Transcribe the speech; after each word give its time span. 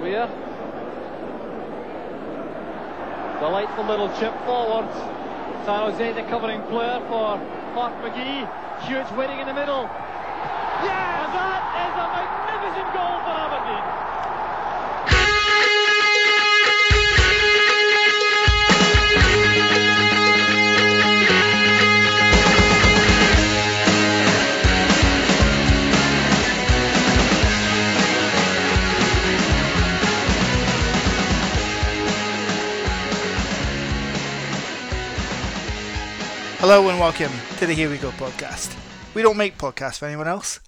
Weir. 0.00 0.28
Delightful 3.40 3.84
little 3.84 4.08
chip 4.18 4.34
forward. 4.44 4.88
San 5.64 5.90
Jose 5.90 6.12
the 6.12 6.22
covering 6.30 6.62
player 6.62 7.00
for 7.08 7.38
Mark 7.74 7.94
McGhee. 8.02 8.48
Hewitt 8.82 9.10
waiting 9.16 9.40
in 9.40 9.46
the 9.46 9.54
middle. 9.54 9.82
Yeah, 10.82 11.26
that 11.34 11.62
is 11.82 11.94
a 11.98 12.06
magnificent 12.14 12.88
goal 12.94 13.18
for 13.26 13.34
Aberdeen. 13.34 14.07
Hello 36.60 36.88
and 36.88 36.98
welcome 36.98 37.30
to 37.58 37.66
the 37.66 37.72
Here 37.72 37.88
We 37.88 37.98
Go 37.98 38.10
podcast. 38.10 38.76
We 39.14 39.22
don't 39.22 39.36
make 39.36 39.58
podcasts 39.58 40.00
for 40.00 40.06
anyone 40.06 40.26
else. 40.26 40.58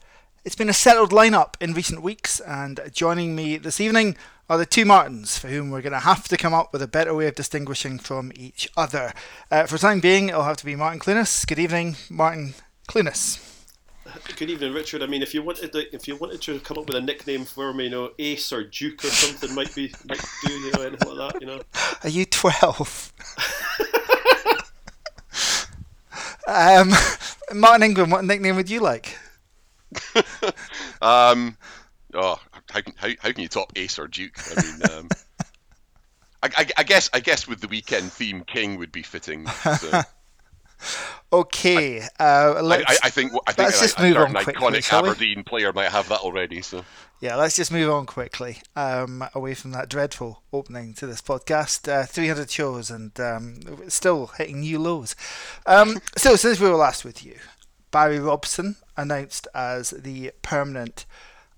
It's 0.45 0.55
been 0.55 0.69
a 0.69 0.73
settled 0.73 1.11
lineup 1.11 1.55
in 1.61 1.75
recent 1.75 2.01
weeks, 2.01 2.39
and 2.39 2.79
joining 2.93 3.35
me 3.35 3.57
this 3.57 3.81
evening 3.81 4.17
are 4.49 4.57
the 4.57 4.65
two 4.65 4.85
Martins, 4.85 5.37
for 5.37 5.49
whom 5.49 5.69
we're 5.69 5.83
going 5.83 5.93
to 5.93 5.99
have 5.99 6.29
to 6.29 6.37
come 6.37 6.55
up 6.55 6.73
with 6.73 6.81
a 6.81 6.87
better 6.87 7.13
way 7.13 7.27
of 7.27 7.35
distinguishing 7.35 7.99
from 7.99 8.31
each 8.37 8.71
other. 8.77 9.13
Uh, 9.51 9.67
for 9.67 9.75
the 9.75 9.79
time 9.81 9.99
being, 9.99 10.29
it'll 10.29 10.45
have 10.45 10.59
to 10.59 10.65
be 10.65 10.77
Martin 10.77 11.01
Clunas. 11.01 11.45
Good 11.45 11.59
evening, 11.59 11.97
Martin 12.09 12.55
Clunas. 12.89 13.45
Good 14.37 14.49
evening, 14.49 14.73
Richard. 14.73 15.03
I 15.03 15.07
mean, 15.07 15.23
if 15.23 15.35
you 15.35 15.43
wanted 15.43 15.73
to, 15.73 15.93
if 15.93 16.07
you 16.07 16.15
wanted 16.15 16.41
to 16.43 16.61
come 16.61 16.79
up 16.79 16.87
with 16.87 16.97
a 16.97 17.01
nickname 17.01 17.45
for 17.45 17.75
me, 17.75 17.85
you 17.85 17.91
know, 17.91 18.11
Ace 18.17 18.53
or 18.53 18.63
Duke 18.63 19.05
or 19.05 19.09
something 19.09 19.53
might 19.57 19.75
be 19.75 19.93
might 20.09 20.25
do, 20.47 20.53
you 20.53 20.73
know, 20.73 20.83
anything 20.83 21.17
like 21.17 21.33
that, 21.33 21.41
you 21.41 21.49
know. 21.49 21.61
Are 22.05 22.09
you 22.09 22.27
twelve? 22.27 23.13
Um, 26.51 26.91
Martin 27.55 27.85
Ingram, 27.85 28.11
what 28.11 28.25
nickname 28.25 28.57
would 28.57 28.69
you 28.69 28.81
like? 28.81 29.17
um, 31.01 31.57
oh, 32.13 32.41
how, 32.69 32.81
how, 32.97 33.09
how 33.21 33.33
can 33.33 33.41
you 33.41 33.49
top 33.49 33.73
Ace 33.77 33.99
or 33.99 34.09
Duke? 34.09 34.37
I 34.57 34.63
mean, 34.63 34.93
um, 34.93 35.09
I, 36.43 36.51
I, 36.57 36.67
I, 36.79 36.83
guess 36.83 37.09
I 37.13 37.21
guess 37.21 37.47
with 37.47 37.61
the 37.61 37.69
weekend 37.69 38.13
theme, 38.13 38.43
King 38.45 38.79
would 38.79 38.91
be 38.91 39.03
fitting. 39.03 39.47
So. 39.47 40.03
Okay, 41.33 42.01
uh, 42.19 42.55
I, 42.65 42.85
I, 43.05 43.11
think 43.11 43.33
I 43.47 43.53
think 43.53 43.69
let's 43.69 43.81
just 43.81 43.99
move 43.99 44.17
on 44.17 44.33
quickly, 44.33 44.55
iconic 44.55 44.93
Aberdeen 44.93 45.45
player 45.45 45.73
might 45.73 45.91
have 45.91 46.09
that 46.09 46.21
already. 46.21 46.63
So 46.63 46.85
yeah, 47.21 47.37
let's 47.37 47.57
just 47.57 47.71
move 47.71 47.91
on 47.91 48.07
quickly 48.07 48.59
um, 48.75 49.23
away 49.35 49.55
from 49.55 49.73
that 49.73 49.91
dreadful 49.91 50.43
opening 50.55 50.95
to 50.95 51.07
this 51.07 51.21
podcast. 51.21 51.87
Uh, 51.87 52.07
300 52.07 52.51
shows 52.51 52.91
and 52.91 53.19
um, 53.21 53.61
still 53.89 54.29
hitting 54.39 54.61
new 54.61 54.79
lows. 54.79 55.15
Um, 55.67 55.99
so, 56.17 56.35
since 56.35 56.59
we 56.59 56.69
were 56.69 56.77
last 56.77 57.05
with 57.05 57.23
you, 57.23 57.37
Barry 57.91 58.19
Robson 58.19 58.77
announced 58.97 59.47
as 59.55 59.91
the 59.91 60.33
permanent 60.41 61.05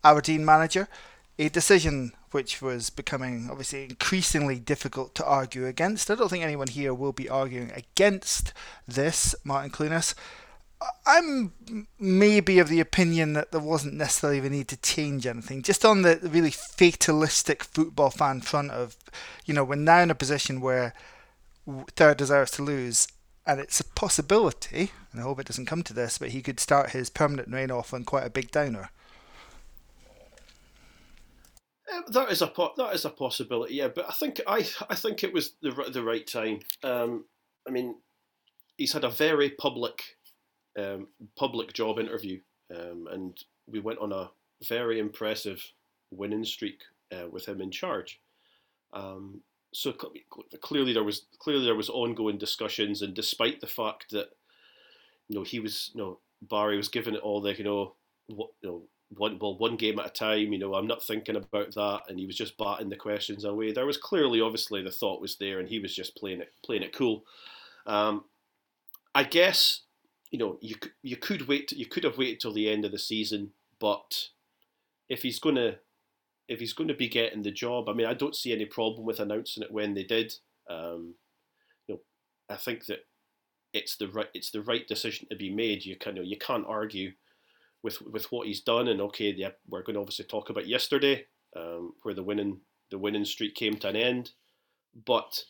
Aberdeen 0.02 0.44
manager, 0.44 0.88
a 1.38 1.48
decision 1.48 2.12
which 2.30 2.62
was 2.62 2.90
becoming 2.90 3.48
obviously 3.50 3.84
increasingly 3.84 4.58
difficult 4.58 5.14
to 5.14 5.24
argue 5.24 5.66
against. 5.66 6.10
I 6.10 6.14
don't 6.14 6.28
think 6.28 6.44
anyone 6.44 6.68
here 6.68 6.94
will 6.94 7.12
be 7.12 7.28
arguing 7.28 7.70
against 7.72 8.52
this, 8.86 9.34
Martin 9.44 9.70
Clunas. 9.70 10.14
I'm 11.06 11.52
maybe 11.98 12.58
of 12.58 12.68
the 12.68 12.80
opinion 12.80 13.34
that 13.34 13.52
there 13.52 13.60
wasn't 13.60 13.94
necessarily 13.94 14.40
the 14.40 14.50
need 14.50 14.68
to 14.68 14.76
change 14.76 15.26
anything. 15.26 15.62
Just 15.62 15.84
on 15.84 16.02
the 16.02 16.18
really 16.22 16.50
fatalistic 16.50 17.62
football 17.62 18.10
fan 18.10 18.40
front 18.40 18.72
of, 18.72 18.96
you 19.44 19.54
know, 19.54 19.62
we're 19.62 19.76
now 19.76 20.00
in 20.00 20.10
a 20.10 20.14
position 20.14 20.60
where 20.60 20.92
third 21.94 22.16
deserves 22.16 22.50
to 22.52 22.62
lose, 22.62 23.06
and 23.46 23.60
it's 23.60 23.78
a 23.78 23.84
possibility, 23.84 24.90
and 25.12 25.20
I 25.20 25.24
hope 25.24 25.38
it 25.38 25.46
doesn't 25.46 25.66
come 25.66 25.82
to 25.84 25.94
this, 25.94 26.18
but 26.18 26.30
he 26.30 26.42
could 26.42 26.58
start 26.58 26.90
his 26.90 27.10
permanent 27.10 27.48
reign 27.52 27.70
off 27.70 27.94
on 27.94 28.04
quite 28.04 28.26
a 28.26 28.30
big 28.30 28.50
downer. 28.50 28.90
Um, 31.92 32.04
that 32.12 32.30
is 32.30 32.42
a 32.42 32.46
po- 32.46 32.74
that 32.76 32.94
is 32.94 33.04
a 33.04 33.10
possibility, 33.10 33.74
yeah. 33.74 33.88
But 33.88 34.08
I 34.08 34.12
think 34.12 34.40
I 34.46 34.66
I 34.88 34.94
think 34.94 35.24
it 35.24 35.32
was 35.32 35.54
the 35.62 35.70
the 35.92 36.02
right 36.02 36.26
time. 36.26 36.60
Um, 36.82 37.24
I 37.66 37.70
mean, 37.70 37.96
he's 38.76 38.92
had 38.92 39.04
a 39.04 39.10
very 39.10 39.50
public 39.50 40.02
um, 40.78 41.08
public 41.36 41.72
job 41.72 41.98
interview, 41.98 42.40
um, 42.74 43.08
and 43.10 43.36
we 43.66 43.80
went 43.80 43.98
on 43.98 44.12
a 44.12 44.30
very 44.66 44.98
impressive 44.98 45.72
winning 46.10 46.44
streak 46.44 46.82
uh, 47.12 47.28
with 47.30 47.46
him 47.46 47.60
in 47.60 47.70
charge. 47.70 48.20
Um, 48.92 49.42
so 49.74 49.92
clearly 49.92 50.92
there 50.92 51.04
was 51.04 51.26
clearly 51.38 51.64
there 51.64 51.74
was 51.74 51.88
ongoing 51.88 52.38
discussions, 52.38 53.02
and 53.02 53.14
despite 53.14 53.60
the 53.60 53.66
fact 53.66 54.10
that 54.10 54.30
you 55.28 55.36
know 55.36 55.44
he 55.44 55.60
was 55.60 55.90
you 55.94 56.00
know 56.00 56.18
Barry 56.42 56.76
was 56.76 56.88
given 56.88 57.14
it 57.14 57.22
all 57.22 57.40
the 57.40 57.56
you 57.56 57.64
know 57.64 57.94
what 58.26 58.50
you 58.62 58.68
know 58.68 58.82
one 59.16 59.38
well 59.40 59.58
one 59.58 59.76
game 59.76 59.98
at 59.98 60.06
a 60.06 60.10
time. 60.10 60.52
You 60.52 60.58
know 60.58 60.74
I'm 60.74 60.86
not 60.86 61.02
thinking 61.02 61.36
about 61.36 61.74
that, 61.74 62.02
and 62.08 62.18
he 62.18 62.26
was 62.26 62.36
just 62.36 62.58
batting 62.58 62.88
the 62.88 62.96
questions 62.96 63.44
away. 63.44 63.72
There 63.72 63.86
was 63.86 63.96
clearly 63.96 64.40
obviously 64.40 64.82
the 64.82 64.90
thought 64.90 65.20
was 65.20 65.36
there, 65.36 65.58
and 65.58 65.68
he 65.68 65.78
was 65.78 65.94
just 65.94 66.16
playing 66.16 66.40
it 66.40 66.52
playing 66.64 66.82
it 66.82 66.92
cool. 66.92 67.24
Um, 67.86 68.24
I 69.14 69.24
guess 69.24 69.82
you 70.32 70.38
know, 70.38 70.58
you 70.60 70.76
you 71.02 71.16
could 71.16 71.46
wait. 71.46 71.72
You 71.72 71.86
could 71.86 72.04
have 72.04 72.18
waited 72.18 72.40
till 72.40 72.54
the 72.54 72.70
end 72.70 72.84
of 72.84 72.90
the 72.90 72.98
season, 72.98 73.52
but 73.78 74.28
if 75.08 75.22
he's 75.22 75.38
gonna 75.38 75.76
if 76.48 76.58
he's 76.58 76.72
going 76.72 76.88
to 76.88 76.94
be 76.94 77.08
getting 77.08 77.42
the 77.42 77.50
job, 77.50 77.88
I 77.88 77.92
mean, 77.92 78.06
I 78.06 78.14
don't 78.14 78.34
see 78.34 78.52
any 78.52 78.64
problem 78.64 79.06
with 79.06 79.20
announcing 79.20 79.62
it 79.62 79.72
when 79.72 79.94
they 79.94 80.04
did. 80.04 80.34
Um, 80.68 81.14
you 81.86 81.94
know, 81.94 82.00
I 82.50 82.56
think 82.56 82.86
that 82.86 83.06
it's 83.72 83.96
the 83.96 84.08
right 84.08 84.28
it's 84.34 84.50
the 84.50 84.62
right 84.62 84.86
decision 84.88 85.28
to 85.30 85.36
be 85.36 85.50
made. 85.50 85.84
You 85.84 85.96
kind 85.96 86.18
of 86.18 86.24
you 86.24 86.36
can't 86.38 86.66
argue 86.66 87.12
with 87.82 88.00
with 88.02 88.30
what 88.32 88.46
he's 88.46 88.60
done. 88.60 88.88
And 88.88 89.00
okay, 89.00 89.32
yeah, 89.32 89.50
we're 89.68 89.82
going 89.82 89.94
to 89.94 90.00
obviously 90.00 90.24
talk 90.24 90.50
about 90.50 90.66
yesterday, 90.66 91.26
um, 91.56 91.94
where 92.02 92.14
the 92.14 92.22
winning 92.22 92.60
the 92.90 92.98
winning 92.98 93.24
streak 93.24 93.54
came 93.54 93.76
to 93.76 93.88
an 93.88 93.96
end, 93.96 94.32
but 95.06 95.44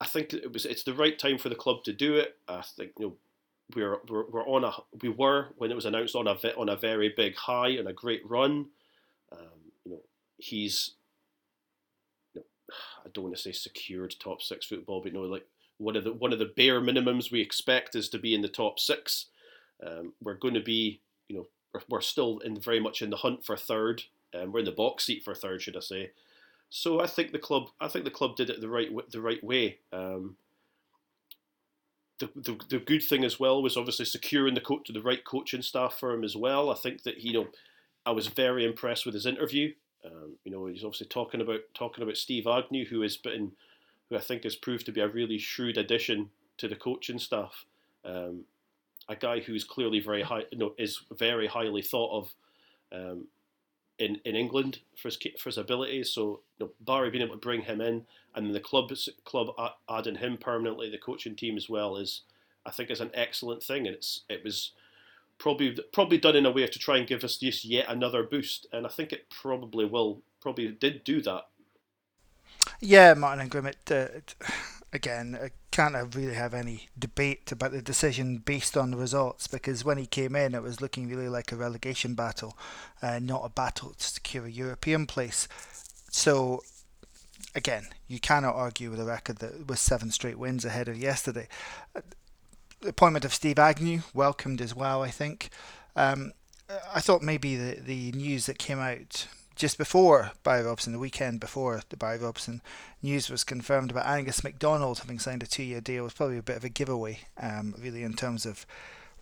I 0.00 0.06
think 0.06 0.34
it 0.34 0.52
was 0.52 0.66
it's 0.66 0.84
the 0.84 0.94
right 0.94 1.18
time 1.18 1.38
for 1.38 1.48
the 1.48 1.54
club 1.54 1.84
to 1.84 1.92
do 1.92 2.16
it. 2.16 2.36
I 2.48 2.62
think 2.62 2.92
you 2.98 3.06
know 3.06 3.16
we're, 3.74 3.98
we're, 4.08 4.30
we're 4.30 4.48
on 4.48 4.64
a 4.64 4.72
we 5.02 5.08
were 5.08 5.48
when 5.56 5.70
it 5.70 5.74
was 5.74 5.86
announced 5.86 6.14
on 6.14 6.26
a 6.26 6.36
on 6.56 6.68
a 6.68 6.76
very 6.76 7.12
big 7.16 7.36
high 7.36 7.68
and 7.68 7.88
a 7.88 7.92
great 7.92 8.28
run. 8.28 8.66
Um, 9.32 9.72
you 9.84 9.92
know, 9.92 10.02
he's 10.38 10.92
you 12.34 12.40
know, 12.40 12.74
I 13.06 13.08
don't 13.12 13.24
want 13.24 13.36
to 13.36 13.42
say 13.42 13.52
secured 13.52 14.14
top 14.18 14.42
six 14.42 14.66
football, 14.66 15.00
but 15.00 15.12
you 15.12 15.18
know, 15.18 15.24
like 15.24 15.46
one 15.78 15.96
of 15.96 16.04
the 16.04 16.12
one 16.12 16.32
of 16.32 16.38
the 16.38 16.52
bare 16.56 16.80
minimums 16.80 17.30
we 17.30 17.40
expect 17.40 17.94
is 17.94 18.08
to 18.10 18.18
be 18.18 18.34
in 18.34 18.42
the 18.42 18.48
top 18.48 18.78
six. 18.78 19.26
Um, 19.84 20.12
we're 20.22 20.34
going 20.34 20.54
to 20.54 20.60
be, 20.60 21.00
you 21.28 21.36
know, 21.36 21.46
we're, 21.72 21.82
we're 21.88 22.00
still 22.00 22.38
in 22.40 22.60
very 22.60 22.80
much 22.80 23.02
in 23.02 23.10
the 23.10 23.16
hunt 23.16 23.44
for 23.44 23.56
third. 23.56 24.02
Um, 24.34 24.52
we're 24.52 24.60
in 24.60 24.64
the 24.64 24.72
box 24.72 25.04
seat 25.04 25.22
for 25.24 25.34
third, 25.34 25.62
should 25.62 25.76
I 25.76 25.80
say? 25.80 26.10
So 26.70 27.00
I 27.00 27.06
think 27.06 27.32
the 27.32 27.38
club, 27.38 27.68
I 27.80 27.88
think 27.88 28.04
the 28.04 28.10
club 28.10 28.36
did 28.36 28.50
it 28.50 28.60
the 28.60 28.68
right 28.68 28.90
the 29.10 29.20
right 29.20 29.42
way. 29.44 29.78
Um, 29.92 30.36
the, 32.18 32.30
the, 32.34 32.60
the 32.68 32.78
good 32.78 33.02
thing 33.02 33.24
as 33.24 33.40
well 33.40 33.62
was 33.62 33.76
obviously 33.76 34.04
securing 34.04 34.54
the 34.54 34.60
coach, 34.60 34.90
the 34.92 35.02
right 35.02 35.24
coaching 35.24 35.62
staff 35.62 35.98
for 35.98 36.12
him 36.12 36.24
as 36.24 36.36
well. 36.36 36.70
I 36.70 36.74
think 36.74 37.02
that 37.02 37.22
you 37.22 37.32
know, 37.32 37.46
I 38.06 38.12
was 38.12 38.28
very 38.28 38.64
impressed 38.64 39.04
with 39.04 39.14
his 39.14 39.26
interview. 39.26 39.72
Um, 40.04 40.36
you 40.44 40.52
know, 40.52 40.66
he's 40.66 40.84
obviously 40.84 41.06
talking 41.06 41.40
about 41.40 41.60
talking 41.74 42.02
about 42.02 42.16
Steve 42.16 42.46
Agnew, 42.46 42.86
who 42.86 43.00
has 43.02 43.16
been, 43.16 43.52
who 44.08 44.16
I 44.16 44.20
think 44.20 44.44
has 44.44 44.56
proved 44.56 44.86
to 44.86 44.92
be 44.92 45.00
a 45.00 45.08
really 45.08 45.38
shrewd 45.38 45.78
addition 45.78 46.30
to 46.58 46.68
the 46.68 46.76
coaching 46.76 47.18
staff. 47.18 47.64
Um, 48.04 48.44
a 49.08 49.16
guy 49.16 49.40
who's 49.40 49.64
clearly 49.64 50.00
very 50.00 50.22
high, 50.22 50.44
you 50.50 50.58
know, 50.58 50.74
is 50.78 51.00
very 51.12 51.46
highly 51.46 51.82
thought 51.82 52.18
of 52.18 52.34
um, 52.92 53.26
in 53.98 54.20
in 54.24 54.34
England 54.34 54.80
for 54.96 55.08
his 55.08 55.18
for 55.38 55.48
his 55.48 55.58
abilities. 55.58 56.12
So 56.12 56.40
you 56.58 56.66
know, 56.66 56.72
Barry 56.80 57.10
being 57.10 57.22
able 57.22 57.34
to 57.34 57.40
bring 57.40 57.62
him 57.62 57.80
in, 57.80 58.06
and 58.34 58.46
then 58.46 58.52
the 58.52 58.60
club 58.60 58.90
club 59.24 59.48
adding 59.88 60.16
him 60.16 60.36
permanently, 60.36 60.90
the 60.90 60.98
coaching 60.98 61.36
team 61.36 61.56
as 61.56 61.68
well 61.68 61.96
is, 61.96 62.22
I 62.64 62.70
think, 62.70 62.90
is 62.90 63.00
an 63.00 63.10
excellent 63.14 63.62
thing, 63.62 63.86
and 63.86 63.94
it's 63.94 64.22
it 64.28 64.42
was 64.44 64.72
probably 65.38 65.76
probably 65.92 66.18
done 66.18 66.36
in 66.36 66.46
a 66.46 66.50
way 66.50 66.66
to 66.66 66.78
try 66.78 66.98
and 66.98 67.06
give 67.06 67.24
us 67.24 67.36
just 67.36 67.64
yet 67.64 67.86
another 67.88 68.22
boost, 68.22 68.66
and 68.72 68.86
I 68.86 68.90
think 68.90 69.12
it 69.12 69.30
probably 69.30 69.84
will 69.84 70.22
probably 70.40 70.68
did 70.68 71.04
do 71.04 71.20
that. 71.22 71.48
Yeah, 72.80 73.14
Martin 73.14 73.44
Ingram, 73.44 73.66
it, 73.66 73.90
uh, 73.90 74.06
again, 74.94 75.36
I 75.42 75.50
can't 75.72 76.14
really 76.14 76.34
have 76.34 76.54
any 76.54 76.88
debate 76.96 77.50
about 77.50 77.72
the 77.72 77.82
decision 77.82 78.38
based 78.38 78.76
on 78.76 78.92
the 78.92 78.96
results 78.96 79.48
because 79.48 79.84
when 79.84 79.98
he 79.98 80.06
came 80.06 80.36
in, 80.36 80.54
it 80.54 80.62
was 80.62 80.80
looking 80.80 81.08
really 81.08 81.28
like 81.28 81.50
a 81.50 81.56
relegation 81.56 82.14
battle, 82.14 82.56
uh, 83.02 83.18
not 83.18 83.42
a 83.44 83.48
battle 83.48 83.90
to 83.98 84.04
secure 84.04 84.46
a 84.46 84.50
European 84.50 85.06
place. 85.06 85.48
So, 86.10 86.62
again, 87.56 87.88
you 88.06 88.20
cannot 88.20 88.54
argue 88.54 88.88
with 88.88 89.00
a 89.00 89.04
record 89.04 89.38
that 89.38 89.66
was 89.66 89.80
seven 89.80 90.12
straight 90.12 90.38
wins 90.38 90.64
ahead 90.64 90.88
of 90.88 90.96
yesterday. 90.96 91.48
The 92.80 92.88
appointment 92.88 93.24
of 93.24 93.34
Steve 93.34 93.58
Agnew 93.58 94.02
welcomed 94.14 94.60
as 94.60 94.76
well, 94.76 95.02
I 95.02 95.10
think. 95.10 95.50
Um, 95.96 96.32
I 96.94 97.00
thought 97.00 97.20
maybe 97.20 97.56
the 97.56 97.80
the 97.80 98.12
news 98.12 98.46
that 98.46 98.58
came 98.58 98.78
out 98.78 99.26
just 99.56 99.78
before 99.78 100.32
Barry 100.42 100.64
Robson, 100.64 100.92
the 100.92 100.98
weekend 100.98 101.40
before 101.40 101.82
the 101.88 101.96
Barry 101.96 102.18
Robson 102.18 102.60
news 103.02 103.30
was 103.30 103.44
confirmed 103.44 103.90
about 103.90 104.06
Angus 104.06 104.42
MacDonald 104.42 104.98
having 104.98 105.18
signed 105.18 105.42
a 105.42 105.46
two-year 105.46 105.80
deal 105.80 106.04
was 106.04 106.14
probably 106.14 106.38
a 106.38 106.42
bit 106.42 106.56
of 106.56 106.64
a 106.64 106.68
giveaway, 106.68 107.20
um, 107.40 107.74
really, 107.78 108.02
in 108.02 108.14
terms 108.14 108.46
of 108.46 108.66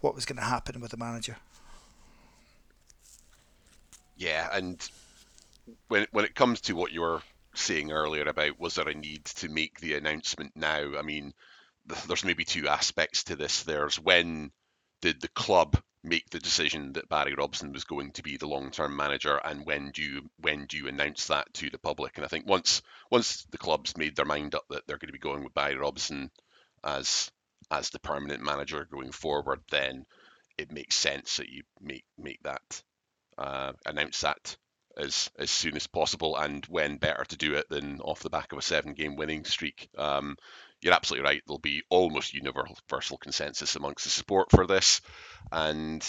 what 0.01 0.15
was 0.15 0.25
going 0.25 0.37
to 0.37 0.43
happen 0.43 0.81
with 0.81 0.91
the 0.91 0.97
manager. 0.97 1.37
Yeah, 4.17 4.49
and 4.53 4.81
when 5.89 6.07
when 6.11 6.25
it 6.25 6.35
comes 6.35 6.61
to 6.63 6.75
what 6.75 6.93
you 6.93 7.01
were 7.01 7.23
saying 7.55 7.93
earlier 7.93 8.25
about 8.25 8.59
was 8.59 8.75
there 8.77 8.89
a 8.89 8.95
need 8.95 9.25
to 9.25 9.49
make 9.49 9.81
the 9.81 9.95
announcement 9.95 10.53
now? 10.55 10.97
I 10.99 11.03
mean, 11.03 11.33
there's 12.07 12.25
maybe 12.25 12.45
two 12.45 12.69
aspects 12.69 13.25
to 13.25 13.37
this. 13.37 13.63
There's 13.63 13.99
when 13.99 14.53
did 15.01 15.21
the 15.21 15.29
club 15.29 15.77
make 16.05 16.29
the 16.31 16.39
decision 16.39 16.93
that 16.95 17.09
Barry 17.09 17.35
Robson 17.35 17.73
was 17.73 17.85
going 17.85 18.13
to 18.13 18.23
be 18.23 18.37
the 18.37 18.49
long-term 18.49 18.97
manager, 18.97 19.37
and 19.37 19.65
when 19.65 19.91
do 19.93 20.03
you 20.03 20.31
when 20.39 20.67
do 20.67 20.77
you 20.77 20.89
announce 20.89 21.27
that 21.29 21.53
to 21.55 21.71
the 21.71 21.79
public? 21.79 22.17
And 22.17 22.25
I 22.25 22.29
think 22.29 22.47
once 22.47 22.83
once 23.11 23.45
the 23.51 23.59
clubs 23.59 23.97
made 23.97 24.17
their 24.17 24.25
mind 24.25 24.55
up 24.55 24.65
that 24.71 24.87
they're 24.87 24.99
going 24.99 25.09
to 25.09 25.13
be 25.13 25.19
going 25.19 25.45
with 25.45 25.55
Barry 25.55 25.77
Robson 25.77 26.31
as 26.85 27.31
as 27.71 27.91
the 27.91 28.01
permanent 28.01 28.43
manager 28.43 28.87
going 28.91 29.13
forward, 29.13 29.61
then 29.71 30.05
it 30.59 30.73
makes 30.73 30.97
sense 30.97 31.37
that 31.37 31.49
you 31.49 31.63
make 31.81 32.05
make 32.19 32.43
that 32.43 32.83
uh, 33.39 33.73
announce 33.87 34.21
that 34.21 34.57
as 34.97 35.31
as 35.39 35.51
soon 35.51 35.77
as 35.77 35.87
possible, 35.87 36.37
and 36.37 36.65
when 36.67 36.97
better 36.97 37.25
to 37.25 37.37
do 37.37 37.55
it 37.55 37.69
than 37.69 38.01
off 38.01 38.21
the 38.21 38.31
back 38.31 38.53
of 38.53 38.59
a 38.59 38.63
seven-game 38.63 39.17
winning 39.17 39.45
streak. 39.45 39.89
Um, 39.97 40.37
you're 40.83 40.95
absolutely 40.95 41.25
right. 41.29 41.43
There'll 41.47 41.59
be 41.59 41.83
almost 41.91 42.35
universal 42.35 43.19
consensus 43.19 43.77
amongst 43.77 44.05
the 44.05 44.11
support 44.11 44.51
for 44.51 44.67
this, 44.67 45.01
and 45.51 46.09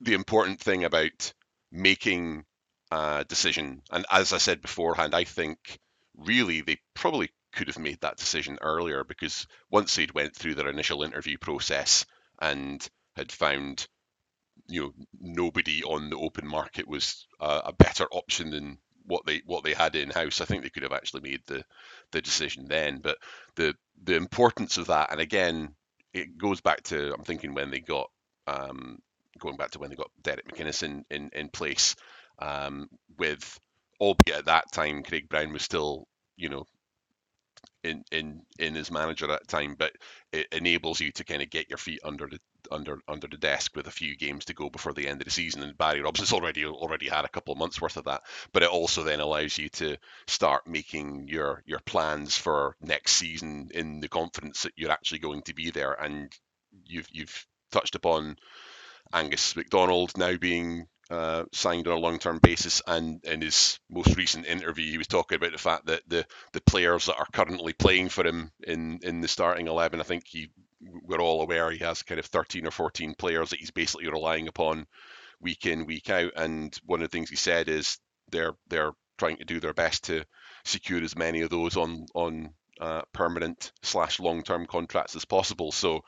the 0.00 0.14
important 0.14 0.60
thing 0.60 0.84
about 0.84 1.32
making 1.72 2.44
a 2.90 3.24
decision, 3.28 3.82
and 3.90 4.04
as 4.10 4.32
I 4.32 4.38
said 4.38 4.62
beforehand, 4.62 5.14
I 5.14 5.24
think 5.24 5.78
really 6.16 6.60
they 6.62 6.78
probably 6.94 7.30
could 7.52 7.68
have 7.68 7.78
made 7.78 8.00
that 8.00 8.16
decision 8.16 8.58
earlier 8.60 9.04
because 9.04 9.46
once 9.70 9.94
they'd 9.94 10.14
went 10.14 10.36
through 10.36 10.54
their 10.54 10.68
initial 10.68 11.02
interview 11.02 11.36
process 11.38 12.06
and 12.40 12.86
had 13.16 13.32
found 13.32 13.86
you 14.68 14.82
know 14.82 14.92
nobody 15.20 15.82
on 15.82 16.10
the 16.10 16.16
open 16.16 16.46
market 16.46 16.86
was 16.88 17.26
a, 17.40 17.62
a 17.66 17.72
better 17.72 18.06
option 18.12 18.50
than 18.50 18.78
what 19.04 19.26
they 19.26 19.42
what 19.46 19.64
they 19.64 19.74
had 19.74 19.96
in 19.96 20.10
house. 20.10 20.40
I 20.40 20.44
think 20.44 20.62
they 20.62 20.70
could 20.70 20.84
have 20.84 20.92
actually 20.92 21.22
made 21.22 21.40
the 21.46 21.64
the 22.12 22.22
decision 22.22 22.66
then. 22.68 23.00
But 23.02 23.18
the 23.56 23.74
the 24.02 24.16
importance 24.16 24.78
of 24.78 24.86
that, 24.88 25.12
and 25.12 25.20
again, 25.20 25.74
it 26.12 26.38
goes 26.38 26.60
back 26.60 26.82
to 26.84 27.14
I'm 27.14 27.24
thinking 27.24 27.54
when 27.54 27.70
they 27.70 27.80
got 27.80 28.10
um, 28.46 28.98
going 29.38 29.56
back 29.56 29.70
to 29.72 29.78
when 29.78 29.90
they 29.90 29.96
got 29.96 30.10
Derek 30.22 30.48
McInnes 30.48 30.82
in 30.82 31.04
in, 31.10 31.30
in 31.32 31.48
place 31.48 31.96
um, 32.38 32.88
with 33.18 33.58
albeit 34.00 34.38
at 34.38 34.44
that 34.46 34.72
time 34.72 35.02
Craig 35.02 35.28
Brown 35.28 35.52
was 35.52 35.62
still 35.62 36.06
you 36.36 36.48
know 36.48 36.64
in 37.84 38.04
in 38.10 38.42
in 38.58 38.74
his 38.74 38.90
manager 38.90 39.26
at 39.26 39.40
that 39.40 39.48
time, 39.48 39.74
but 39.78 39.92
it 40.32 40.46
enables 40.52 41.00
you 41.00 41.12
to 41.12 41.24
kind 41.24 41.42
of 41.42 41.50
get 41.50 41.68
your 41.68 41.78
feet 41.78 42.00
under 42.04 42.26
the 42.26 42.38
under 42.70 43.00
under 43.08 43.26
the 43.26 43.36
desk 43.36 43.76
with 43.76 43.86
a 43.86 43.92
few 43.92 44.16
games 44.16 44.44
to 44.46 44.54
go 44.54 44.70
before 44.70 44.92
the 44.92 45.08
end 45.08 45.20
of 45.20 45.24
the 45.26 45.30
season. 45.30 45.62
And 45.62 45.76
Barry 45.76 46.00
Robson's 46.00 46.32
already 46.34 46.64
already 46.64 47.08
had 47.08 47.24
a 47.24 47.28
couple 47.28 47.52
of 47.52 47.58
months 47.58 47.80
worth 47.80 47.96
of 47.96 48.04
that, 48.04 48.22
but 48.52 48.62
it 48.62 48.70
also 48.70 49.02
then 49.02 49.20
allows 49.20 49.58
you 49.58 49.68
to 49.70 49.96
start 50.26 50.66
making 50.66 51.28
your 51.28 51.62
your 51.66 51.80
plans 51.80 52.36
for 52.36 52.76
next 52.80 53.12
season 53.12 53.70
in 53.74 54.00
the 54.00 54.08
confidence 54.08 54.62
that 54.62 54.72
you're 54.76 54.92
actually 54.92 55.20
going 55.20 55.42
to 55.42 55.54
be 55.54 55.70
there. 55.70 55.92
And 55.92 56.32
you've 56.86 57.08
you've 57.10 57.46
touched 57.70 57.94
upon 57.94 58.36
Angus 59.12 59.56
MacDonald 59.56 60.16
now 60.16 60.36
being 60.36 60.86
uh, 61.10 61.44
signed 61.52 61.88
on 61.88 61.94
a 61.94 62.00
long-term 62.00 62.38
basis. 62.38 62.82
And 62.86 63.24
in 63.24 63.40
his 63.40 63.78
most 63.90 64.16
recent 64.16 64.46
interview, 64.46 64.90
he 64.90 64.98
was 64.98 65.08
talking 65.08 65.36
about 65.36 65.52
the 65.52 65.58
fact 65.58 65.86
that 65.86 66.02
the 66.08 66.24
the 66.52 66.60
players 66.60 67.06
that 67.06 67.16
are 67.16 67.26
currently 67.32 67.72
playing 67.72 68.08
for 68.10 68.24
him 68.26 68.52
in 68.62 69.00
in 69.02 69.20
the 69.20 69.28
starting 69.28 69.66
eleven, 69.66 70.00
I 70.00 70.04
think 70.04 70.24
he 70.26 70.50
we're 70.80 71.20
all 71.20 71.42
aware 71.42 71.70
he 71.70 71.78
has 71.78 72.02
kind 72.02 72.18
of 72.18 72.26
13 72.26 72.66
or 72.66 72.70
14 72.70 73.14
players 73.18 73.50
that 73.50 73.58
he's 73.58 73.70
basically 73.70 74.08
relying 74.08 74.48
upon 74.48 74.86
week 75.40 75.66
in 75.66 75.86
week 75.86 76.10
out. 76.10 76.32
And 76.36 76.76
one 76.84 77.02
of 77.02 77.10
the 77.10 77.16
things 77.16 77.30
he 77.30 77.36
said 77.36 77.68
is 77.68 77.98
they're 78.30 78.54
they're 78.68 78.92
trying 79.18 79.36
to 79.38 79.44
do 79.44 79.60
their 79.60 79.74
best 79.74 80.04
to 80.04 80.24
secure 80.64 81.02
as 81.02 81.16
many 81.16 81.42
of 81.42 81.50
those 81.50 81.76
on 81.76 82.06
on 82.14 82.50
uh, 82.80 83.02
permanent 83.12 83.72
slash 83.82 84.20
long 84.20 84.42
term 84.42 84.66
contracts 84.66 85.16
as 85.16 85.24
possible. 85.24 85.72
So 85.72 86.02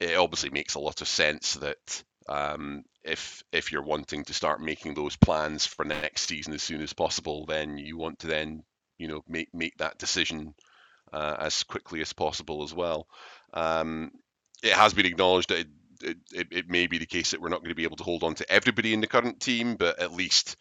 it 0.00 0.16
obviously 0.16 0.50
makes 0.50 0.74
a 0.74 0.80
lot 0.80 1.00
of 1.00 1.08
sense 1.08 1.54
that 1.54 2.04
um, 2.28 2.84
if 3.02 3.42
if 3.52 3.72
you're 3.72 3.82
wanting 3.82 4.24
to 4.24 4.34
start 4.34 4.60
making 4.60 4.94
those 4.94 5.16
plans 5.16 5.66
for 5.66 5.84
next 5.84 6.28
season 6.28 6.54
as 6.54 6.62
soon 6.62 6.80
as 6.80 6.92
possible, 6.92 7.46
then 7.46 7.78
you 7.78 7.98
want 7.98 8.20
to 8.20 8.26
then 8.26 8.62
you 8.98 9.08
know 9.08 9.22
make 9.28 9.52
make 9.52 9.76
that 9.78 9.98
decision 9.98 10.54
uh, 11.12 11.36
as 11.38 11.62
quickly 11.64 12.00
as 12.00 12.12
possible 12.12 12.62
as 12.64 12.74
well. 12.74 13.06
Um, 13.54 14.10
it 14.62 14.72
has 14.72 14.92
been 14.94 15.06
acknowledged 15.06 15.50
that 15.50 15.66
it, 16.02 16.16
it, 16.32 16.48
it, 16.50 16.68
may 16.68 16.86
be 16.86 16.98
the 16.98 17.06
case 17.06 17.30
that 17.30 17.40
we're 17.40 17.48
not 17.48 17.60
going 17.60 17.70
to 17.70 17.76
be 17.76 17.84
able 17.84 17.96
to 17.96 18.04
hold 18.04 18.24
on 18.24 18.34
to 18.34 18.52
everybody 18.52 18.92
in 18.92 19.00
the 19.00 19.06
current 19.06 19.40
team, 19.40 19.76
but 19.76 20.00
at 20.00 20.12
least 20.12 20.56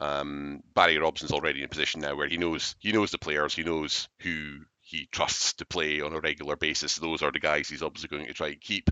um, 0.00 0.60
Barry 0.74 0.98
Robson's 0.98 1.32
already 1.32 1.60
in 1.60 1.64
a 1.64 1.68
position 1.68 2.00
now 2.00 2.14
where 2.14 2.28
he 2.28 2.36
knows 2.36 2.76
he 2.80 2.92
knows 2.92 3.10
the 3.10 3.18
players, 3.18 3.54
he 3.54 3.62
knows 3.62 4.08
who 4.20 4.58
he 4.80 5.08
trusts 5.10 5.54
to 5.54 5.66
play 5.66 6.02
on 6.02 6.12
a 6.12 6.20
regular 6.20 6.56
basis. 6.56 6.96
Those 6.96 7.22
are 7.22 7.32
the 7.32 7.40
guys 7.40 7.68
he's 7.68 7.82
obviously 7.82 8.08
going 8.08 8.26
to 8.26 8.34
try 8.34 8.48
and 8.48 8.60
keep. 8.60 8.90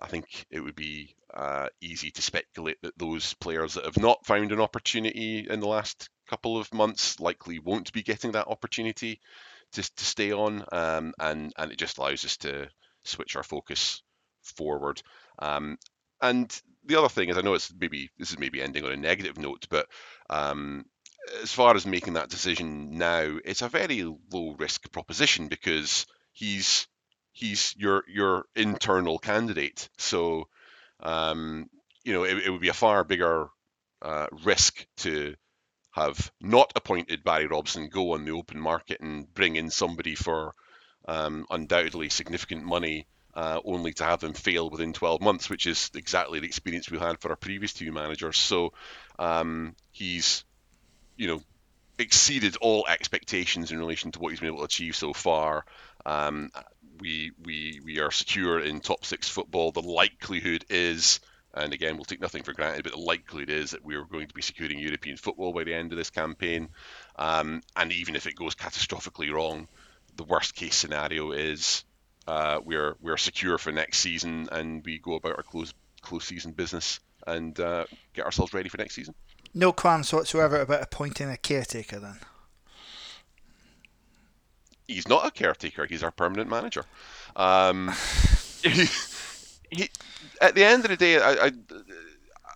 I 0.00 0.06
think 0.06 0.46
it 0.50 0.60
would 0.60 0.76
be 0.76 1.16
uh, 1.34 1.66
easy 1.80 2.10
to 2.12 2.22
speculate 2.22 2.80
that 2.82 2.96
those 2.96 3.34
players 3.34 3.74
that 3.74 3.84
have 3.84 3.98
not 3.98 4.24
found 4.24 4.52
an 4.52 4.60
opportunity 4.60 5.46
in 5.50 5.60
the 5.60 5.66
last 5.66 6.08
couple 6.28 6.58
of 6.58 6.72
months 6.72 7.18
likely 7.18 7.58
won't 7.58 7.92
be 7.92 8.02
getting 8.02 8.32
that 8.32 8.48
opportunity 8.48 9.20
to, 9.72 9.82
to 9.82 10.04
stay 10.04 10.32
on, 10.32 10.64
um, 10.72 11.14
and 11.18 11.52
and 11.56 11.72
it 11.72 11.78
just 11.78 11.98
allows 11.98 12.24
us 12.24 12.36
to 12.38 12.68
switch 13.04 13.36
our 13.36 13.42
focus 13.42 14.02
forward. 14.42 15.02
Um, 15.38 15.78
and 16.20 16.60
the 16.84 16.96
other 16.96 17.08
thing 17.08 17.28
is, 17.28 17.36
I 17.36 17.42
know 17.42 17.54
it's 17.54 17.72
maybe 17.78 18.10
this 18.18 18.30
is 18.30 18.38
maybe 18.38 18.62
ending 18.62 18.84
on 18.84 18.92
a 18.92 18.96
negative 18.96 19.38
note, 19.38 19.66
but 19.68 19.86
um, 20.30 20.84
as 21.42 21.52
far 21.52 21.74
as 21.74 21.86
making 21.86 22.14
that 22.14 22.30
decision 22.30 22.98
now, 22.98 23.38
it's 23.44 23.62
a 23.62 23.68
very 23.68 24.02
low 24.02 24.54
risk 24.58 24.90
proposition 24.92 25.48
because 25.48 26.06
he's 26.32 26.86
he's 27.32 27.74
your 27.76 28.04
your 28.08 28.46
internal 28.54 29.18
candidate. 29.18 29.88
So 29.98 30.48
um, 31.00 31.68
you 32.04 32.12
know 32.12 32.24
it, 32.24 32.38
it, 32.38 32.50
would 32.50 32.60
be 32.60 32.68
a 32.68 32.74
far 32.74 33.04
bigger 33.04 33.48
uh, 34.02 34.26
risk 34.44 34.86
to 34.98 35.34
have 35.96 36.30
not 36.40 36.72
appointed 36.76 37.24
Barry 37.24 37.46
Robson 37.46 37.88
go 37.88 38.12
on 38.12 38.24
the 38.24 38.32
open 38.32 38.60
market 38.60 39.00
and 39.00 39.32
bring 39.34 39.56
in 39.56 39.70
somebody 39.70 40.14
for 40.14 40.54
um, 41.08 41.46
undoubtedly 41.50 42.08
significant 42.08 42.64
money. 42.64 43.06
Uh, 43.34 43.60
only 43.66 43.92
to 43.92 44.02
have 44.02 44.20
them 44.20 44.32
fail 44.32 44.70
within 44.70 44.94
12 44.94 45.20
months, 45.20 45.50
which 45.50 45.66
is 45.66 45.90
exactly 45.94 46.40
the 46.40 46.46
experience 46.46 46.90
we 46.90 46.98
had 46.98 47.20
for 47.20 47.28
our 47.28 47.36
previous 47.36 47.74
two 47.74 47.92
managers. 47.92 48.38
So 48.38 48.72
um, 49.18 49.76
he's 49.90 50.42
you 51.16 51.28
know, 51.28 51.42
exceeded 51.98 52.56
all 52.60 52.86
expectations 52.88 53.72
in 53.72 53.78
relation 53.78 54.12
to 54.12 54.18
what 54.18 54.30
he's 54.30 54.40
been 54.40 54.48
able 54.48 54.58
to 54.58 54.64
achieve 54.64 54.94
so 54.94 55.12
far. 55.12 55.64
Um, 56.04 56.50
we 57.00 57.32
we 57.44 57.80
we 57.84 57.98
are 58.00 58.10
secure 58.10 58.60
in 58.60 58.80
top 58.80 59.04
six 59.04 59.28
football. 59.28 59.72
The 59.72 59.82
likelihood 59.82 60.64
is, 60.68 61.20
and 61.56 61.72
again, 61.72 61.96
we'll 61.96 62.04
take 62.04 62.20
nothing 62.20 62.42
for 62.42 62.52
granted, 62.52 62.84
but 62.84 62.92
the 62.92 62.98
likelihood 62.98 63.50
is 63.50 63.70
that 63.70 63.84
we 63.84 63.96
are 63.96 64.04
going 64.04 64.28
to 64.28 64.34
be 64.34 64.42
securing 64.42 64.78
European 64.78 65.16
football 65.16 65.52
by 65.52 65.64
the 65.64 65.74
end 65.74 65.92
of 65.92 65.98
this 65.98 66.10
campaign. 66.10 66.68
Um, 67.16 67.62
and 67.74 67.92
even 67.92 68.14
if 68.14 68.26
it 68.26 68.36
goes 68.36 68.54
catastrophically 68.54 69.32
wrong, 69.32 69.66
the 70.16 70.24
worst 70.24 70.54
case 70.54 70.76
scenario 70.76 71.32
is 71.32 71.84
uh, 72.26 72.60
we're 72.64 72.96
we're 73.00 73.16
secure 73.16 73.58
for 73.58 73.72
next 73.72 73.98
season 73.98 74.48
and 74.52 74.84
we 74.84 74.98
go 74.98 75.14
about 75.14 75.36
our 75.36 75.42
close 75.42 75.72
close 76.00 76.24
season 76.24 76.52
business 76.52 77.00
and 77.26 77.58
uh, 77.58 77.84
get 78.14 78.24
ourselves 78.24 78.52
ready 78.52 78.68
for 78.68 78.78
next 78.78 78.94
season. 78.94 79.14
No 79.54 79.72
qualms 79.72 80.12
whatsoever 80.12 80.60
about 80.60 80.82
appointing 80.82 81.30
a 81.30 81.36
caretaker 81.36 81.98
then. 81.98 82.18
He's 84.86 85.08
not 85.08 85.26
a 85.26 85.30
caretaker. 85.30 85.86
He's 85.86 86.02
our 86.02 86.10
permanent 86.12 86.48
manager. 86.48 86.84
Um, 87.34 87.92
he, 88.62 88.86
he, 89.70 89.90
at 90.40 90.54
the 90.54 90.64
end 90.64 90.84
of 90.84 90.90
the 90.90 90.96
day, 90.96 91.18
I, 91.20 91.52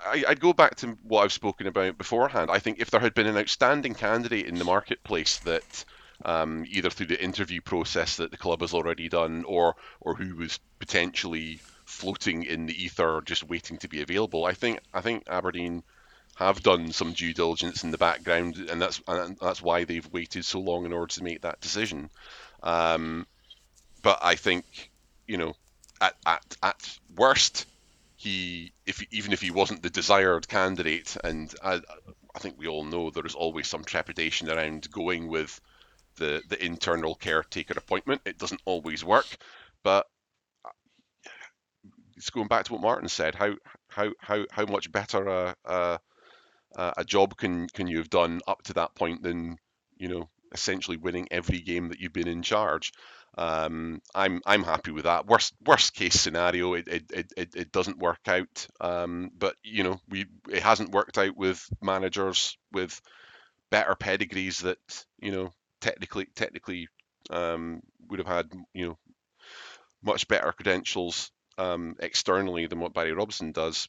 I, 0.06 0.24
I'd 0.28 0.40
go 0.40 0.52
back 0.52 0.76
to 0.76 0.98
what 1.02 1.24
I've 1.24 1.32
spoken 1.32 1.66
about 1.66 1.98
beforehand. 1.98 2.50
I 2.50 2.58
think 2.58 2.80
if 2.80 2.90
there 2.90 3.00
had 3.00 3.14
been 3.14 3.26
an 3.26 3.36
outstanding 3.36 3.94
candidate 3.94 4.46
in 4.46 4.56
the 4.56 4.64
marketplace 4.64 5.38
that 5.38 5.84
um, 6.24 6.64
either 6.68 6.90
through 6.90 7.06
the 7.06 7.22
interview 7.22 7.60
process 7.60 8.16
that 8.16 8.30
the 8.30 8.36
club 8.36 8.60
has 8.60 8.74
already 8.74 9.08
done, 9.08 9.44
or 9.44 9.76
or 10.00 10.14
who 10.14 10.36
was 10.36 10.58
potentially 10.78 11.60
floating 11.84 12.44
in 12.44 12.66
the 12.66 12.84
ether, 12.84 13.22
just 13.24 13.48
waiting 13.48 13.78
to 13.78 13.88
be 13.88 14.02
available, 14.02 14.44
I 14.44 14.52
think 14.52 14.80
I 14.92 15.00
think 15.00 15.24
Aberdeen 15.28 15.82
have 16.36 16.62
done 16.62 16.92
some 16.92 17.12
due 17.12 17.34
diligence 17.34 17.84
in 17.84 17.90
the 17.90 17.98
background, 17.98 18.56
and 18.56 18.80
that's 18.80 19.00
and 19.06 19.36
that's 19.40 19.62
why 19.62 19.84
they've 19.84 20.12
waited 20.12 20.44
so 20.44 20.60
long 20.60 20.84
in 20.84 20.92
order 20.92 21.12
to 21.14 21.24
make 21.24 21.42
that 21.42 21.60
decision. 21.60 22.10
Um, 22.62 23.26
but 24.02 24.18
I 24.22 24.34
think 24.34 24.90
you 25.26 25.36
know, 25.36 25.54
at 26.00 26.14
at 26.26 26.56
at 26.62 26.98
worst, 27.16 27.66
he 28.20 28.74
if 28.84 29.02
even 29.10 29.32
if 29.32 29.40
he 29.40 29.50
wasn't 29.50 29.82
the 29.82 29.88
desired 29.88 30.46
candidate, 30.46 31.16
and 31.24 31.54
I, 31.64 31.80
I 32.34 32.38
think 32.38 32.56
we 32.58 32.68
all 32.68 32.84
know 32.84 33.08
there 33.10 33.24
is 33.24 33.34
always 33.34 33.66
some 33.66 33.82
trepidation 33.82 34.50
around 34.50 34.90
going 34.90 35.26
with 35.28 35.58
the 36.16 36.42
the 36.50 36.62
internal 36.62 37.14
caretaker 37.14 37.74
appointment. 37.78 38.20
It 38.26 38.36
doesn't 38.38 38.60
always 38.66 39.02
work, 39.02 39.26
but 39.82 40.06
uh, 40.66 40.70
it's 42.16 42.28
going 42.30 42.48
back 42.48 42.66
to 42.66 42.74
what 42.74 42.82
Martin 42.82 43.08
said. 43.08 43.34
How 43.34 43.54
how 43.88 44.10
how 44.20 44.44
how 44.50 44.66
much 44.66 44.92
better 44.92 45.26
a 45.26 45.56
a, 46.76 46.94
a 46.98 47.04
job 47.04 47.36
can 47.38 47.68
can 47.68 47.86
you 47.86 47.98
have 47.98 48.10
done 48.10 48.40
up 48.46 48.62
to 48.64 48.74
that 48.74 48.94
point 48.94 49.22
than 49.22 49.56
you 49.96 50.08
know 50.08 50.28
essentially 50.52 50.96
winning 50.98 51.28
every 51.30 51.60
game 51.60 51.88
that 51.88 52.00
you've 52.00 52.12
been 52.12 52.28
in 52.28 52.42
charge? 52.42 52.92
Um, 53.38 54.02
I'm 54.14 54.40
I'm 54.44 54.64
happy 54.64 54.90
with 54.90 55.04
that. 55.04 55.26
Worst 55.26 55.54
worst 55.64 55.94
case 55.94 56.20
scenario, 56.20 56.74
it 56.74 56.88
it, 56.88 57.12
it, 57.36 57.56
it 57.56 57.72
doesn't 57.72 57.98
work 57.98 58.20
out. 58.26 58.66
Um, 58.80 59.30
but 59.36 59.56
you 59.62 59.84
know, 59.84 60.00
we 60.08 60.26
it 60.48 60.62
hasn't 60.62 60.92
worked 60.92 61.18
out 61.18 61.36
with 61.36 61.64
managers 61.80 62.58
with 62.72 63.00
better 63.70 63.94
pedigrees 63.94 64.60
that 64.60 64.78
you 65.20 65.32
know 65.32 65.50
technically 65.80 66.26
technically 66.34 66.88
um, 67.30 67.80
would 68.08 68.18
have 68.18 68.28
had 68.28 68.50
you 68.74 68.88
know 68.88 68.98
much 70.02 70.28
better 70.28 70.52
credentials 70.52 71.30
um, 71.58 71.96
externally 72.00 72.66
than 72.66 72.80
what 72.80 72.94
Barry 72.94 73.12
Robson 73.12 73.52
does. 73.52 73.88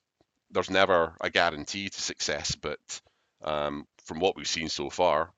There's 0.51 0.69
never 0.69 1.15
a 1.21 1.29
guarantee 1.29 1.89
to 1.89 2.01
success, 2.01 2.55
but 2.55 3.01
um, 3.43 3.85
from 4.05 4.19
what 4.19 4.35
we've 4.35 4.47
seen 4.47 4.69
so 4.69 4.89
far, 4.89 5.31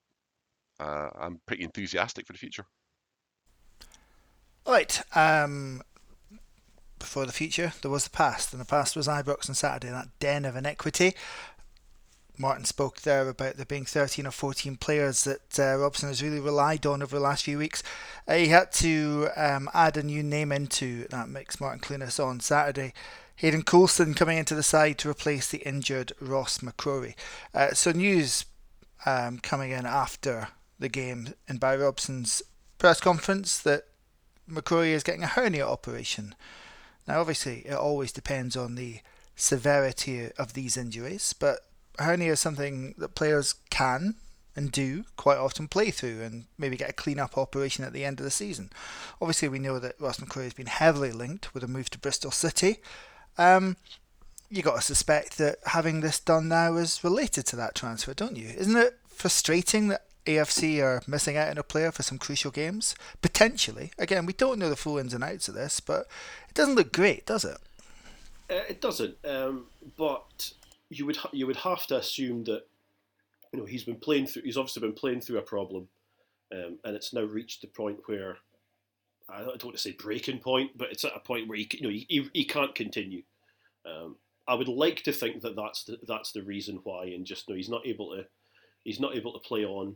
uh, 0.79 1.09
I'm 1.15 1.39
pretty 1.45 1.63
enthusiastic 1.63 2.25
for 2.25 2.33
the 2.33 2.39
future. 2.39 2.65
Right. 4.65 5.01
Um, 5.15 5.81
before 6.99 7.25
the 7.25 7.33
future, 7.33 7.73
there 7.81 7.91
was 7.91 8.05
the 8.05 8.09
past, 8.09 8.53
and 8.53 8.61
the 8.61 8.65
past 8.65 8.95
was 8.95 9.07
Ibrox 9.07 9.49
on 9.49 9.55
Saturday, 9.55 9.91
that 9.91 10.07
den 10.19 10.45
of 10.45 10.55
inequity. 10.55 11.13
Martin 12.37 12.65
spoke 12.65 13.01
there 13.01 13.27
about 13.29 13.57
there 13.57 13.65
being 13.65 13.85
13 13.85 14.25
or 14.25 14.31
14 14.31 14.77
players 14.77 15.23
that 15.23 15.59
uh, 15.59 15.77
Robson 15.77 16.09
has 16.09 16.23
really 16.23 16.39
relied 16.39 16.85
on 16.85 17.03
over 17.03 17.15
the 17.15 17.21
last 17.21 17.43
few 17.43 17.57
weeks. 17.57 17.83
Uh, 18.27 18.35
he 18.35 18.47
had 18.47 18.71
to 18.71 19.29
um, 19.35 19.69
add 19.73 19.97
a 19.97 20.03
new 20.03 20.23
name 20.23 20.51
into 20.51 21.07
that 21.09 21.29
mix, 21.29 21.61
Martin 21.61 21.79
Clunas, 21.79 22.23
on 22.23 22.39
Saturday. 22.39 22.93
Hayden 23.35 23.63
Coulson 23.63 24.13
coming 24.13 24.37
into 24.37 24.55
the 24.55 24.63
side 24.63 24.97
to 24.99 25.09
replace 25.09 25.49
the 25.49 25.59
injured 25.59 26.13
Ross 26.19 26.59
McCrorie. 26.59 27.15
Uh, 27.53 27.73
so 27.73 27.91
news 27.91 28.45
um, 29.05 29.39
coming 29.39 29.71
in 29.71 29.85
after 29.85 30.47
the 30.79 30.89
game 30.89 31.33
and 31.47 31.59
by 31.59 31.75
Robson's 31.75 32.41
press 32.77 32.99
conference 32.99 33.59
that 33.59 33.85
McCrorie 34.49 34.89
is 34.89 35.03
getting 35.03 35.23
a 35.23 35.27
hernia 35.27 35.65
operation. 35.67 36.35
Now, 37.07 37.19
obviously, 37.19 37.59
it 37.65 37.73
always 37.73 38.11
depends 38.11 38.55
on 38.55 38.75
the 38.75 38.99
severity 39.35 40.29
of 40.37 40.53
these 40.53 40.77
injuries, 40.77 41.33
but 41.33 41.59
hernia 41.99 42.33
is 42.33 42.39
something 42.39 42.95
that 42.97 43.15
players 43.15 43.55
can 43.69 44.15
and 44.55 44.71
do 44.71 45.03
quite 45.17 45.37
often 45.37 45.67
play 45.67 45.89
through 45.89 46.21
and 46.21 46.45
maybe 46.57 46.77
get 46.77 46.89
a 46.89 46.93
clean 46.93 47.19
up 47.19 47.37
operation 47.37 47.83
at 47.83 47.93
the 47.93 48.05
end 48.05 48.19
of 48.19 48.23
the 48.23 48.31
season. 48.31 48.69
Obviously, 49.21 49.49
we 49.49 49.59
know 49.59 49.79
that 49.79 49.99
Ross 49.99 50.19
McCrorie 50.19 50.43
has 50.43 50.53
been 50.53 50.67
heavily 50.67 51.11
linked 51.11 51.53
with 51.53 51.63
a 51.63 51.67
move 51.67 51.89
to 51.89 51.99
Bristol 51.99 52.31
City. 52.31 52.77
Um, 53.37 53.77
you 54.49 54.61
got 54.61 54.75
to 54.75 54.81
suspect 54.81 55.39
that 55.39 55.57
having 55.65 56.01
this 56.01 56.19
done 56.19 56.47
now 56.47 56.75
is 56.75 57.03
related 57.03 57.47
to 57.47 57.55
that 57.55 57.73
transfer, 57.73 58.13
don't 58.13 58.37
you? 58.37 58.49
Isn't 58.49 58.75
it 58.75 58.99
frustrating 59.07 59.87
that 59.87 60.05
AFC 60.25 60.81
are 60.81 61.01
missing 61.07 61.37
out 61.37 61.49
on 61.49 61.57
a 61.57 61.63
player 61.63 61.91
for 61.91 62.03
some 62.03 62.17
crucial 62.17 62.51
games? 62.51 62.95
Potentially. 63.21 63.91
Again, 63.97 64.25
we 64.25 64.33
don't 64.33 64.59
know 64.59 64.69
the 64.69 64.75
full 64.75 64.97
ins 64.97 65.13
and 65.13 65.23
outs 65.23 65.47
of 65.47 65.55
this, 65.55 65.79
but 65.79 66.07
it 66.47 66.53
doesn't 66.53 66.75
look 66.75 66.91
great, 66.91 67.25
does 67.25 67.43
it? 67.43 67.57
Uh, 68.49 68.63
it 68.69 68.81
doesn't. 68.81 69.17
Um, 69.25 69.65
but 69.97 70.53
you 70.89 71.05
would 71.05 71.17
you 71.31 71.47
would 71.47 71.57
have 71.57 71.87
to 71.87 71.97
assume 71.97 72.43
that 72.45 72.63
you 73.51 73.59
know 73.59 73.65
he's 73.65 73.83
been 73.83 73.95
playing 73.95 74.27
through. 74.27 74.43
He's 74.43 74.57
obviously 74.57 74.81
been 74.81 74.93
playing 74.93 75.21
through 75.21 75.39
a 75.39 75.43
problem, 75.43 75.87
um, 76.51 76.77
and 76.83 76.95
it's 76.95 77.13
now 77.13 77.23
reached 77.23 77.61
the 77.61 77.67
point 77.67 77.99
where 78.05 78.37
I 79.29 79.39
don't 79.39 79.63
want 79.63 79.75
to 79.75 79.81
say 79.81 79.91
breaking 79.91 80.39
point, 80.39 80.71
but 80.77 80.91
it's 80.91 81.05
at 81.05 81.15
a 81.15 81.19
point 81.19 81.47
where 81.47 81.57
he 81.57 81.67
you 81.73 81.81
know 81.81 81.89
he, 81.89 82.29
he 82.33 82.45
can't 82.45 82.75
continue. 82.75 83.23
Um, 83.85 84.17
I 84.47 84.55
would 84.55 84.67
like 84.67 85.03
to 85.03 85.13
think 85.13 85.41
that 85.41 85.55
that's 85.55 85.85
the, 85.85 85.97
that's 86.07 86.31
the 86.31 86.43
reason 86.43 86.79
why, 86.83 87.05
and 87.05 87.25
just 87.25 87.47
you 87.47 87.53
know 87.53 87.57
he's 87.57 87.69
not 87.69 87.85
able 87.85 88.15
to 88.15 88.25
he's 88.83 88.99
not 88.99 89.15
able 89.15 89.33
to 89.33 89.39
play 89.39 89.65
on 89.65 89.95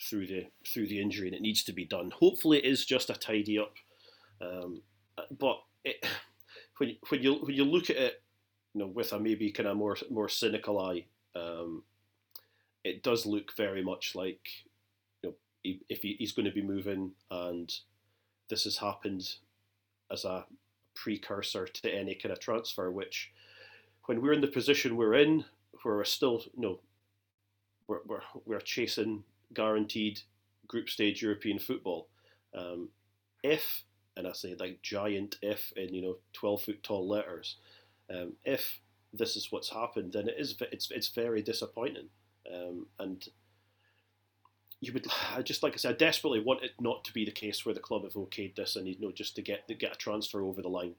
through 0.00 0.26
the 0.26 0.46
through 0.66 0.88
the 0.88 1.00
injury, 1.00 1.28
and 1.28 1.36
it 1.36 1.42
needs 1.42 1.62
to 1.64 1.72
be 1.72 1.84
done. 1.84 2.10
Hopefully, 2.10 2.58
it 2.58 2.64
is 2.64 2.84
just 2.84 3.10
a 3.10 3.14
tidy 3.14 3.58
up. 3.58 3.74
Um, 4.40 4.82
but 5.38 5.60
it, 5.84 6.04
when 6.78 6.96
when 7.08 7.22
you 7.22 7.34
when 7.34 7.54
you 7.54 7.64
look 7.64 7.90
at 7.90 7.96
it, 7.96 8.22
you 8.74 8.80
know, 8.80 8.86
with 8.86 9.12
a 9.12 9.20
maybe 9.20 9.50
kind 9.50 9.68
of 9.68 9.76
more 9.76 9.96
more 10.10 10.28
cynical 10.28 10.80
eye, 10.80 11.04
um, 11.36 11.82
it 12.82 13.02
does 13.02 13.26
look 13.26 13.56
very 13.56 13.82
much 13.82 14.14
like 14.14 14.46
you 15.22 15.30
know 15.30 15.34
he, 15.62 15.80
if 15.88 16.02
he, 16.02 16.16
he's 16.18 16.32
going 16.32 16.46
to 16.46 16.52
be 16.52 16.62
moving, 16.62 17.12
and 17.30 17.72
this 18.48 18.64
has 18.64 18.78
happened 18.78 19.36
as 20.10 20.24
a 20.24 20.44
precursor 20.94 21.66
to 21.66 21.90
any 21.90 22.14
kind 22.14 22.32
of 22.32 22.40
transfer. 22.40 22.90
Which, 22.90 23.32
when 24.06 24.20
we're 24.20 24.32
in 24.32 24.40
the 24.40 24.48
position 24.48 24.96
we're 24.96 25.14
in, 25.14 25.44
where 25.82 25.96
we're 25.96 26.04
still 26.04 26.42
you 26.54 26.62
know 26.62 26.80
we're 27.86 28.00
we're, 28.06 28.22
we're 28.44 28.60
chasing 28.60 29.22
guaranteed 29.54 30.20
group 30.66 30.88
stage 30.88 31.22
European 31.22 31.58
football. 31.58 32.08
Um, 32.56 32.90
if, 33.42 33.84
and 34.16 34.26
I 34.26 34.32
say 34.32 34.54
like 34.58 34.82
giant 34.82 35.36
if 35.42 35.72
in 35.76 35.94
you 35.94 36.02
know 36.02 36.16
twelve 36.32 36.62
foot 36.62 36.82
tall 36.82 37.08
letters, 37.08 37.56
um, 38.10 38.34
if 38.44 38.80
this 39.12 39.36
is 39.36 39.50
what's 39.50 39.70
happened, 39.70 40.12
then 40.12 40.28
it 40.28 40.36
is 40.38 40.56
it's 40.72 40.90
it's 40.90 41.08
very 41.08 41.42
disappointing, 41.42 42.08
um, 42.52 42.86
and 42.98 43.28
you 44.80 44.92
would 44.92 45.06
I 45.34 45.42
just 45.42 45.62
like 45.62 45.74
I 45.74 45.76
said, 45.76 45.94
I 45.94 45.96
desperately 45.96 46.40
want 46.40 46.62
it 46.62 46.72
not 46.80 47.04
to 47.04 47.12
be 47.12 47.24
the 47.24 47.30
case 47.30 47.64
where 47.64 47.74
the 47.74 47.80
club 47.80 48.04
have 48.04 48.14
okayed 48.14 48.56
this 48.56 48.76
and 48.76 48.86
you 48.86 48.96
know 48.98 49.12
just 49.12 49.36
to 49.36 49.42
get 49.42 49.66
to 49.68 49.74
get 49.74 49.94
a 49.94 49.98
transfer 49.98 50.42
over 50.42 50.62
the 50.62 50.68
line. 50.68 50.94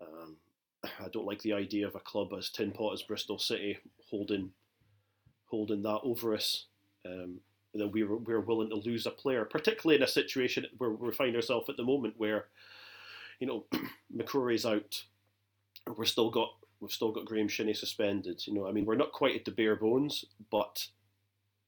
Um, 0.00 0.36
I 0.84 1.08
don't 1.12 1.26
like 1.26 1.42
the 1.42 1.54
idea 1.54 1.86
of 1.86 1.94
a 1.94 2.00
club 2.00 2.32
as 2.36 2.50
tin 2.50 2.72
pot 2.72 2.92
as 2.92 3.02
Bristol 3.02 3.38
City 3.38 3.78
holding 4.10 4.52
holding 5.46 5.82
that 5.82 6.00
over 6.02 6.34
us. 6.34 6.66
Um, 7.06 7.40
that 7.74 7.88
we're 7.88 8.16
we're 8.16 8.40
willing 8.40 8.70
to 8.70 8.76
lose 8.76 9.06
a 9.06 9.10
player, 9.10 9.44
particularly 9.44 9.96
in 9.96 10.02
a 10.02 10.08
situation 10.08 10.66
where 10.78 10.90
we 10.90 11.12
find 11.12 11.34
ourselves 11.34 11.68
at 11.68 11.76
the 11.76 11.82
moment 11.82 12.14
where, 12.16 12.46
you 13.40 13.46
know, 13.46 13.64
McCrorie's 14.16 14.66
out, 14.66 15.04
we're 15.96 16.04
still 16.04 16.30
got 16.30 16.50
we've 16.80 16.92
still 16.92 17.12
got 17.12 17.24
Graham 17.24 17.48
Shinnie 17.48 17.74
suspended. 17.74 18.46
You 18.46 18.54
know, 18.54 18.66
I 18.66 18.72
mean, 18.72 18.84
we're 18.84 18.94
not 18.94 19.12
quite 19.12 19.34
at 19.34 19.44
the 19.44 19.50
bare 19.50 19.76
bones, 19.76 20.24
but 20.50 20.86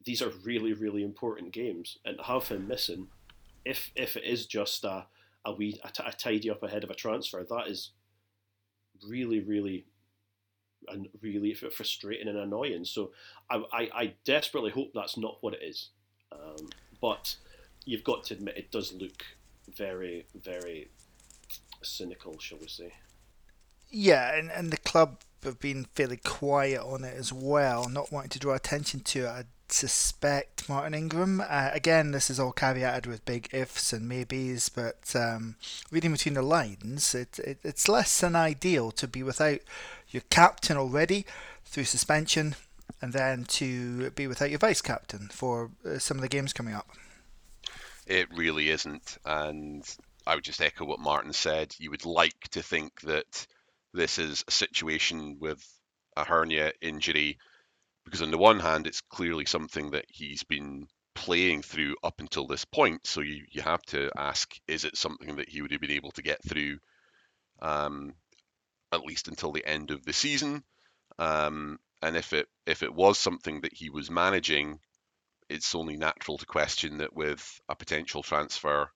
these 0.04 0.22
are 0.22 0.30
really 0.44 0.72
really 0.72 1.02
important 1.02 1.52
games, 1.52 1.98
and 2.04 2.20
have 2.22 2.48
him 2.48 2.68
missing, 2.68 3.08
if 3.64 3.90
if 3.96 4.16
it 4.16 4.24
is 4.24 4.46
just 4.46 4.84
a 4.84 5.06
a 5.44 5.52
wee 5.52 5.80
a, 5.84 5.90
t- 5.90 6.02
a 6.06 6.12
tidy 6.12 6.50
up 6.50 6.62
ahead 6.62 6.84
of 6.84 6.90
a 6.90 6.94
transfer, 6.94 7.44
that 7.48 7.68
is 7.68 7.90
really 9.06 9.40
really 9.40 9.86
and 10.88 11.08
really 11.20 11.54
frustrating 11.54 12.28
and 12.28 12.38
annoying. 12.38 12.84
So 12.84 13.12
I, 13.50 13.62
I, 13.72 13.90
I, 13.94 14.14
desperately 14.24 14.70
hope 14.70 14.90
that's 14.94 15.16
not 15.16 15.38
what 15.40 15.54
it 15.54 15.60
is. 15.62 15.90
Um, 16.32 16.68
but 17.00 17.36
you've 17.84 18.04
got 18.04 18.24
to 18.24 18.34
admit 18.34 18.56
it 18.56 18.70
does 18.70 18.92
look 18.92 19.24
very, 19.74 20.26
very 20.34 20.88
cynical, 21.82 22.38
shall 22.38 22.58
we 22.58 22.68
say. 22.68 22.92
Yeah, 23.90 24.36
and, 24.36 24.50
and 24.50 24.70
the 24.70 24.78
club 24.78 25.20
have 25.44 25.60
been 25.60 25.86
fairly 25.94 26.16
quiet 26.16 26.80
on 26.80 27.04
it 27.04 27.16
as 27.16 27.32
well, 27.32 27.88
not 27.88 28.10
wanting 28.10 28.30
to 28.30 28.38
draw 28.38 28.54
attention 28.54 29.00
to 29.00 29.26
it. 29.26 29.28
I 29.28 29.44
suspect 29.68 30.68
Martin 30.68 30.94
Ingram. 30.94 31.40
Uh, 31.40 31.70
again, 31.72 32.10
this 32.10 32.30
is 32.30 32.40
all 32.40 32.52
caveated 32.52 33.06
with 33.06 33.24
big 33.24 33.48
ifs 33.52 33.92
and 33.92 34.08
maybes, 34.08 34.68
but 34.68 35.14
um, 35.14 35.56
reading 35.90 36.12
between 36.12 36.34
the 36.34 36.42
lines, 36.42 37.14
it, 37.14 37.38
it, 37.38 37.58
it's 37.62 37.88
less 37.88 38.20
than 38.20 38.36
ideal 38.36 38.90
to 38.92 39.08
be 39.08 39.22
without 39.22 39.60
your 40.10 40.22
captain 40.30 40.76
already 40.76 41.26
through 41.64 41.84
suspension 41.84 42.54
and 43.06 43.12
then 43.12 43.44
to 43.44 44.10
be 44.10 44.26
without 44.26 44.50
your 44.50 44.58
vice 44.58 44.82
captain 44.82 45.28
for 45.28 45.70
uh, 45.84 45.96
some 45.96 46.16
of 46.16 46.22
the 46.22 46.28
games 46.28 46.52
coming 46.52 46.74
up. 46.74 46.88
It 48.04 48.26
really 48.36 48.70
isn't, 48.70 49.18
and 49.24 49.84
I 50.26 50.34
would 50.34 50.42
just 50.42 50.60
echo 50.60 50.84
what 50.84 50.98
Martin 50.98 51.32
said. 51.32 51.72
You 51.78 51.92
would 51.92 52.04
like 52.04 52.48
to 52.50 52.62
think 52.64 53.00
that 53.02 53.46
this 53.94 54.18
is 54.18 54.42
a 54.48 54.50
situation 54.50 55.38
with 55.40 55.64
a 56.16 56.24
hernia 56.24 56.72
injury, 56.80 57.38
because 58.04 58.22
on 58.22 58.32
the 58.32 58.38
one 58.38 58.58
hand, 58.58 58.88
it's 58.88 59.02
clearly 59.02 59.44
something 59.44 59.92
that 59.92 60.06
he's 60.08 60.42
been 60.42 60.88
playing 61.14 61.62
through 61.62 61.94
up 62.02 62.18
until 62.18 62.48
this 62.48 62.64
point. 62.64 63.06
So 63.06 63.20
you, 63.20 63.44
you 63.52 63.62
have 63.62 63.82
to 63.82 64.10
ask, 64.16 64.52
is 64.66 64.84
it 64.84 64.96
something 64.96 65.36
that 65.36 65.48
he 65.48 65.62
would 65.62 65.70
have 65.70 65.80
been 65.80 65.92
able 65.92 66.10
to 66.10 66.22
get 66.22 66.42
through 66.42 66.78
um, 67.62 68.14
at 68.90 69.04
least 69.04 69.28
until 69.28 69.52
the 69.52 69.64
end 69.64 69.92
of 69.92 70.04
the 70.04 70.12
season? 70.12 70.64
Um, 71.20 71.78
and 72.02 72.16
if 72.16 72.32
it 72.32 72.48
if 72.66 72.82
it 72.82 72.94
was 72.94 73.18
something 73.18 73.60
that 73.62 73.74
he 73.74 73.90
was 73.90 74.10
managing, 74.10 74.80
it's 75.48 75.74
only 75.74 75.96
natural 75.96 76.38
to 76.38 76.46
question 76.46 76.98
that 76.98 77.14
with 77.14 77.60
a 77.68 77.76
potential 77.76 78.22
transfer 78.22 78.90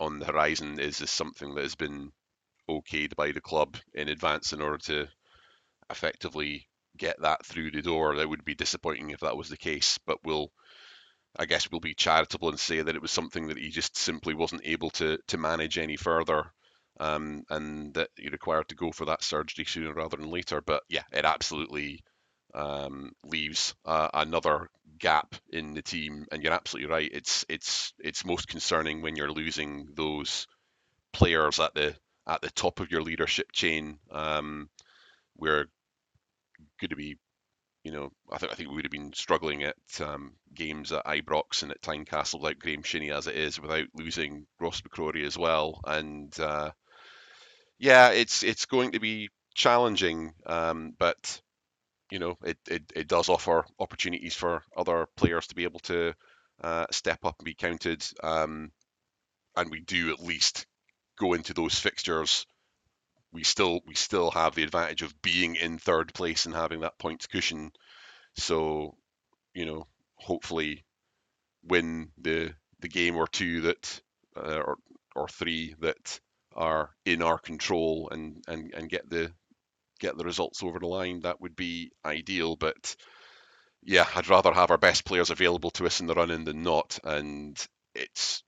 on 0.00 0.18
the 0.18 0.26
horizon, 0.26 0.78
is 0.80 0.98
this 0.98 1.10
something 1.10 1.54
that 1.54 1.62
has 1.62 1.74
been 1.74 2.12
okayed 2.68 3.16
by 3.16 3.32
the 3.32 3.40
club 3.40 3.76
in 3.94 4.08
advance 4.08 4.52
in 4.52 4.60
order 4.60 4.78
to 4.78 5.08
effectively 5.90 6.68
get 6.96 7.20
that 7.20 7.44
through 7.46 7.70
the 7.70 7.82
door. 7.82 8.16
That 8.16 8.28
would 8.28 8.44
be 8.44 8.54
disappointing 8.54 9.10
if 9.10 9.20
that 9.20 9.36
was 9.36 9.48
the 9.48 9.56
case, 9.56 9.98
but 10.06 10.18
we'll. 10.24 10.52
I 11.38 11.46
guess 11.46 11.70
we'll 11.70 11.80
be 11.80 11.94
charitable 11.94 12.48
and 12.48 12.58
say 12.58 12.82
that 12.82 12.94
it 12.94 13.02
was 13.02 13.10
something 13.10 13.48
that 13.48 13.58
he 13.58 13.70
just 13.70 13.96
simply 13.96 14.34
wasn't 14.34 14.62
able 14.64 14.90
to 14.90 15.18
to 15.28 15.38
manage 15.38 15.78
any 15.78 15.96
further, 15.96 16.52
um, 16.98 17.44
and 17.50 17.94
that 17.94 18.10
he 18.16 18.28
required 18.28 18.68
to 18.68 18.74
go 18.74 18.90
for 18.92 19.04
that 19.06 19.22
surgery 19.22 19.64
sooner 19.66 19.92
rather 19.94 20.16
than 20.16 20.30
later. 20.30 20.60
But 20.62 20.82
yeah, 20.88 21.04
it 21.12 21.24
absolutely 21.24 22.02
um, 22.54 23.12
leaves 23.24 23.74
uh, 23.84 24.08
another 24.14 24.68
gap 24.98 25.34
in 25.50 25.74
the 25.74 25.82
team. 25.82 26.26
And 26.32 26.42
you're 26.42 26.52
absolutely 26.52 26.90
right. 26.90 27.10
It's 27.12 27.44
it's 27.48 27.92
it's 27.98 28.24
most 28.24 28.48
concerning 28.48 29.02
when 29.02 29.16
you're 29.16 29.30
losing 29.30 29.88
those 29.94 30.46
players 31.12 31.60
at 31.60 31.74
the 31.74 31.94
at 32.26 32.40
the 32.40 32.50
top 32.50 32.80
of 32.80 32.90
your 32.90 33.02
leadership 33.02 33.52
chain. 33.52 33.98
Um, 34.10 34.68
we're 35.36 35.66
going 36.80 36.90
to 36.90 36.96
be, 36.96 37.16
you 37.84 37.92
know, 37.92 38.10
I 38.30 38.38
think 38.38 38.52
I 38.52 38.54
think 38.54 38.68
we 38.68 38.76
would 38.76 38.84
have 38.84 38.92
been 38.92 39.12
struggling 39.12 39.62
at 39.62 39.76
um, 40.00 40.32
games 40.54 40.92
at 40.92 41.04
Ibrox 41.04 41.62
and 41.62 41.70
at 41.70 41.82
Tynecastle 41.82 42.40
without 42.40 42.58
Graham 42.58 42.82
Shinnie 42.82 43.12
as 43.12 43.26
it 43.26 43.36
is, 43.36 43.60
without 43.60 43.86
losing 43.94 44.46
Ross 44.60 44.80
McCrorie 44.80 45.26
as 45.26 45.38
well. 45.38 45.80
And 45.86 46.38
uh, 46.40 46.70
yeah, 47.78 48.10
it's 48.10 48.42
it's 48.42 48.66
going 48.66 48.92
to 48.92 49.00
be 49.00 49.28
challenging, 49.54 50.32
um, 50.46 50.94
but 50.98 51.40
you 52.10 52.18
know, 52.18 52.36
it, 52.44 52.58
it, 52.68 52.92
it 52.94 53.08
does 53.08 53.28
offer 53.28 53.64
opportunities 53.78 54.34
for 54.34 54.62
other 54.76 55.06
players 55.16 55.46
to 55.48 55.54
be 55.54 55.64
able 55.64 55.80
to 55.80 56.14
uh, 56.62 56.86
step 56.90 57.24
up 57.24 57.36
and 57.38 57.44
be 57.44 57.54
counted. 57.54 58.04
Um, 58.22 58.70
and 59.56 59.70
we 59.70 59.80
do 59.80 60.12
at 60.12 60.20
least 60.20 60.66
go 61.18 61.32
into 61.32 61.54
those 61.54 61.78
fixtures. 61.78 62.46
We 63.32 63.42
still 63.42 63.80
we 63.86 63.94
still 63.94 64.30
have 64.30 64.54
the 64.54 64.62
advantage 64.62 65.02
of 65.02 65.20
being 65.22 65.56
in 65.56 65.78
third 65.78 66.14
place 66.14 66.46
and 66.46 66.54
having 66.54 66.80
that 66.80 66.98
points 66.98 67.26
cushion. 67.26 67.72
So, 68.36 68.96
you 69.54 69.66
know, 69.66 69.86
hopefully 70.16 70.84
win 71.64 72.10
the 72.18 72.54
the 72.80 72.88
game 72.88 73.16
or 73.16 73.26
two 73.26 73.62
that 73.62 74.00
uh, 74.36 74.60
or 74.64 74.76
or 75.14 75.28
three 75.28 75.74
that 75.80 76.20
are 76.54 76.90
in 77.04 77.22
our 77.22 77.38
control 77.38 78.08
and 78.10 78.42
and 78.48 78.72
and 78.74 78.88
get 78.88 79.08
the 79.10 79.32
get 80.00 80.16
the 80.16 80.24
results 80.24 80.62
over 80.62 80.78
the 80.78 80.86
line, 80.86 81.20
that 81.20 81.40
would 81.40 81.56
be 81.56 81.90
ideal. 82.04 82.56
But 82.56 82.96
yeah, 83.82 84.06
I'd 84.14 84.28
rather 84.28 84.52
have 84.52 84.70
our 84.70 84.78
best 84.78 85.04
players 85.04 85.30
available 85.30 85.70
to 85.72 85.86
us 85.86 86.00
in 86.00 86.06
the 86.06 86.14
run 86.14 86.30
in 86.30 86.44
than 86.44 86.62
not. 86.62 86.98
And 87.04 87.56
it's 87.94 88.42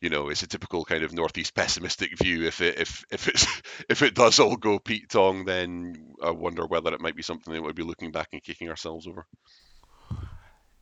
you 0.00 0.10
know, 0.10 0.28
it's 0.28 0.42
a 0.42 0.46
typical 0.46 0.84
kind 0.84 1.02
of 1.02 1.12
northeast 1.12 1.54
pessimistic 1.54 2.16
view. 2.18 2.46
If 2.46 2.60
it 2.60 2.78
if 2.78 3.04
if 3.10 3.28
it's 3.28 3.46
if 3.88 4.02
it 4.02 4.14
does 4.14 4.38
all 4.38 4.56
go 4.56 4.78
Pete 4.78 5.08
Tong, 5.08 5.44
then 5.44 6.14
I 6.22 6.30
wonder 6.30 6.66
whether 6.66 6.92
it 6.94 7.00
might 7.00 7.16
be 7.16 7.22
something 7.22 7.52
that 7.52 7.62
we'd 7.62 7.74
be 7.74 7.82
looking 7.82 8.12
back 8.12 8.28
and 8.32 8.42
kicking 8.42 8.68
ourselves 8.68 9.06
over. 9.06 9.26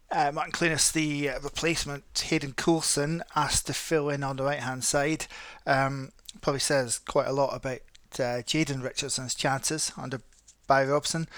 Uh, 0.09 0.31
Martin 0.33 0.53
Clunas, 0.53 0.93
the 0.93 1.31
replacement, 1.43 2.05
Hayden 2.27 2.53
Coulson, 2.53 3.23
asked 3.35 3.67
to 3.67 3.75
fill 3.75 4.09
in 4.09 4.23
on 4.23 4.37
the 4.37 4.45
right 4.45 4.61
hand 4.61 4.85
side. 4.85 5.27
Um, 5.67 6.13
probably 6.41 6.61
says 6.61 6.99
quite 6.99 7.27
a 7.27 7.33
lot 7.33 7.57
about 7.57 7.81
uh, 8.21 8.43
Jayden 8.43 8.83
Richardson's 8.83 9.35
chances 9.35 9.93
under 9.97 10.21
Barry 10.67 10.89
Robson 10.89 11.29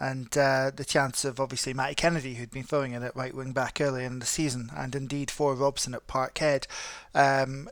and 0.00 0.36
uh, 0.36 0.70
the 0.74 0.84
chance 0.84 1.24
of 1.24 1.38
obviously 1.38 1.72
Mattie 1.72 1.94
Kennedy, 1.94 2.34
who'd 2.34 2.50
been 2.50 2.64
throwing 2.64 2.92
in 2.92 3.02
at 3.02 3.16
right 3.16 3.34
wing 3.34 3.52
back 3.52 3.80
early 3.80 4.04
in 4.04 4.18
the 4.18 4.26
season, 4.26 4.70
and 4.76 4.94
indeed 4.94 5.30
for 5.30 5.54
Robson 5.54 5.94
at 5.94 6.06
Parkhead, 6.06 6.66
um, 7.14 7.68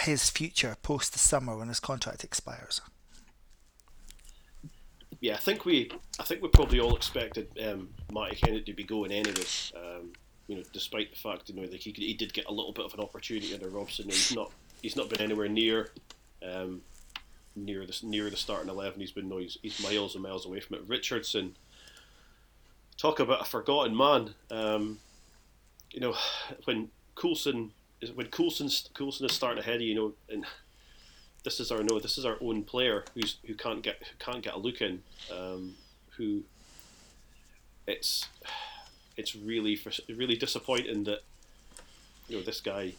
his 0.00 0.30
future 0.30 0.76
post 0.82 1.12
the 1.12 1.18
summer 1.18 1.56
when 1.56 1.68
his 1.68 1.80
contract 1.80 2.24
expires. 2.24 2.80
Yeah, 5.20 5.34
I 5.34 5.38
think 5.38 5.64
we, 5.64 5.90
I 6.18 6.24
think 6.24 6.42
we 6.42 6.48
probably 6.48 6.80
all 6.80 6.96
expected 6.96 7.48
um, 7.64 7.90
Mattie 8.12 8.36
Kennedy 8.36 8.64
to 8.64 8.72
be 8.74 8.84
going 8.84 9.12
anyway. 9.12 9.44
Um, 9.74 10.12
you 10.46 10.56
know, 10.56 10.62
despite 10.72 11.10
the 11.10 11.18
fact 11.18 11.48
you 11.48 11.56
know 11.56 11.66
that 11.66 11.80
he, 11.80 11.90
he 11.90 12.14
did 12.14 12.32
get 12.32 12.46
a 12.46 12.52
little 12.52 12.72
bit 12.72 12.84
of 12.84 12.94
an 12.94 13.00
opportunity 13.00 13.52
under 13.54 13.68
Robson, 13.68 14.06
he's 14.06 14.34
not 14.34 14.50
he's 14.82 14.96
not 14.96 15.08
been 15.08 15.20
anywhere 15.20 15.48
near 15.48 15.90
um, 16.42 16.82
near 17.56 17.86
the 17.86 17.98
near 18.02 18.30
the 18.30 18.36
starting 18.36 18.68
eleven. 18.68 19.00
He's 19.00 19.12
been 19.12 19.28
no, 19.28 19.38
he's, 19.38 19.58
he's 19.62 19.82
miles 19.82 20.14
and 20.14 20.22
miles 20.22 20.46
away 20.46 20.60
from 20.60 20.76
it. 20.76 20.82
Richardson, 20.86 21.56
talk 22.96 23.18
about 23.18 23.40
a 23.40 23.44
forgotten 23.44 23.96
man. 23.96 24.34
Um, 24.50 24.98
you 25.90 26.00
know, 26.00 26.14
when 26.64 26.90
Coulson 27.14 27.72
is 28.00 28.12
when 28.12 28.26
Coulson 28.26 28.68
Coulson 28.94 29.26
is 29.26 29.32
starting 29.32 29.60
ahead 29.62 29.80
you, 29.80 29.94
know, 29.94 30.12
and 30.28 30.44
this 31.44 31.60
is 31.60 31.72
our 31.72 31.82
no, 31.82 31.98
this 31.98 32.18
is 32.18 32.24
our 32.24 32.36
own 32.40 32.62
player 32.62 33.04
who's 33.14 33.38
who 33.46 33.54
can't 33.54 33.82
get 33.82 33.98
who 34.00 34.16
can't 34.18 34.42
get 34.42 34.54
a 34.54 34.58
look 34.58 34.80
in, 34.80 35.02
um, 35.32 35.74
who 36.16 36.42
it's 37.86 38.28
it's 39.16 39.34
really 39.34 39.80
really 40.14 40.36
disappointing 40.36 41.04
that 41.04 41.20
you 42.28 42.36
know 42.36 42.42
this 42.42 42.60
guy 42.60 42.92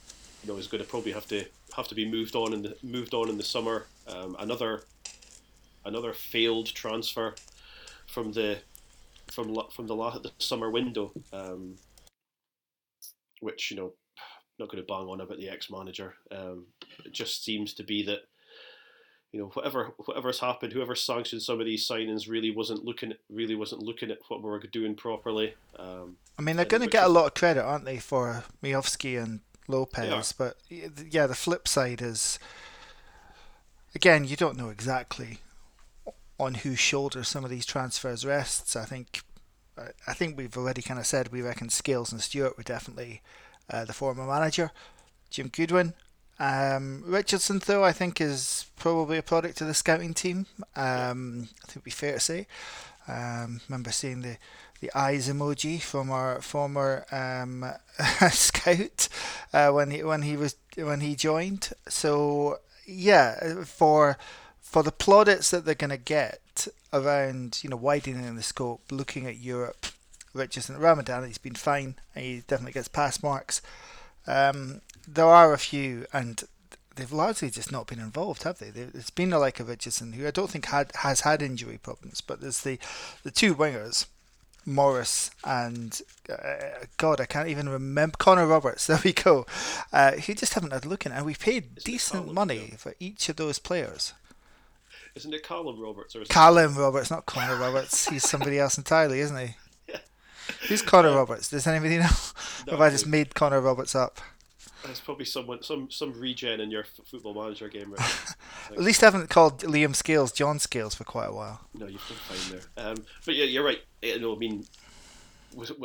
you 0.44 0.52
know 0.52 0.58
is 0.58 0.68
going 0.68 0.84
to 0.84 0.90
probably 0.90 1.12
have 1.12 1.28
to 1.28 1.46
have 1.76 1.88
to 1.88 1.96
be 1.96 2.10
moved 2.10 2.36
on 2.36 2.54
in 2.54 2.62
the 2.62 2.76
moved 2.84 3.14
on 3.14 3.30
in 3.30 3.38
the 3.38 3.44
summer. 3.44 3.86
Um, 4.08 4.36
another 4.40 4.84
another 5.86 6.14
failed 6.14 6.68
transfer 6.68 7.36
from 8.08 8.32
the 8.32 8.60
from 9.32 9.56
from 9.72 9.88
the, 9.88 9.96
the 9.96 10.32
summer 10.40 10.70
window, 10.70 11.12
um, 11.34 11.76
which 13.42 13.72
you 13.72 13.78
know 13.78 13.94
not 14.60 14.70
going 14.70 14.84
to 14.84 14.88
bang 14.88 15.08
on 15.08 15.22
about 15.22 15.38
the 15.38 15.50
ex 15.50 15.70
manager. 15.70 16.16
Um, 16.32 16.66
it 17.06 17.14
just 17.14 17.44
seems 17.44 17.74
to 17.76 17.84
be 17.84 18.04
that 18.04 18.22
you 19.32 19.40
know 19.40 19.48
whatever 19.54 19.92
whatever's 20.06 20.40
happened, 20.40 20.74
whoever 20.74 20.96
sanctioned 20.96 21.42
some 21.42 21.60
of 21.60 21.66
these 21.66 21.88
signings 21.88 22.30
really 22.30 22.52
wasn't 22.52 22.84
looking 22.84 23.12
at, 23.12 23.20
really 23.30 23.56
wasn't 23.56 23.84
looking 23.84 24.12
at 24.12 24.20
what 24.28 24.42
we 24.42 24.50
were 24.50 24.60
doing 24.60 24.96
properly. 24.96 25.54
Um, 25.78 26.18
I 26.40 26.42
mean, 26.42 26.56
they're 26.56 26.66
going 26.66 26.84
to 26.84 26.90
get 26.90 27.04
is, 27.04 27.10
a 27.10 27.14
lot 27.14 27.26
of 27.26 27.34
credit, 27.34 27.64
aren't 27.64 27.86
they, 27.86 27.98
for 27.98 28.44
Miovski 28.64 29.22
and 29.22 29.42
Lopes. 29.68 30.32
But 30.34 30.58
yeah, 30.70 31.28
the 31.28 31.36
flip 31.36 31.68
side 31.68 32.02
is 32.02 32.40
again, 33.96 34.26
you 34.26 34.36
don't 34.36 34.58
know 34.58 34.70
exactly 34.70 35.40
on 36.40 36.54
whose 36.56 36.80
shoulders 36.80 37.28
some 37.28 37.44
of 37.44 37.50
these 37.50 37.66
transfers 37.66 38.26
rests. 38.26 38.76
I 38.76 38.86
think 38.86 39.22
I 40.08 40.14
think 40.14 40.38
we've 40.38 40.58
already 40.58 40.82
kind 40.82 41.00
of 41.00 41.06
said 41.06 41.32
we 41.32 41.42
reckon 41.42 41.70
Scales 41.70 42.12
and 42.12 42.22
Stewart 42.22 42.58
were 42.58 42.64
definitely 42.64 43.22
uh, 43.70 43.86
the 43.86 43.94
former 43.94 44.26
manager. 44.26 44.72
Jim 45.30 45.50
Goodwin. 45.50 45.94
Um, 46.40 47.04
Richardson, 47.06 47.62
though, 47.66 47.84
I 47.84 47.92
think 47.92 48.22
is 48.22 48.68
probably 48.76 49.18
a 49.18 49.24
product 49.24 49.62
of 49.62 49.68
the 49.68 49.74
scouting 49.74 50.14
team. 50.14 50.46
Um, 50.76 51.50
I 51.64 51.66
think 51.66 51.72
it'd 51.72 51.84
be 51.84 51.92
fair 51.92 52.14
to 52.14 52.20
say. 52.20 52.48
Um, 53.08 53.62
remember 53.68 53.92
seeing 53.92 54.22
the 54.22 54.38
the 54.80 54.92
eyes 54.94 55.28
emoji 55.28 55.82
from 55.82 56.12
our 56.12 56.42
former 56.42 57.06
um, 57.12 57.66
scout 58.32 59.10
uh, 59.54 59.72
when 59.72 59.92
he 59.92 60.04
when 60.04 60.22
he 60.22 60.38
was 60.38 60.56
when 60.76 61.00
he 61.00 61.16
joined. 61.16 61.70
So 61.88 62.60
yeah, 62.86 63.64
for 63.64 64.18
for 64.62 64.84
the 64.84 64.92
plaudits 64.92 65.52
that 65.52 65.66
they're 65.66 65.76
going 65.76 65.90
to 65.90 65.98
get 65.98 66.68
around 66.94 67.60
you 67.64 67.70
know 67.70 67.78
widening 67.78 68.36
the 68.36 68.44
scope, 68.44 68.82
looking 68.92 69.26
at 69.26 69.38
Europe, 69.38 69.88
Richardson 70.34 70.78
Ramadani, 70.78 71.28
he's 71.28 71.38
been 71.38 71.56
fine. 71.56 71.96
He 72.14 72.44
definitely 72.48 72.74
gets 72.74 72.88
pass 72.88 73.24
marks. 73.24 73.62
Um, 74.28 74.82
there 75.08 75.26
are 75.26 75.54
a 75.54 75.58
few, 75.58 76.06
and 76.12 76.44
they've 76.98 77.12
largely 77.12 77.50
just 77.50 77.72
not 77.72 77.88
been 77.88 78.00
involved, 78.00 78.44
have 78.44 78.60
they? 78.60 78.68
It's 78.68 79.10
been 79.10 79.30
like 79.30 79.60
a 79.60 79.64
Richardson 79.64 80.14
who 80.14 80.28
I 80.28 80.32
don't 80.32 80.50
think 80.50 80.66
had 80.66 80.92
has 80.96 81.22
had 81.22 81.42
injury 81.42 81.80
problems, 81.82 82.22
but 82.22 82.42
there's 82.42 82.62
the 82.62 82.78
the 83.24 83.32
two 83.32 83.56
wingers 83.56 84.08
Morris 84.68 85.32
and 85.46 86.02
uh, 86.30 86.86
God, 86.98 87.22
I 87.22 87.26
can't 87.26 87.48
even 87.48 87.70
remember 87.70 88.18
Connor 88.18 88.46
Roberts. 88.46 88.86
There 88.88 89.00
we 89.04 89.14
go. 89.14 89.46
Uh, 89.94 90.12
who 90.12 90.34
just 90.34 90.54
haven't 90.54 90.74
had 90.74 90.86
a 90.86 90.90
look 90.90 91.06
in, 91.06 91.12
and 91.14 91.26
we 91.26 91.36
paid 91.36 91.78
Isn't 91.78 91.86
decent 91.86 92.34
money 92.34 92.74
for 92.78 92.94
each 93.00 93.30
of 93.30 93.38
those 93.38 93.60
players. 93.60 94.14
Isn't 95.16 95.34
it 95.34 95.44
Callum 95.44 95.80
Roberts 95.80 96.16
or? 96.16 96.26
Callum 96.26 96.76
Roberts, 96.76 97.10
not 97.10 97.26
Connor 97.26 97.56
Roberts. 97.56 98.10
He's 98.10 98.28
somebody 98.30 98.60
else 98.60 98.78
entirely, 98.78 99.22
isn't 99.22 99.38
he? 99.38 99.56
Yeah. 99.88 100.00
Who's 100.68 100.82
Connor 100.82 101.14
Roberts? 101.14 101.50
Does 101.50 101.66
anybody 101.66 101.98
know? 101.98 102.10
No, 102.68 102.74
have 102.74 102.82
I 102.82 102.90
just 102.90 103.08
made 103.08 103.36
Connor 103.36 103.62
Roberts 103.62 103.96
up? 103.96 104.20
There's 104.88 105.00
probably 105.00 105.26
someone, 105.26 105.62
some 105.62 105.92
some 105.92 106.20
regen 106.20 106.60
in 106.60 106.72
your 106.72 106.82
f- 106.82 107.06
football 107.06 107.34
manager 107.34 107.70
game. 107.70 107.94
Right? 107.94 108.36
At 108.72 108.80
least 108.80 109.04
I 109.04 109.08
haven't 109.08 109.30
called 109.30 109.62
Liam 109.62 109.96
Scales 109.96 110.32
John 110.32 110.60
Scales 110.60 110.96
for 110.96 111.04
quite 111.04 111.28
a 111.28 111.34
while. 111.34 111.62
No, 111.74 111.88
you've 111.88 112.08
done 112.08 112.18
fine 112.18 112.60
there. 112.60 112.86
Um, 112.86 113.06
but 113.26 113.36
yeah, 113.36 113.46
you're 113.46 113.66
right. 113.66 113.80
You 114.02 114.20
know, 114.20 114.36
I 114.36 114.38
mean, 114.38 114.66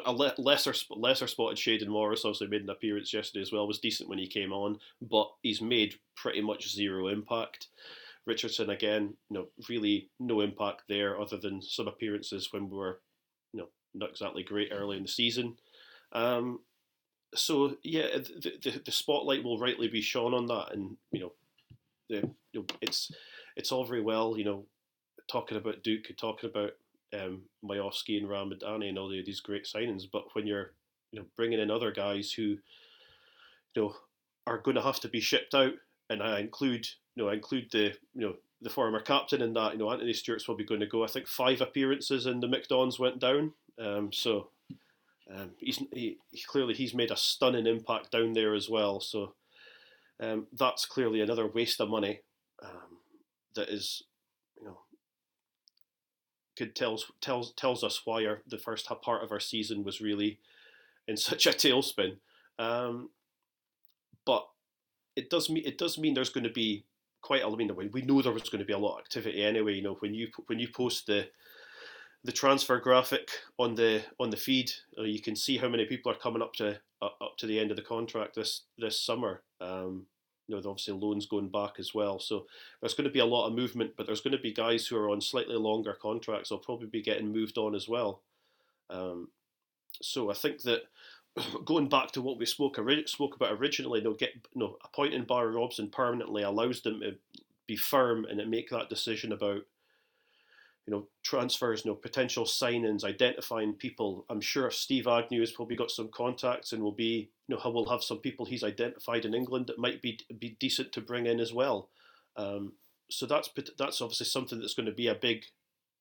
a 0.05 0.13
lesser 0.13 0.75
lesser 0.91 1.27
spotted 1.27 1.59
Shayden 1.59 1.89
Morris 1.89 2.25
obviously 2.25 2.49
made 2.49 2.63
an 2.63 2.71
appearance 2.71 3.13
yesterday 3.13 3.43
as 3.43 3.53
well. 3.53 3.67
Was 3.67 3.79
decent 3.79 4.09
when 4.09 4.19
he 4.19 4.27
came 4.27 4.53
on, 4.53 4.79
but 5.01 5.31
he's 5.43 5.61
made 5.61 5.95
pretty 6.17 6.41
much 6.41 6.73
zero 6.73 7.09
impact. 7.09 7.69
Richardson 8.27 8.71
again, 8.71 9.15
you 9.31 9.39
know, 9.39 9.47
really 9.69 10.09
no 10.21 10.41
impact 10.41 10.83
there 10.89 11.21
other 11.21 11.37
than 11.37 11.61
some 11.61 11.89
appearances 11.89 12.53
when 12.53 12.69
we 12.69 12.77
were, 12.77 13.01
you 13.53 13.61
know, 13.61 13.69
not 13.95 14.11
exactly 14.11 14.43
great 14.43 14.71
early 14.73 14.97
in 14.97 15.03
the 15.03 15.09
season. 15.09 15.57
Um, 16.13 16.61
so 17.35 17.77
yeah, 17.83 18.07
the, 18.13 18.53
the, 18.63 18.83
the 18.85 18.93
spotlight 18.93 19.45
will 19.45 19.59
rightly 19.59 19.89
be 19.89 20.01
shone 20.01 20.35
on 20.35 20.47
that, 20.47 20.73
and 20.73 20.97
you 21.11 21.21
know, 21.21 21.33
the 22.09 22.17
you 22.53 22.61
know, 22.61 22.65
it's 22.81 23.11
it's 23.57 23.73
all 23.73 23.85
very 23.85 24.03
well, 24.03 24.37
you 24.37 24.45
know, 24.45 24.65
talking 25.31 25.57
about 25.57 25.83
Duk, 25.83 26.15
talking 26.17 26.51
about 26.51 26.73
um, 27.15 27.43
Miovski 27.65 28.19
and 28.19 28.29
Ramadani 28.29 28.89
and 28.89 28.99
all 28.99 29.09
the, 29.09 29.23
these 29.25 29.41
great 29.41 29.65
signings. 29.65 30.05
But 30.11 30.35
when 30.35 30.47
you're 30.47 30.73
you 31.11 31.21
know 31.21 31.27
bringing 31.37 31.61
in 31.61 31.71
other 31.71 31.91
guys 31.91 32.33
who 32.33 32.43
you 32.43 32.59
know 33.77 33.95
are 34.47 34.59
going 34.59 34.77
to 34.77 34.83
have 34.83 35.01
to 35.01 35.09
be 35.09 35.21
shipped 35.21 35.55
out, 35.55 35.75
and 36.11 36.23
I 36.23 36.41
include 36.41 36.87
you 37.15 37.23
know 37.23 37.31
I 37.31 37.35
include 37.35 37.71
the 37.73 37.95
you 38.15 38.27
know 38.27 38.35
the 38.61 38.71
former 38.71 39.01
captain 39.01 39.43
in 39.43 39.55
that. 39.55 39.73
You 39.73 39.79
know 39.79 39.91
Anthony 39.91 40.13
Stewart's 40.13 40.45
probably 40.45 40.65
going 40.65 40.81
to 40.81 40.87
go. 40.87 41.05
I 41.05 41.09
think 41.09 41.27
five 41.27 41.61
appearances 41.61 42.27
in 42.27 42.41
the 42.41 42.49
MK 42.49 42.69
Dons 42.69 42.99
went 42.99 43.19
down. 43.19 43.53
Um, 43.79 44.13
so 44.13 44.49
um, 45.31 45.51
he's 45.59 45.79
he, 45.93 46.19
clearly 46.47 46.75
he's 46.75 46.95
made 46.95 47.11
a 47.11 47.17
stunning 47.17 47.67
impact 47.67 48.11
down 48.11 48.33
there 48.33 48.55
as 48.55 48.69
well. 48.69 49.01
So 49.01 49.35
um, 50.21 50.47
that's 50.53 50.87
clearly 50.87 51.21
another 51.21 51.47
waste 51.47 51.81
of 51.81 51.89
money 51.89 52.21
um, 52.63 52.99
that 53.55 53.69
is 53.69 54.03
you 54.59 54.67
know 54.67 54.79
could 56.57 56.75
tells 56.75 57.11
tells 57.21 57.53
tells 57.55 57.85
us 57.85 58.03
why 58.05 58.27
our, 58.27 58.43
the 58.47 58.59
first 58.59 58.87
part 59.03 59.23
of 59.23 59.33
our 59.33 59.41
season 59.41 59.85
was 59.85 60.01
really 60.01 60.39
in 61.07 61.17
such 61.17 61.47
a 61.47 61.51
tailspin. 61.51 62.17
Um, 62.59 63.11
but 64.25 64.47
it 65.17 65.31
does 65.31 65.49
mean 65.49 65.65
it 65.67 65.79
does 65.79 65.99
mean 65.99 66.15
there's 66.15 66.31
going 66.31 66.45
to 66.45 66.51
be 66.51 66.85
quite 67.21 67.43
a. 67.43 67.47
I 67.47 67.55
mean, 67.55 67.91
we 67.93 68.03
know 68.03 68.21
there 68.21 68.33
was 68.33 68.49
going 68.49 68.61
to 68.61 68.67
be 68.67 68.73
a 68.73 68.79
lot 68.79 68.95
of 68.95 69.01
activity 69.01 69.43
anyway. 69.43 69.75
You 69.75 69.83
know, 69.83 69.97
when 70.01 70.15
you 70.15 70.29
when 70.47 70.59
you 70.59 70.69
post 70.69 71.07
the 71.07 71.29
the 72.25 72.33
transfer 72.33 72.79
graphic 72.79 73.31
on 73.59 73.75
the 73.75 74.03
on 74.21 74.31
the 74.31 74.37
feed, 74.37 74.73
uh, 74.99 75.03
you 75.03 75.21
can 75.21 75.35
see 75.35 75.57
how 75.57 75.69
many 75.69 75.85
people 75.85 76.11
are 76.13 76.17
coming 76.17 76.43
up 76.43 76.55
to 76.55 76.79
uh, 77.01 77.09
up 77.21 77.37
to 77.39 77.47
the 77.47 77.59
end 77.59 77.71
of 77.71 77.77
the 77.77 77.83
contract 77.83 78.35
this 78.35 78.63
this 78.79 79.01
summer. 79.01 79.43
Um, 79.61 80.07
you 80.49 80.57
know, 80.57 80.71
obviously 80.71 80.95
loans 80.95 81.27
going 81.27 81.49
back 81.49 81.75
as 81.79 81.95
well. 81.95 82.19
So 82.19 82.47
there's 82.81 82.95
going 82.95 83.05
to 83.05 83.13
be 83.13 83.21
a 83.21 83.25
lot 83.25 83.47
of 83.47 83.55
movement, 83.55 83.93
but 83.97 84.07
there's 84.07 84.21
going 84.21 84.37
to 84.37 84.43
be 84.43 84.53
guys 84.53 84.87
who 84.87 84.97
are 84.97 85.09
on 85.09 85.21
slightly 85.21 85.55
longer 85.55 85.97
contracts. 86.01 86.49
They'll 86.49 86.59
probably 86.59 86.89
be 86.89 87.01
getting 87.01 87.33
moved 87.33 87.59
on 87.59 87.75
as 87.75 87.89
well. 87.89 88.23
Um, 88.91 89.29
so 90.03 90.31
I 90.31 90.35
think 90.35 90.63
that 90.63 90.83
going 91.65 91.89
back 91.89 92.11
to 92.13 92.23
what 92.23 92.39
we 92.39 92.47
spoke 92.47 92.79
spoke 93.07 93.37
about 93.37 93.53
originally, 93.53 94.01
know, 94.01 94.15
get 94.15 94.35
you 94.35 94.61
know, 94.61 94.77
appointing 94.85 95.25
Barry 95.25 95.55
Robson 95.55 95.89
permanently 95.89 96.43
allows 96.43 96.83
them 96.83 97.01
to 97.01 97.15
be 97.67 97.77
firm 97.77 98.25
and 98.25 98.51
make 98.51 98.71
that 98.71 98.89
decision 98.91 99.33
about 99.33 99.63
you 100.87 100.93
know 100.93 101.07
transfers, 101.23 101.85
you 101.85 101.91
know, 101.91 101.95
potential 101.95 102.45
signings, 102.45 103.05
identifying 103.05 103.75
people. 103.75 104.25
I'm 104.29 104.41
sure 104.41 104.71
Steve 104.71 105.07
Agnew 105.07 105.41
has 105.41 105.53
probably 105.53 105.77
got 105.77 105.91
some 105.91 106.09
contacts 106.09 106.73
and 106.73 106.83
will 106.83 106.93
be 106.93 107.31
you 107.49 107.57
know 107.57 107.71
will 107.71 107.89
have 107.89 108.03
some 108.03 108.19
people 108.19 108.45
he's 108.45 108.65
identified 108.65 109.25
in 109.25 109.35
England 109.35 109.67
that 109.69 109.79
might 109.79 110.03
be 110.03 110.19
be 110.39 110.57
decent 110.59 110.93
to 110.93 111.01
bring 111.01 111.27
in 111.27 111.41
as 111.41 111.53
well. 111.53 111.89
Um, 112.37 112.73
so 113.11 113.27
that's 113.27 113.51
that's 113.79 114.01
obviously 114.01 114.27
something 114.27 114.59
that's 114.59 114.75
going 114.75 114.87
to 114.87 114.93
be 114.93 115.09
a 115.09 115.15
big 115.15 115.45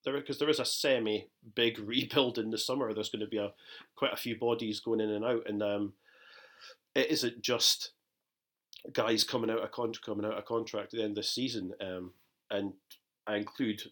there 0.04 0.14
because 0.14 0.40
there 0.40 0.50
is 0.50 0.60
a 0.60 0.66
semi 0.66 1.28
big 1.56 1.78
rebuild 1.84 2.38
in 2.38 2.50
the 2.50 2.58
summer. 2.58 2.94
There's 2.94 3.10
going 3.10 3.22
to 3.22 3.28
be 3.28 3.38
a 3.38 3.52
quite 3.96 4.14
a 4.14 4.18
few 4.18 4.38
bodies 4.38 4.80
going 4.80 5.00
in 5.00 5.12
and 5.12 5.26
out, 5.26 5.48
and 5.48 5.62
um, 5.62 5.94
it 6.96 7.10
isn't 7.12 7.42
just 7.42 7.92
guys 8.94 9.24
coming 9.24 9.52
out 9.52 9.64
of 9.64 9.72
contract 9.72 10.06
coming 10.06 10.26
out 10.26 10.38
of 10.38 10.46
contract 10.46 10.94
at 10.94 10.98
the 10.98 11.04
end 11.04 11.12
of 11.12 11.18
the 11.18 11.24
season. 11.24 11.74
Um, 11.80 12.14
and 12.50 12.74
I 13.28 13.36
include 13.36 13.84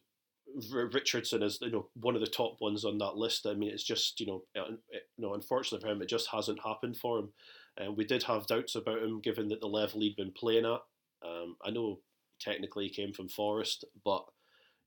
Richardson 0.72 1.44
is 1.44 1.60
you 1.62 1.72
know 1.72 1.88
one 1.94 2.16
of 2.16 2.22
the 2.22 2.28
top 2.28 2.58
ones 2.60 2.86
on 2.86 2.98
that 3.00 3.16
list. 3.16 3.46
I 3.46 3.54
mean, 3.54 3.70
it's 3.70 3.84
just 3.84 4.20
you 4.20 4.26
know, 4.26 4.44
it, 4.56 4.80
you 5.18 5.26
know, 5.26 5.34
unfortunately 5.34 5.86
for 5.86 5.92
him, 5.92 6.02
it 6.02 6.10
just 6.10 6.30
hasn't 6.30 6.60
happened 6.64 6.98
for 6.98 7.20
him. 7.20 7.30
And 7.78 7.96
we 7.96 8.06
did 8.06 8.24
have 8.24 8.48
doubts 8.48 8.76
about 8.76 9.02
him, 9.02 9.22
given 9.22 9.48
that 9.50 9.62
the 9.62 9.68
level 9.68 10.02
he'd 10.02 10.16
been 10.16 10.32
playing 10.32 10.66
at. 10.66 10.82
Um, 11.26 11.56
I 11.64 11.70
know 11.70 12.00
technically 12.40 12.86
he 12.86 12.90
came 12.90 13.14
from 13.14 13.30
Forest, 13.30 13.86
but 14.04 14.26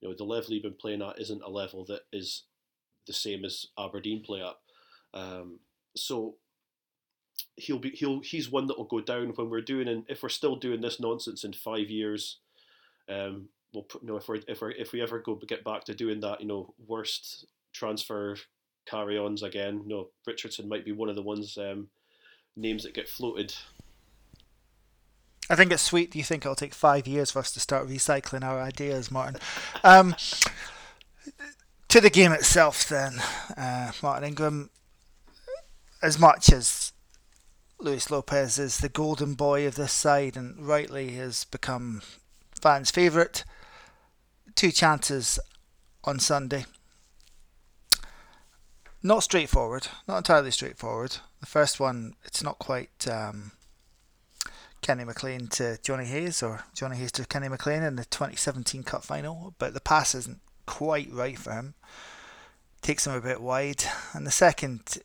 you 0.01 0.09
know 0.09 0.15
the 0.17 0.25
level 0.25 0.51
he's 0.51 0.63
been 0.63 0.75
playing 0.75 1.03
at 1.03 1.21
isn't 1.21 1.43
a 1.43 1.51
level 1.51 1.85
that 1.87 2.03
is 2.13 2.45
the 3.07 3.13
same 3.13 3.45
as 3.45 3.67
Aberdeen 3.79 4.23
play 4.23 4.43
at. 4.43 5.19
Um, 5.19 5.61
so 5.97 6.37
he'll 7.57 7.79
be 7.79 7.91
he'll 7.91 8.21
he's 8.21 8.51
one 8.51 8.67
that 8.67 8.79
will 8.79 8.85
go 8.85 9.01
down 9.01 9.29
when 9.35 9.51
we're 9.51 9.61
doing 9.61 9.89
and 9.89 10.05
if 10.09 10.23
we're 10.23 10.29
still 10.29 10.57
doing 10.57 10.81
this 10.81 11.01
nonsense 11.01 11.45
in 11.45 11.53
five 11.53 11.91
years. 11.91 12.39
Um, 13.09 13.49
we'll 13.73 13.85
put, 13.85 14.03
you 14.03 14.09
know 14.09 14.17
if 14.17 14.29
we 14.29 14.43
if 14.49 14.61
we 14.61 14.75
if 14.75 14.93
we 14.93 15.03
ever 15.03 15.21
go 15.21 15.35
get 15.35 15.65
back 15.65 15.85
to 15.85 15.95
doing 15.95 16.21
that, 16.21 16.41
you 16.41 16.47
know, 16.47 16.75
worst 16.87 17.47
transfer 17.73 18.37
carry-ons 18.87 19.43
again. 19.43 19.83
You 19.85 19.89
know, 19.89 20.09
Richardson 20.27 20.69
might 20.69 20.85
be 20.85 20.93
one 20.93 21.09
of 21.09 21.17
the 21.17 21.23
ones 21.23 21.57
um, 21.59 21.89
names 22.57 22.83
that 22.83 22.95
get 22.95 23.09
floated 23.09 23.55
I 25.53 25.55
think 25.55 25.71
it's 25.71 25.83
sweet. 25.83 26.11
Do 26.11 26.19
you 26.19 26.25
think 26.25 26.45
it'll 26.45 26.55
take 26.55 26.75
five 26.75 27.07
years 27.07 27.31
for 27.31 27.41
us 27.41 27.53
to 27.53 27.61
start 27.61 27.87
recycling 27.87 28.43
our 28.43 28.61
ideas, 28.61 29.11
Martin? 29.11 29.41
Um, 29.85 30.15
to 31.89 32.01
the 32.01 32.09
game 32.11 32.33
itself, 32.33 32.89
then, 32.89 33.21
uh, 33.57 33.93
Martin 34.03 34.29
Ingram, 34.29 34.71
as 36.01 36.19
much 36.19 36.51
as 36.53 36.93
Luis 37.79 38.11
Lopes 38.11 38.59
is 38.59 38.79
the 38.79 38.89
golden 38.89 39.35
boy 39.35 39.67
of 39.67 39.75
this 39.75 39.93
side 39.93 40.37
and 40.37 40.67
rightly 40.67 41.11
has 41.13 41.45
become 41.45 42.01
fans' 42.59 42.91
favourite, 42.91 43.45
two 44.55 44.73
chances 44.73 45.39
on 46.05 46.19
Sunday. 46.19 46.65
Not 49.03 49.25
straightforward, 49.25 49.89
not 50.07 50.19
entirely 50.19 50.51
straightforward. 50.51 51.17
The 51.41 51.47
first 51.47 51.81
one, 51.81 52.15
it's 52.25 52.43
not 52.43 52.59
quite. 52.59 53.09
Um, 53.09 53.53
Kenny 54.83 55.05
McLean 55.05 55.47
to 55.47 55.79
Jonny 55.83 56.07
Hayes 56.07 56.43
or 56.43 56.65
Jonny 56.75 56.97
Hayes 56.97 57.13
to 57.13 57.25
Kenny 57.25 57.49
McLean 57.49 57.85
in 57.85 57.95
the 57.95 58.05
2017 58.05 58.83
Cup 58.83 59.05
final, 59.05 59.55
but 59.59 59.75
the 59.75 59.81
pass 59.81 60.13
isn't 60.15 60.41
quite 60.67 61.09
right 61.13 61.39
for 61.39 61.53
him. 61.53 61.75
Takes 62.83 63.07
him 63.07 63.15
a 63.15 63.21
bit 63.21 63.41
wide. 63.41 63.85
And 64.13 64.27
the 64.27 64.33
second, 64.33 64.99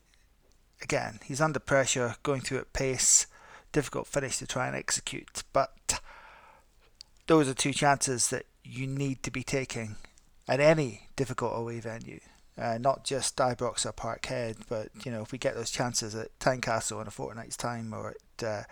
again, 0.81 1.19
he's 1.23 1.39
under 1.39 1.59
pressure, 1.59 2.15
going 2.23 2.41
through 2.41 2.57
at 2.57 2.73
pace, 2.73 3.27
difficult 3.71 4.07
finish 4.07 4.39
to 4.39 4.47
try 4.47 4.65
and 4.65 4.75
execute. 4.75 5.43
But 5.53 5.99
those 7.27 7.47
are 7.47 7.53
two 7.53 7.73
chances 7.73 8.29
that 8.31 8.47
you 8.67 8.87
need 8.87 9.23
to 9.23 9.31
be 9.31 9.43
taking 9.43 9.95
at 10.47 10.59
any 10.59 11.09
difficult 11.15 11.57
away 11.57 11.79
venue. 11.79 12.19
Uh, 12.57 12.77
not 12.79 13.03
just 13.03 13.35
Ibrox 13.37 13.85
or 13.85 13.93
Parkhead, 13.93 14.57
but 14.67 14.89
you 15.05 15.11
know 15.11 15.21
if 15.21 15.31
we 15.31 15.37
get 15.37 15.55
those 15.55 15.69
chances 15.69 16.15
at 16.15 16.37
Tynecastle 16.39 17.01
in 17.01 17.07
a 17.07 17.11
fortnight's 17.11 17.57
time 17.57 17.93
or 17.93 18.15
at 18.39 18.43
uh, 18.43 18.63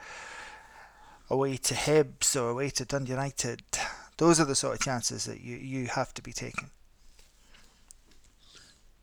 away 1.30 1.58
to 1.58 1.74
Hibs 1.74 2.36
or 2.36 2.50
away 2.50 2.70
to 2.72 2.86
Dundee 2.86 3.12
United. 3.12 3.62
Those 4.18 4.40
are 4.40 4.46
the 4.46 4.56
sort 4.56 4.76
of 4.76 4.82
chances 4.82 5.26
that 5.26 5.42
you, 5.42 5.58
you 5.58 5.88
have 5.88 6.14
to 6.14 6.22
be 6.22 6.32
taking. 6.32 6.70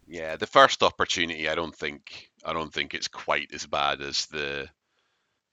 Yeah, 0.06 0.36
the 0.36 0.46
first 0.46 0.82
opportunity, 0.82 1.48
I 1.48 1.54
don't 1.54 1.74
think 1.74 2.30
I 2.44 2.52
don't 2.52 2.72
think 2.72 2.92
it's 2.92 3.08
quite 3.08 3.52
as 3.54 3.66
bad 3.66 4.00
as 4.00 4.26
the 4.26 4.68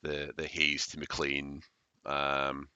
the 0.02 0.34
the 0.36 0.48
Hayes 0.48 0.88
to 0.88 1.00
McLean 1.00 1.62
um, 2.06 2.68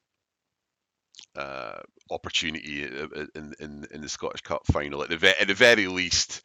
uh, 1.36 1.80
opportunity 2.12 2.84
in, 2.84 3.54
in 3.60 3.88
in 3.91 4.02
the 4.02 4.10
Scottish 4.10 4.41
Cup 4.41 4.65
final. 4.67 5.04
At 5.04 5.10
the 5.10 5.17
ve- 5.17 5.34
at 5.39 5.47
the 5.47 5.54
very 5.54 5.88
least, 5.88 6.41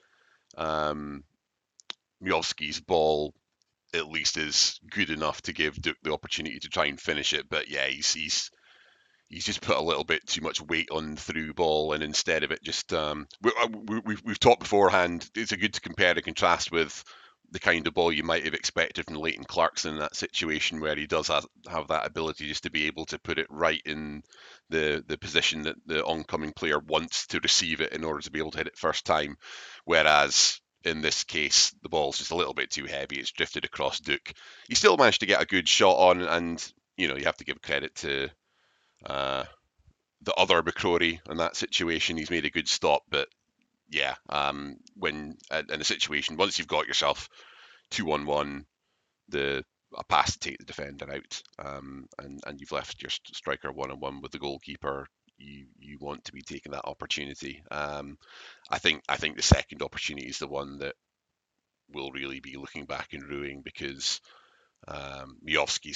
um, 0.56 1.24
Miovski's 2.22 2.80
ball 2.80 3.34
at 3.94 4.08
least 4.08 4.36
is 4.36 4.80
good 4.90 5.10
enough 5.10 5.40
to 5.42 5.52
give 5.52 5.80
Duk 5.80 5.96
the 6.02 6.12
opportunity 6.12 6.58
to 6.58 6.68
try 6.68 6.86
and 6.86 7.00
finish 7.00 7.32
it. 7.32 7.48
But 7.48 7.68
yeah, 7.68 7.86
he's 7.86 8.12
he's 8.12 8.50
he's 9.28 9.44
just 9.44 9.60
put 9.60 9.76
a 9.76 9.82
little 9.82 10.04
bit 10.04 10.26
too 10.26 10.40
much 10.40 10.60
weight 10.60 10.88
on 10.90 11.16
through 11.16 11.54
ball, 11.54 11.92
and 11.92 12.02
instead 12.02 12.42
of 12.42 12.50
it 12.50 12.62
just 12.62 12.92
um, 12.92 13.26
we, 13.42 13.52
uh, 13.60 13.68
we, 13.86 14.00
we've 14.04 14.22
we've 14.24 14.40
talked 14.40 14.60
beforehand. 14.60 15.28
It's 15.34 15.52
a 15.52 15.56
good 15.56 15.74
to 15.74 15.80
compare 15.80 16.12
and 16.12 16.24
contrast 16.24 16.72
with 16.72 17.04
the 17.50 17.58
kind 17.58 17.86
of 17.86 17.94
ball 17.94 18.12
you 18.12 18.22
might 18.22 18.44
have 18.44 18.54
expected 18.54 19.04
from 19.04 19.16
Leighton 19.16 19.44
Clarkson 19.44 19.94
in 19.94 20.00
that 20.00 20.16
situation 20.16 20.80
where 20.80 20.96
he 20.96 21.06
does 21.06 21.28
have, 21.28 21.46
have 21.68 21.88
that 21.88 22.06
ability 22.06 22.46
just 22.46 22.64
to 22.64 22.70
be 22.70 22.86
able 22.86 23.06
to 23.06 23.18
put 23.18 23.38
it 23.38 23.46
right 23.48 23.80
in 23.86 24.22
the 24.70 25.02
the 25.06 25.16
position 25.16 25.62
that 25.62 25.76
the 25.86 26.04
oncoming 26.04 26.52
player 26.52 26.78
wants 26.78 27.26
to 27.28 27.40
receive 27.40 27.80
it 27.80 27.92
in 27.92 28.04
order 28.04 28.20
to 28.20 28.30
be 28.30 28.38
able 28.38 28.50
to 28.50 28.58
hit 28.58 28.66
it 28.66 28.76
first 28.76 29.06
time. 29.06 29.36
Whereas 29.84 30.60
in 30.84 31.00
this 31.00 31.24
case, 31.24 31.74
the 31.82 31.88
ball's 31.88 32.18
just 32.18 32.30
a 32.30 32.36
little 32.36 32.54
bit 32.54 32.70
too 32.70 32.84
heavy. 32.84 33.16
It's 33.16 33.32
drifted 33.32 33.64
across 33.64 34.00
Duk. 34.00 34.32
He 34.68 34.74
still 34.74 34.96
managed 34.96 35.20
to 35.20 35.26
get 35.26 35.42
a 35.42 35.46
good 35.46 35.68
shot 35.68 35.96
on, 35.96 36.22
and 36.22 36.72
you 36.96 37.08
know 37.08 37.16
you 37.16 37.24
have 37.24 37.36
to 37.38 37.44
give 37.44 37.62
credit 37.62 37.94
to 37.96 38.28
uh, 39.06 39.44
the 40.22 40.34
other 40.34 40.62
McCrorie 40.62 41.20
in 41.30 41.38
that 41.38 41.56
situation. 41.56 42.16
He's 42.16 42.30
made 42.30 42.44
a 42.44 42.50
good 42.50 42.68
stop, 42.68 43.02
but 43.08 43.28
yeah, 43.90 44.14
um, 44.28 44.76
when 44.94 45.36
in 45.50 45.80
a 45.80 45.84
situation 45.84 46.36
once 46.36 46.58
you've 46.58 46.68
got 46.68 46.86
yourself 46.86 47.28
two 47.90 48.12
on 48.12 48.26
one, 48.26 48.66
the 49.28 49.64
a 49.96 50.04
pass 50.04 50.32
to 50.32 50.38
take 50.38 50.58
the 50.58 50.64
defender 50.64 51.10
out, 51.10 51.42
um, 51.58 52.06
and 52.18 52.40
and 52.46 52.60
you've 52.60 52.72
left 52.72 53.02
your 53.02 53.10
striker 53.10 53.72
one 53.72 53.90
on 53.90 54.00
one 54.00 54.20
with 54.20 54.32
the 54.32 54.38
goalkeeper 54.38 55.06
you 55.38 55.66
you 55.78 55.98
want 56.00 56.24
to 56.24 56.32
be 56.32 56.42
taking 56.42 56.72
that 56.72 56.84
opportunity. 56.84 57.62
Um, 57.70 58.18
I 58.70 58.78
think 58.78 59.02
I 59.08 59.16
think 59.16 59.36
the 59.36 59.42
second 59.42 59.82
opportunity 59.82 60.28
is 60.28 60.38
the 60.38 60.48
one 60.48 60.78
that 60.78 60.94
will 61.92 62.10
really 62.10 62.40
be 62.40 62.56
looking 62.56 62.84
back 62.84 63.12
and 63.12 63.22
ruining 63.22 63.62
because 63.62 64.20
um, 64.86 65.38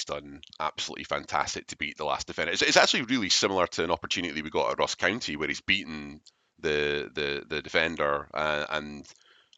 done 0.05 0.41
absolutely 0.59 1.05
fantastic 1.05 1.67
to 1.67 1.77
beat 1.77 1.97
the 1.97 2.05
last 2.05 2.27
defender. 2.27 2.51
It's, 2.51 2.61
it's, 2.61 2.77
actually 2.77 3.03
really 3.03 3.29
similar 3.29 3.65
to 3.67 3.83
an 3.83 3.91
opportunity 3.91 4.41
we 4.41 4.49
got 4.49 4.71
at 4.71 4.79
Ross 4.79 4.95
County 4.95 5.35
where 5.35 5.47
he's 5.47 5.61
beaten 5.61 6.19
the 6.63 7.11
the 7.13 7.45
the 7.47 7.61
defender, 7.61 8.27
uh, 8.33 8.65
and 8.69 9.05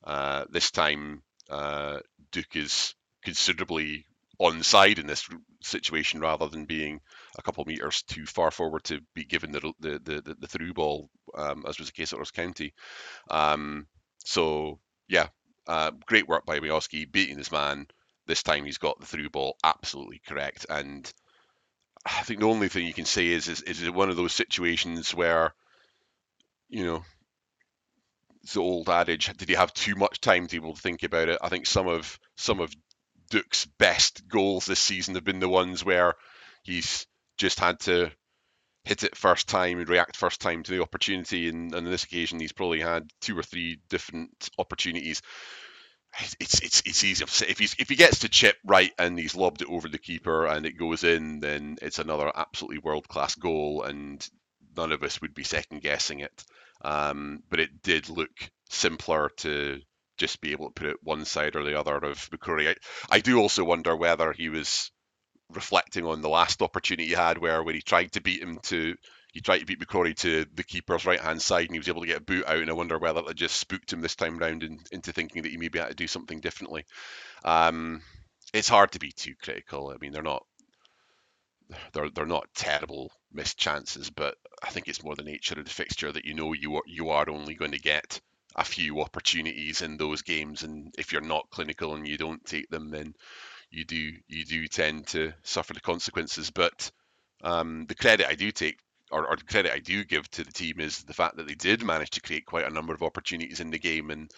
uh, 0.03 0.45
this 0.49 0.71
time 0.71 1.23
uh, 1.49 1.99
Duk 2.31 2.55
is 2.55 2.95
considerably 3.23 4.05
on 4.39 4.63
side 4.63 4.99
in 4.99 5.07
this 5.07 5.27
situation 5.61 6.19
rather 6.19 6.47
than 6.49 6.65
being 6.65 6.99
a 7.37 7.41
couple 7.41 7.61
of 7.61 7.67
meters 7.67 8.03
too 8.03 8.25
far 8.25 8.51
forward 8.51 8.83
to 8.83 8.99
be 9.13 9.23
given 9.23 9.51
the 9.51 9.59
the 9.79 9.99
the, 10.03 10.35
the 10.39 10.47
through 10.47 10.73
ball, 10.73 11.09
um, 11.35 11.63
as 11.67 11.79
was 11.79 11.87
the 11.87 11.93
case 11.93 12.11
at 12.13 12.19
Ross 12.19 12.31
County. 12.31 12.73
Um, 13.29 13.87
so 14.25 14.79
yeah, 15.07 15.27
uh, 15.67 15.91
great 16.05 16.27
work 16.27 16.45
by 16.45 16.59
Miovski 16.59 17.09
beating 17.09 17.37
this 17.37 17.51
man. 17.51 17.87
This 18.27 18.43
time 18.43 18.65
he's 18.65 18.79
got 18.79 18.99
the 18.99 19.05
through 19.05 19.29
ball 19.29 19.55
absolutely 19.63 20.21
correct, 20.27 20.65
and 20.69 21.11
I 22.05 22.23
think 22.23 22.39
the 22.39 22.47
only 22.47 22.69
thing 22.69 22.85
you 22.85 22.93
can 22.93 23.05
say 23.05 23.27
is 23.27 23.47
is, 23.47 23.61
is 23.61 23.83
it 23.83 23.93
one 23.93 24.09
of 24.09 24.17
those 24.17 24.33
situations 24.33 25.13
where 25.13 25.53
you 26.75 26.85
know 26.85 27.03
it's 28.43 28.53
the 28.53 28.59
old 28.59 28.89
adage 28.89 29.31
did 29.37 29.49
he 29.49 29.55
have 29.55 29.73
too 29.73 29.95
much 29.95 30.21
time 30.21 30.45
to 30.45 30.51
be 30.51 30.63
able 30.63 30.75
to 30.75 30.81
think 30.81 31.03
about 31.03 31.29
it 31.29 31.39
i 31.41 31.49
think 31.49 31.65
some 31.65 31.87
of 31.87 32.19
some 32.35 32.59
of 32.59 32.73
Duk's 33.29 33.65
best 33.65 34.27
goals 34.27 34.65
this 34.65 34.79
season 34.79 35.15
have 35.15 35.23
been 35.23 35.39
the 35.39 35.49
ones 35.49 35.83
where 35.83 36.13
he's 36.63 37.07
just 37.37 37.59
had 37.59 37.79
to 37.81 38.11
hit 38.83 39.03
it 39.03 39.17
first 39.17 39.49
time 39.49 39.79
and 39.79 39.89
react 39.89 40.15
first 40.15 40.39
time 40.39 40.63
to 40.63 40.71
the 40.71 40.81
opportunity. 40.81 41.49
And, 41.49 41.73
and 41.73 41.85
on 41.85 41.91
this 41.91 42.03
occasion, 42.03 42.39
he's 42.39 42.53
probably 42.53 42.81
had 42.81 43.09
two 43.21 43.37
or 43.37 43.43
three 43.43 43.79
different 43.89 44.49
opportunities. 44.59 45.21
It's 46.39 46.61
it's 46.61 46.81
it's 46.85 47.03
easy 47.03 47.25
if 47.49 47.57
he's 47.59 47.75
if 47.77 47.89
he 47.89 47.95
gets 47.95 48.19
to 48.19 48.29
chip 48.29 48.55
right 48.63 48.91
and 48.97 49.19
he's 49.19 49.35
lobbed 49.35 49.61
it 49.61 49.69
over 49.69 49.89
the 49.89 49.97
keeper 49.97 50.45
and 50.45 50.65
it 50.65 50.77
goes 50.77 51.03
in, 51.03 51.41
then 51.41 51.77
it's 51.81 51.99
another 51.99 52.31
absolutely 52.33 52.77
world 52.77 53.07
class 53.09 53.35
goal, 53.35 53.83
and 53.83 54.25
none 54.77 54.93
of 54.93 55.03
us 55.03 55.19
would 55.19 55.33
be 55.33 55.43
second 55.43 55.81
guessing 55.81 56.19
it. 56.19 56.45
Um, 56.81 57.43
but 57.49 57.59
it 57.59 57.81
did 57.81 58.09
look 58.09 58.31
simpler 58.69 59.29
to 59.37 59.79
just 60.17 60.41
be 60.41 60.51
able 60.51 60.67
to 60.67 60.73
put 60.73 60.87
it 60.87 60.97
one 61.03 61.25
side 61.25 61.55
or 61.55 61.63
the 61.63 61.79
other 61.79 61.95
of 61.95 62.29
McCrorie. 62.29 62.69
I, 62.69 62.75
I 63.15 63.19
do 63.19 63.39
also 63.39 63.63
wonder 63.63 63.95
whether 63.95 64.31
he 64.31 64.49
was 64.49 64.91
reflecting 65.51 66.05
on 66.05 66.21
the 66.21 66.29
last 66.29 66.61
opportunity 66.61 67.07
he 67.09 67.13
had 67.13 67.37
where 67.37 67.63
when 67.63 67.75
he 67.75 67.81
tried 67.81 68.11
to 68.11 68.21
beat 68.21 68.41
him 68.41 68.59
to 68.63 68.95
he 69.31 69.41
tried 69.41 69.59
to 69.59 69.65
beat 69.65 69.79
McCrorie 69.79 70.15
to 70.15 70.45
the 70.55 70.63
keeper's 70.63 71.05
right 71.05 71.19
hand 71.19 71.41
side 71.41 71.65
and 71.65 71.71
he 71.73 71.77
was 71.77 71.89
able 71.89 72.01
to 72.01 72.07
get 72.07 72.17
a 72.17 72.21
boot 72.21 72.45
out 72.47 72.57
and 72.57 72.69
I 72.69 72.73
wonder 72.73 72.97
whether 72.97 73.21
that 73.21 73.35
just 73.35 73.57
spooked 73.57 73.91
him 73.91 74.01
this 74.01 74.15
time 74.15 74.37
round 74.37 74.63
in, 74.63 74.79
into 74.91 75.11
thinking 75.11 75.43
that 75.43 75.51
he 75.51 75.57
maybe 75.57 75.77
had 75.77 75.89
to 75.89 75.95
do 75.95 76.07
something 76.07 76.39
differently. 76.39 76.85
Um, 77.43 78.01
it's 78.53 78.69
hard 78.69 78.93
to 78.93 78.99
be 78.99 79.11
too 79.11 79.35
critical. 79.41 79.89
I 79.89 79.97
mean 79.99 80.13
they're 80.13 80.23
not 80.23 80.43
they're 81.93 82.09
they're 82.09 82.25
not 82.25 82.47
terrible 82.55 83.11
missed 83.31 83.57
chances, 83.57 84.09
but 84.09 84.35
I 84.63 84.69
think 84.69 84.87
it's 84.87 85.03
more 85.03 85.15
the 85.15 85.23
nature 85.23 85.57
of 85.57 85.65
the 85.65 85.71
fixture 85.71 86.11
that 86.11 86.25
you 86.25 86.33
know 86.33 86.53
you 86.53 86.75
are 86.75 86.83
you 86.85 87.09
are 87.09 87.29
only 87.29 87.55
going 87.55 87.71
to 87.71 87.79
get 87.79 88.21
a 88.55 88.63
few 88.63 89.01
opportunities 89.01 89.81
in 89.81 89.97
those 89.97 90.21
games, 90.21 90.63
and 90.63 90.93
if 90.97 91.11
you're 91.11 91.21
not 91.21 91.49
clinical 91.49 91.93
and 91.93 92.07
you 92.07 92.17
don't 92.17 92.45
take 92.45 92.69
them, 92.69 92.89
then 92.89 93.13
you 93.69 93.83
do 93.83 94.13
you 94.27 94.45
do 94.45 94.67
tend 94.67 95.07
to 95.07 95.33
suffer 95.43 95.73
the 95.73 95.81
consequences. 95.81 96.51
But 96.51 96.91
um, 97.43 97.85
the 97.87 97.95
credit 97.95 98.27
I 98.27 98.35
do 98.35 98.51
take, 98.51 98.79
or, 99.11 99.27
or 99.27 99.35
the 99.35 99.43
credit 99.43 99.71
I 99.73 99.79
do 99.79 100.03
give 100.03 100.29
to 100.31 100.43
the 100.43 100.51
team, 100.51 100.79
is 100.79 101.03
the 101.03 101.13
fact 101.13 101.37
that 101.37 101.47
they 101.47 101.55
did 101.55 101.83
manage 101.83 102.11
to 102.11 102.21
create 102.21 102.45
quite 102.45 102.65
a 102.65 102.73
number 102.73 102.93
of 102.93 103.03
opportunities 103.03 103.59
in 103.59 103.71
the 103.71 103.79
game, 103.79 104.09
and 104.09 104.31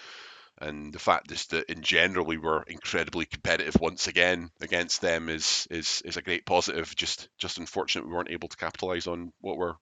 and 0.59 0.91
the 0.91 0.99
fact 0.99 1.29
just 1.29 1.51
that 1.51 1.69
in 1.71 1.83
general 1.83 2.25
we 2.25 2.37
were 2.37 2.63
incredibly 2.67 3.25
competitive 3.25 3.79
once 3.79 4.07
again 4.07 4.49
against 4.61 5.01
them 5.01 5.29
is 5.29 5.67
is 5.69 6.01
is 6.03 6.17
a 6.17 6.23
great 6.23 6.45
positive. 6.45 6.95
Just 6.95 7.29
just 7.37 7.59
unfortunate 7.59 8.07
we 8.07 8.13
weren't 8.13 8.31
able 8.31 8.47
to 8.47 8.57
capitalise 8.57 9.05
on 9.05 9.31
what 9.41 9.57
were 9.57 9.75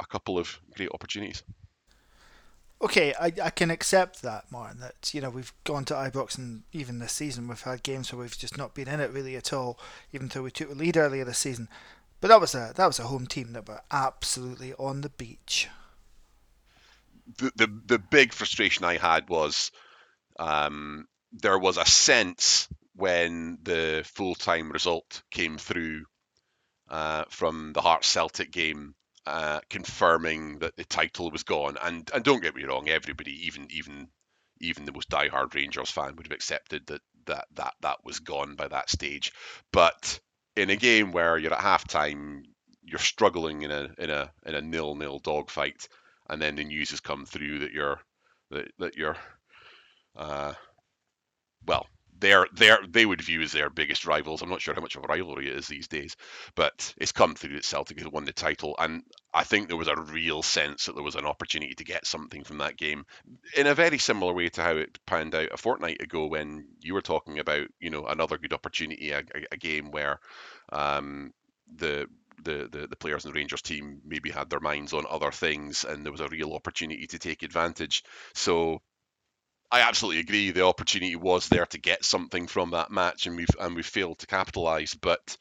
a 0.00 0.06
couple 0.06 0.38
of 0.38 0.60
great 0.74 0.90
opportunities. 0.92 1.42
Okay, 2.82 3.14
I, 3.18 3.32
I 3.42 3.50
can 3.50 3.70
accept 3.70 4.20
that, 4.22 4.50
Martin. 4.50 4.80
That 4.80 5.14
you 5.14 5.20
know 5.22 5.30
we've 5.30 5.52
gone 5.64 5.86
to 5.86 5.94
Ibrox 5.94 6.36
and 6.36 6.62
even 6.72 6.98
this 6.98 7.12
season 7.12 7.48
we've 7.48 7.60
had 7.62 7.82
games 7.82 8.12
where 8.12 8.20
we've 8.20 8.36
just 8.36 8.58
not 8.58 8.74
been 8.74 8.88
in 8.88 9.00
it 9.00 9.12
really 9.12 9.36
at 9.36 9.52
all, 9.52 9.78
even 10.12 10.28
though 10.28 10.42
we 10.42 10.50
took 10.50 10.68
the 10.68 10.74
lead 10.74 10.96
earlier 10.96 11.24
this 11.24 11.38
season. 11.38 11.68
But 12.20 12.28
that 12.28 12.40
was 12.40 12.54
a 12.54 12.72
that 12.76 12.86
was 12.86 12.98
a 12.98 13.04
home 13.04 13.26
team 13.26 13.52
that 13.52 13.66
were 13.66 13.80
absolutely 13.90 14.74
on 14.74 15.00
the 15.00 15.08
beach. 15.08 15.68
The 17.38 17.50
the, 17.56 17.80
the 17.86 17.98
big 17.98 18.34
frustration 18.34 18.84
I 18.84 18.98
had 18.98 19.28
was 19.30 19.70
um, 20.38 21.06
there 21.32 21.58
was 21.58 21.78
a 21.78 21.86
sense 21.86 22.68
when 22.94 23.56
the 23.62 24.02
full 24.04 24.34
time 24.34 24.70
result 24.70 25.22
came 25.30 25.56
through 25.56 26.04
uh, 26.90 27.24
from 27.30 27.72
the 27.72 27.80
Hearts 27.80 28.08
Celtic 28.08 28.50
game 28.50 28.94
uh, 29.26 29.60
confirming 29.68 30.60
that 30.60 30.76
the 30.76 30.84
title 30.84 31.30
was 31.30 31.42
gone. 31.42 31.76
And 31.82 32.08
and 32.14 32.24
don't 32.24 32.42
get 32.42 32.54
me 32.54 32.64
wrong, 32.64 32.88
everybody, 32.88 33.46
even 33.46 33.68
even 33.70 34.08
even 34.60 34.84
the 34.84 34.92
most 34.92 35.10
diehard 35.10 35.54
Rangers 35.54 35.90
fan, 35.90 36.16
would 36.16 36.26
have 36.26 36.34
accepted 36.34 36.86
that 36.86 37.02
that 37.26 37.46
that 37.54 37.74
that 37.80 38.04
was 38.04 38.20
gone 38.20 38.54
by 38.54 38.68
that 38.68 38.90
stage. 38.90 39.32
But 39.72 40.20
in 40.54 40.70
a 40.70 40.76
game 40.76 41.12
where 41.12 41.36
you're 41.38 41.54
at 41.54 41.60
halftime, 41.60 42.42
you're 42.82 42.98
struggling 42.98 43.62
in 43.62 43.70
a 43.70 43.90
in 43.98 44.10
a 44.10 44.32
in 44.44 44.54
a 44.54 44.62
nil 44.62 44.94
nil 44.94 45.18
dogfight, 45.18 45.88
and 46.28 46.40
then 46.40 46.56
the 46.56 46.64
news 46.64 46.90
has 46.90 47.00
come 47.00 47.26
through 47.26 47.60
that 47.60 47.72
you're 47.72 48.00
that, 48.50 48.70
that 48.78 48.96
you're 48.96 49.16
uh, 50.16 50.54
well 51.66 51.86
they're, 52.18 52.46
they're, 52.52 52.78
they 52.88 53.06
would 53.06 53.22
view 53.22 53.42
as 53.42 53.52
their 53.52 53.70
biggest 53.70 54.06
rivals. 54.06 54.42
I'm 54.42 54.50
not 54.50 54.60
sure 54.60 54.74
how 54.74 54.80
much 54.80 54.96
of 54.96 55.04
a 55.04 55.06
rivalry 55.06 55.48
it 55.48 55.56
is 55.56 55.66
these 55.66 55.88
days, 55.88 56.16
but 56.54 56.94
it's 56.96 57.12
come 57.12 57.34
through 57.34 57.54
that 57.54 57.64
Celtic 57.64 57.98
had 57.98 58.12
won 58.12 58.24
the 58.24 58.32
title. 58.32 58.74
And 58.78 59.02
I 59.34 59.44
think 59.44 59.68
there 59.68 59.76
was 59.76 59.88
a 59.88 60.00
real 60.00 60.42
sense 60.42 60.86
that 60.86 60.94
there 60.94 61.04
was 61.04 61.14
an 61.14 61.26
opportunity 61.26 61.74
to 61.74 61.84
get 61.84 62.06
something 62.06 62.44
from 62.44 62.58
that 62.58 62.76
game 62.76 63.04
in 63.56 63.66
a 63.66 63.74
very 63.74 63.98
similar 63.98 64.32
way 64.32 64.48
to 64.50 64.62
how 64.62 64.76
it 64.76 64.98
panned 65.06 65.34
out 65.34 65.50
a 65.52 65.56
fortnight 65.56 66.00
ago 66.00 66.26
when 66.26 66.68
you 66.80 66.94
were 66.94 67.02
talking 67.02 67.38
about, 67.38 67.66
you 67.80 67.90
know, 67.90 68.06
another 68.06 68.38
good 68.38 68.52
opportunity, 68.52 69.10
a, 69.10 69.22
a 69.52 69.56
game 69.56 69.90
where 69.90 70.18
um, 70.72 71.32
the 71.76 72.06
the, 72.44 72.68
the, 72.70 72.86
the 72.86 72.96
players 72.96 73.24
in 73.24 73.32
the 73.32 73.38
Rangers 73.38 73.62
team 73.62 74.00
maybe 74.04 74.30
had 74.30 74.50
their 74.50 74.60
minds 74.60 74.92
on 74.92 75.04
other 75.08 75.32
things 75.32 75.84
and 75.84 76.04
there 76.04 76.12
was 76.12 76.20
a 76.20 76.28
real 76.28 76.52
opportunity 76.52 77.06
to 77.06 77.18
take 77.18 77.42
advantage. 77.42 78.02
So 78.34 78.82
I 79.70 79.80
absolutely 79.80 80.20
agree. 80.20 80.50
The 80.50 80.64
opportunity 80.64 81.16
was 81.16 81.48
there 81.48 81.66
to 81.66 81.78
get 81.78 82.04
something 82.04 82.46
from 82.46 82.70
that 82.70 82.90
match, 82.90 83.26
and 83.26 83.36
we've 83.36 83.48
and 83.60 83.74
we 83.74 83.82
failed 83.82 84.18
to 84.20 84.26
capitalise. 84.26 84.94
But 84.94 85.36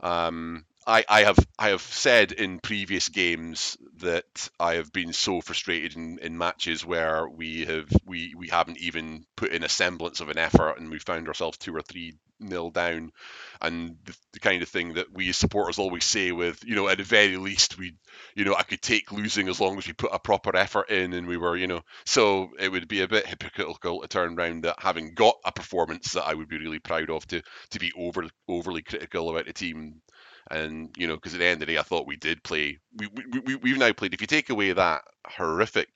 um, 0.00 0.64
I, 0.88 1.04
I 1.06 1.24
have 1.24 1.38
I 1.58 1.68
have 1.68 1.82
said 1.82 2.32
in 2.32 2.60
previous 2.60 3.10
games 3.10 3.76
that 3.98 4.48
I 4.58 4.76
have 4.76 4.90
been 4.90 5.12
so 5.12 5.42
frustrated 5.42 5.96
in, 5.96 6.18
in 6.20 6.38
matches 6.38 6.82
where 6.82 7.28
we 7.28 7.66
have 7.66 7.90
we, 8.06 8.34
we 8.34 8.48
haven't 8.48 8.78
even 8.78 9.26
put 9.36 9.52
in 9.52 9.64
a 9.64 9.68
semblance 9.68 10.20
of 10.20 10.30
an 10.30 10.38
effort 10.38 10.78
and 10.78 10.90
we 10.90 10.98
found 10.98 11.28
ourselves 11.28 11.58
two 11.58 11.76
or 11.76 11.82
three 11.82 12.14
nil 12.40 12.70
down. 12.70 13.12
And 13.60 13.96
the, 14.02 14.16
the, 14.32 14.40
kind 14.40 14.62
of 14.62 14.68
thing 14.70 14.94
that 14.94 15.12
we 15.12 15.32
supporters 15.32 15.78
always 15.78 16.06
say 16.06 16.32
with 16.32 16.64
you 16.64 16.74
know 16.74 16.88
at 16.88 16.96
the 16.96 17.04
very 17.04 17.36
least 17.36 17.76
we 17.76 17.92
you 18.34 18.46
know 18.46 18.54
I 18.54 18.62
could 18.62 18.80
take 18.80 19.12
losing 19.12 19.50
as 19.50 19.60
long 19.60 19.76
as 19.76 19.86
we 19.86 19.92
put 19.92 20.14
a 20.14 20.18
proper 20.18 20.56
effort 20.56 20.88
in 20.88 21.12
and 21.12 21.26
we 21.26 21.36
were 21.36 21.54
you 21.54 21.66
know. 21.66 21.82
So 22.06 22.48
it 22.58 22.70
would 22.72 22.88
be 22.88 23.02
a 23.02 23.08
bit 23.08 23.26
hypocritical 23.26 24.00
to 24.00 24.08
turn 24.08 24.38
around 24.38 24.64
that 24.64 24.76
having 24.78 25.12
got 25.12 25.36
a 25.44 25.52
performance 25.52 26.14
that 26.14 26.26
I 26.26 26.32
would 26.32 26.48
be 26.48 26.58
really 26.58 26.78
proud 26.78 27.10
of 27.10 27.26
to 27.26 27.42
to 27.72 27.78
be 27.78 27.92
over 27.94 28.26
overly 28.48 28.80
critical 28.80 29.28
about 29.28 29.44
the 29.44 29.52
team 29.52 30.00
and 30.50 30.90
you 30.96 31.06
know, 31.06 31.14
because 31.14 31.34
at 31.34 31.40
the 31.40 31.46
end 31.46 31.54
of 31.54 31.60
the 31.60 31.74
day, 31.74 31.78
I 31.78 31.82
thought 31.82 32.06
we 32.06 32.16
did 32.16 32.42
play. 32.42 32.78
We, 32.96 33.08
we, 33.08 33.40
we 33.40 33.56
we've 33.56 33.78
now 33.78 33.92
played. 33.92 34.14
If 34.14 34.20
you 34.20 34.26
take 34.26 34.50
away 34.50 34.72
that 34.72 35.02
horrific 35.26 35.88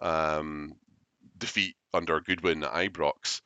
um, 0.00 0.72
defeat 1.36 1.76
under 1.92 2.20
Goodwin 2.20 2.64
at 2.64 2.72
Ibrox, 2.72 3.40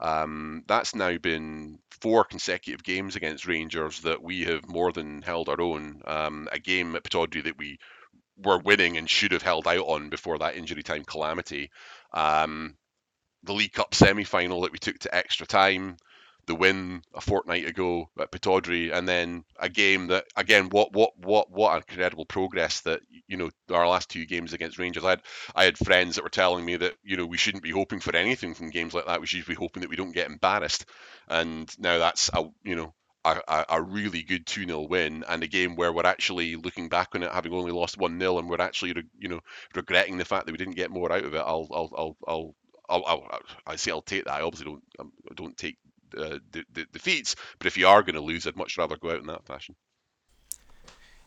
um, 0.00 0.64
that's 0.66 0.94
now 0.94 1.16
been 1.18 1.78
four 1.90 2.24
consecutive 2.24 2.82
games 2.82 3.16
against 3.16 3.46
Rangers 3.46 4.00
that 4.00 4.22
we 4.22 4.44
have 4.44 4.68
more 4.68 4.92
than 4.92 5.22
held 5.22 5.48
our 5.48 5.60
own. 5.60 6.02
Um, 6.06 6.48
a 6.52 6.58
game 6.58 6.94
at 6.96 7.04
Pittodrie 7.04 7.44
that 7.44 7.58
we 7.58 7.78
were 8.36 8.58
winning 8.58 8.96
and 8.96 9.08
should 9.08 9.32
have 9.32 9.42
held 9.42 9.66
out 9.66 9.86
on 9.86 10.10
before 10.10 10.38
that 10.38 10.56
injury 10.56 10.82
time 10.82 11.04
calamity. 11.04 11.70
Um, 12.12 12.76
the 13.44 13.54
League 13.54 13.72
Cup 13.72 13.94
semi 13.94 14.24
final 14.24 14.62
that 14.62 14.72
we 14.72 14.78
took 14.78 14.98
to 15.00 15.14
extra 15.14 15.46
time 15.46 15.96
the 16.46 16.54
win 16.54 17.02
a 17.14 17.20
fortnight 17.20 17.66
ago 17.66 18.08
at 18.18 18.30
Pittodrie, 18.30 18.92
and 18.92 19.06
then 19.08 19.44
a 19.58 19.68
game 19.68 20.08
that 20.08 20.26
again, 20.36 20.68
what 20.70 20.92
what 20.92 21.18
what 21.18 21.50
what 21.50 21.76
incredible 21.76 22.24
progress 22.24 22.80
that 22.82 23.00
you 23.26 23.36
know 23.36 23.50
our 23.70 23.88
last 23.88 24.08
two 24.08 24.26
games 24.26 24.52
against 24.52 24.78
Rangers. 24.78 25.04
I 25.04 25.10
had 25.10 25.22
I 25.54 25.64
had 25.64 25.78
friends 25.78 26.16
that 26.16 26.24
were 26.24 26.30
telling 26.30 26.64
me 26.64 26.76
that 26.76 26.94
you 27.02 27.16
know 27.16 27.26
we 27.26 27.36
shouldn't 27.36 27.64
be 27.64 27.70
hoping 27.70 28.00
for 28.00 28.14
anything 28.14 28.54
from 28.54 28.70
games 28.70 28.94
like 28.94 29.06
that. 29.06 29.20
We 29.20 29.26
should 29.26 29.46
be 29.46 29.54
hoping 29.54 29.82
that 29.82 29.90
we 29.90 29.96
don't 29.96 30.14
get 30.14 30.28
embarrassed, 30.28 30.86
and 31.28 31.72
now 31.78 31.98
that's 31.98 32.30
a 32.32 32.44
you 32.62 32.76
know 32.76 32.94
a, 33.26 33.64
a, 33.70 33.82
really 33.82 34.22
good 34.22 34.46
2 34.46 34.66
0 34.66 34.82
win 34.82 35.24
and 35.28 35.42
a 35.42 35.48
game 35.48 35.74
where 35.74 35.92
we're 35.92 36.06
actually 36.06 36.54
looking 36.54 36.88
back 36.88 37.08
on 37.14 37.24
it 37.24 37.32
having 37.32 37.52
only 37.52 37.72
lost 37.72 37.98
1 37.98 38.20
0 38.20 38.38
and 38.38 38.48
we're 38.48 38.60
actually 38.60 38.94
you 39.18 39.28
know 39.28 39.40
regretting 39.74 40.16
the 40.16 40.24
fact 40.24 40.46
that 40.46 40.52
we 40.52 40.58
didn't 40.58 40.76
get 40.76 40.90
more 40.90 41.12
out 41.12 41.24
of 41.24 41.34
it. 41.34 41.42
I'll 41.44 41.68
I'll 41.72 41.90
I'll 41.96 42.16
I'll 42.28 42.54
I'll, 42.88 43.04
I'll, 43.04 43.40
I 43.66 43.76
say 43.76 43.90
I'll 43.90 44.02
take 44.02 44.24
that. 44.24 44.34
I 44.34 44.42
obviously 44.42 44.66
don't 44.66 44.82
um, 45.00 45.12
don't 45.34 45.56
take 45.56 45.76
uh, 46.16 46.38
defeats. 46.92 47.36
But 47.58 47.66
if 47.66 47.76
you 47.76 47.86
are 47.86 48.02
going 48.02 48.14
to 48.14 48.20
lose, 48.20 48.46
I'd 48.46 48.56
much 48.56 48.78
rather 48.78 48.96
go 48.96 49.10
out 49.10 49.20
in 49.20 49.26
that 49.26 49.46
fashion. 49.46 49.76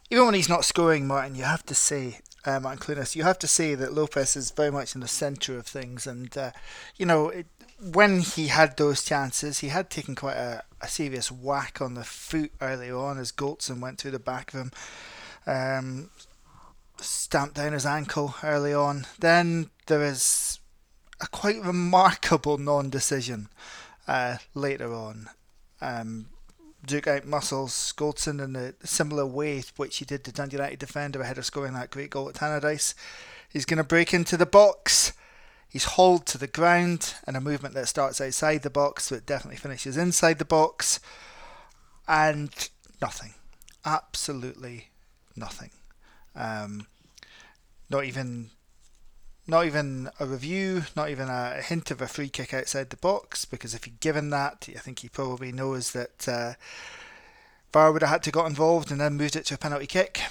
even 0.09 0.25
when 0.25 0.35
he's 0.35 0.49
not 0.49 0.65
scoring, 0.65 1.07
Martin, 1.07 1.35
you 1.35 1.43
have 1.43 1.65
to 1.67 1.75
say, 1.75 2.19
uh, 2.45 2.59
Martin 2.59 2.79
Clunas, 2.79 3.15
you 3.15 3.23
have 3.23 3.39
to 3.39 3.47
say 3.47 3.75
that 3.75 3.93
Lopes 3.93 4.35
is 4.35 4.51
very 4.51 4.71
much 4.71 4.95
in 4.95 5.01
the 5.01 5.07
centre 5.07 5.57
of 5.57 5.67
things. 5.67 6.07
And, 6.07 6.35
uh, 6.37 6.51
you 6.97 7.05
know, 7.05 7.29
it, 7.29 7.47
when 7.81 8.19
he 8.19 8.47
had 8.47 8.77
those 8.77 9.03
chances, 9.03 9.59
he 9.59 9.69
had 9.69 9.89
taken 9.89 10.15
quite 10.15 10.35
a, 10.35 10.63
a, 10.81 10.87
serious 10.87 11.31
whack 11.31 11.81
on 11.81 11.93
the 11.93 12.03
foot 12.03 12.51
early 12.59 12.91
on 12.91 13.17
as 13.17 13.31
Goldson 13.31 13.79
went 13.79 13.99
through 13.99 14.11
the 14.11 14.19
back 14.19 14.53
of 14.53 14.59
him, 14.59 14.71
um, 15.47 16.09
stamped 16.97 17.55
down 17.55 17.73
his 17.73 17.85
ankle 17.85 18.35
early 18.43 18.73
on. 18.73 19.05
Then 19.19 19.69
there 19.87 20.03
is 20.03 20.59
a 21.21 21.27
quite 21.27 21.61
remarkable 21.61 22.57
non 22.57 22.89
decision 22.89 23.49
uh, 24.09 24.37
later 24.55 24.91
on. 24.93 25.29
Um, 25.79 26.25
Duk 26.85 27.07
out 27.07 27.25
muscles 27.25 27.93
Goldson 27.95 28.43
in 28.43 28.55
a 28.55 28.73
similar 28.85 29.25
way 29.25 29.63
which 29.75 29.97
he 29.97 30.05
did 30.05 30.23
to 30.23 30.31
Dundee 30.31 30.57
United 30.57 30.79
defender 30.79 31.21
ahead 31.21 31.37
of 31.37 31.45
scoring 31.45 31.73
that 31.73 31.91
great 31.91 32.09
goal 32.09 32.27
at 32.27 32.35
Tannadice. 32.35 32.95
He's 33.51 33.65
going 33.65 33.77
to 33.77 33.83
break 33.83 34.13
into 34.13 34.35
the 34.35 34.45
box. 34.45 35.13
He's 35.67 35.83
hauled 35.83 36.25
to 36.27 36.39
the 36.39 36.47
ground 36.47 37.13
in 37.27 37.35
a 37.35 37.41
movement 37.41 37.75
that 37.75 37.87
starts 37.87 38.19
outside 38.19 38.63
the 38.63 38.71
box, 38.71 39.09
but 39.09 39.27
definitely 39.27 39.57
finishes 39.57 39.95
inside 39.95 40.39
the 40.39 40.45
box. 40.45 40.99
And 42.07 42.49
nothing. 42.99 43.35
Absolutely 43.85 44.87
nothing. 45.35 45.69
Um, 46.35 46.87
not 47.89 48.05
even 48.05 48.49
not 49.49 49.65
even 49.65 50.09
a 50.19 50.25
review, 50.25 50.83
not 50.95 51.09
even 51.09 51.27
a 51.27 51.61
hint 51.61 51.89
of 51.89 52.01
a 52.01 52.07
free 52.07 52.29
kick 52.29 52.53
outside 52.53 52.89
the 52.89 52.97
box, 52.97 53.45
because 53.45 53.73
if 53.73 53.83
he'd 53.83 53.99
given 53.99 54.29
that, 54.29 54.69
I 54.69 54.79
think 54.79 54.99
he 54.99 55.09
probably 55.09 55.51
knows 55.51 55.91
that 55.91 56.27
uh, 56.27 56.53
VAR 57.73 57.91
would 57.91 58.03
have 58.03 58.11
had 58.11 58.23
to 58.23 58.31
got 58.31 58.45
involved 58.45 58.91
and 58.91 59.01
then 59.01 59.17
moved 59.17 59.35
it 59.35 59.45
to 59.45 59.55
a 59.55 59.57
penalty 59.57 59.87
kick. 59.87 60.21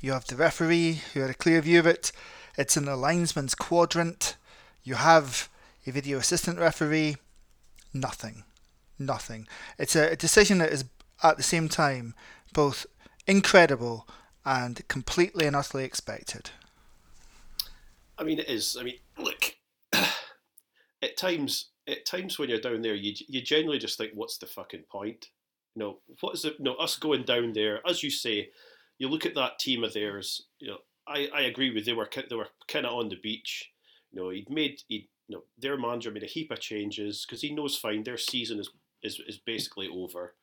You 0.00 0.12
have 0.12 0.26
the 0.26 0.36
referee 0.36 1.02
who 1.12 1.20
had 1.20 1.30
a 1.30 1.34
clear 1.34 1.60
view 1.60 1.80
of 1.80 1.86
it. 1.86 2.12
It's 2.56 2.76
in 2.76 2.84
the 2.84 2.96
linesman's 2.96 3.54
quadrant. 3.54 4.36
You 4.84 4.94
have 4.94 5.48
a 5.86 5.90
video 5.90 6.18
assistant 6.18 6.58
referee. 6.58 7.16
Nothing. 7.92 8.44
Nothing. 8.98 9.48
It's 9.78 9.96
a, 9.96 10.12
a 10.12 10.16
decision 10.16 10.58
that 10.58 10.72
is 10.72 10.84
at 11.22 11.36
the 11.36 11.42
same 11.42 11.68
time 11.68 12.14
both 12.52 12.86
incredible 13.26 14.06
and 14.44 14.86
completely 14.88 15.46
and 15.46 15.56
utterly 15.56 15.84
expected. 15.84 16.50
I 18.20 18.24
mean, 18.24 18.38
it 18.38 18.50
is. 18.50 18.76
I 18.78 18.82
mean, 18.82 18.98
look, 19.18 19.56
at 19.92 21.16
times, 21.16 21.70
at 21.88 22.04
times 22.04 22.38
when 22.38 22.50
you're 22.50 22.60
down 22.60 22.82
there, 22.82 22.94
you 22.94 23.14
you 23.28 23.40
generally 23.40 23.78
just 23.78 23.96
think, 23.96 24.12
what's 24.14 24.36
the 24.36 24.46
fucking 24.46 24.84
point? 24.90 25.28
You 25.74 25.80
know, 25.80 25.98
what 26.20 26.34
is 26.34 26.44
it? 26.44 26.56
You 26.58 26.66
know, 26.66 26.74
us 26.74 26.96
going 26.96 27.22
down 27.22 27.54
there, 27.54 27.80
as 27.88 28.02
you 28.02 28.10
say, 28.10 28.50
you 28.98 29.08
look 29.08 29.24
at 29.24 29.34
that 29.36 29.58
team 29.58 29.82
of 29.82 29.94
theirs. 29.94 30.42
You 30.58 30.68
know, 30.68 30.78
I, 31.08 31.28
I 31.34 31.42
agree 31.42 31.72
with 31.72 31.86
they 31.86 31.94
were 31.94 32.10
they 32.28 32.36
were 32.36 32.48
kind 32.68 32.84
of 32.84 32.92
on 32.92 33.08
the 33.08 33.16
beach. 33.16 33.70
You 34.12 34.20
know, 34.20 34.28
he'd 34.28 34.50
made 34.50 34.82
he 34.86 35.08
you 35.28 35.36
know 35.36 35.44
their 35.58 35.78
manager 35.78 36.10
made 36.10 36.22
a 36.22 36.26
heap 36.26 36.50
of 36.50 36.60
changes 36.60 37.24
because 37.26 37.40
he 37.40 37.54
knows 37.54 37.78
fine 37.78 38.02
their 38.04 38.18
season 38.18 38.60
is, 38.60 38.68
is 39.02 39.18
is 39.26 39.38
basically 39.38 39.88
over. 39.88 40.34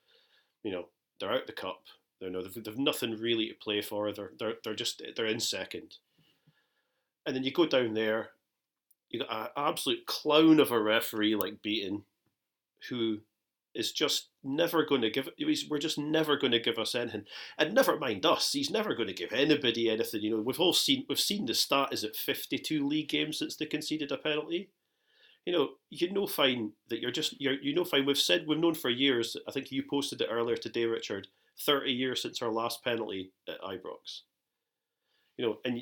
You 0.64 0.72
know, 0.72 0.88
they're 1.20 1.32
out 1.32 1.46
the 1.46 1.54
cup. 1.54 1.84
They're 2.20 2.32
no, 2.32 2.42
they've, 2.42 2.64
they've 2.64 2.80
nothing 2.80 3.12
really 3.18 3.50
to 3.50 3.54
play 3.54 3.84
for. 3.84 4.12
They're 4.12 4.32
they're 4.40 4.56
they're 4.64 4.74
just 4.74 5.04
they're 5.16 5.28
in 5.28 5.40
second 5.40 5.98
and 7.28 7.36
then 7.36 7.44
you 7.44 7.52
go 7.52 7.66
down 7.66 7.94
there, 7.94 8.30
you 9.10 9.20
got 9.20 9.32
an 9.32 9.50
absolute 9.58 10.06
clown 10.08 10.60
of 10.62 10.72
a 10.72 10.82
referee 10.82 11.36
like 11.36 11.62
Beaton, 11.62 12.04
who 12.90 13.20
is 13.76 13.92
just 13.92 14.30
never 14.44 14.86
going 14.86 15.02
to 15.02 15.10
give. 15.10 15.30
We're 15.70 15.78
just 15.78 16.00
never 16.00 16.38
going 16.38 16.54
to 16.54 16.60
give 16.60 16.80
us 16.80 16.96
anything, 16.96 17.26
and 17.58 17.74
never 17.74 17.98
mind 17.98 18.26
us. 18.26 18.54
He's 18.54 18.72
never 18.72 18.96
going 18.96 19.08
to 19.08 19.14
give 19.14 19.34
anybody 19.34 19.90
anything. 19.90 20.22
You 20.22 20.38
know, 20.38 20.42
we've 20.42 20.60
all 20.60 20.74
seen 20.74 21.06
we've 21.10 21.20
seen 21.20 21.46
the 21.46 21.54
stat 21.54 21.90
is 21.92 22.04
it 22.06 22.16
fifty 22.16 22.58
two 22.58 22.88
league 22.88 23.10
games 23.10 23.38
since 23.38 23.58
they 23.58 23.66
conceded 23.66 24.12
a 24.12 24.18
penalty. 24.18 24.70
You 25.46 25.54
know, 25.54 25.70
you 25.90 26.12
know 26.12 26.28
fine 26.28 26.72
that 26.90 27.02
you're 27.02 27.12
just 27.12 27.40
you're 27.42 27.62
you 27.62 27.76
know 27.76 27.84
fine. 27.86 28.06
We've 28.06 28.18
said 28.18 28.46
we've 28.48 28.58
known 28.58 28.74
for 28.74 28.90
years. 28.90 29.36
I 29.48 29.52
think 29.52 29.72
you 29.72 29.84
posted 29.84 30.22
it 30.22 30.30
earlier 30.32 30.58
today, 30.58 30.86
Richard. 30.86 31.28
Thirty 31.60 31.92
years 31.92 32.22
since 32.22 32.42
our 32.42 32.52
last 32.52 32.84
penalty 32.84 33.32
at 33.48 33.62
Ibrox. 33.62 34.22
You 35.38 35.46
know, 35.46 35.58
and 35.66 35.82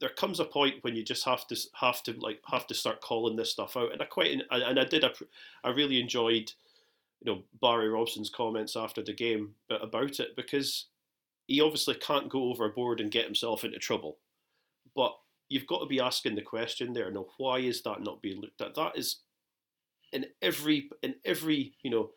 there 0.00 0.08
comes 0.08 0.40
a 0.40 0.44
point 0.44 0.76
when 0.82 0.96
you 0.96 1.04
just 1.04 1.24
have 1.24 1.46
to 1.48 1.56
have 1.74 2.02
to 2.02 2.12
like 2.18 2.40
have 2.50 2.66
to 2.66 2.74
start 2.74 3.02
calling 3.02 3.36
this 3.36 3.50
stuff 3.50 3.76
out. 3.76 3.92
And 3.92 4.00
I 4.00 4.06
quite 4.06 4.32
and 4.50 4.80
I 4.80 4.84
did 4.84 5.04
I 5.62 5.68
really 5.70 6.00
enjoyed 6.00 6.52
you 7.20 7.32
know 7.32 7.42
Barry 7.60 7.88
Robson's 7.88 8.30
comments 8.30 8.76
after 8.76 9.02
the 9.02 9.12
game 9.12 9.54
about 9.68 10.18
it 10.18 10.34
because 10.36 10.86
he 11.46 11.60
obviously 11.60 11.94
can't 11.96 12.30
go 12.30 12.44
overboard 12.44 13.00
and 13.00 13.10
get 13.10 13.26
himself 13.26 13.62
into 13.62 13.78
trouble. 13.78 14.18
But 14.96 15.14
you've 15.48 15.66
got 15.66 15.80
to 15.80 15.86
be 15.86 16.00
asking 16.00 16.34
the 16.34 16.42
question 16.42 16.92
there. 16.92 17.10
Now, 17.10 17.26
why 17.36 17.58
is 17.58 17.82
that 17.82 18.02
not 18.02 18.22
being 18.22 18.40
looked 18.40 18.60
at? 18.62 18.74
That 18.74 18.96
is 18.96 19.16
in 20.12 20.24
every 20.40 20.88
in 21.02 21.14
every 21.26 21.74
you 21.82 21.90
know 21.90 22.10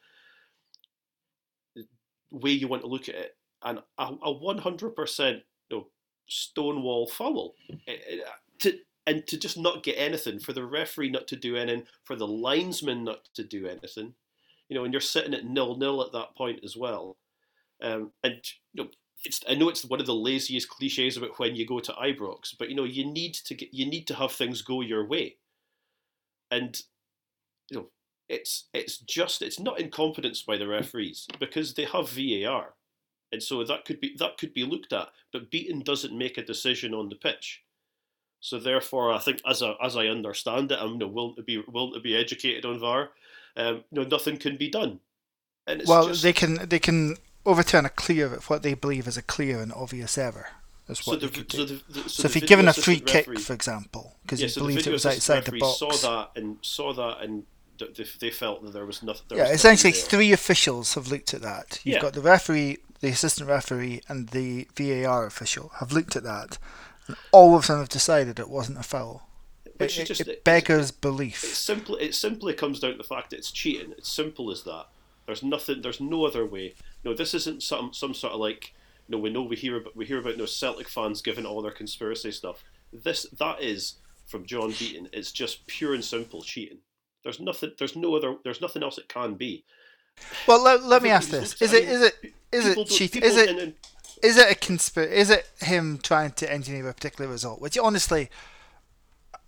way 2.32 2.52
you 2.52 2.68
want 2.70 2.84
to 2.84 2.88
look 2.88 3.10
at 3.10 3.16
it, 3.16 3.36
and 3.62 3.80
a 3.98 4.32
one 4.32 4.58
hundred 4.58 4.96
percent 4.96 5.44
stonewall 6.28 7.08
foul. 7.08 7.56
Eh, 7.88 7.98
eh, 8.10 8.18
to, 8.60 8.78
and 9.06 9.28
to 9.28 9.38
just 9.38 9.58
not 9.58 9.84
get 9.84 9.98
anything, 9.98 10.40
for 10.40 10.54
the 10.54 10.66
referee 10.66 11.10
not 11.10 11.28
to 11.28 11.36
do 11.36 11.56
anything, 11.56 11.84
for 12.04 12.16
the 12.16 12.28
linesman 12.28 13.04
not 13.04 13.26
to 13.36 13.44
do 13.44 13.68
anything, 13.68 14.14
you 14.70 14.78
know, 14.78 14.86
and 14.86 14.94
you're 14.94 15.02
sitting 15.02 15.34
at 15.34 15.46
nil 15.46 15.76
nil 15.78 16.02
at 16.02 16.14
that 16.14 16.36
point 16.36 16.62
as 16.64 16.78
well. 16.78 17.18
Um, 17.82 18.12
and 18.24 18.40
you 18.74 18.84
know, 18.84 18.90
it's 19.26 19.42
I 19.48 19.56
know 19.56 19.70
it's 19.70 19.86
one 19.86 20.00
of 20.00 20.06
the 20.06 20.16
laziest 20.16 20.70
cliches 20.70 21.18
about 21.18 21.38
when 21.40 21.56
you 21.56 21.66
go 21.66 21.80
to 21.80 21.92
Ibrox, 21.94 22.56
but 22.58 22.70
you 22.70 22.76
know, 22.76 22.84
you 22.84 23.06
need 23.06 23.34
to 23.34 23.56
get 23.56 23.74
you 23.74 23.86
need 23.86 24.08
to 24.08 24.16
have 24.16 24.32
things 24.32 24.62
go 24.62 24.82
your 24.82 25.06
way. 25.06 25.38
And 26.50 26.80
you 27.70 27.78
know, 27.78 27.88
it's 28.30 28.70
it's 28.74 28.98
just 29.00 29.42
it's 29.42 29.60
not 29.60 29.80
incompetence 29.80 30.42
by 30.42 30.58
the 30.58 30.68
referees 30.68 31.28
because 31.40 31.74
they 31.74 31.86
have 31.86 32.10
VAR 32.10 32.74
and 33.34 33.44
so 33.44 33.64
that 33.66 33.84
could 33.84 34.00
be 34.00 34.16
that 34.20 34.38
could 34.38 34.54
be 34.54 34.64
looked 34.64 34.94
at. 34.94 35.10
But 35.34 35.52
Beaton 35.52 35.82
doesn't 35.82 36.18
make 36.18 36.38
a 36.38 36.46
decision 36.46 36.94
on 36.94 37.10
the 37.10 37.16
pitch, 37.16 37.64
so 38.44 38.60
therefore, 38.60 39.14
I 39.14 39.20
think 39.20 39.40
as 39.50 39.64
I, 39.64 39.74
as 39.82 39.96
I 39.96 40.08
understand 40.08 40.72
it, 40.72 40.78
I'm 40.80 40.94
you 40.94 40.98
know, 41.00 41.08
willing 41.08 41.36
to 41.36 41.44
be 41.44 41.64
willing 41.68 41.94
to 41.94 42.02
be 42.02 42.16
educated 42.16 42.66
on 42.66 42.78
VAR. 42.78 43.12
Um, 43.56 43.84
you 43.90 44.02
know, 44.02 44.04
nothing 44.04 44.38
can 44.38 44.58
be 44.58 44.70
done. 44.70 45.00
well, 45.88 46.08
just... 46.08 46.24
they 46.24 46.34
can 46.34 46.68
they 46.68 46.80
can 46.80 47.16
overturn 47.46 47.86
a 47.86 47.90
clear 47.90 48.30
what 48.48 48.62
they 48.62 48.74
believe 48.74 49.08
is 49.08 49.16
a 49.16 49.22
clear 49.22 49.62
and 49.62 49.72
obvious 49.74 50.18
error. 50.18 50.48
That's 50.88 51.08
what 51.08 51.22
so, 51.22 51.28
the, 51.28 51.46
so, 51.50 51.66
the, 51.66 51.82
the, 51.88 52.00
so, 52.02 52.08
so 52.10 52.26
if 52.26 52.36
you're 52.36 52.46
given 52.46 52.68
a 52.68 52.74
free 52.74 53.00
kick, 53.00 53.28
referee, 53.28 53.38
for 53.38 53.54
example, 53.54 54.18
because 54.24 54.42
yeah, 54.42 54.46
you 54.46 54.50
so 54.50 54.62
believed 54.62 54.88
it 54.88 54.92
was 54.92 55.06
outside 55.06 55.46
the 55.46 55.58
box, 55.58 55.80
saw 55.80 55.92
that 55.92 56.32
and 56.36 56.58
saw 56.62 56.92
that 56.92 57.22
and 57.22 57.46
they, 58.20 58.30
felt 58.30 58.64
that 58.64 58.74
there 58.74 58.86
was 58.86 59.04
nothing. 59.04 59.24
There 59.30 59.38
yeah, 59.40 59.44
was 59.46 59.54
essentially, 59.54 59.92
nothing 59.92 60.10
three 60.10 60.32
officials 60.32 60.94
have 60.96 61.08
looked 61.08 61.34
at 61.34 61.42
that. 61.42 61.80
You've 61.84 61.96
yeah. 61.96 62.02
got 62.02 62.14
the 62.14 62.22
referee 62.22 62.78
the 63.04 63.10
assistant 63.10 63.50
referee 63.50 64.02
and 64.08 64.30
the 64.30 64.66
VAR 64.78 65.26
official 65.26 65.74
have 65.80 65.92
looked 65.92 66.16
at 66.16 66.24
that, 66.24 66.58
and 67.06 67.18
all 67.34 67.54
of 67.58 67.68
them 67.68 67.80
have 67.80 67.90
decided 67.90 68.40
it 68.40 68.50
wasn't 68.50 68.80
a 68.80 68.84
foul. 68.84 69.28
Which 69.76 70.00
it, 70.00 70.06
just, 70.06 70.22
it 70.22 70.46
beggars 70.46 70.92
it, 70.92 71.02
belief. 71.02 71.44
It 71.44 71.48
simply, 71.48 72.02
it 72.02 72.16
simply 72.16 72.54
comes 72.54 72.80
down 72.80 72.92
to 72.94 72.98
the 72.98 73.04
fact 73.04 73.32
that 73.32 73.40
it's 73.40 73.52
cheating. 73.52 73.92
It's 73.98 74.10
simple 74.10 74.50
as 74.52 74.64
that. 74.64 74.86
There's 75.26 75.44
nothing. 75.44 75.82
There's 75.82 76.00
no 76.00 76.26
other 76.26 76.46
way. 76.46 76.76
No, 77.04 77.14
this 77.14 77.34
isn't 77.34 77.62
some 77.62 77.92
some 77.94 78.14
sort 78.14 78.34
of 78.34 78.40
like. 78.40 78.74
No, 79.10 79.18
we 79.18 79.30
know 79.30 79.44
we 79.44 79.58
hear 79.58 79.76
about 79.76 79.98
we 79.98 80.06
hear 80.06 80.20
about 80.20 80.38
no 80.38 80.46
Celtic 80.46 80.88
fans 80.88 81.22
giving 81.22 81.46
all 81.46 81.62
their 81.62 81.72
conspiracy 81.72 82.32
stuff. 82.32 82.64
This 82.94 83.26
that 83.38 83.62
is 83.62 83.96
from 84.26 84.46
John 84.46 84.72
Beaton. 84.80 85.10
It's 85.12 85.34
just 85.34 85.68
pure 85.68 85.94
and 85.94 86.06
simple 86.06 86.42
cheating. 86.42 86.80
There's 87.24 87.40
nothing. 87.40 87.72
There's 87.78 87.96
no 87.96 88.16
other. 88.16 88.36
There's 88.44 88.62
nothing 88.62 88.84
else 88.84 88.98
it 88.98 89.08
can 89.08 89.36
be. 89.36 89.64
Well, 90.48 90.62
let, 90.64 90.84
let 90.84 91.02
me 91.02 91.10
ask 91.10 91.30
this: 91.30 91.60
Is 91.62 91.74
it 91.74 91.84
is 91.84 92.02
it 92.02 92.34
is 92.52 92.68
it 92.68 92.88
cheat? 92.88 93.16
Is 93.16 93.38
it 93.38 93.76
is 94.22 94.38
it 94.38 94.52
a 94.52 94.56
conspiracy? 94.56 95.16
Is 95.16 95.30
it 95.30 95.50
him 95.62 96.00
trying 96.02 96.32
to 96.32 96.52
engineer 96.52 96.90
a 96.90 96.94
particular 96.94 97.30
result, 97.30 97.62
which 97.62 97.78
honestly, 97.78 98.30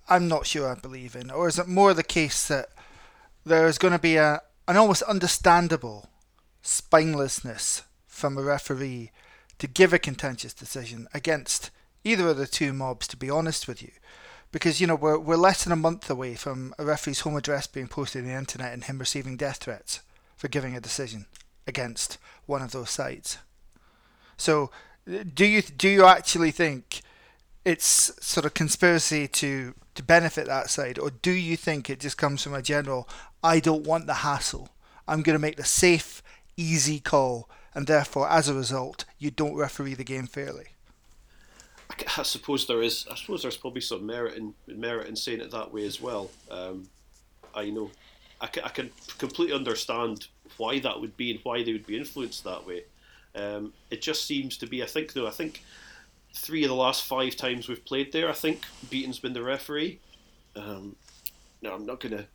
I'm 0.10 0.28
not 0.28 0.45
sure 0.45 0.70
I 0.70 0.76
believe 0.76 1.16
in, 1.16 1.32
or 1.32 1.47
is 1.47 1.60
it 1.60 1.68
more 1.68 1.93
the 1.93 2.04
case 2.04 2.47
that 2.47 2.70
there 3.45 3.68
is 3.68 3.78
going 3.78 3.93
to 3.93 3.99
be 3.99 4.16
a 4.18 4.41
an 4.68 4.78
almost 4.78 5.04
understandable 5.04 6.10
spinelessness 6.64 7.84
from 8.08 8.38
a 8.38 8.41
referee 8.41 9.12
to 9.60 9.68
give 9.68 9.93
a 9.93 9.99
contentious 9.99 10.54
decision 10.54 11.08
against 11.14 11.70
either 12.04 12.30
of 12.30 12.38
the 12.38 12.47
two 12.47 12.74
mobs? 12.74 13.08
To 13.08 13.18
be 13.18 13.30
honest 13.30 13.68
with 13.68 13.82
you, 13.82 13.91
because 14.56 14.80
you 14.80 14.88
know 14.88 14.95
we're 14.95 15.20
we're 15.20 15.36
less 15.36 15.66
than 15.66 15.74
a 15.74 15.76
month 15.76 16.10
away 16.10 16.34
from 16.34 16.74
a 16.80 16.86
referee's 16.86 17.20
home 17.20 17.36
address 17.36 17.68
being 17.68 17.89
posted 17.89 18.22
on 18.22 18.30
the 18.30 18.34
internet 18.34 18.72
and 18.72 18.86
him 18.86 18.97
receiving 18.97 19.36
death 19.36 19.58
threats 19.58 19.99
for 20.38 20.47
giving 20.47 20.78
a 20.78 20.80
decision 20.80 21.26
against 21.68 22.18
one 22.45 22.62
of 22.62 22.72
those 22.72 22.89
sides. 22.89 23.38
So, 24.38 24.72
do 25.34 25.45
you 25.45 25.62
do 25.62 25.89
you 25.89 26.06
actually 26.06 26.51
think 26.51 27.01
it's 27.66 28.14
sort 28.26 28.45
of 28.45 28.53
conspiracy 28.53 29.28
to 29.28 29.74
to 29.93 30.01
benefit 30.01 30.47
that 30.47 30.70
side, 30.70 30.99
or 30.99 31.10
do 31.10 31.32
you 31.32 31.58
think 31.58 31.89
it 31.89 31.99
just 31.99 32.18
comes 32.18 32.41
from 32.41 32.53
a 32.53 32.62
general 32.62 33.10
I 33.43 33.60
don't 33.60 33.86
want 33.86 34.08
the 34.08 34.24
hassle. 34.24 34.70
I'm 35.06 35.22
going 35.22 35.36
to 35.36 35.47
make 35.47 35.58
the 35.58 35.66
safe, 35.66 36.24
easy 36.56 37.01
call, 37.01 37.49
and 37.74 37.88
therefore, 37.88 38.30
as 38.30 38.47
a 38.47 38.53
result, 38.53 39.03
you 39.20 39.32
don't 39.32 39.58
referee 39.58 39.95
the 39.95 40.06
game 40.06 40.28
fairly. 40.28 40.74
I, 42.18 42.24
suppose 42.24 42.68
there 42.68 42.82
is. 42.82 43.06
I 43.12 43.16
suppose 43.16 43.41
there's 43.41 43.58
probably 43.58 43.82
some 43.82 44.06
merit 44.06 44.36
in 44.36 44.54
merit 44.68 45.08
in 45.08 45.16
saying 45.16 45.41
it 45.41 45.52
that 45.52 45.74
way 45.74 45.86
as 45.86 46.02
well. 46.02 46.30
Um, 46.50 46.88
I 47.54 47.70
know, 47.70 47.91
I 48.41 48.48
can, 48.48 48.64
I 48.64 48.70
can 48.70 48.91
completely 49.18 49.56
understand 49.56 50.28
why 50.58 50.80
that 50.80 51.00
would 51.00 51.16
be 51.16 51.32
and 51.32 51.39
why 51.43 51.64
they 51.64 51.74
would 51.74 51.88
be 51.88 51.98
influenced 51.98 52.43
that 52.43 52.66
way. 52.66 52.84
Um, 53.34 53.74
it 53.89 54.02
just 54.02 54.26
seems 54.26 54.58
to 54.58 54.68
be. 54.68 54.84
I 54.84 54.86
think 54.86 55.14
though. 55.14 55.28
I 55.28 55.32
think 55.32 55.64
three 56.34 56.64
of 56.64 56.70
the 56.70 56.76
last 56.76 57.04
five 57.06 57.36
times 57.36 57.68
we've 57.68 57.86
played 57.86 58.12
there, 58.12 58.30
I 58.30 58.34
think 58.34 58.66
Beaton's 58.89 59.20
been 59.20 59.34
the 59.34 59.43
referee. 59.43 60.00
Um, 60.56 60.96
no, 61.62 61.74
I'm 61.74 61.86
not 61.86 62.00
gonna. 62.00 62.28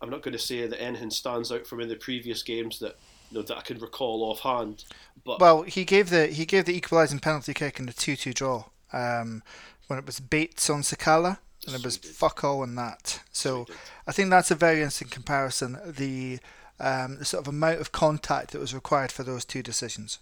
I'm 0.00 0.10
not 0.10 0.22
going 0.22 0.32
to 0.32 0.38
say 0.38 0.66
that 0.66 0.80
anything 0.80 1.10
stands 1.10 1.50
out 1.50 1.66
from 1.66 1.80
in 1.80 1.88
the 1.88 1.96
previous 1.96 2.42
games 2.42 2.78
that 2.78 2.96
you 3.30 3.38
know, 3.38 3.42
that 3.42 3.58
I 3.58 3.60
can 3.62 3.78
recall 3.78 4.22
offhand. 4.22 4.84
But 5.24 5.40
well, 5.40 5.62
he 5.62 5.84
gave 5.84 6.10
the 6.10 6.26
he 6.28 6.46
gave 6.46 6.64
the 6.64 6.76
equalising 6.76 7.18
penalty 7.18 7.54
kick 7.54 7.78
in 7.78 7.86
the 7.86 7.92
two-two 7.92 8.32
draw 8.32 8.64
um, 8.92 9.42
when 9.86 9.98
it 9.98 10.06
was 10.06 10.20
Bates 10.20 10.70
on 10.70 10.82
Sakala, 10.82 11.38
and 11.66 11.74
it 11.74 11.84
was 11.84 11.96
fuck 11.96 12.44
all 12.44 12.62
in 12.62 12.74
that. 12.76 13.20
So 13.32 13.66
I 14.06 14.12
think 14.12 14.30
that's 14.30 14.50
a 14.50 14.54
very 14.54 14.76
interesting 14.76 15.08
comparison. 15.08 15.78
The 15.84 16.38
um, 16.80 17.18
the 17.18 17.24
sort 17.24 17.42
of 17.42 17.48
amount 17.48 17.80
of 17.80 17.92
contact 17.92 18.52
that 18.52 18.60
was 18.60 18.74
required 18.74 19.12
for 19.12 19.22
those 19.22 19.44
two 19.44 19.62
decisions. 19.62 20.18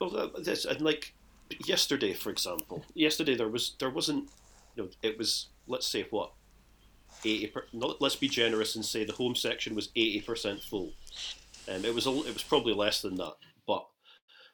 Well, 0.00 0.30
this 0.38 0.64
and 0.64 0.80
like 0.80 1.14
yesterday, 1.66 2.12
for 2.12 2.30
example, 2.30 2.84
yesterday 2.94 3.34
there 3.34 3.48
was 3.48 3.74
there 3.78 3.90
wasn't 3.90 4.30
you 4.76 4.84
know 4.84 4.88
it 5.02 5.18
was 5.18 5.48
let's 5.66 5.86
say 5.86 6.06
what 6.10 6.32
eighty. 7.24 7.48
Per, 7.48 7.64
let's 7.72 8.16
be 8.16 8.28
generous 8.28 8.76
and 8.76 8.84
say 8.84 9.04
the 9.04 9.12
home 9.12 9.34
section 9.34 9.74
was 9.74 9.90
eighty 9.96 10.20
percent 10.20 10.62
full. 10.62 10.92
Um, 11.68 11.84
it 11.84 11.94
was 11.94 12.06
a, 12.06 12.10
it 12.10 12.34
was 12.34 12.42
probably 12.42 12.74
less 12.74 13.02
than 13.02 13.16
that, 13.16 13.34
but 13.66 13.86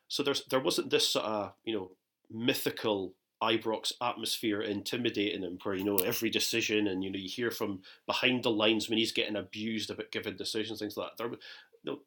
so 0.09 0.23
there's 0.23 0.45
there 0.47 0.61
wasn't 0.61 0.91
this 0.91 1.09
sort 1.09 1.27
of 1.27 1.53
you 1.65 1.75
know 1.75 1.91
mythical 2.31 3.15
Ibrox 3.43 3.93
atmosphere 4.01 4.61
intimidating 4.63 5.43
him, 5.43 5.59
where 5.63 5.75
you 5.75 5.85
know 5.85 5.97
every 5.97 6.31
decision 6.31 6.87
and 6.87 7.05
you 7.05 7.11
know 7.11 7.19
you 7.19 7.29
hear 7.29 7.51
from 7.51 7.83
behind 8.07 8.43
the 8.43 8.51
lines 8.51 8.89
when 8.89 8.99
he's 8.99 9.13
getting 9.13 9.37
abused 9.37 9.91
about 9.91 10.13
giving 10.13 10.37
decisions, 10.37 10.79
things 10.79 10.97
like 10.97 11.17
that. 11.17 11.19
There, 11.19 11.33
you 11.33 11.39
know, 11.85 11.99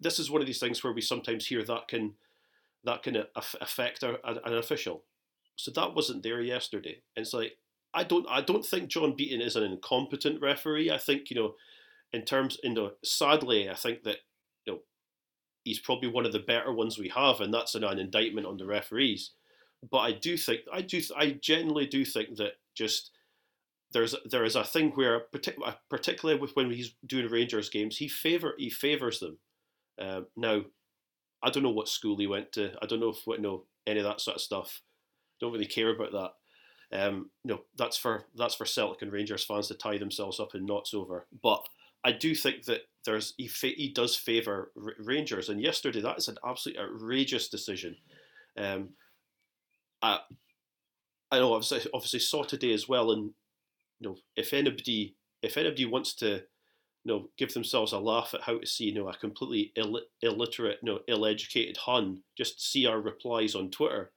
this 0.00 0.18
is 0.18 0.30
one 0.30 0.40
of 0.40 0.46
these 0.46 0.60
things 0.60 0.82
where 0.82 0.92
we 0.92 1.00
sometimes 1.00 1.46
hear 1.46 1.64
that 1.64 1.88
can 1.88 2.14
that 2.84 3.02
can 3.02 3.24
affect 3.34 4.02
an 4.02 4.18
official. 4.44 5.04
So 5.56 5.70
that 5.72 5.94
wasn't 5.94 6.22
there 6.22 6.40
yesterday. 6.40 7.02
And 7.16 7.24
it's 7.24 7.34
like 7.34 7.56
I 7.92 8.04
don't 8.04 8.26
I 8.28 8.40
don't 8.40 8.64
think 8.64 8.88
John 8.88 9.14
Beaton 9.16 9.40
is 9.40 9.56
an 9.56 9.64
incompetent 9.64 10.40
referee. 10.40 10.90
I 10.90 10.98
think 10.98 11.30
you 11.30 11.36
know, 11.36 11.54
in 12.12 12.22
terms 12.22 12.58
you 12.62 12.74
know, 12.74 12.92
sadly, 13.04 13.68
I 13.68 13.74
think 13.74 14.04
that 14.04 14.18
he's 15.64 15.78
probably 15.78 16.08
one 16.08 16.26
of 16.26 16.32
the 16.32 16.38
better 16.38 16.72
ones 16.72 16.98
we 16.98 17.08
have, 17.08 17.40
and 17.40 17.52
that's 17.52 17.74
an, 17.74 17.84
an 17.84 17.98
indictment 17.98 18.46
on 18.46 18.56
the 18.56 18.66
referees. 18.66 19.32
But 19.90 19.98
I 19.98 20.12
do 20.12 20.36
think 20.36 20.60
I 20.72 20.82
do 20.82 21.00
I 21.16 21.30
generally 21.40 21.86
do 21.86 22.04
think 22.04 22.36
that 22.36 22.52
just 22.74 23.10
there's 23.92 24.14
there 24.30 24.44
is 24.44 24.56
a 24.56 24.64
thing 24.64 24.90
where 24.90 25.20
particularly 25.32 25.76
particularly 25.88 26.40
with 26.40 26.54
when 26.54 26.70
he's 26.70 26.94
doing 27.06 27.30
Rangers 27.30 27.70
games, 27.70 27.96
he 27.96 28.08
favor 28.08 28.54
he 28.58 28.70
favors 28.70 29.20
them. 29.20 29.38
Um, 29.98 30.26
now, 30.36 30.62
I 31.42 31.50
don't 31.50 31.62
know 31.62 31.70
what 31.70 31.88
school 31.88 32.16
he 32.16 32.26
went 32.26 32.52
to. 32.52 32.72
I 32.82 32.86
don't 32.86 33.00
know 33.00 33.10
if 33.10 33.22
what 33.24 33.40
know 33.40 33.64
any 33.86 34.00
of 34.00 34.04
that 34.04 34.20
sort 34.20 34.36
of 34.36 34.42
stuff. 34.42 34.82
Don't 35.40 35.52
really 35.52 35.66
care 35.66 35.90
about 35.90 36.12
that. 36.12 36.32
Um, 36.92 37.30
no, 37.44 37.62
that's 37.76 37.96
for 37.96 38.26
that's 38.36 38.54
for 38.54 38.66
Celtic 38.66 39.02
and 39.02 39.12
Rangers 39.12 39.44
fans 39.44 39.68
to 39.68 39.74
tie 39.74 39.98
themselves 39.98 40.40
up 40.40 40.54
in 40.54 40.66
knots 40.66 40.92
over. 40.92 41.26
But 41.42 41.64
I 42.04 42.12
do 42.12 42.34
think 42.34 42.64
that 42.64 42.82
there's 43.04 43.34
he, 43.36 43.48
fa- 43.48 43.68
he 43.76 43.90
does 43.92 44.16
favour 44.16 44.72
R- 44.76 44.94
Rangers, 44.98 45.48
and 45.48 45.60
yesterday 45.60 46.00
that 46.00 46.18
is 46.18 46.28
an 46.28 46.38
absolutely 46.46 46.82
outrageous 46.82 47.48
decision. 47.48 47.96
Um, 48.56 48.90
I 50.02 50.20
I 51.30 51.38
know 51.38 51.54
obviously 51.54 51.90
obviously 51.94 52.20
saw 52.20 52.42
today 52.42 52.72
as 52.72 52.88
well, 52.88 53.12
and 53.12 53.30
you 54.00 54.08
know 54.08 54.16
if 54.36 54.52
anybody 54.52 55.16
if 55.42 55.56
anybody 55.56 55.86
wants 55.86 56.14
to 56.16 56.34
you 57.04 57.06
know 57.06 57.28
give 57.38 57.54
themselves 57.54 57.92
a 57.92 57.98
laugh 57.98 58.34
at 58.34 58.42
how 58.42 58.58
to 58.58 58.66
see 58.66 58.84
you 58.84 58.94
know 58.94 59.08
a 59.08 59.16
completely 59.16 59.72
Ill- 59.76 60.02
illiterate, 60.22 60.78
you 60.82 60.92
know, 60.92 61.00
ill-educated 61.08 61.76
Hun, 61.76 62.22
just 62.36 62.70
see 62.70 62.86
our 62.86 63.00
replies 63.00 63.54
on 63.54 63.70
Twitter 63.70 64.12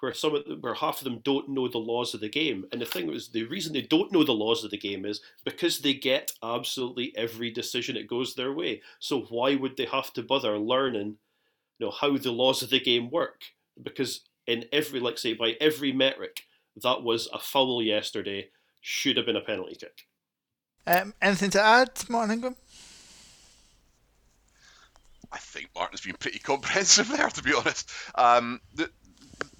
where 0.00 0.14
some 0.14 0.34
of 0.34 0.44
them, 0.44 0.60
where 0.60 0.74
half 0.74 0.98
of 0.98 1.04
them 1.04 1.20
don't 1.24 1.48
know 1.48 1.68
the 1.68 1.78
laws 1.78 2.14
of 2.14 2.20
the 2.20 2.28
game. 2.28 2.66
And 2.70 2.80
the 2.80 2.86
thing 2.86 3.12
is, 3.12 3.28
the 3.28 3.44
reason 3.44 3.72
they 3.72 3.82
don't 3.82 4.12
know 4.12 4.24
the 4.24 4.32
laws 4.32 4.64
of 4.64 4.70
the 4.70 4.78
game 4.78 5.04
is 5.04 5.20
because 5.44 5.80
they 5.80 5.94
get 5.94 6.32
absolutely 6.42 7.12
every 7.16 7.50
decision 7.50 7.96
that 7.96 8.06
goes 8.06 8.34
their 8.34 8.52
way. 8.52 8.82
So 9.00 9.22
why 9.22 9.56
would 9.56 9.76
they 9.76 9.86
have 9.86 10.12
to 10.14 10.22
bother 10.22 10.58
learning, 10.58 11.16
you 11.78 11.86
know, 11.86 11.90
how 11.90 12.16
the 12.16 12.30
laws 12.30 12.62
of 12.62 12.70
the 12.70 12.80
game 12.80 13.10
work? 13.10 13.42
Because 13.82 14.20
in 14.46 14.64
every, 14.72 15.00
like 15.00 15.18
say, 15.18 15.34
by 15.34 15.56
every 15.60 15.92
metric, 15.92 16.42
that 16.82 17.02
was 17.02 17.28
a 17.32 17.38
foul 17.38 17.82
yesterday. 17.82 18.50
Should 18.80 19.16
have 19.16 19.26
been 19.26 19.36
a 19.36 19.40
penalty 19.40 19.74
kick. 19.74 20.06
Um, 20.86 21.12
anything 21.20 21.50
to 21.50 21.60
add, 21.60 21.90
Martin 22.08 22.34
Ingram? 22.34 22.56
I 25.30 25.38
think 25.38 25.68
Martin's 25.74 26.00
been 26.00 26.16
pretty 26.18 26.38
comprehensive 26.38 27.08
there, 27.16 27.28
to 27.28 27.42
be 27.42 27.52
honest. 27.54 27.90
Um, 28.14 28.60
the, 28.74 28.90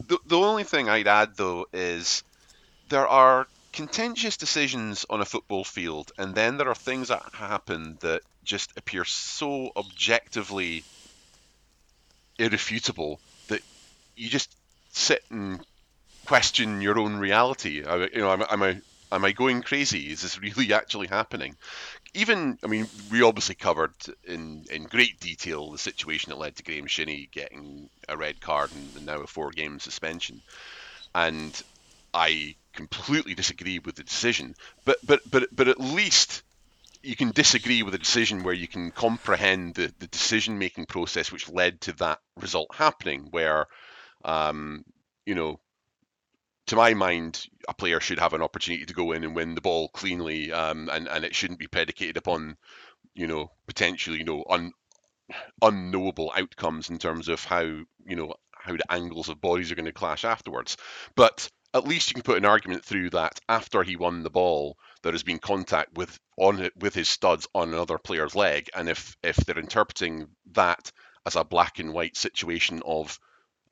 the, 0.08 0.18
the 0.26 0.38
only 0.38 0.64
thing 0.64 0.88
I'd 0.88 1.06
add 1.06 1.36
though 1.36 1.66
is 1.72 2.24
there 2.88 3.06
are 3.06 3.46
contentious 3.72 4.36
decisions 4.36 5.06
on 5.08 5.20
a 5.20 5.24
football 5.24 5.64
field, 5.64 6.10
and 6.18 6.34
then 6.34 6.56
there 6.56 6.68
are 6.68 6.74
things 6.74 7.08
that 7.08 7.22
happen 7.32 7.98
that 8.00 8.22
just 8.44 8.72
appear 8.76 9.04
so 9.04 9.70
objectively 9.76 10.82
irrefutable 12.38 13.20
that 13.48 13.60
you 14.16 14.28
just 14.28 14.56
sit 14.92 15.22
and 15.30 15.60
question 16.24 16.80
your 16.80 16.98
own 16.98 17.16
reality. 17.16 17.76
You 17.76 18.08
know, 18.14 18.32
am, 18.32 18.44
am 18.48 18.62
I 18.62 18.80
am 19.12 19.24
I 19.24 19.32
going 19.32 19.62
crazy? 19.62 20.10
Is 20.10 20.22
this 20.22 20.40
really 20.40 20.72
actually 20.80 21.08
happening? 21.08 21.56
Even, 22.14 22.58
I 22.64 22.66
mean, 22.66 22.88
we 23.10 23.22
obviously 23.22 23.54
covered 23.54 23.94
in, 24.24 24.64
in 24.70 24.84
great 24.84 25.20
detail 25.20 25.70
the 25.72 25.78
situation 25.78 26.30
that 26.30 26.38
led 26.38 26.56
to 26.56 26.62
Graham 26.62 26.86
Shinnie 26.86 27.28
getting 27.32 27.88
a 28.08 28.16
red 28.16 28.40
card 28.40 28.72
and 28.72 28.94
now 29.02 29.20
a 29.20 29.26
four 29.26 29.50
game 29.50 29.78
suspension. 29.78 30.42
And 31.14 31.60
I 32.14 32.56
completely 32.74 33.34
disagree 33.34 33.78
with 33.80 33.96
the 33.96 34.04
decision. 34.04 34.54
But 34.84 34.98
but 35.04 35.20
but 35.30 35.48
but 35.52 35.68
at 35.68 35.80
least 35.80 36.42
you 37.02 37.16
can 37.16 37.30
disagree 37.30 37.82
with 37.82 37.94
a 37.94 37.98
decision 37.98 38.42
where 38.42 38.54
you 38.54 38.68
can 38.68 38.90
comprehend 38.90 39.74
the, 39.74 39.92
the 39.98 40.08
decision 40.08 40.58
making 40.58 40.86
process 40.86 41.30
which 41.30 41.48
led 41.48 41.80
to 41.82 41.92
that 41.94 42.20
result 42.36 42.74
happening 42.74 43.28
where 43.30 43.66
um, 44.24 44.84
you 45.26 45.34
know 45.34 45.60
to 46.68 46.76
my 46.76 46.94
mind, 46.94 47.46
a 47.68 47.74
player 47.74 48.00
should 48.00 48.18
have 48.18 48.34
an 48.34 48.42
opportunity 48.42 48.86
to 48.86 48.94
go 48.94 49.12
in 49.12 49.24
and 49.24 49.34
win 49.34 49.54
the 49.54 49.60
ball 49.60 49.88
cleanly, 49.88 50.52
um, 50.52 50.88
and 50.90 51.08
and 51.08 51.24
it 51.24 51.34
shouldn't 51.34 51.58
be 51.58 51.66
predicated 51.66 52.16
upon, 52.16 52.56
you 53.14 53.26
know, 53.26 53.50
potentially, 53.66 54.18
you 54.18 54.24
know, 54.24 54.44
un, 54.48 54.72
unknowable 55.62 56.32
outcomes 56.36 56.90
in 56.90 56.98
terms 56.98 57.28
of 57.28 57.44
how 57.44 57.62
you 57.62 58.16
know 58.16 58.34
how 58.52 58.72
the 58.72 58.92
angles 58.92 59.28
of 59.28 59.40
bodies 59.40 59.72
are 59.72 59.74
going 59.74 59.86
to 59.86 59.92
clash 59.92 60.24
afterwards. 60.24 60.76
But 61.16 61.50
at 61.74 61.86
least 61.86 62.08
you 62.08 62.14
can 62.14 62.22
put 62.22 62.38
an 62.38 62.44
argument 62.44 62.84
through 62.84 63.10
that 63.10 63.38
after 63.48 63.82
he 63.82 63.96
won 63.96 64.22
the 64.22 64.30
ball, 64.30 64.76
there 65.02 65.12
has 65.12 65.22
been 65.22 65.38
contact 65.38 65.96
with 65.96 66.18
on 66.36 66.60
it 66.60 66.72
with 66.76 66.94
his 66.94 67.08
studs 67.08 67.46
on 67.54 67.68
another 67.70 67.98
player's 67.98 68.34
leg, 68.34 68.68
and 68.74 68.88
if 68.88 69.16
if 69.22 69.36
they're 69.36 69.58
interpreting 69.58 70.28
that 70.52 70.92
as 71.26 71.36
a 71.36 71.44
black 71.44 71.78
and 71.78 71.92
white 71.92 72.16
situation 72.16 72.82
of 72.84 73.18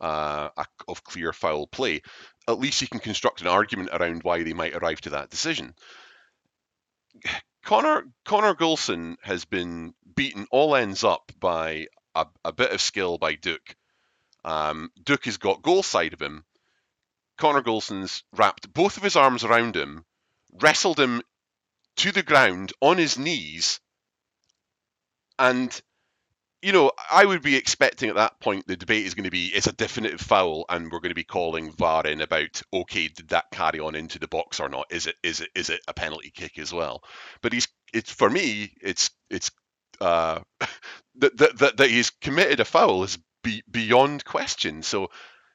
uh, 0.01 0.49
of 0.89 1.05
clear 1.05 1.33
foul 1.33 1.67
play, 1.67 2.03
at 2.49 2.59
least 2.59 2.81
he 2.81 2.87
can 2.87 3.01
construct 3.01 3.41
an 3.41 3.47
argument 3.47 3.91
around 3.93 4.23
why 4.23 4.43
they 4.43 4.53
might 4.53 4.75
arrive 4.75 5.01
to 5.03 5.11
that 5.11 5.31
decision. 5.31 5.75
Connor 7.65 8.05
Connor 8.25 8.55
Goldson 8.55 9.17
has 9.23 9.45
been 9.45 9.95
beaten 10.15 10.47
all 10.51 10.77
ends 10.77 11.03
up 11.03 11.33
by 11.41 11.87
a, 12.15 12.27
a 12.45 12.53
bit 12.53 12.73
of 12.73 12.81
skill 12.81 13.19
by 13.19 13.35
Duk. 13.35 13.77
Um, 14.45 14.91
Duk 15.03 15.25
has 15.25 15.39
got 15.39 15.63
goal 15.63 15.83
side 15.83 16.13
of 16.13 16.23
him. 16.23 16.45
Connor 17.37 17.63
Goldson's 17.63 18.23
wrapped 18.33 18.73
both 18.73 18.97
of 18.97 19.03
his 19.03 19.17
arms 19.17 19.45
around 19.45 19.77
him, 19.77 20.05
wrestled 20.53 20.99
him 20.99 21.23
to 21.97 22.13
the 22.13 22.23
ground 22.23 22.73
on 22.81 22.97
his 22.97 23.19
knees, 23.19 23.81
and 25.39 25.81
you 26.63 26.73
know, 26.73 26.91
I 27.11 27.25
would 27.25 27.43
be 27.43 27.57
expecting 27.57 28.09
at 28.09 28.17
that 28.17 28.41
point 28.41 28.67
the 28.67 28.77
debate 28.77 29.07
is 29.07 29.15
going 29.15 29.25
to 29.25 29.31
be 29.31 29.47
it's 29.49 29.67
a 29.67 29.73
definitive 29.73 30.21
foul, 30.21 30.65
and 30.69 30.91
we're 30.91 31.01
going 31.01 31.11
to 31.11 31.15
be 31.15 31.25
calling 31.25 31.73
VAR 31.73 32.07
in 32.07 32.21
about 32.21 32.63
okay, 32.73 33.09
did 33.09 33.29
that 33.29 33.51
carry 33.53 33.81
on 33.81 33.95
into 33.95 34.19
the 34.19 34.29
box 34.29 34.61
or 34.61 34.69
not? 34.69 34.87
Is 34.91 35.07
it 35.07 35.17
is 35.23 35.41
it 35.41 35.51
is 35.55 35.71
it 35.71 35.81
a 35.87 35.95
penalty 35.95 36.31
kick 36.31 36.59
as 36.59 36.73
well? 36.73 37.03
But 37.43 37.53
he's 37.53 37.69
it's 37.93 38.11
for 38.11 38.29
me, 38.31 38.73
it's 38.81 39.11
it's 39.31 39.51
uh, 40.01 40.41
that, 41.17 41.37
that 41.59 41.77
that 41.77 41.91
he's 41.91 42.11
committed 42.11 42.61
a 42.61 42.65
foul 42.65 43.05
is 43.05 43.19
be, 43.43 43.63
beyond 43.71 44.25
question. 44.25 44.83
So. 44.83 45.11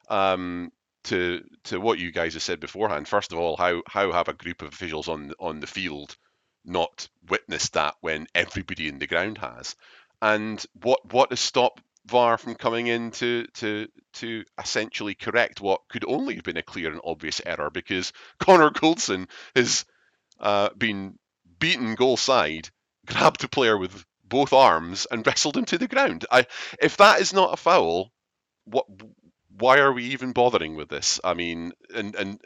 Um, 0.10 0.72
to 1.06 1.44
to 1.64 1.80
what 1.80 1.98
you 1.98 2.12
guys 2.12 2.34
have 2.36 2.44
said 2.44 2.60
beforehand, 2.60 3.08
first 3.08 3.32
of 3.32 3.40
all, 3.40 3.58
how 3.58 3.82
how 3.88 4.12
have 4.12 4.28
a 4.28 4.34
group 4.34 4.62
of 4.62 4.68
officials 4.68 5.08
on 5.08 5.34
on 5.40 5.60
the 5.60 5.68
field 5.68 6.16
not 6.64 7.08
witnessed 7.28 7.74
that 7.74 7.96
when 8.02 8.28
everybody 8.36 8.88
in 8.88 9.00
the 9.00 9.08
ground 9.08 9.40
has? 9.40 9.76
And 10.22 10.64
what 10.82 11.00
what 11.12 11.32
has 11.32 11.40
stopped 11.40 11.82
VAR 12.06 12.38
from 12.38 12.56
coming 12.56 12.88
in 12.88 13.12
to 13.12 13.46
to 13.56 13.88
to 14.14 14.44
essentially 14.60 15.16
correct 15.16 15.62
what 15.62 15.82
could 15.90 16.06
only 16.08 16.36
have 16.36 16.44
been 16.44 16.58
a 16.58 16.64
clear 16.64 16.92
and 16.92 17.02
obvious 17.04 17.42
error 17.46 17.70
because 17.70 18.12
Connor 18.40 18.72
Goldson 18.72 19.28
has 19.56 19.86
uh, 20.40 20.70
been 20.78 21.18
beaten 21.60 21.96
goal 21.96 22.18
side, 22.18 22.70
grabbed 23.06 23.44
a 23.44 23.48
player 23.48 23.78
with 23.78 24.04
both 24.24 24.54
arms 24.54 25.08
and 25.10 25.26
wrestled 25.26 25.58
him 25.58 25.66
to 25.66 25.78
the 25.78 25.88
ground. 25.88 26.26
I, 26.32 26.48
if 26.82 26.98
that 26.98 27.22
is 27.22 27.34
not 27.34 27.54
a 27.54 27.58
foul, 27.58 28.12
what? 28.66 28.86
Why 29.58 29.80
are 29.80 29.92
we 29.94 30.06
even 30.06 30.32
bothering 30.32 30.76
with 30.76 30.90
this? 30.90 31.20
I 31.24 31.34
mean, 31.36 31.74
and 31.94 32.16
and 32.16 32.42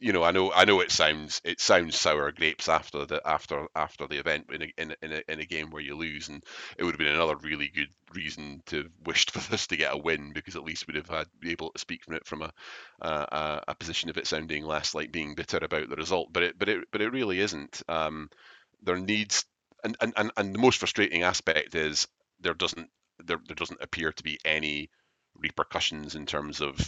you 0.00 0.12
know, 0.12 0.22
I 0.22 0.30
know, 0.30 0.52
I 0.52 0.64
know 0.64 0.80
it 0.80 0.92
sounds 0.92 1.40
it 1.44 1.60
sounds 1.60 1.96
sour 1.96 2.30
grapes 2.32 2.68
after 2.68 3.04
the 3.06 3.20
after 3.26 3.66
after 3.74 4.06
the 4.06 4.18
event 4.18 4.46
in 4.52 4.62
a, 4.62 4.72
in 4.78 4.90
a, 4.92 4.96
in 5.02 5.12
a, 5.12 5.32
in 5.32 5.40
a 5.40 5.46
game 5.46 5.70
where 5.70 5.82
you 5.82 5.96
lose, 5.96 6.28
and 6.28 6.44
it 6.76 6.84
would 6.84 6.92
have 6.92 6.98
been 6.98 7.08
another 7.08 7.36
really 7.36 7.68
good 7.68 7.88
reason 8.14 8.62
to 8.66 8.88
wished 9.04 9.30
for 9.32 9.54
us 9.54 9.66
to 9.68 9.76
get 9.76 9.94
a 9.94 9.96
win 9.98 10.32
because 10.32 10.56
at 10.56 10.64
least 10.64 10.86
we'd 10.86 10.96
have 10.96 11.08
had 11.08 11.26
be 11.40 11.50
able 11.50 11.70
to 11.72 11.78
speak 11.80 12.04
from 12.04 12.14
it 12.14 12.26
from 12.26 12.42
a 12.42 12.52
a, 13.00 13.62
a 13.68 13.74
position 13.74 14.10
of 14.10 14.16
it 14.18 14.26
sounding 14.26 14.64
less 14.64 14.94
like 14.94 15.12
being 15.12 15.34
bitter 15.34 15.58
about 15.62 15.88
the 15.88 15.96
result. 15.96 16.32
But 16.32 16.42
it 16.44 16.58
but 16.58 16.68
it 16.68 16.84
but 16.92 17.02
it 17.02 17.12
really 17.12 17.40
isn't. 17.40 17.82
Um, 17.88 18.30
there 18.82 18.98
needs 18.98 19.44
and, 19.84 19.96
and, 20.00 20.12
and, 20.16 20.30
and 20.36 20.54
the 20.54 20.58
most 20.58 20.78
frustrating 20.78 21.22
aspect 21.22 21.74
is 21.74 22.06
there 22.40 22.54
doesn't 22.54 22.90
there, 23.24 23.40
there 23.46 23.56
doesn't 23.56 23.82
appear 23.82 24.12
to 24.12 24.22
be 24.22 24.38
any 24.44 24.90
repercussions 25.36 26.14
in 26.14 26.26
terms 26.26 26.60
of 26.60 26.78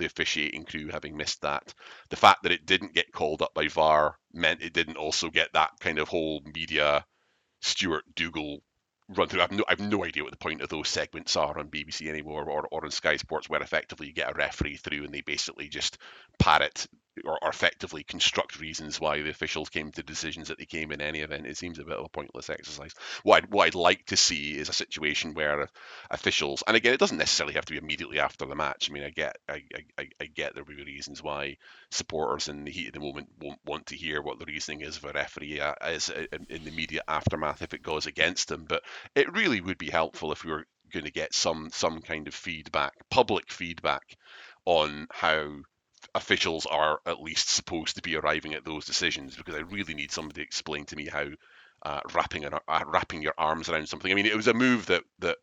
the 0.00 0.06
officiating 0.06 0.64
crew 0.64 0.88
having 0.88 1.16
missed 1.16 1.42
that. 1.42 1.74
The 2.08 2.16
fact 2.16 2.42
that 2.42 2.52
it 2.52 2.66
didn't 2.66 2.94
get 2.94 3.12
called 3.12 3.42
up 3.42 3.54
by 3.54 3.68
VAR 3.68 4.18
meant 4.32 4.62
it 4.62 4.72
didn't 4.72 4.96
also 4.96 5.30
get 5.30 5.52
that 5.52 5.70
kind 5.78 5.98
of 5.98 6.08
whole 6.08 6.42
media 6.44 7.04
Stuart 7.60 8.04
Dougal 8.14 8.62
run 9.10 9.28
through. 9.28 9.42
I've 9.42 9.52
no, 9.52 9.64
I've 9.68 9.80
no 9.80 10.04
idea 10.04 10.22
what 10.22 10.32
the 10.32 10.38
point 10.38 10.62
of 10.62 10.68
those 10.68 10.88
segments 10.88 11.36
are 11.36 11.58
on 11.58 11.68
BBC 11.68 12.08
anymore 12.08 12.48
or, 12.48 12.66
or 12.70 12.84
on 12.84 12.90
Sky 12.90 13.16
Sports, 13.16 13.48
where 13.48 13.62
effectively 13.62 14.06
you 14.06 14.12
get 14.12 14.30
a 14.30 14.34
referee 14.34 14.76
through 14.76 15.04
and 15.04 15.12
they 15.12 15.20
basically 15.20 15.68
just 15.68 15.98
parrot 16.38 16.86
or, 17.24 17.38
or, 17.42 17.48
effectively 17.48 18.04
construct 18.04 18.60
reasons 18.60 19.00
why 19.00 19.20
the 19.20 19.30
officials 19.30 19.68
came 19.68 19.90
to 19.92 20.02
decisions 20.02 20.48
that 20.48 20.58
they 20.58 20.64
came 20.64 20.92
in 20.92 21.00
any 21.00 21.20
event. 21.20 21.46
It 21.46 21.56
seems 21.56 21.78
a 21.78 21.84
bit 21.84 21.96
of 21.96 22.04
a 22.04 22.08
pointless 22.08 22.48
exercise. 22.48 22.94
What 23.22 23.44
I'd, 23.44 23.52
what 23.52 23.66
I'd 23.66 23.74
like 23.74 24.06
to 24.06 24.16
see 24.16 24.56
is 24.56 24.68
a 24.68 24.74
situation 24.74 25.34
where 25.34 25.68
officials, 26.10 26.62
and 26.66 26.76
again, 26.76 26.94
it 26.94 27.00
doesn't 27.00 27.18
necessarily 27.18 27.54
have 27.54 27.64
to 27.66 27.72
be 27.72 27.78
immediately 27.78 28.20
after 28.20 28.46
the 28.46 28.54
match. 28.54 28.88
I 28.88 28.92
mean, 28.92 29.04
I 29.04 29.10
get, 29.10 29.36
I, 29.48 29.62
I, 29.98 30.08
I 30.20 30.26
get 30.26 30.54
there 30.54 30.64
will 30.64 30.76
be 30.76 30.84
reasons 30.84 31.22
why 31.22 31.56
supporters 31.90 32.48
in 32.48 32.64
the 32.64 32.70
heat 32.70 32.88
of 32.88 32.94
the 32.94 33.00
moment 33.00 33.28
won't 33.40 33.60
want 33.64 33.86
to 33.86 33.96
hear 33.96 34.22
what 34.22 34.38
the 34.38 34.46
reasoning 34.46 34.82
is 34.82 34.96
of 34.96 35.04
a 35.04 35.12
referee 35.12 35.60
uh, 35.60 35.74
is 35.88 36.10
in 36.10 36.64
the 36.64 36.70
immediate 36.70 37.04
aftermath 37.08 37.62
if 37.62 37.74
it 37.74 37.82
goes 37.82 38.06
against 38.06 38.48
them. 38.48 38.64
But 38.68 38.82
it 39.14 39.32
really 39.32 39.60
would 39.60 39.78
be 39.78 39.90
helpful 39.90 40.32
if 40.32 40.44
we 40.44 40.52
were 40.52 40.66
going 40.92 41.04
to 41.04 41.12
get 41.12 41.34
some 41.34 41.70
some 41.72 42.00
kind 42.02 42.28
of 42.28 42.34
feedback, 42.34 42.92
public 43.10 43.50
feedback 43.52 44.02
on 44.64 45.06
how 45.10 45.46
officials 46.14 46.66
are 46.66 47.00
at 47.06 47.20
least 47.20 47.50
supposed 47.50 47.96
to 47.96 48.02
be 48.02 48.16
arriving 48.16 48.54
at 48.54 48.64
those 48.64 48.84
decisions 48.84 49.36
because 49.36 49.54
I 49.54 49.60
really 49.60 49.94
need 49.94 50.12
somebody 50.12 50.40
to 50.40 50.46
explain 50.46 50.84
to 50.86 50.96
me 50.96 51.06
how 51.06 51.26
uh, 51.82 52.00
wrapping 52.14 52.44
an, 52.44 52.54
uh, 52.54 52.84
wrapping 52.86 53.22
your 53.22 53.34
arms 53.38 53.68
around 53.68 53.88
something. 53.88 54.10
I 54.10 54.14
mean, 54.14 54.26
it 54.26 54.36
was 54.36 54.48
a 54.48 54.54
move 54.54 54.86
that 54.86 55.04
that 55.20 55.38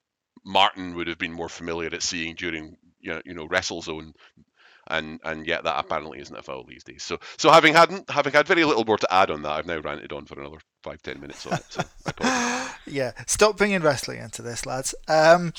Martin 0.45 0.95
would 0.95 1.07
have 1.07 1.17
been 1.17 1.33
more 1.33 1.49
familiar 1.49 1.93
at 1.93 2.03
seeing 2.03 2.35
during 2.35 2.77
you 2.99 3.13
know, 3.13 3.21
you 3.25 3.33
know 3.33 3.47
WrestleZone 3.47 4.13
and 4.89 5.19
and 5.23 5.45
yet 5.45 5.63
that 5.63 5.79
apparently 5.79 6.19
isn't 6.19 6.35
a 6.35 6.41
foul 6.41 6.63
these 6.63 6.83
days. 6.83 7.03
So 7.03 7.19
so 7.37 7.51
having 7.51 7.73
had 7.73 8.05
having 8.09 8.33
had 8.33 8.47
very 8.47 8.63
little 8.63 8.85
more 8.85 8.97
to 8.97 9.13
add 9.13 9.31
on 9.31 9.41
that, 9.43 9.51
I've 9.51 9.65
now 9.65 9.79
ranted 9.79 10.13
on 10.13 10.25
for 10.25 10.39
another 10.39 10.57
five 10.83 11.01
ten 11.01 11.19
minutes 11.19 11.45
on 11.45 11.53
it. 11.53 11.65
So 11.69 11.83
yeah, 12.87 13.11
stop 13.25 13.57
bringing 13.57 13.81
wrestling 13.81 14.19
into 14.19 14.41
this, 14.41 14.65
lads. 14.65 14.95
Um, 15.07 15.53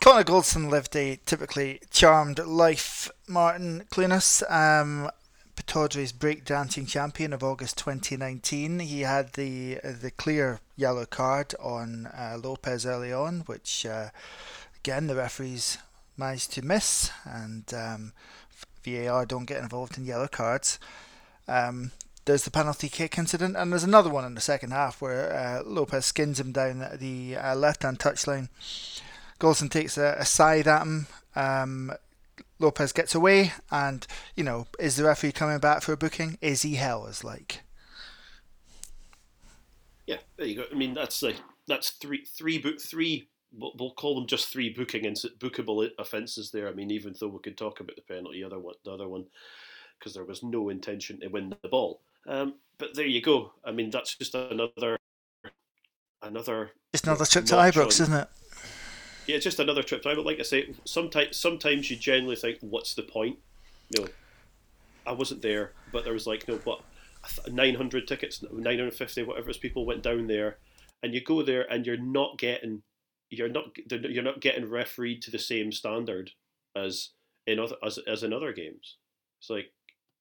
Connor 0.00 0.24
Goldson 0.24 0.70
lived 0.70 0.94
a 0.96 1.18
typically 1.24 1.80
charmed 1.90 2.38
life. 2.38 3.10
Martin 3.26 3.84
Clunas, 3.90 4.42
um, 4.50 5.10
Pittodrie's 5.56 6.12
breakdancing 6.12 6.86
champion 6.86 7.32
of 7.32 7.42
August 7.42 7.78
2019. 7.78 8.80
He 8.80 9.00
had 9.00 9.32
the 9.32 9.78
the 9.82 10.10
clear 10.10 10.60
yellow 10.76 11.06
card 11.06 11.54
on 11.58 12.06
uh, 12.06 12.38
Lopes 12.42 12.84
early 12.84 13.12
on, 13.12 13.40
which 13.46 13.86
uh, 13.86 14.10
again 14.76 15.06
the 15.06 15.16
referees 15.16 15.78
managed 16.16 16.52
to 16.52 16.62
miss, 16.62 17.10
and 17.24 17.72
um, 17.72 18.12
VAR 18.84 19.24
don't 19.24 19.46
get 19.46 19.62
involved 19.62 19.96
in 19.96 20.04
yellow 20.04 20.28
cards. 20.28 20.78
Um, 21.46 21.92
there's 22.26 22.44
the 22.44 22.50
penalty 22.50 22.90
kick 22.90 23.16
incident, 23.16 23.56
and 23.56 23.72
there's 23.72 23.84
another 23.84 24.10
one 24.10 24.26
in 24.26 24.34
the 24.34 24.40
second 24.42 24.72
half 24.72 25.00
where 25.00 25.32
uh, 25.32 25.62
Lopes 25.64 26.04
skins 26.06 26.38
him 26.38 26.52
down 26.52 26.86
the 26.98 27.36
uh, 27.36 27.54
left-hand 27.54 27.98
touchline. 27.98 28.48
Goldson 29.38 29.70
takes 29.70 29.96
a, 29.96 30.16
a, 30.18 30.24
side 30.24 30.66
at 30.66 30.82
him. 30.82 31.06
Um, 31.36 31.92
Lopes 32.58 32.92
gets 32.92 33.14
away, 33.14 33.52
and 33.70 34.06
you 34.34 34.44
know, 34.44 34.66
is 34.78 34.96
the 34.96 35.04
referee 35.04 35.32
coming 35.32 35.58
back 35.58 35.82
for 35.82 35.92
a 35.92 35.96
booking? 35.96 36.38
Is 36.40 36.62
he 36.62 36.74
hell 36.74 37.06
as 37.06 37.22
like? 37.22 37.60
Yeah, 40.06 40.18
there 40.36 40.46
you 40.46 40.56
go. 40.56 40.64
I 40.70 40.74
mean, 40.74 40.94
that's 40.94 41.22
like 41.22 41.36
that's 41.66 41.90
three, 41.90 42.24
three, 42.24 42.58
book, 42.58 42.80
three 42.80 43.28
we'll 43.56 43.92
call 43.92 44.14
them 44.14 44.26
just 44.26 44.48
three 44.48 44.70
booking 44.70 45.06
and 45.06 45.16
bookable 45.38 45.88
offences 45.98 46.50
there. 46.50 46.68
I 46.68 46.72
mean, 46.72 46.90
even 46.90 47.14
though 47.18 47.28
we 47.28 47.38
could 47.38 47.56
talk 47.56 47.80
about 47.80 47.96
the 47.96 48.02
penalty, 48.02 48.44
other 48.44 48.58
one, 48.58 48.74
the 48.84 48.92
other 48.92 49.08
one, 49.08 49.26
because 49.98 50.14
there 50.14 50.24
was 50.24 50.42
no 50.42 50.68
intention 50.68 51.20
to 51.20 51.28
win 51.28 51.54
the 51.62 51.68
ball. 51.68 52.00
Um, 52.26 52.54
but 52.78 52.94
there 52.94 53.06
you 53.06 53.22
go. 53.22 53.52
I 53.64 53.72
mean, 53.72 53.90
that's 53.90 54.14
just 54.16 54.34
another, 54.34 54.98
another. 56.22 56.72
It's 56.92 57.02
another 57.02 57.24
trip 57.24 57.46
to 57.46 57.54
Ibrox, 57.54 58.00
isn't 58.00 58.12
it? 58.12 58.28
Yeah, 59.28 59.36
it's 59.36 59.44
just 59.44 59.60
another 59.60 59.82
trip 59.82 60.02
Ibrox. 60.02 60.24
Like 60.24 60.40
I 60.40 60.42
say, 60.42 60.74
sometimes 60.84 61.36
sometimes 61.36 61.90
you 61.90 61.96
generally 61.96 62.34
think, 62.34 62.58
what's 62.60 62.94
the 62.94 63.02
point? 63.02 63.38
You 63.90 64.02
know, 64.02 64.08
I 65.06 65.12
wasn't 65.12 65.42
there, 65.42 65.72
but 65.92 66.04
there 66.04 66.14
was 66.14 66.26
like, 66.26 66.48
you 66.48 66.54
know, 66.54 66.60
what, 66.64 66.80
900 67.46 68.08
tickets, 68.08 68.42
950, 68.42 69.22
whatever, 69.24 69.50
as 69.50 69.58
people 69.58 69.84
went 69.84 70.02
down 70.02 70.26
there, 70.26 70.56
and 71.02 71.14
you 71.14 71.22
go 71.22 71.42
there 71.42 71.70
and 71.70 71.86
you're 71.86 71.96
not 71.96 72.38
getting 72.38 72.82
you're 73.30 73.50
not 73.50 73.76
you're 73.90 74.22
not 74.22 74.40
getting 74.40 74.68
refereed 74.68 75.20
to 75.22 75.30
the 75.30 75.38
same 75.38 75.70
standard 75.72 76.30
as 76.74 77.10
in 77.46 77.58
other 77.58 77.76
as, 77.84 77.98
as 78.06 78.22
in 78.22 78.32
other 78.32 78.52
games. 78.52 78.96
It's 79.40 79.50
like 79.50 79.72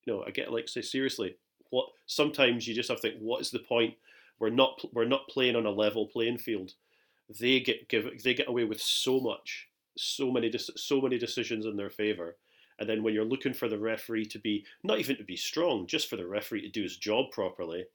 you 0.05 0.13
know 0.13 0.23
I 0.27 0.31
get 0.31 0.51
like 0.51 0.67
say 0.67 0.81
seriously 0.81 1.37
what 1.69 1.87
sometimes 2.05 2.67
you 2.67 2.73
just 2.73 2.89
have 2.89 3.01
to 3.01 3.09
think 3.09 3.21
what 3.21 3.41
is 3.41 3.51
the 3.51 3.59
point? 3.59 3.95
We're 4.39 4.49
not 4.49 4.81
we're 4.93 5.05
not 5.05 5.27
playing 5.29 5.55
on 5.55 5.65
a 5.65 5.71
level 5.71 6.07
playing 6.07 6.37
field. 6.39 6.73
They 7.29 7.59
get 7.59 7.89
give 7.89 8.23
they 8.23 8.33
get 8.33 8.47
away 8.47 8.63
with 8.63 8.81
so 8.81 9.19
much, 9.19 9.67
so 9.97 10.31
many 10.31 10.51
so 10.57 11.01
many 11.01 11.17
decisions 11.17 11.65
in 11.65 11.75
their 11.75 11.89
favor. 11.89 12.37
And 12.79 12.87
then 12.87 13.03
when 13.03 13.13
you're 13.13 13.25
looking 13.25 13.53
for 13.53 13.67
the 13.67 13.79
referee 13.79 14.25
to 14.25 14.39
be 14.39 14.65
not 14.83 14.99
even 14.99 15.17
to 15.17 15.23
be 15.23 15.35
strong, 15.35 15.87
just 15.87 16.09
for 16.09 16.15
the 16.15 16.27
referee 16.27 16.61
to 16.61 16.69
do 16.69 16.83
his 16.83 16.97
job 16.97 17.31
properly, 17.31 17.85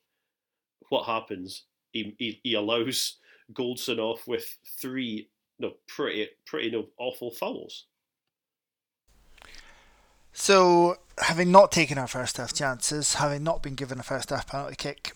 what 0.89 1.07
happens? 1.07 1.65
He, 1.93 2.15
he, 2.19 2.41
he 2.43 2.55
allows 2.55 3.19
Goldson 3.53 3.99
off 3.99 4.27
with 4.27 4.59
three 4.79 5.29
no 5.59 5.75
pretty 5.87 6.29
pretty 6.47 6.71
no 6.71 6.87
awful 6.99 7.31
fouls. 7.31 7.87
So, 10.33 10.97
having 11.19 11.53
not 11.53 11.71
taken 11.71 11.99
our 11.99 12.07
first 12.07 12.39
half 12.39 12.55
chances, 12.55 13.15
having 13.15 13.43
not 13.43 13.63
been 13.63 13.75
given 13.75 14.01
a 14.01 14.03
first 14.03 14.31
half 14.31 14.47
penalty 14.47 14.77
kick, 14.77 15.13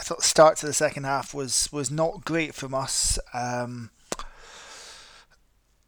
I 0.00 0.02
thought 0.02 0.20
the 0.20 0.24
start 0.24 0.56
to 0.56 0.66
the 0.66 0.72
second 0.72 1.04
half 1.04 1.34
was 1.34 1.68
was 1.70 1.90
not 1.90 2.24
great 2.24 2.54
from 2.54 2.74
us. 2.74 3.18
Um, 3.34 3.90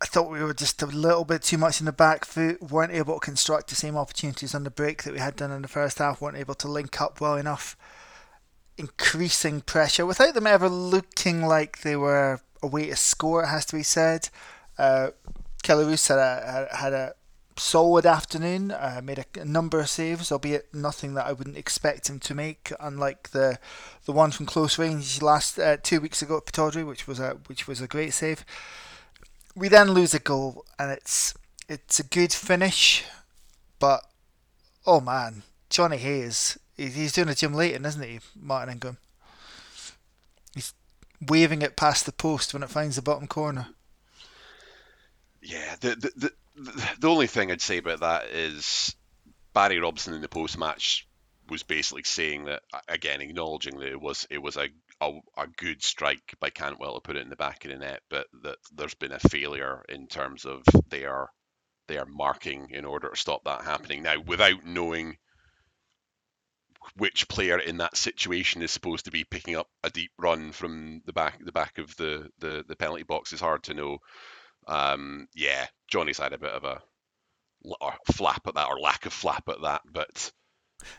I 0.03 0.05
thought 0.05 0.31
we 0.31 0.43
were 0.43 0.53
just 0.53 0.83
a 0.83 0.87
little 0.87 1.25
bit 1.25 1.41
too 1.41 1.57
much 1.57 1.81
in 1.81 1.87
the 1.87 1.93
back 1.93 2.27
foot, 2.27 2.61
weren't 2.61 2.93
able 2.93 3.15
to 3.15 3.21
construct 3.21 3.71
the 3.71 3.75
same 3.75 3.97
opportunities 3.97 4.55
on 4.55 4.65
the 4.65 4.71
break 4.71 5.05
that 5.05 5.15
we 5.15 5.19
had 5.19 5.35
done 5.35 5.51
in 5.51 5.63
the 5.63 5.69
first 5.69 5.97
half, 5.97 6.21
weren't 6.21 6.37
able 6.37 6.55
to 6.57 6.69
link 6.69 7.01
up 7.01 7.23
well 7.23 7.37
enough 7.37 7.75
increasing 8.77 9.63
pressure 9.63 10.05
without 10.05 10.35
them 10.35 10.47
ever 10.47 10.69
looking 10.69 11.41
like 11.41 11.81
they 11.81 11.97
were 11.97 12.43
a 12.63 12.67
way 12.67 12.89
to 12.89 12.97
score. 12.97 13.45
It 13.45 13.47
has 13.49 13.65
to 13.67 13.77
be 13.77 13.83
said. 13.83 14.29
Uh, 14.77 15.13
Kelle 15.63 15.87
Roos 15.87 16.07
had 16.07 16.19
a 16.19 16.69
had 16.71 16.93
a 16.93 17.15
solid 17.57 18.07
afternoon. 18.07 18.71
Uh, 18.71 19.01
made 19.03 19.19
a, 19.19 19.41
a, 19.41 19.45
number 19.45 19.81
of 19.81 19.89
saves, 19.89 20.33
albeit 20.33 20.73
nothing 20.75 21.15
that 21.15 21.27
I 21.27 21.33
wouldn't 21.33 21.57
expect 21.57 22.09
him 22.09 22.19
to 22.21 22.35
make. 22.35 22.73
Unlike 22.81 23.31
the 23.31 23.59
the 24.05 24.13
one 24.13 24.31
from 24.31 24.47
close 24.47 24.79
range 24.79 25.23
last 25.23 25.59
uh, 25.59 25.77
two 25.83 26.01
weeks 26.01 26.23
ago 26.23 26.39
at 26.39 26.47
Pittodrie, 26.47 26.87
which 26.87 27.07
was 27.07 27.21
a 27.21 27.39
which 27.47 27.67
was 27.67 27.81
a 27.81 27.89
great 27.89 28.13
save. 28.13 28.45
We 29.55 29.69
then 29.69 29.91
lose 29.91 30.15
a 30.15 30.19
goal, 30.19 30.65
and 30.79 30.91
it's 30.91 31.35
it's 31.69 32.01
a 32.01 32.05
good 32.05 32.33
finish, 32.33 33.05
but 33.79 34.03
oh 34.87 35.01
man, 35.01 35.43
Jonny 35.71 35.99
Hayes 35.99 36.59
He's 36.77 37.13
doing 37.13 37.29
a 37.29 37.35
Jim 37.35 37.55
Leighton, 37.55 37.85
isn't 37.85 38.03
he, 38.03 38.21
Martin 38.35 38.73
Ingram? 38.73 38.99
He's 40.55 40.73
waving 41.21 41.63
it 41.63 41.77
past 41.77 42.07
the 42.07 42.13
post 42.13 42.53
when 42.53 42.63
it 42.63 42.71
finds 42.71 42.97
the 42.97 43.03
bottom 43.03 43.27
corner. 43.27 43.69
Yeah, 45.43 45.77
the 45.81 45.97
the 45.97 46.33
the, 46.57 46.97
the 47.01 47.11
only 47.11 47.27
thing 47.27 47.51
I'd 47.51 47.61
say 47.61 47.79
about 47.79 48.01
that 48.01 48.27
is 48.27 48.95
Barry 49.55 49.81
Robson 49.81 50.15
in 50.15 50.23
the 50.23 50.29
post 50.29 50.59
match 50.59 51.09
was 51.49 51.63
basically 51.65 52.05
saying 52.05 52.45
that 52.47 52.63
again, 52.89 53.21
acknowledging 53.21 53.79
that 53.79 53.89
it 53.91 54.01
was 54.01 54.27
it 54.31 54.39
was 54.39 54.57
a, 54.57 54.69
a, 55.01 55.13
a 55.37 55.47
good 55.49 55.83
strike 55.83 56.35
by 56.41 56.51
Cantwell 56.51 56.95
to 56.95 57.01
put 57.01 57.17
it 57.17 57.23
in 57.23 57.31
the 57.31 57.37
back 57.37 57.65
of 57.65 57.73
the 57.73 57.79
net, 57.79 58.03
but 58.09 58.27
that 58.45 58.59
there's 58.75 58.95
been 58.95 59.13
a 59.13 59.19
failure 59.19 59.85
in 59.89 60.07
terms 60.09 60.45
of 60.47 60.63
their 60.91 61.29
their 61.89 62.07
marking 62.07 62.69
in 62.71 62.85
order 62.85 63.11
to 63.11 63.17
stop 63.17 63.45
that 63.45 63.63
happening. 63.65 64.03
Now, 64.03 64.21
without 64.21 64.65
knowing 64.65 65.17
which 66.97 67.29
player 67.29 67.59
in 67.59 67.79
that 67.79 67.97
situation 67.97 68.63
is 68.63 68.71
supposed 68.71 69.05
to 69.07 69.11
be 69.11 69.25
picking 69.25 69.57
up 69.57 69.69
a 69.85 69.91
deep 69.91 70.11
run 70.19 70.53
from 70.53 71.03
the 71.07 71.13
back 71.13 71.39
the 71.45 71.53
back 71.53 71.79
of 71.79 71.97
the 71.97 72.29
the, 72.39 72.65
the 72.69 72.77
penalty 72.77 73.05
box 73.05 73.33
is 73.33 73.41
hard 73.41 73.65
to 73.65 73.75
know. 73.75 73.99
Um, 74.67 75.29
yeah, 75.35 75.67
Jonny's 75.91 76.19
had 76.19 76.33
a 76.33 76.39
bit 76.39 76.53
of 76.53 76.65
a 76.65 76.83
flap 78.13 78.47
at 78.47 78.55
that 78.55 78.69
or 78.69 78.79
lack 78.79 79.07
of 79.07 79.13
flap 79.13 79.49
at 79.49 79.63
that, 79.63 79.83
but 79.91 80.33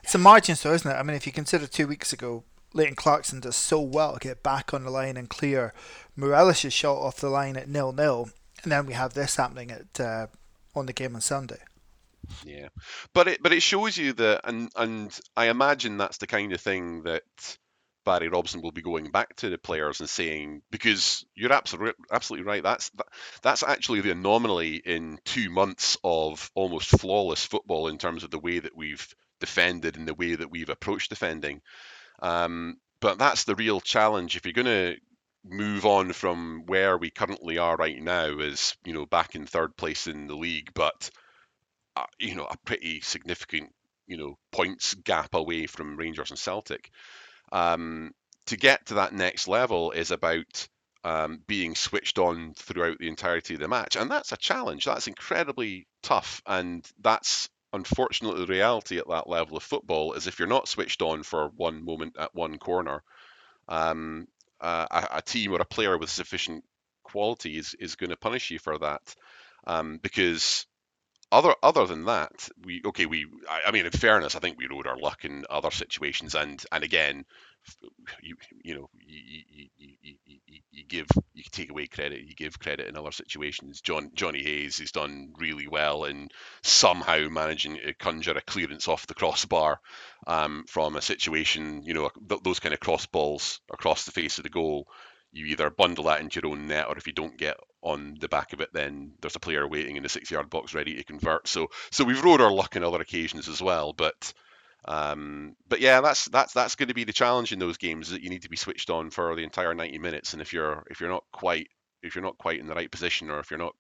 it's 0.03 0.15
a 0.15 0.17
margin, 0.17 0.55
so 0.55 0.73
isn't 0.73 0.89
it? 0.89 0.95
I 0.95 1.03
mean, 1.03 1.15
if 1.15 1.25
you 1.25 1.33
consider 1.33 1.67
two 1.67 1.87
weeks 1.87 2.13
ago, 2.13 2.43
Leighton 2.73 2.95
Clarkson 2.95 3.39
does 3.39 3.55
so 3.55 3.81
well 3.81 4.13
to 4.13 4.19
get 4.19 4.43
back 4.43 4.73
on 4.73 4.83
the 4.83 4.89
line 4.89 5.17
and 5.17 5.29
clear 5.29 5.73
Morelos' 6.15 6.73
shot 6.73 6.97
off 6.97 7.19
the 7.19 7.29
line 7.29 7.57
at 7.57 7.69
nil 7.69 7.91
nil, 7.91 8.29
and 8.63 8.71
then 8.71 8.85
we 8.85 8.93
have 8.93 9.13
this 9.13 9.35
happening 9.35 9.71
at 9.71 9.99
uh, 9.99 10.27
on 10.75 10.85
the 10.85 10.93
game 10.93 11.15
on 11.15 11.21
Sunday. 11.21 11.59
Yeah, 12.45 12.69
but 13.13 13.27
it 13.27 13.43
but 13.43 13.53
it 13.53 13.61
shows 13.61 13.97
you 13.97 14.13
that, 14.13 14.41
and 14.45 14.71
and 14.75 15.19
I 15.35 15.49
imagine 15.49 15.97
that's 15.97 16.17
the 16.17 16.27
kind 16.27 16.53
of 16.53 16.61
thing 16.61 17.03
that 17.03 17.23
Barry 18.05 18.27
Robson 18.27 18.61
will 18.61 18.71
be 18.71 18.81
going 18.81 19.11
back 19.11 19.35
to 19.37 19.49
the 19.49 19.57
players 19.57 19.99
and 19.99 20.09
saying 20.09 20.61
because 20.71 21.25
you're 21.35 21.53
absolutely 21.53 21.93
absolutely 22.11 22.47
right. 22.47 22.63
That's 22.63 22.91
that's 23.41 23.63
actually 23.63 24.01
the 24.01 24.11
anomaly 24.11 24.81
in 24.85 25.19
two 25.25 25.49
months 25.49 25.97
of 26.03 26.51
almost 26.55 26.89
flawless 26.99 27.45
football 27.45 27.87
in 27.87 27.97
terms 27.97 28.23
of 28.23 28.31
the 28.31 28.39
way 28.39 28.59
that 28.59 28.75
we've 28.75 29.07
defended 29.39 29.97
and 29.97 30.07
the 30.07 30.13
way 30.13 30.35
that 30.35 30.51
we've 30.51 30.69
approached 30.69 31.09
defending. 31.09 31.61
Um, 32.21 32.77
but 32.99 33.17
that's 33.17 33.43
the 33.43 33.55
real 33.55 33.81
challenge 33.81 34.35
if 34.35 34.45
you're 34.45 34.53
going 34.53 34.65
to 34.65 34.97
move 35.45 35.85
on 35.85 36.13
from 36.13 36.63
where 36.67 36.97
we 36.97 37.09
currently 37.09 37.57
are 37.57 37.75
right 37.75 38.01
now 38.01 38.39
is 38.39 38.77
you 38.85 38.93
know 38.93 39.05
back 39.05 39.35
in 39.35 39.45
third 39.45 39.75
place 39.75 40.07
in 40.07 40.27
the 40.27 40.35
league, 40.35 40.69
but 40.73 41.09
uh, 41.95 42.05
you 42.19 42.35
know 42.35 42.45
a 42.45 42.57
pretty 42.65 43.01
significant 43.01 43.71
you 44.07 44.17
know 44.17 44.37
points 44.51 44.93
gap 44.93 45.33
away 45.33 45.65
from 45.67 45.97
Rangers 45.97 46.31
and 46.31 46.39
Celtic. 46.39 46.89
Um, 47.53 48.11
to 48.47 48.57
get 48.57 48.87
to 48.87 48.95
that 48.95 49.13
next 49.13 49.47
level 49.47 49.91
is 49.91 50.11
about 50.11 50.67
um, 51.03 51.39
being 51.47 51.75
switched 51.75 52.17
on 52.17 52.53
throughout 52.55 52.97
the 52.97 53.07
entirety 53.07 53.53
of 53.53 53.59
the 53.59 53.67
match, 53.67 53.95
and 53.95 54.09
that's 54.09 54.31
a 54.31 54.37
challenge. 54.37 54.85
That's 54.85 55.07
incredibly 55.07 55.87
tough, 56.01 56.41
and 56.45 56.85
that's 56.99 57.49
unfortunately 57.71 58.41
the 58.41 58.51
reality 58.51 58.97
at 58.97 59.07
that 59.07 59.29
level 59.29 59.55
of 59.55 59.63
football. 59.63 60.13
Is 60.13 60.27
if 60.27 60.39
you're 60.39 60.47
not 60.47 60.67
switched 60.67 61.01
on 61.01 61.23
for 61.23 61.51
one 61.55 61.85
moment 61.85 62.15
at 62.17 62.33
one 62.33 62.57
corner, 62.57 63.03
um, 63.67 64.27
uh, 64.59 64.87
a, 64.89 65.17
a, 65.17 65.21
team 65.21 65.53
or 65.53 65.61
a 65.61 65.65
player 65.65 65.97
with 65.97 66.09
sufficient 66.09 66.63
quality 67.03 67.57
is 67.57 67.75
is 67.79 67.95
going 67.95 68.09
to 68.09 68.17
punish 68.17 68.49
you 68.49 68.59
for 68.59 68.77
that, 68.77 69.15
um, 69.67 69.99
because 70.01 70.65
other 71.31 71.55
other 71.63 71.85
than 71.87 72.05
that, 72.05 72.49
we 72.63 72.81
okay. 72.85 73.05
We 73.05 73.25
I, 73.49 73.61
I, 73.67 73.71
mean, 73.71 73.85
in 73.85 73.91
fairness, 73.91 74.35
I 74.35 74.39
think 74.39 74.57
we 74.57 74.67
rode 74.67 74.87
our 74.87 74.97
luck 74.97 75.25
in 75.25 75.45
other 75.49 75.71
situations, 75.71 76.35
and 76.35 76.63
and 76.71 76.83
again, 76.83 77.25
you 78.21 78.35
you 78.63 78.75
know 78.75 78.89
you, 79.05 79.43
you, 79.49 79.67
you, 79.77 80.59
you, 80.71 80.83
give 80.87 81.07
you 81.33 81.43
take 81.51 81.69
away 81.69 81.87
credit, 81.87 82.21
you 82.21 82.35
give 82.35 82.59
credit 82.59 82.87
in 82.87 82.97
other 82.97 83.11
situations. 83.11 83.81
John 83.81 84.11
Jonny 84.13 84.43
Hayes 84.43 84.79
has 84.79 84.91
done 84.91 85.33
really 85.37 85.67
well 85.67 86.05
in 86.05 86.29
somehow 86.61 87.27
managing 87.29 87.77
to 87.77 87.93
conjure 87.93 88.37
a 88.37 88.41
clearance 88.41 88.87
off 88.87 89.07
the 89.07 89.13
crossbar 89.13 89.79
um, 90.27 90.65
from 90.67 90.95
a 90.95 91.01
situation. 91.01 91.83
You 91.83 91.93
know 91.93 92.09
th- 92.29 92.43
those 92.43 92.59
kind 92.59 92.73
of 92.73 92.79
cross 92.79 93.05
balls 93.05 93.59
across 93.71 94.05
the 94.05 94.11
face 94.11 94.37
of 94.37 94.43
the 94.43 94.49
goal 94.49 94.87
you 95.33 95.47
either 95.47 95.69
bundle 95.69 96.05
that 96.05 96.21
into 96.21 96.39
your 96.39 96.51
own 96.51 96.67
net, 96.67 96.87
or 96.87 96.97
if 96.97 97.07
you 97.07 97.13
don't 97.13 97.37
get 97.37 97.57
on 97.81 98.15
the 98.21 98.29
back 98.29 98.53
of 98.53 98.61
it, 98.61 98.69
then 98.71 99.13
there's 99.21 99.35
a 99.35 99.39
player 99.39 99.67
waiting 99.67 99.97
in 99.97 100.03
the 100.03 100.09
six-yard 100.09 100.49
box 100.49 100.73
ready 100.73 100.95
to 100.95 101.03
convert. 101.03 101.47
So, 101.47 101.67
so 101.91 102.03
we've 102.03 102.23
rode 102.23 102.39
our 102.39 102.51
luck 102.51 102.75
in 102.75 102.83
other 102.83 103.01
occasions 103.01 103.49
as 103.49 103.61
well. 103.61 103.93
But, 103.93 104.33
um, 104.85 105.55
but 105.67 105.81
yeah, 105.81 106.01
that's 106.01 106.25
that's 106.25 106.53
that's 106.53 106.75
going 106.75 106.89
to 106.89 106.93
be 106.93 107.03
the 107.03 107.13
challenge 107.13 107.51
in 107.51 107.59
those 107.59 107.77
games 107.77 108.11
that 108.11 108.21
you 108.21 108.29
need 108.29 108.43
to 108.43 108.49
be 108.49 108.57
switched 108.57 108.89
on 108.89 109.09
for 109.09 109.35
the 109.35 109.43
entire 109.43 109.73
90 109.73 109.97
minutes. 109.97 110.33
And 110.33 110.41
if 110.41 110.53
you're 110.53 110.83
if 110.89 111.01
you're 111.01 111.09
not 111.09 111.23
quite 111.33 111.67
if 112.03 112.15
you're 112.15 112.23
not 112.23 112.37
quite 112.37 112.59
in 112.59 112.67
the 112.67 112.75
right 112.75 112.91
position, 112.91 113.29
or 113.29 113.39
if 113.39 113.49
you're 113.49 113.57
not 113.57 113.75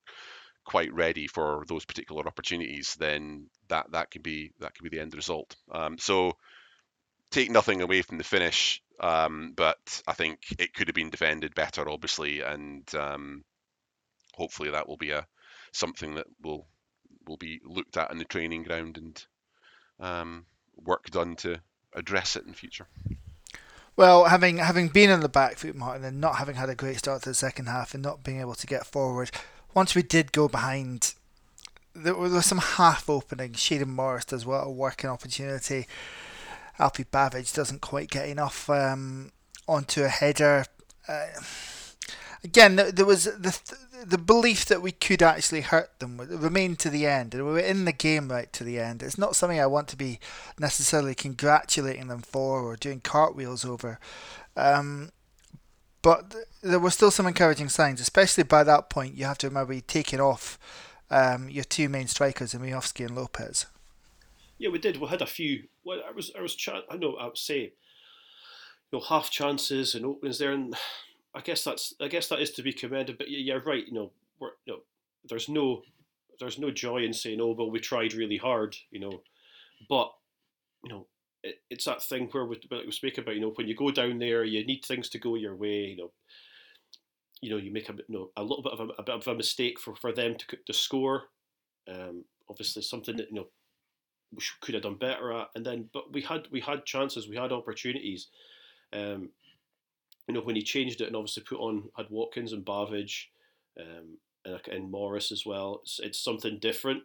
quite 0.65 0.93
ready 0.93 1.27
for 1.27 1.65
those 1.67 1.85
particular 1.85 2.25
opportunities, 2.25 2.95
then 2.95 3.47
that 3.67 3.91
that 3.91 4.11
could 4.11 4.23
be 4.23 4.51
that 4.59 4.73
could 4.73 4.83
be 4.83 4.89
the 4.89 5.01
end 5.01 5.13
result. 5.13 5.55
Um, 5.71 5.97
so 5.97 6.33
take 7.31 7.51
nothing 7.51 7.81
away 7.81 8.01
from 8.01 8.17
the 8.17 8.23
finish, 8.23 8.81
um, 8.99 9.53
but 9.55 10.01
I 10.07 10.13
think 10.13 10.39
it 10.59 10.73
could 10.73 10.87
have 10.87 10.95
been 10.95 11.09
defended 11.09 11.55
better, 11.55 11.89
obviously, 11.89 12.41
and 12.41 12.83
um, 12.95 13.43
hopefully 14.33 14.69
that 14.71 14.87
will 14.87 14.97
be 14.97 15.11
a 15.11 15.27
something 15.71 16.15
that 16.15 16.27
will 16.41 16.67
will 17.25 17.37
be 17.37 17.59
looked 17.65 17.97
at 17.97 18.11
in 18.11 18.17
the 18.17 18.25
training 18.25 18.63
ground 18.63 18.97
and 18.97 19.25
um, 19.99 20.45
work 20.75 21.05
done 21.09 21.35
to 21.37 21.59
address 21.95 22.35
it 22.35 22.45
in 22.45 22.53
future. 22.53 22.87
Well, 23.95 24.25
having 24.25 24.57
having 24.57 24.87
been 24.87 25.09
in 25.09 25.19
the 25.19 25.29
back 25.29 25.57
foot, 25.57 25.75
Martin, 25.75 26.03
and 26.03 26.19
not 26.19 26.37
having 26.37 26.55
had 26.55 26.69
a 26.69 26.75
great 26.75 26.97
start 26.97 27.23
to 27.23 27.29
the 27.29 27.35
second 27.35 27.67
half, 27.67 27.93
and 27.93 28.03
not 28.03 28.23
being 28.23 28.39
able 28.39 28.55
to 28.55 28.67
get 28.67 28.85
forward, 28.85 29.29
once 29.73 29.93
we 29.93 30.01
did 30.01 30.31
go 30.31 30.47
behind, 30.47 31.13
there 31.93 32.15
were 32.15 32.41
some 32.41 32.57
half 32.57 33.09
openings. 33.09 33.57
Shayden 33.57 33.87
Morris 33.87 34.25
does 34.25 34.45
well, 34.45 34.63
a 34.63 34.71
working 34.71 35.09
opportunity. 35.09 35.87
Alfie 36.79 37.05
Bavidge 37.05 37.53
doesn't 37.53 37.81
quite 37.81 38.09
get 38.09 38.27
enough 38.27 38.69
um, 38.69 39.31
onto 39.67 40.03
a 40.03 40.09
header. 40.09 40.65
Uh, 41.07 41.27
again, 42.43 42.75
there 42.75 43.05
was 43.05 43.25
the 43.25 43.57
the 44.05 44.17
belief 44.17 44.65
that 44.65 44.81
we 44.81 44.91
could 44.91 45.21
actually 45.21 45.61
hurt 45.61 45.99
them 45.99 46.17
remained 46.17 46.77
to 46.79 46.89
the 46.89 47.07
end, 47.07 47.33
and 47.33 47.45
we 47.45 47.53
were 47.53 47.59
in 47.59 47.85
the 47.85 47.93
game 47.93 48.29
right 48.29 48.51
to 48.53 48.63
the 48.63 48.79
end. 48.79 49.01
It's 49.01 49.17
not 49.17 49.35
something 49.35 49.59
I 49.59 49.67
want 49.67 49.87
to 49.89 49.95
be 49.95 50.19
necessarily 50.59 51.15
congratulating 51.15 52.07
them 52.07 52.21
for 52.21 52.61
or 52.61 52.75
doing 52.75 52.99
cartwheels 52.99 53.63
over. 53.63 53.99
Um, 54.57 55.11
but 56.01 56.35
there 56.61 56.79
were 56.79 56.91
still 56.91 57.11
some 57.11 57.27
encouraging 57.27 57.69
signs, 57.69 58.01
especially 58.01 58.43
by 58.43 58.63
that 58.65 58.89
point. 58.89 59.15
You 59.15 59.25
have 59.25 59.37
to 59.39 59.47
remember 59.47 59.73
you'd 59.73 59.87
taken 59.87 60.19
off 60.19 60.59
um, 61.09 61.49
your 61.49 61.63
two 61.63 61.87
main 61.87 62.07
strikers, 62.07 62.53
Miovski 62.53 63.05
and 63.05 63.15
Lopes. 63.15 63.67
Yeah, 64.63 64.69
we 64.69 64.79
did. 64.79 64.95
We 64.95 65.07
had 65.07 65.21
a 65.21 65.25
few. 65.25 65.63
Well, 65.83 65.99
I 66.07 66.13
was, 66.13 66.31
I 66.39 66.41
was, 66.41 66.55
I 66.89 66.95
know, 66.95 67.17
I 67.17 67.25
would 67.25 67.37
say, 67.37 67.59
you 67.63 67.71
know, 68.93 69.01
half 69.01 69.29
chances 69.29 69.93
and 69.93 70.05
openings 70.05 70.39
there, 70.39 70.53
and 70.53 70.73
I 71.35 71.41
guess 71.41 71.65
that's, 71.65 71.93
I 71.99 72.07
guess 72.07 72.29
that 72.29 72.39
is 72.39 72.51
to 72.51 72.63
be 72.63 72.71
commended. 72.71 73.17
But 73.17 73.29
you're 73.29 73.59
right. 73.59 73.85
You 73.85 73.93
know, 73.93 74.11
we're, 74.39 74.51
you 74.65 74.71
know, 74.71 74.79
there's 75.27 75.49
no, 75.49 75.81
there's 76.39 76.59
no 76.59 76.71
joy 76.71 77.03
in 77.03 77.11
saying, 77.11 77.41
oh, 77.41 77.53
well, 77.57 77.69
we 77.69 77.81
tried 77.81 78.13
really 78.13 78.37
hard. 78.37 78.77
You 78.89 79.01
know, 79.01 79.21
but 79.89 80.13
you 80.85 80.93
know, 80.93 81.07
it, 81.43 81.55
it's 81.69 81.83
that 81.83 82.01
thing 82.01 82.29
where 82.31 82.45
we, 82.45 82.57
we 82.71 82.91
speak 82.93 83.17
about. 83.17 83.35
You 83.35 83.41
know, 83.41 83.51
when 83.55 83.67
you 83.67 83.75
go 83.75 83.91
down 83.91 84.17
there, 84.17 84.45
you 84.45 84.65
need 84.65 84.85
things 84.85 85.09
to 85.09 85.19
go 85.19 85.35
your 85.35 85.57
way. 85.57 85.87
You 85.87 85.97
know, 85.97 86.11
you 87.41 87.49
know, 87.49 87.57
you 87.57 87.69
make 87.69 87.89
a, 87.89 87.93
you 87.95 88.05
know, 88.07 88.29
a 88.37 88.43
little 88.43 88.63
bit 88.63 88.71
of 88.71 88.79
a, 88.79 88.93
a 88.97 89.03
bit 89.03 89.15
of 89.15 89.27
a 89.27 89.35
mistake 89.35 89.77
for, 89.77 89.93
for 89.93 90.13
them 90.13 90.37
to 90.37 90.57
to 90.65 90.73
score. 90.73 91.23
Um, 91.85 92.23
obviously, 92.49 92.81
something 92.81 93.17
that 93.17 93.27
you 93.27 93.35
know 93.35 93.47
we 94.35 94.43
could 94.61 94.73
have 94.73 94.83
done 94.83 94.95
better 94.95 95.33
at. 95.33 95.49
And 95.55 95.65
then, 95.65 95.89
but 95.93 96.11
we 96.11 96.21
had 96.21 96.47
we 96.51 96.59
had 96.59 96.85
chances, 96.85 97.27
we 97.27 97.37
had 97.37 97.51
opportunities. 97.51 98.27
Um, 98.91 99.29
you 100.27 100.33
know, 100.33 100.41
when 100.41 100.55
he 100.55 100.61
changed 100.61 101.01
it 101.01 101.07
and 101.07 101.15
obviously 101.15 101.43
put 101.43 101.59
on 101.59 101.89
had 101.97 102.09
Watkins 102.09 102.53
and 102.53 102.65
Bavidge, 102.65 103.25
um, 103.79 104.17
and, 104.45 104.59
and 104.71 104.91
Morris 104.91 105.31
as 105.31 105.45
well. 105.45 105.79
It's, 105.83 105.99
it's 105.99 106.19
something 106.19 106.59
different, 106.59 107.03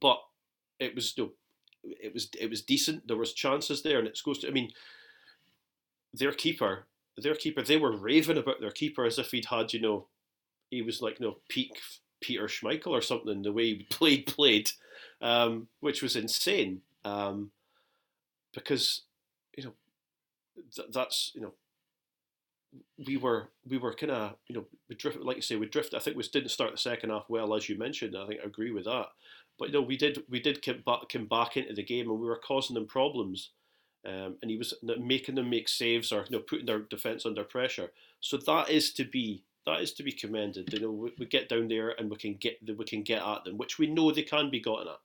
but 0.00 0.20
it 0.78 0.94
was 0.94 1.14
you 1.16 1.32
it 1.82 2.12
was 2.12 2.28
it 2.38 2.50
was 2.50 2.62
decent. 2.62 3.06
There 3.06 3.16
was 3.16 3.32
chances 3.32 3.82
there, 3.82 3.98
and 3.98 4.08
it 4.08 4.18
goes 4.24 4.38
to. 4.40 4.48
I 4.48 4.50
mean, 4.50 4.70
their 6.12 6.32
keeper, 6.32 6.86
their 7.16 7.34
keeper, 7.34 7.62
they 7.62 7.76
were 7.76 7.96
raving 7.96 8.38
about 8.38 8.60
their 8.60 8.70
keeper 8.70 9.04
as 9.04 9.18
if 9.18 9.30
he'd 9.30 9.46
had 9.46 9.72
you 9.72 9.80
know, 9.80 10.06
he 10.70 10.82
was 10.82 11.00
like 11.00 11.20
you 11.20 11.26
know 11.26 11.36
peak 11.48 11.78
Peter 12.26 12.48
Schmeichel 12.48 12.88
or 12.88 13.00
something. 13.00 13.42
The 13.42 13.52
way 13.52 13.66
he 13.66 13.86
played 13.88 14.26
played, 14.26 14.70
um, 15.22 15.68
which 15.78 16.02
was 16.02 16.16
insane. 16.16 16.80
Um, 17.04 17.52
because 18.52 19.02
you 19.56 19.64
know 19.64 19.72
th- 20.74 20.88
that's 20.92 21.30
you 21.34 21.42
know 21.42 21.52
we 23.06 23.16
were 23.16 23.48
we 23.68 23.78
were 23.78 23.94
kind 23.94 24.10
of 24.10 24.34
you 24.48 24.56
know 24.56 24.64
we 24.88 24.96
drift 24.96 25.20
like 25.20 25.36
you 25.36 25.42
say 25.42 25.54
we 25.54 25.66
drift. 25.66 25.94
I 25.94 26.00
think 26.00 26.16
we 26.16 26.24
didn't 26.24 26.50
start 26.50 26.72
the 26.72 26.78
second 26.78 27.10
half 27.10 27.26
well 27.28 27.54
as 27.54 27.68
you 27.68 27.78
mentioned. 27.78 28.16
I 28.16 28.26
think 28.26 28.40
I 28.42 28.46
agree 28.46 28.72
with 28.72 28.86
that. 28.86 29.06
But 29.56 29.68
you 29.68 29.74
know 29.74 29.82
we 29.82 29.96
did 29.96 30.24
we 30.28 30.40
did 30.40 30.64
come 30.64 30.82
back, 30.84 31.02
come 31.12 31.26
back 31.26 31.56
into 31.56 31.74
the 31.74 31.84
game 31.84 32.10
and 32.10 32.18
we 32.18 32.26
were 32.26 32.40
causing 32.44 32.74
them 32.74 32.86
problems. 32.86 33.50
Um, 34.04 34.36
and 34.40 34.50
he 34.50 34.56
was 34.56 34.72
making 35.00 35.34
them 35.34 35.50
make 35.50 35.68
saves 35.68 36.12
or 36.12 36.24
you 36.28 36.36
know 36.36 36.42
putting 36.42 36.66
their 36.66 36.80
defense 36.80 37.24
under 37.24 37.44
pressure. 37.44 37.90
So 38.20 38.36
that 38.38 38.70
is 38.70 38.92
to 38.94 39.04
be 39.04 39.42
that 39.66 39.80
is 39.80 39.92
to 39.94 40.02
be 40.02 40.12
commended. 40.12 40.72
You 40.72 40.80
know, 40.80 40.90
we, 40.90 41.12
we, 41.18 41.26
get 41.26 41.48
down 41.48 41.68
there 41.68 41.90
and 41.98 42.08
we 42.08 42.16
can 42.16 42.34
get 42.34 42.58
we 42.76 42.84
can 42.84 43.02
get 43.02 43.22
at 43.22 43.44
them, 43.44 43.58
which 43.58 43.78
we 43.78 43.86
know 43.86 44.10
they 44.10 44.22
can 44.22 44.50
be 44.50 44.60
gotten 44.60 44.88
at. 44.88 45.00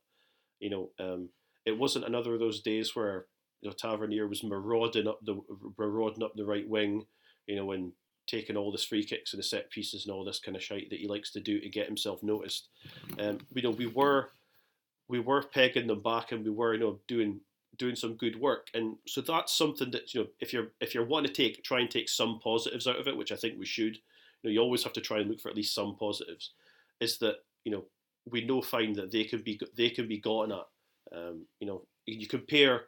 You 0.59 0.69
know, 0.69 0.89
um, 0.99 1.29
it 1.65 1.77
wasn't 1.77 2.05
another 2.05 2.33
of 2.33 2.39
those 2.39 2.61
days 2.61 2.95
where 2.95 3.25
you 3.61 3.69
know, 3.69 3.73
Tavernier 3.73 4.27
was 4.27 4.43
marauding 4.43 5.07
up 5.07 5.19
the 5.23 5.39
marauding 5.77 6.23
up 6.23 6.35
the 6.35 6.45
right 6.45 6.67
wing, 6.67 7.05
you 7.47 7.55
know, 7.55 7.71
and 7.71 7.91
taking 8.27 8.55
all 8.55 8.71
this 8.71 8.85
free 8.85 9.03
kicks 9.03 9.33
and 9.33 9.39
the 9.39 9.43
set 9.43 9.69
pieces 9.69 10.05
and 10.05 10.13
all 10.13 10.23
this 10.23 10.39
kind 10.39 10.55
of 10.55 10.63
shite 10.63 10.89
that 10.89 10.99
he 10.99 11.07
likes 11.07 11.31
to 11.31 11.39
do 11.39 11.59
to 11.59 11.69
get 11.69 11.87
himself 11.87 12.23
noticed. 12.23 12.69
Um, 13.19 13.39
you 13.53 13.61
know, 13.61 13.71
we 13.71 13.87
were 13.87 14.29
we 15.07 15.19
were 15.19 15.43
pegging 15.43 15.87
them 15.87 16.01
back 16.01 16.31
and 16.31 16.45
we 16.45 16.51
were, 16.51 16.73
you 16.73 16.79
know, 16.79 16.99
doing 17.07 17.41
doing 17.77 17.95
some 17.95 18.15
good 18.15 18.39
work. 18.39 18.67
And 18.73 18.97
so 19.07 19.21
that's 19.21 19.53
something 19.53 19.91
that, 19.91 20.13
you 20.13 20.21
know, 20.21 20.27
if 20.39 20.53
you're 20.53 20.67
if 20.79 20.93
you're 20.93 21.05
wanting 21.05 21.33
to 21.33 21.33
take 21.33 21.63
try 21.63 21.79
and 21.79 21.89
take 21.89 22.09
some 22.09 22.39
positives 22.39 22.87
out 22.87 22.99
of 22.99 23.07
it, 23.07 23.17
which 23.17 23.31
I 23.31 23.35
think 23.35 23.59
we 23.59 23.65
should, 23.65 23.97
you 24.41 24.49
know, 24.49 24.53
you 24.53 24.59
always 24.59 24.83
have 24.83 24.93
to 24.93 25.01
try 25.01 25.19
and 25.19 25.29
look 25.29 25.39
for 25.39 25.49
at 25.49 25.55
least 25.55 25.75
some 25.75 25.95
positives, 25.95 26.51
is 26.99 27.17
that, 27.19 27.37
you 27.63 27.71
know, 27.71 27.85
we 28.29 28.45
know 28.45 28.61
fine 28.61 28.93
that 28.93 29.11
they 29.11 29.23
can 29.23 29.41
be 29.41 29.59
they 29.75 29.89
can 29.89 30.07
be 30.07 30.19
gotten 30.19 30.51
at. 30.51 31.17
Um, 31.17 31.45
you 31.59 31.67
know, 31.67 31.83
you 32.05 32.27
compare 32.27 32.83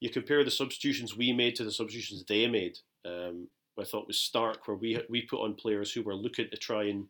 you 0.00 0.10
compare 0.10 0.44
the 0.44 0.50
substitutions 0.50 1.16
we 1.16 1.32
made 1.32 1.56
to 1.56 1.64
the 1.64 1.72
substitutions 1.72 2.24
they 2.24 2.46
made. 2.46 2.78
Um, 3.04 3.48
I 3.78 3.84
thought 3.84 4.06
was 4.06 4.18
stark, 4.18 4.66
where 4.66 4.76
we 4.76 5.00
we 5.08 5.22
put 5.22 5.42
on 5.42 5.54
players 5.54 5.92
who 5.92 6.02
were 6.02 6.14
looking 6.14 6.48
to 6.50 6.56
try 6.56 6.84
and 6.84 7.06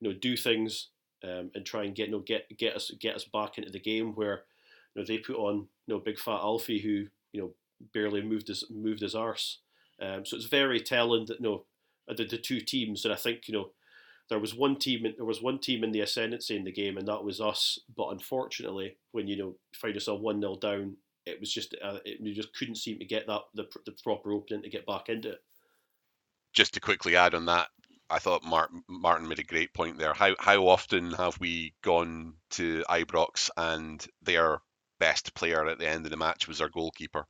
you 0.00 0.08
know 0.08 0.12
do 0.12 0.36
things 0.36 0.88
um, 1.24 1.50
and 1.54 1.64
try 1.64 1.84
and 1.84 1.94
get 1.94 2.06
you 2.06 2.12
know, 2.12 2.20
get 2.20 2.46
get 2.56 2.76
us 2.76 2.90
get 3.00 3.16
us 3.16 3.24
back 3.24 3.58
into 3.58 3.70
the 3.70 3.80
game. 3.80 4.14
Where 4.14 4.42
you 4.94 5.02
know 5.02 5.06
they 5.06 5.18
put 5.18 5.36
on 5.36 5.68
you 5.86 5.94
know 5.94 5.98
big 5.98 6.18
fat 6.18 6.40
Alfie 6.40 6.80
who 6.80 7.06
you 7.32 7.40
know 7.40 7.50
barely 7.94 8.22
moved 8.22 8.48
his 8.48 8.64
moved 8.70 9.00
his 9.00 9.14
arse. 9.14 9.58
Um, 10.00 10.24
so 10.24 10.36
it's 10.36 10.46
very 10.46 10.80
telling 10.80 11.26
that 11.26 11.40
you 11.40 11.44
know 11.44 11.64
the, 12.16 12.24
the 12.24 12.38
two 12.38 12.60
teams, 12.60 13.04
and 13.04 13.12
I 13.14 13.16
think 13.16 13.48
you 13.48 13.54
know 13.54 13.70
there 14.28 14.38
was 14.38 14.54
one 14.54 14.76
team 14.76 15.06
there 15.16 15.24
was 15.24 15.42
one 15.42 15.58
team 15.58 15.84
in 15.84 15.92
the 15.92 16.00
ascendancy 16.00 16.56
in 16.56 16.64
the 16.64 16.72
game, 16.72 16.96
and 16.96 17.08
that 17.08 17.24
was 17.24 17.40
us. 17.40 17.78
But 17.96 18.08
unfortunately, 18.08 18.96
when 19.12 19.26
you 19.26 19.36
know 19.36 19.54
find 19.74 19.94
yourself 19.94 20.20
one 20.20 20.40
0 20.40 20.56
down, 20.56 20.96
it 21.26 21.40
was 21.40 21.52
just 21.52 21.74
uh, 21.82 21.98
it, 22.04 22.20
you 22.20 22.34
just 22.34 22.54
couldn't 22.54 22.76
seem 22.76 22.98
to 22.98 23.04
get 23.04 23.26
that 23.26 23.42
the, 23.54 23.66
the 23.86 23.92
proper 24.02 24.32
opening 24.32 24.62
to 24.62 24.70
get 24.70 24.86
back 24.86 25.08
into 25.08 25.30
it 25.30 25.40
just 26.52 26.74
to 26.74 26.80
quickly 26.80 27.16
add 27.16 27.34
on 27.34 27.46
that, 27.46 27.68
I 28.08 28.18
thought 28.18 28.44
Martin, 28.44 28.82
Martin 28.88 29.28
made 29.28 29.38
a 29.38 29.44
great 29.44 29.72
point 29.72 29.98
there. 29.98 30.14
How 30.14 30.34
how 30.38 30.66
often 30.66 31.12
have 31.12 31.38
we 31.38 31.74
gone 31.82 32.34
to 32.50 32.84
Ibrox 32.88 33.50
and 33.56 34.04
their 34.22 34.60
best 34.98 35.34
player 35.34 35.66
at 35.68 35.78
the 35.78 35.88
end 35.88 36.04
of 36.04 36.10
the 36.10 36.16
match 36.16 36.48
was 36.48 36.60
our 36.60 36.68
goalkeeper? 36.68 37.26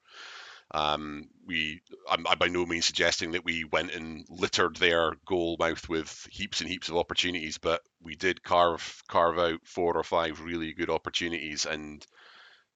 Um, 0.73 1.29
we, 1.47 1.81
I'm, 2.09 2.27
I'm, 2.27 2.39
by 2.39 2.49
no 2.49 2.65
means 2.65 2.87
suggesting 2.87 3.33
that 3.33 3.45
we 3.45 3.65
went 3.65 3.93
and 3.93 4.25
littered 4.29 4.77
their 4.77 5.15
goal 5.27 5.57
mouth 5.59 5.89
with 5.89 6.29
heaps 6.31 6.61
and 6.61 6.71
heaps 6.71 6.89
of 6.89 6.97
opportunities, 6.97 7.59
but 7.59 7.83
we 8.03 8.15
did 8.17 8.43
carve 8.43 9.03
carve 9.09 9.39
out 9.39 9.61
four 9.65 9.97
or 9.97 10.05
five 10.05 10.41
really 10.41 10.73
good 10.73 10.91
opportunities, 10.91 11.67
and 11.67 12.07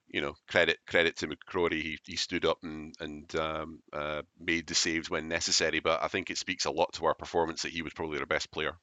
you 0.09 0.20
know, 0.20 0.34
credit 0.49 0.78
credit 0.86 1.16
to 1.16 1.28
McCrorie. 1.28 1.82
He, 1.82 1.99
he 2.05 2.16
stood 2.16 2.45
up 2.45 2.59
and 2.62 2.95
and 3.01 3.34
um, 3.36 3.80
uh, 3.92 4.22
made 4.38 4.66
the 4.66 4.74
saves 4.74 5.11
when 5.11 5.28
necessary. 5.28 5.80
But 5.80 6.03
I 6.03 6.09
think 6.09 6.30
it 6.30 6.38
speaks 6.38 6.64
a 6.66 6.70
lot 6.70 6.92
to 6.95 7.07
our 7.07 7.14
performance 7.14 7.62
that 7.62 7.72
he 7.72 7.82
was 7.82 7.92
probably 7.95 8.18
our 8.20 8.26
best 8.26 8.51
player. 8.51 8.76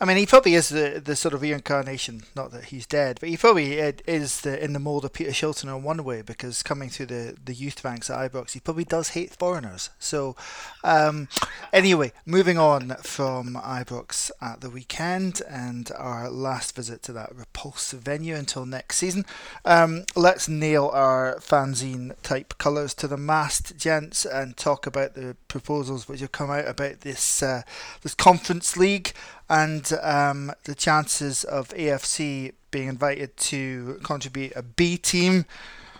I 0.00 0.04
mean, 0.04 0.16
he 0.16 0.26
probably 0.26 0.54
is 0.54 0.68
the, 0.68 1.02
the 1.04 1.16
sort 1.16 1.34
of 1.34 1.42
reincarnation, 1.42 2.22
not 2.36 2.52
that 2.52 2.66
he's 2.66 2.86
dead, 2.86 3.18
but 3.18 3.28
he 3.28 3.36
probably 3.36 3.74
is 3.78 4.42
the, 4.42 4.62
in 4.62 4.72
the 4.72 4.78
mould 4.78 5.04
of 5.04 5.12
Peter 5.12 5.32
Shilton 5.32 5.64
in 5.64 5.82
one 5.82 6.04
way 6.04 6.22
because 6.22 6.62
coming 6.62 6.88
through 6.88 7.06
the, 7.06 7.36
the 7.44 7.52
youth 7.52 7.84
ranks 7.84 8.08
at 8.08 8.30
Ibrox, 8.30 8.52
he 8.52 8.60
probably 8.60 8.84
does 8.84 9.10
hate 9.10 9.32
foreigners. 9.32 9.90
So, 9.98 10.36
um, 10.84 11.28
anyway, 11.72 12.12
moving 12.24 12.58
on 12.58 12.94
from 13.02 13.54
Ibrox 13.54 14.30
at 14.40 14.60
the 14.60 14.70
weekend 14.70 15.42
and 15.48 15.90
our 15.96 16.30
last 16.30 16.76
visit 16.76 17.02
to 17.02 17.12
that 17.14 17.34
repulsive 17.34 18.00
venue 18.00 18.36
until 18.36 18.66
next 18.66 18.98
season, 18.98 19.26
um, 19.64 20.04
let's 20.14 20.48
nail 20.48 20.90
our 20.94 21.38
fanzine 21.40 22.14
type 22.22 22.56
colours 22.58 22.94
to 22.94 23.08
the 23.08 23.16
mast, 23.16 23.76
gents, 23.76 24.24
and 24.24 24.56
talk 24.56 24.86
about 24.86 25.14
the 25.14 25.36
proposals 25.48 26.06
which 26.06 26.20
have 26.20 26.30
come 26.30 26.50
out 26.50 26.68
about 26.68 27.00
this 27.00 27.42
uh, 27.42 27.62
this 28.02 28.14
conference 28.14 28.76
league 28.76 29.12
and 29.48 29.92
um, 30.02 30.52
the 30.64 30.74
chances 30.74 31.44
of 31.44 31.68
AFC 31.70 32.52
being 32.70 32.88
invited 32.88 33.36
to 33.36 33.98
contribute 34.02 34.52
a 34.54 34.62
B 34.62 34.96
team, 34.96 35.46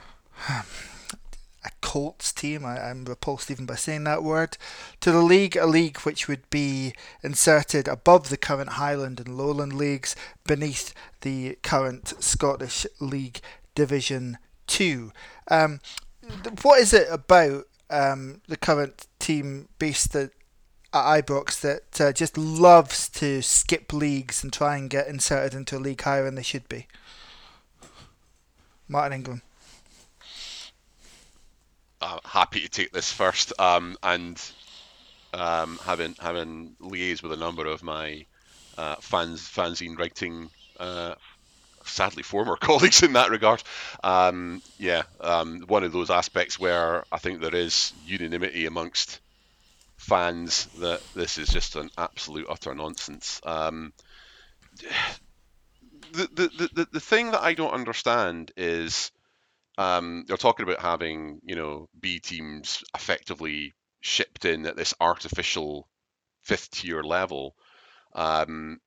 a 0.49 1.71
Colts 1.81 2.33
team, 2.33 2.65
I, 2.65 2.91
am 2.91 3.05
repulsed 3.05 3.51
even 3.51 3.67
by 3.67 3.75
saying 3.75 4.05
that 4.05 4.23
word, 4.23 4.57
to 5.01 5.11
the 5.11 5.23
league, 5.23 5.57
a 5.57 5.67
league 5.67 5.99
which 6.01 6.29
would 6.29 6.49
be 6.51 6.93
inserted 7.23 7.89
above 7.89 8.29
the 8.29 8.37
current 8.37 8.71
Highland 8.71 9.21
and 9.21 9.37
Lowland 9.37 9.73
leagues 9.73 10.15
beneath 10.47 10.95
the 11.23 11.59
current 11.63 12.15
Scottish 12.23 12.87
League 13.01 13.41
Division 13.75 14.39
2. 14.67 15.11
Um, 15.51 15.81
what 16.63 16.81
is 16.81 16.93
it 16.93 17.09
about 17.11 17.65
um, 17.91 18.43
the 18.49 18.57
current 18.57 19.07
team 19.19 19.69
based 19.79 20.15
at 20.15 20.31
at 20.93 21.25
Ibrox 21.25 21.61
that 21.61 22.01
uh, 22.01 22.13
just 22.13 22.39
loves 22.39 23.09
to 23.11 23.43
skip 23.43 23.93
leagues 23.93 24.43
and 24.43 24.53
try 24.53 24.77
and 24.77 24.89
get 24.89 25.07
inserted 25.07 25.55
into 25.55 25.77
a 25.77 25.81
league 25.81 26.01
higher 26.01 26.25
than 26.25 26.35
they 26.35 26.43
should 26.43 26.69
be. 26.69 26.87
Martin 28.89 29.13
Ingram. 29.13 29.43
Uh, 32.01 32.19
happy 32.25 32.61
to 32.61 32.69
take 32.69 32.93
this 32.93 33.13
first, 33.13 33.53
um, 33.61 33.97
and 34.03 34.41
um, 35.35 35.79
having 35.83 36.15
having 36.21 36.77
liaised 36.81 37.23
with 37.23 37.33
a 37.33 37.37
number 37.37 37.67
of 37.67 37.83
my 37.83 38.25
uh, 38.79 38.95
fans 39.01 39.41
fanzine 39.43 39.99
writing, 39.99 40.49
uh, 40.79 41.17
sadly 41.85 42.23
former 42.23 42.57
colleagues 42.61 43.03
in 43.03 43.15
that 43.15 43.31
regard. 43.31 43.63
Um, 44.05 44.63
yeah, 44.79 45.03
um, 45.21 45.65
one 45.67 45.83
of 45.83 45.93
those 45.93 46.09
aspects 46.09 46.59
where 46.59 47.05
I 47.11 47.19
think 47.19 47.41
there 47.41 47.55
is 47.55 47.93
unanimity 48.07 48.67
amongst 48.67 49.21
fans 49.99 50.67
that 50.79 51.03
this 51.15 51.37
is 51.37 51.49
just 51.49 51.77
an 51.77 51.91
absolute 51.99 52.47
utter 52.49 52.75
nonsense. 52.75 53.41
Um, 53.45 53.93
the, 56.13 56.29
the, 56.33 56.71
the, 56.75 56.89
the 56.93 57.01
thing 57.01 57.33
that 57.33 57.43
I 57.43 57.55
don't 57.55 57.75
understand 57.75 58.53
is 58.57 59.11
um, 59.77 60.25
they're 60.27 60.37
talking 60.37 60.65
about 60.65 60.81
having 60.81 61.41
you 61.45 61.57
know 61.57 61.89
B 62.01 62.21
teams 62.21 62.83
effectively 62.95 63.75
shipped 64.01 64.45
in 64.45 64.67
at 64.67 64.77
this 64.77 64.95
artificial 65.01 65.89
fifth 66.43 66.71
tier 66.71 67.03
level. 67.03 67.55
Um, 68.15 68.81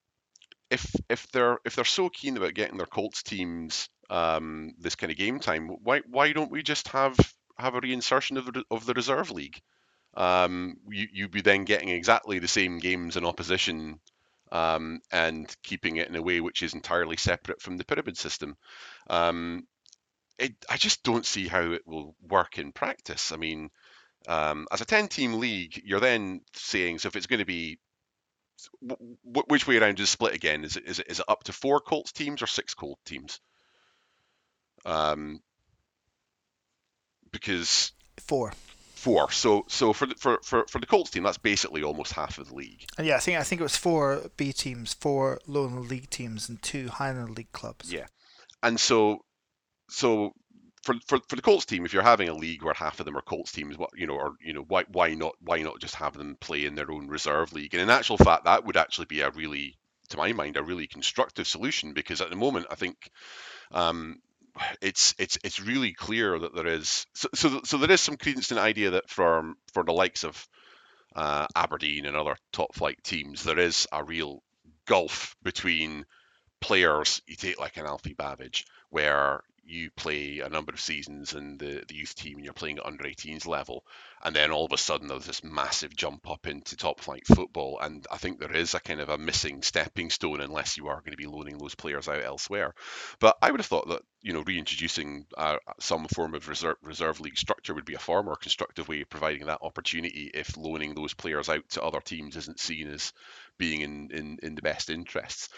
if 0.70 0.96
if 1.10 1.28
they're 1.32 1.60
if 1.66 1.76
they're 1.76 1.86
so 1.86 2.10
keen 2.10 2.38
about 2.38 2.54
getting 2.54 2.78
their 2.78 2.88
Colts 2.88 3.24
teams 3.24 3.90
um, 4.10 4.74
this 4.80 4.96
kind 4.96 5.12
of 5.12 5.18
game 5.18 5.40
time, 5.40 5.68
why 5.84 6.02
why 6.10 6.34
don't 6.34 6.52
we 6.52 6.64
just 6.64 6.88
have 6.90 7.18
have 7.58 7.76
a 7.76 7.82
reinsertion 7.82 8.38
of 8.38 8.46
the 8.46 8.64
of 8.72 8.86
the 8.86 8.94
reserve 8.94 9.32
league? 9.32 9.62
Um, 10.14 10.78
you, 10.90 11.08
you'd 11.12 11.32
be 11.32 11.42
then 11.42 11.66
getting 11.66 11.90
exactly 11.90 12.40
the 12.40 12.48
same 12.48 12.80
games 12.80 13.18
in 13.18 13.26
opposition 13.26 14.00
um, 14.52 15.02
and 15.12 15.56
keeping 15.64 15.98
it 15.98 16.10
in 16.10 16.16
a 16.16 16.22
way 16.22 16.42
which 16.42 16.62
is 16.64 16.74
entirely 16.74 17.18
separate 17.18 17.62
from 17.62 17.78
the 17.78 17.86
pyramid 17.86 18.18
system. 18.18 18.58
Um, 19.10 19.68
it, 20.38 20.54
I 20.70 20.78
just 20.78 21.04
don't 21.04 21.26
see 21.26 21.48
how 21.48 21.72
it 21.72 21.86
will 21.86 22.16
work 22.28 22.58
in 22.58 22.72
practice. 22.72 23.32
I 23.32 23.38
mean, 23.38 23.70
um, 24.28 24.68
as 24.72 24.82
a 24.82 24.86
10 24.86 25.08
team 25.08 25.40
league, 25.40 25.82
you're 25.86 26.00
then 26.00 26.42
saying, 26.54 27.00
so 27.00 27.08
if 27.08 27.16
it's 27.16 27.28
going 27.28 27.40
to 27.40 27.46
be, 27.46 27.80
w- 28.86 29.18
which 29.48 29.68
way 29.68 29.78
around 29.78 30.00
is 30.00 30.10
split 30.10 30.36
again? 30.36 30.64
Is 30.64 30.76
it, 30.76 30.86
is, 30.86 31.00
it, 31.00 31.08
is 31.10 31.20
it 31.20 31.26
up 31.28 31.44
to 31.46 31.54
four 31.54 31.80
Colts 31.80 32.12
teams 32.12 32.42
or 32.42 32.48
six 32.48 32.74
Colt 32.74 33.00
teams? 33.06 33.40
Um, 34.86 35.42
because 37.32 37.94
four 38.20 38.52
four. 39.02 39.32
So 39.32 39.66
so 39.68 39.94
for 39.94 40.06
the, 40.06 40.16
for, 40.16 40.40
for 40.44 40.66
for 40.68 40.80
the 40.80 40.86
Colts 40.86 41.10
team, 41.10 41.24
that's 41.24 41.38
basically 41.38 41.84
almost 41.84 42.14
half 42.14 42.38
of 42.38 42.50
the 42.50 42.56
league. 42.56 42.86
And 42.98 43.08
yeah, 43.08 43.16
I 43.16 43.20
think 43.20 43.40
I 43.40 43.44
think 43.44 43.62
it 43.62 43.64
was 43.64 43.78
four 43.78 44.30
B 44.38 44.54
teams, 44.54 44.94
four 44.94 45.40
Lowland 45.48 45.90
League 45.90 46.10
teams, 46.10 46.50
and 46.50 46.62
two 46.62 46.88
Highland 46.90 47.38
League 47.38 47.52
clubs. 47.52 47.92
Yeah, 47.92 48.08
and 48.62 48.80
so 48.80 49.26
so 49.90 50.34
for, 50.84 50.96
for, 51.08 51.20
for 51.28 51.36
the 51.36 51.42
Colts 51.42 51.66
team, 51.66 51.86
if 51.86 51.94
you're 51.94 52.02
having 52.02 52.30
a 52.30 52.34
league 52.34 52.64
where 52.64 52.74
half 52.74 53.00
of 53.00 53.06
them 53.06 53.18
are 53.18 53.22
Colts 53.22 53.52
teams, 53.52 53.78
what 53.78 53.92
you 53.96 54.08
know, 54.08 54.16
or 54.16 54.34
you 54.44 54.54
know, 54.54 54.66
why 54.68 54.84
why 54.92 55.14
not 55.14 55.34
why 55.42 55.62
not 55.62 55.80
just 55.80 55.96
have 55.96 56.18
them 56.18 56.38
play 56.40 56.66
in 56.66 56.76
their 56.76 56.92
own 56.92 57.08
reserve 57.08 57.54
league? 57.54 57.74
And 57.74 57.82
in 57.82 57.90
actual 57.90 58.18
fact, 58.18 58.46
that 58.46 58.66
would 58.66 58.78
actually 58.78 59.06
be 59.06 59.22
a 59.22 59.30
really, 59.32 59.78
to 60.10 60.18
my 60.18 60.34
mind, 60.34 60.58
a 60.58 60.64
really 60.64 60.88
constructive 60.88 61.48
solution 61.48 61.94
because 61.94 62.22
at 62.22 62.30
the 62.30 62.36
moment, 62.36 62.68
I 62.72 62.76
think 62.76 63.12
um, 63.72 64.20
it's 64.82 65.16
it's 65.18 65.38
it's 65.44 65.60
really 65.60 65.94
clear 65.94 66.38
that 66.38 66.56
there 66.56 66.68
is 66.68 67.06
so 67.14 67.30
so, 67.34 67.62
so 67.64 67.78
there 67.78 67.92
is 67.92 68.02
some 68.02 68.18
credence 68.18 68.52
in 68.52 68.58
the 68.58 68.64
idea 68.64 68.92
that 68.92 69.10
from 69.10 69.56
for 69.74 69.84
the 69.84 69.94
likes 69.94 70.24
of 70.24 70.48
uh, 71.16 71.48
Aberdeen 71.56 72.06
and 72.06 72.16
other 72.16 72.36
top 72.52 72.74
flight 72.74 73.04
teams, 73.04 73.44
there 73.44 73.60
is 73.60 73.88
a 73.92 74.04
real 74.04 74.42
gulf 74.86 75.36
between 75.44 76.06
players. 76.60 77.22
You 77.28 77.36
take 77.36 77.60
like 77.60 77.78
an 77.78 77.86
Alfie 77.86 78.16
Bavidge, 78.16 78.64
where 78.90 79.42
you 79.64 79.92
play 79.92 80.40
a 80.40 80.50
number 80.50 80.74
of 80.74 80.80
seasons 80.80 81.34
in 81.34 81.58
the, 81.58 81.84
the 81.88 81.96
youth 81.96 82.16
team 82.16 82.38
and 82.38 82.46
you're 82.46 82.54
playing 82.54 82.80
at 82.80 82.86
under 82.86 83.04
18s 83.04 83.48
level, 83.48 83.84
and 84.24 84.36
then 84.36 84.52
all 84.52 84.66
of 84.66 84.72
a 84.72 84.78
sudden 84.78 85.08
there's 85.08 85.26
this 85.26 85.44
massive 85.44 85.96
jump 85.96 86.30
up 86.30 86.48
into 86.48 86.76
top 86.76 87.00
flight 87.00 87.26
football. 87.28 87.80
And 87.80 88.06
I 88.12 88.18
think 88.18 88.40
there 88.40 88.56
is 88.56 88.74
a 88.74 88.80
kind 88.80 89.00
of 89.00 89.10
a 89.10 89.18
missing 89.18 89.62
stepping 89.62 90.10
stone 90.10 90.42
unless 90.42 90.78
you 90.78 90.88
are 90.88 91.00
going 91.00 91.12
to 91.12 91.18
be 91.18 91.28
loaning 91.28 91.58
those 91.58 91.76
players 91.76 92.08
out 92.08 92.24
elsewhere. 92.24 92.74
But 93.20 93.38
I 93.42 93.52
would 93.52 93.60
have 93.60 93.68
thought 93.68 93.90
that 93.90 94.02
you 94.22 94.34
know 94.34 94.44
reintroducing 94.44 95.26
uh, 95.38 95.58
some 95.80 96.06
form 96.08 96.36
of 96.36 96.48
reserve 96.48 96.78
reserve 96.84 97.20
league 97.20 97.38
structure 97.38 97.74
would 97.74 97.86
be 97.86 97.96
a 97.96 98.00
far 98.00 98.22
more 98.24 98.36
constructive 98.36 98.88
way 98.88 99.02
of 99.02 99.10
providing 99.10 99.48
that 99.48 99.62
opportunity 99.62 100.30
if 100.34 100.58
loaning 100.58 100.94
those 100.94 101.14
players 101.14 101.50
out 101.50 101.68
to 101.70 101.82
other 101.82 102.02
teams 102.02 102.38
isn't 102.38 102.60
seen 102.60 102.88
as 102.90 103.14
being 103.62 103.82
in, 103.82 104.10
in, 104.12 104.38
in 104.42 104.56
the 104.56 104.64
best 104.64 104.90
interests. 104.90 105.50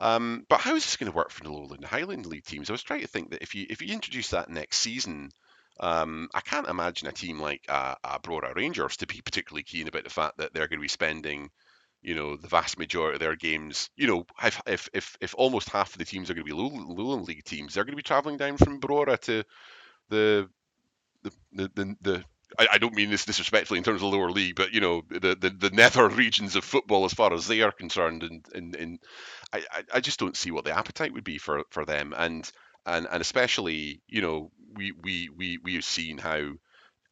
Um, 0.00 0.44
but 0.48 0.60
how 0.60 0.74
is 0.74 0.84
this 0.84 0.96
going 0.96 1.10
to 1.10 1.16
work 1.16 1.30
for 1.30 1.44
the 1.44 1.52
Lowland 1.52 1.84
Highland 1.84 2.26
League 2.26 2.44
teams? 2.44 2.68
I 2.68 2.72
was 2.72 2.82
trying 2.82 3.02
to 3.02 3.06
think 3.06 3.30
that 3.30 3.42
if 3.42 3.54
you 3.54 3.66
if 3.70 3.80
you 3.80 3.94
introduce 3.94 4.30
that 4.30 4.50
next 4.50 4.78
season, 4.78 5.30
um, 5.78 6.28
I 6.34 6.40
can't 6.40 6.66
imagine 6.66 7.06
a 7.06 7.12
team 7.12 7.38
like 7.38 7.64
uh, 7.68 7.94
uh, 8.02 8.18
Rangers 8.56 8.96
to 8.96 9.06
be 9.06 9.20
particularly 9.20 9.62
keen 9.62 9.86
about 9.86 10.02
the 10.02 10.10
fact 10.10 10.38
that 10.38 10.52
they're 10.52 10.66
going 10.66 10.80
to 10.80 10.88
be 10.88 10.88
spending, 10.88 11.50
you 12.02 12.16
know, 12.16 12.36
the 12.36 12.48
vast 12.48 12.78
majority 12.78 13.14
of 13.14 13.20
their 13.20 13.36
games. 13.36 13.90
You 13.94 14.08
know, 14.08 14.26
if 14.42 14.60
if 14.66 14.88
if, 14.92 15.16
if 15.20 15.34
almost 15.38 15.68
half 15.68 15.92
of 15.92 15.98
the 15.98 16.04
teams 16.04 16.30
are 16.30 16.34
going 16.34 16.46
to 16.46 16.52
be 16.52 16.60
Lowland 16.60 17.28
League 17.28 17.44
teams, 17.44 17.74
they're 17.74 17.84
going 17.84 17.92
to 17.92 18.04
be 18.04 18.10
travelling 18.10 18.38
down 18.38 18.56
from 18.56 18.80
Brora 18.80 19.20
to 19.20 19.44
the, 20.08 20.48
the, 21.22 21.32
the, 21.52 21.96
the 22.00 22.24
I, 22.58 22.68
I, 22.72 22.78
don't 22.78 22.94
mean 22.94 23.10
this 23.10 23.24
disrespectfully 23.24 23.78
in 23.78 23.84
terms 23.84 24.02
of 24.02 24.08
lower 24.08 24.30
league, 24.30 24.56
but 24.56 24.72
you 24.72 24.80
know 24.80 25.02
the, 25.08 25.34
the, 25.34 25.50
the 25.50 25.70
nether 25.70 26.08
regions 26.22 26.56
of 26.56 26.64
football 26.64 27.04
as 27.04 27.14
far 27.14 27.32
as 27.32 27.46
they 27.46 27.62
are 27.62 27.72
concerned, 27.72 28.22
and 28.22 28.46
and, 28.54 28.76
and 28.76 28.98
I, 29.52 29.62
I 29.94 30.00
just 30.00 30.18
don't 30.18 30.36
see 30.36 30.50
what 30.50 30.64
the 30.64 30.76
appetite 30.76 31.12
would 31.12 31.24
be 31.24 31.38
for, 31.38 31.64
for 31.70 31.84
them, 31.84 32.14
and 32.16 32.50
and 32.86 33.06
and 33.10 33.20
especially 33.20 34.00
you 34.08 34.22
know 34.22 34.50
we 34.74 34.92
we 34.92 35.28
we 35.28 35.58
we 35.58 35.74
have 35.74 35.84
seen 35.84 36.18
how 36.18 36.52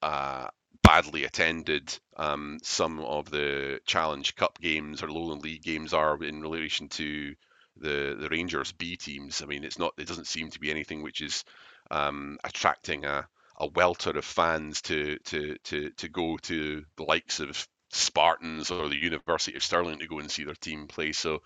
uh, 0.02 0.48
badly 0.82 1.24
attended 1.24 1.96
um, 2.16 2.58
some 2.62 3.00
of 3.00 3.30
the 3.30 3.80
Challenge 3.86 4.34
Cup 4.36 4.60
games 4.60 5.02
or 5.02 5.10
Lowland 5.10 5.42
League 5.42 5.62
games 5.62 5.92
are 5.92 6.22
in 6.22 6.40
relation 6.40 6.88
to 6.90 7.34
the 7.76 8.16
the 8.18 8.28
Rangers 8.30 8.72
B 8.72 8.96
teams. 8.96 9.42
I 9.42 9.46
mean, 9.46 9.64
it's 9.64 9.78
not 9.78 9.94
it 9.98 10.06
doesn't 10.08 10.26
seem 10.26 10.50
to 10.50 10.60
be 10.60 10.70
anything 10.70 11.02
which 11.02 11.20
is 11.20 11.44
um, 11.90 12.38
attracting 12.44 13.04
a 13.04 13.28
a 13.60 13.66
welter 13.66 14.10
of 14.10 14.24
fans 14.24 14.80
to 14.82 15.18
to 15.26 15.56
to 15.64 15.90
to 15.90 16.08
go 16.08 16.38
to 16.38 16.82
the 16.96 17.04
likes 17.04 17.40
of 17.40 17.68
Spartans 17.92 18.70
or 18.70 18.88
the 18.88 18.96
University 18.96 19.56
of 19.56 19.62
Stirling 19.62 19.98
to 19.98 20.06
go 20.06 20.18
and 20.18 20.30
see 20.30 20.44
their 20.44 20.54
team 20.54 20.86
play. 20.86 21.12
So 21.12 21.42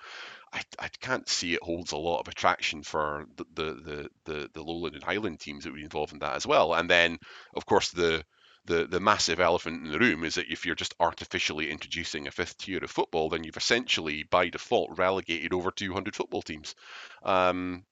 I, 0.53 0.63
I 0.79 0.89
can't 1.01 1.29
see 1.29 1.55
it 1.55 1.63
holds 1.63 1.93
a 1.93 1.97
lot 1.97 2.21
of 2.21 2.29
attraction 2.29 2.83
for 2.83 3.27
the 3.37 3.45
the, 3.55 4.09
the, 4.25 4.51
the, 4.53 4.63
Lowland 4.63 4.95
and 4.95 5.03
Highland 5.03 5.41
teams 5.41 5.65
that 5.65 5.71
would 5.71 5.79
be 5.79 5.85
involved 5.85 6.13
in 6.13 6.21
that 6.21 6.37
as 6.37 6.47
well. 6.47 6.75
And 6.75 6.89
then 6.89 7.19
of 7.55 7.67
course 7.67 7.91
the 7.91 8.25
the, 8.67 8.87
the 8.87 9.01
massive 9.01 9.41
elephant 9.41 9.85
in 9.85 9.93
the 9.93 9.99
room 9.99 10.25
is 10.25 10.37
that 10.37 10.51
if 10.51 10.65
you're 10.65 10.75
just 10.75 10.95
artificially 10.99 11.71
introducing 11.71 12.27
a 12.27 12.31
fifth 12.31 12.57
tier 12.57 12.83
of 12.83 12.91
football, 12.91 13.29
then 13.29 13.45
you've 13.45 13.59
essentially 13.59 14.25
by 14.31 14.49
default 14.49 14.97
relegated 14.97 15.53
over 15.53 15.71
200 15.71 16.17
football 16.17 16.41
teams. 16.41 16.75
Um, 17.23 17.85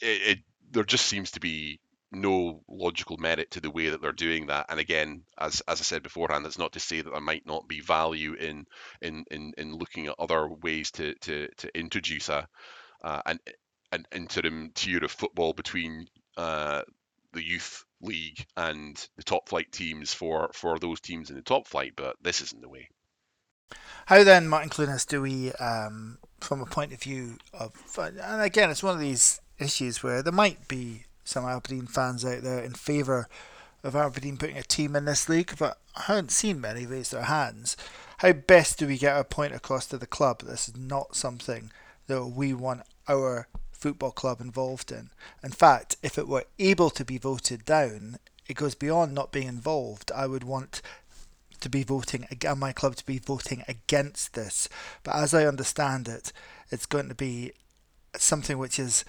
it, 0.00 0.38
it, 0.38 0.38
there 0.70 0.84
just 0.84 1.06
seems 1.06 1.32
to 1.32 1.40
be 1.40 1.80
no 2.12 2.62
logical 2.68 3.16
merit 3.18 3.50
to 3.52 3.60
the 3.60 3.70
way 3.70 3.88
that 3.88 4.02
they're 4.02 4.12
doing 4.12 4.46
that. 4.46 4.66
And 4.68 4.80
again, 4.80 5.22
as 5.38 5.62
as 5.68 5.80
I 5.80 5.84
said 5.84 6.02
beforehand, 6.02 6.44
that's 6.44 6.58
not 6.58 6.72
to 6.72 6.80
say 6.80 7.00
that 7.00 7.10
there 7.10 7.20
might 7.20 7.46
not 7.46 7.68
be 7.68 7.80
value 7.80 8.34
in 8.34 8.66
in 9.00 9.24
in, 9.30 9.52
in 9.56 9.74
looking 9.74 10.06
at 10.06 10.16
other 10.18 10.48
ways 10.48 10.90
to 10.92 11.14
to 11.14 11.48
to 11.58 11.78
introduce 11.78 12.28
a 12.28 12.46
uh, 13.02 13.22
an 13.26 13.38
an 13.92 14.04
interim 14.12 14.70
tier 14.74 15.04
of 15.04 15.10
football 15.10 15.52
between 15.52 16.06
uh, 16.36 16.82
the 17.32 17.44
youth 17.44 17.84
league 18.00 18.44
and 18.56 19.08
the 19.16 19.22
top 19.22 19.48
flight 19.48 19.70
teams 19.72 20.12
for 20.12 20.50
for 20.54 20.78
those 20.78 21.00
teams 21.00 21.30
in 21.30 21.36
the 21.36 21.42
top 21.42 21.66
flight. 21.66 21.92
But 21.96 22.16
this 22.22 22.40
isn't 22.40 22.62
the 22.62 22.68
way. 22.68 22.88
How 24.06 24.24
then, 24.24 24.48
Martin 24.48 24.70
Clunas, 24.70 25.06
do 25.06 25.22
we, 25.22 25.52
um, 25.52 26.18
from 26.40 26.60
a 26.60 26.66
point 26.66 26.92
of 26.92 27.00
view 27.00 27.38
of, 27.52 27.72
and 27.96 28.42
again, 28.42 28.68
it's 28.68 28.82
one 28.82 28.94
of 28.94 29.00
these 29.00 29.40
issues 29.60 30.02
where 30.02 30.22
there 30.22 30.32
might 30.32 30.66
be 30.66 31.04
some 31.30 31.46
Aberdeen 31.46 31.86
fans 31.86 32.24
out 32.24 32.42
there 32.42 32.60
in 32.60 32.74
favour 32.74 33.28
of 33.82 33.96
Aberdeen 33.96 34.36
putting 34.36 34.58
a 34.58 34.62
team 34.62 34.94
in 34.94 35.06
this 35.06 35.28
league, 35.28 35.54
but 35.58 35.78
I 35.96 36.02
haven't 36.02 36.30
seen 36.30 36.60
many 36.60 36.86
raise 36.86 37.10
their 37.10 37.22
hands. 37.22 37.76
How 38.18 38.32
best 38.32 38.78
do 38.78 38.86
we 38.86 38.98
get 38.98 39.16
our 39.16 39.24
point 39.24 39.54
across 39.54 39.86
to 39.86 39.98
the 39.98 40.06
club? 40.06 40.42
This 40.42 40.68
is 40.68 40.76
not 40.76 41.16
something 41.16 41.70
that 42.06 42.26
we 42.26 42.52
want 42.52 42.82
our 43.08 43.48
football 43.72 44.10
club 44.10 44.40
involved 44.40 44.92
in. 44.92 45.10
In 45.42 45.52
fact, 45.52 45.96
if 46.02 46.18
it 46.18 46.28
were 46.28 46.44
able 46.58 46.90
to 46.90 47.04
be 47.04 47.16
voted 47.16 47.64
down, 47.64 48.18
it 48.46 48.56
goes 48.56 48.74
beyond 48.74 49.14
not 49.14 49.32
being 49.32 49.48
involved. 49.48 50.12
I 50.14 50.26
would 50.26 50.44
want 50.44 50.82
to 51.60 51.68
be 51.68 51.82
voting 51.82 52.26
again, 52.30 52.58
my 52.58 52.72
club 52.72 52.96
to 52.96 53.06
be 53.06 53.18
voting 53.18 53.62
against 53.68 54.34
this. 54.34 54.68
But 55.02 55.14
as 55.14 55.32
I 55.32 55.46
understand 55.46 56.08
it, 56.08 56.32
it's 56.70 56.86
going 56.86 57.08
to 57.08 57.14
be 57.14 57.52
something 58.16 58.58
which 58.58 58.78
is 58.78 59.04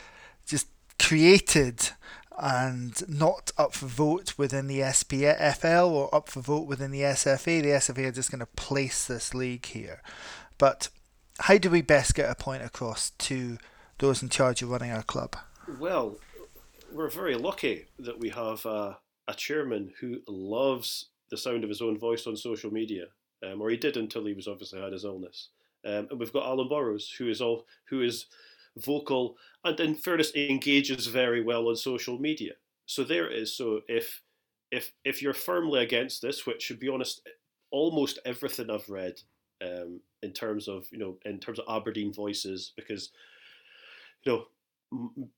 just 0.45 0.67
created 1.02 1.89
and 2.38 3.08
not 3.10 3.52
up 3.58 3.74
for 3.74 3.86
vote 3.86 4.34
within 4.38 4.68
the 4.68 4.80
SPFL 4.80 5.89
or 5.89 6.14
up 6.14 6.30
for 6.30 6.41
vote 6.41 6.68
within 6.68 6.91
the 6.91 7.02
SFA. 7.02 7.62
The 7.62 7.70
SFA 7.70 8.08
are 8.08 8.12
just 8.12 8.32
going 8.32 8.39
to 8.39 8.45
place 8.45 9.06
this 9.06 9.34
league 9.34 9.66
here. 9.66 10.02
But 10.58 10.89
how 11.39 11.58
do 11.58 11.70
we 11.70 11.82
best 11.82 12.16
get 12.16 12.30
a 12.30 12.36
point 12.36 12.64
across 12.64 13.12
to 13.12 13.58
those 13.99 14.22
in 14.22 14.30
charge 14.30 14.62
of 14.62 14.70
running 14.70 14.91
our 14.91 15.04
club? 15.04 15.36
Well, 15.80 16.18
we're 16.91 17.10
very 17.10 17.36
lucky 17.36 17.86
that 17.99 18.20
we 18.20 18.30
have 18.30 18.66
a 18.66 18.97
chairman 19.36 19.93
who 19.99 20.22
loves 20.28 21.10
the 21.30 21.38
sound 21.38 21.64
of 21.64 21.70
his 21.70 21.82
own 21.82 21.97
voice 21.97 22.28
on 22.28 22.36
social 22.36 22.72
media, 22.72 23.06
um, 23.45 23.62
or 23.62 23.70
he 23.70 23.78
did 23.78 23.97
until 23.97 24.26
he 24.26 24.34
was 24.34 24.47
obviously 24.47 24.82
had 24.82 24.93
his 24.93 25.06
illness. 25.06 25.49
Um, 25.86 26.08
and 26.12 26.20
we've 26.20 26.34
got 26.34 26.45
Alan 26.45 26.68
Burrows, 26.68 27.12
who 27.18 27.30
is 27.30 27.41
all 27.41 27.66
who 27.89 28.02
is 28.02 28.26
vocal, 28.78 29.38
and 29.63 29.80
in 29.80 29.95
fairness, 29.95 30.34
engages 30.36 31.07
very 31.07 31.41
well 31.43 31.67
on 31.67 31.76
social 31.76 32.19
media. 32.19 32.53
So 32.86 33.03
there 33.03 33.30
it 33.30 33.38
is. 33.38 33.55
So 33.55 33.82
if 33.88 34.22
if 34.72 34.93
if 35.03 35.22
you're 35.22 35.34
firmly 35.34 35.82
against 35.82 36.22
this, 36.22 36.45
which 36.45 36.67
to 36.67 36.76
be 36.76 36.89
honest, 36.89 37.28
almost 37.72 38.19
everything 38.26 38.69
I've 38.69 38.89
read 38.89 39.19
um, 39.63 40.01
in 40.24 40.32
terms 40.34 40.67
of 40.67 40.88
you 40.91 40.97
know 40.97 41.17
in 41.26 41.39
terms 41.39 41.59
of 41.59 41.65
Aberdeen 41.69 42.13
voices, 42.13 42.74
because 42.76 43.11
you 44.24 44.32
know 44.32 44.45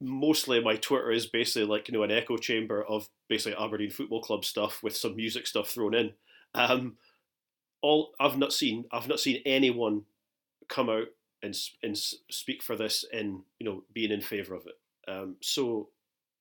mostly 0.02 0.62
my 0.62 0.76
Twitter 0.76 1.12
is 1.12 1.28
basically 1.28 1.68
like 1.68 1.88
you 1.88 1.94
know 1.94 2.04
an 2.04 2.12
echo 2.12 2.38
chamber 2.38 2.84
of 2.84 3.08
basically 3.30 3.58
Aberdeen 3.64 3.92
Football 3.92 4.22
Club 4.22 4.46
stuff 4.46 4.82
with 4.84 4.96
some 4.96 5.16
music 5.16 5.48
stuff 5.48 5.70
thrown 5.70 5.94
in. 5.94 6.14
Um, 6.56 6.98
all 7.82 8.14
I've 8.20 8.38
not 8.38 8.54
seen 8.54 8.86
I've 8.92 9.08
not 9.08 9.20
seen 9.20 9.42
anyone 9.46 10.04
come 10.70 10.90
out 10.90 11.08
and 11.44 11.56
and 11.84 11.98
speak 11.98 12.64
for 12.64 12.76
this 12.76 13.06
in 13.12 13.44
you 13.60 13.66
know 13.66 13.84
being 13.94 14.12
in 14.12 14.22
favour 14.22 14.56
of 14.56 14.66
it. 14.66 15.12
Um, 15.12 15.36
so 15.42 15.90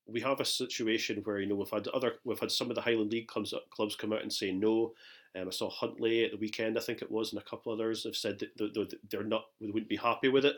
we 0.07 0.20
have 0.20 0.40
a 0.40 0.44
situation 0.44 1.20
where 1.24 1.40
you 1.40 1.46
know 1.46 1.57
we've 1.57 1.70
had 1.70 1.88
other 1.88 2.14
we've 2.24 2.38
had 2.38 2.50
some 2.50 2.70
of 2.70 2.76
the 2.76 2.82
Highland 2.82 3.12
League 3.12 3.28
clubs 3.28 3.53
clubs 3.70 3.96
come 3.96 4.12
out 4.12 4.22
and 4.22 4.32
say 4.32 4.53
no. 4.53 4.94
Um, 5.38 5.48
I 5.48 5.50
saw 5.50 5.70
Huntly 5.70 6.24
at 6.24 6.30
the 6.30 6.36
weekend, 6.36 6.76
I 6.76 6.82
think 6.82 7.00
it 7.00 7.11
was, 7.11 7.32
and 7.32 7.40
a 7.40 7.44
couple 7.44 7.72
others 7.72 8.05
have 8.05 8.16
said 8.16 8.38
that 8.38 8.98
they're 9.11 9.24
not 9.24 9.44
they 9.61 9.66
wouldn't 9.70 9.88
be 9.88 9.96
happy 9.96 10.28
with 10.28 10.44
it. 10.44 10.57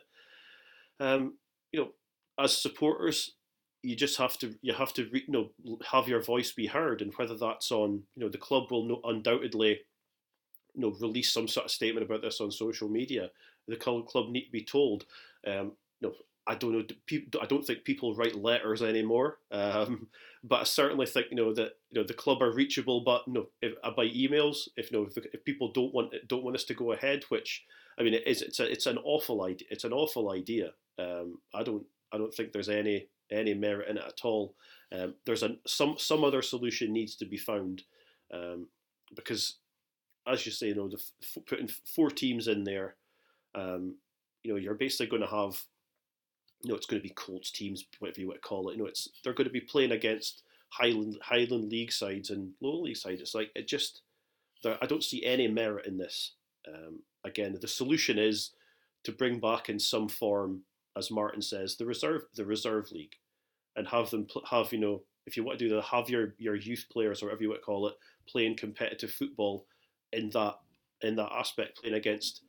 Um, 1.00 1.34
you 1.72 1.80
know, 1.80 1.88
as 2.38 2.56
supporters, 2.56 3.32
you 3.82 3.96
just 3.96 4.18
have 4.18 4.36
to 4.38 4.54
you 4.62 4.74
have 4.74 4.92
to 4.94 5.08
you 5.12 5.22
know 5.28 5.50
have 5.90 6.08
your 6.08 6.22
voice 6.22 6.52
be 6.52 6.66
heard, 6.66 7.02
and 7.02 7.14
whether 7.14 7.36
that's 7.36 7.72
on 7.72 8.02
you 8.14 8.24
know 8.24 8.28
the 8.28 8.38
club 8.38 8.70
will 8.70 8.84
no, 8.84 9.00
undoubtedly 9.04 9.80
you 10.74 10.80
know 10.80 10.96
release 11.00 11.32
some 11.32 11.48
sort 11.48 11.66
of 11.66 11.72
statement 11.72 12.04
about 12.04 12.22
this 12.22 12.40
on 12.40 12.50
social 12.50 12.88
media 12.88 13.30
the 13.68 13.76
club 13.76 14.28
need 14.30 14.46
to 14.46 14.52
be 14.52 14.64
told. 14.64 15.06
Um, 15.46 15.72
you 16.00 16.08
know, 16.08 16.14
I 16.46 16.54
don't 16.54 16.72
know. 16.72 16.84
I 17.40 17.46
don't 17.46 17.66
think 17.66 17.84
people 17.84 18.14
write 18.14 18.34
letters 18.34 18.82
anymore. 18.82 19.38
Um, 19.50 20.08
but 20.44 20.60
I 20.60 20.64
certainly 20.64 21.06
think 21.06 21.28
you 21.30 21.36
know 21.36 21.54
that 21.54 21.72
you 21.90 22.00
know 22.00 22.06
the 22.06 22.14
club 22.14 22.42
are 22.42 22.52
reachable, 22.52 23.00
but 23.00 23.22
you 23.26 23.32
know, 23.32 23.46
uh, 23.82 23.90
by 23.90 24.06
emails. 24.08 24.68
If 24.76 24.90
you 24.90 24.98
know 24.98 25.06
if, 25.06 25.16
if, 25.32 25.44
people 25.44 25.72
don't 25.72 25.94
want 25.94 26.14
don't 26.28 26.44
want 26.44 26.56
us 26.56 26.64
to 26.64 26.74
go 26.74 26.92
ahead, 26.92 27.24
which 27.28 27.64
I 27.98 28.02
mean 28.02 28.14
it 28.14 28.26
is, 28.26 28.42
it's 28.42 28.60
a, 28.60 28.70
it's 28.70 28.86
an 28.86 28.98
awful 29.04 29.42
idea. 29.42 29.68
It's 29.70 29.84
an 29.84 29.92
awful 29.92 30.30
idea. 30.30 30.72
Um, 30.98 31.38
I 31.54 31.62
don't 31.62 31.84
I 32.12 32.18
don't 32.18 32.34
think 32.34 32.52
there's 32.52 32.68
any 32.68 33.08
any 33.30 33.54
merit 33.54 33.88
in 33.88 33.96
it 33.96 34.04
at 34.06 34.20
all. 34.24 34.54
Um, 34.92 35.14
there's 35.24 35.42
a 35.42 35.56
some 35.66 35.96
some 35.98 36.24
other 36.24 36.42
solution 36.42 36.92
needs 36.92 37.16
to 37.16 37.24
be 37.24 37.38
found 37.38 37.82
um, 38.32 38.68
because, 39.16 39.56
as 40.26 40.44
you 40.44 40.52
say, 40.52 40.68
you 40.68 40.74
know, 40.74 40.88
the, 40.88 41.00
putting 41.46 41.68
four 41.68 42.10
teams 42.10 42.48
in 42.48 42.64
there 42.64 42.96
um, 43.54 43.96
you 44.42 44.52
know, 44.52 44.58
you're 44.58 44.74
basically 44.74 45.06
going 45.06 45.22
to 45.22 45.28
have, 45.28 45.60
you 46.62 46.70
know, 46.70 46.76
it's 46.76 46.86
going 46.86 47.00
to 47.00 47.08
be 47.08 47.14
Colts 47.14 47.50
teams, 47.50 47.84
whatever 47.98 48.20
you 48.20 48.28
want 48.28 48.40
to 48.40 48.48
call 48.48 48.68
it. 48.68 48.76
You 48.76 48.82
know, 48.82 48.88
it's 48.88 49.08
they're 49.22 49.32
going 49.32 49.46
to 49.46 49.52
be 49.52 49.60
playing 49.60 49.92
against 49.92 50.42
Highland 50.70 51.18
Highland 51.22 51.70
League 51.70 51.92
sides 51.92 52.30
and 52.30 52.52
lower 52.60 52.82
league 52.82 52.96
sides. 52.96 53.20
It's 53.20 53.34
like 53.34 53.50
it 53.54 53.68
just, 53.68 54.02
I 54.64 54.86
don't 54.86 55.04
see 55.04 55.24
any 55.24 55.48
merit 55.48 55.86
in 55.86 55.98
this. 55.98 56.32
Um, 56.66 57.00
again, 57.24 57.56
the 57.60 57.68
solution 57.68 58.18
is 58.18 58.50
to 59.04 59.12
bring 59.12 59.38
back 59.38 59.68
in 59.68 59.78
some 59.78 60.08
form, 60.08 60.62
as 60.96 61.10
Martin 61.10 61.42
says, 61.42 61.76
the 61.76 61.86
reserve 61.86 62.22
the 62.34 62.44
reserve 62.44 62.90
league, 62.92 63.14
and 63.76 63.88
have 63.88 64.10
them 64.10 64.26
have 64.50 64.72
you 64.72 64.80
know 64.80 65.02
if 65.26 65.36
you 65.36 65.44
want 65.44 65.58
to 65.58 65.68
do 65.68 65.74
the 65.74 65.82
have 65.82 66.08
your 66.08 66.34
your 66.38 66.54
youth 66.56 66.86
players 66.90 67.22
or 67.22 67.26
whatever 67.26 67.42
you 67.42 67.48
want 67.50 67.60
to 67.60 67.64
call 67.64 67.86
it 67.86 67.94
playing 68.26 68.56
competitive 68.56 69.10
football 69.10 69.66
in 70.12 70.30
that 70.30 70.54
in 71.02 71.16
that 71.16 71.32
aspect, 71.32 71.80
playing 71.80 71.96
against 71.96 72.42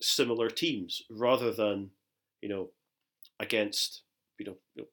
similar 0.00 0.50
teams 0.50 1.02
rather 1.10 1.52
than 1.52 1.90
you 2.42 2.48
know 2.48 2.70
against 3.40 4.02
you 4.38 4.46
know 4.46 4.86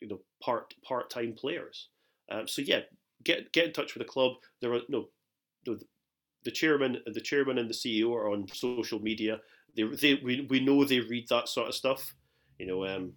you 0.00 0.08
know, 0.08 0.20
part 0.42 0.74
part 0.86 1.10
time 1.10 1.32
players. 1.32 1.88
Um, 2.30 2.46
so 2.48 2.62
yeah, 2.62 2.80
get 3.24 3.52
get 3.52 3.66
in 3.66 3.72
touch 3.72 3.94
with 3.94 4.06
the 4.06 4.12
club. 4.12 4.32
There 4.60 4.72
are 4.72 4.80
no, 4.88 5.08
the 5.64 6.50
chairman 6.50 6.98
the 7.06 7.20
chairman 7.20 7.58
and 7.58 7.68
the 7.68 7.74
CEO 7.74 8.12
are 8.14 8.30
on 8.30 8.48
social 8.48 9.00
media. 9.00 9.40
They, 9.76 9.82
they 9.84 10.14
we, 10.14 10.46
we 10.48 10.60
know 10.60 10.84
they 10.84 11.00
read 11.00 11.28
that 11.28 11.48
sort 11.48 11.68
of 11.68 11.74
stuff. 11.74 12.14
You 12.58 12.66
know, 12.66 12.86
um, 12.86 13.12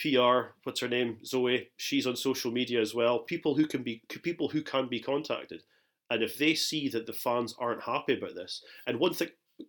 PR, 0.00 0.54
what's 0.62 0.80
her 0.80 0.88
name, 0.88 1.18
Zoe. 1.24 1.68
She's 1.76 2.06
on 2.06 2.16
social 2.16 2.50
media 2.50 2.80
as 2.80 2.94
well. 2.94 3.20
People 3.20 3.54
who 3.54 3.66
can 3.66 3.82
be 3.82 4.02
people 4.08 4.48
who 4.48 4.62
can 4.62 4.88
be 4.88 5.00
contacted, 5.00 5.62
and 6.10 6.22
if 6.22 6.38
they 6.38 6.54
see 6.54 6.88
that 6.90 7.06
the 7.06 7.12
fans 7.12 7.54
aren't 7.58 7.82
happy 7.82 8.16
about 8.16 8.34
this, 8.34 8.62
and 8.86 8.98
one 8.98 9.14
thing 9.14 9.28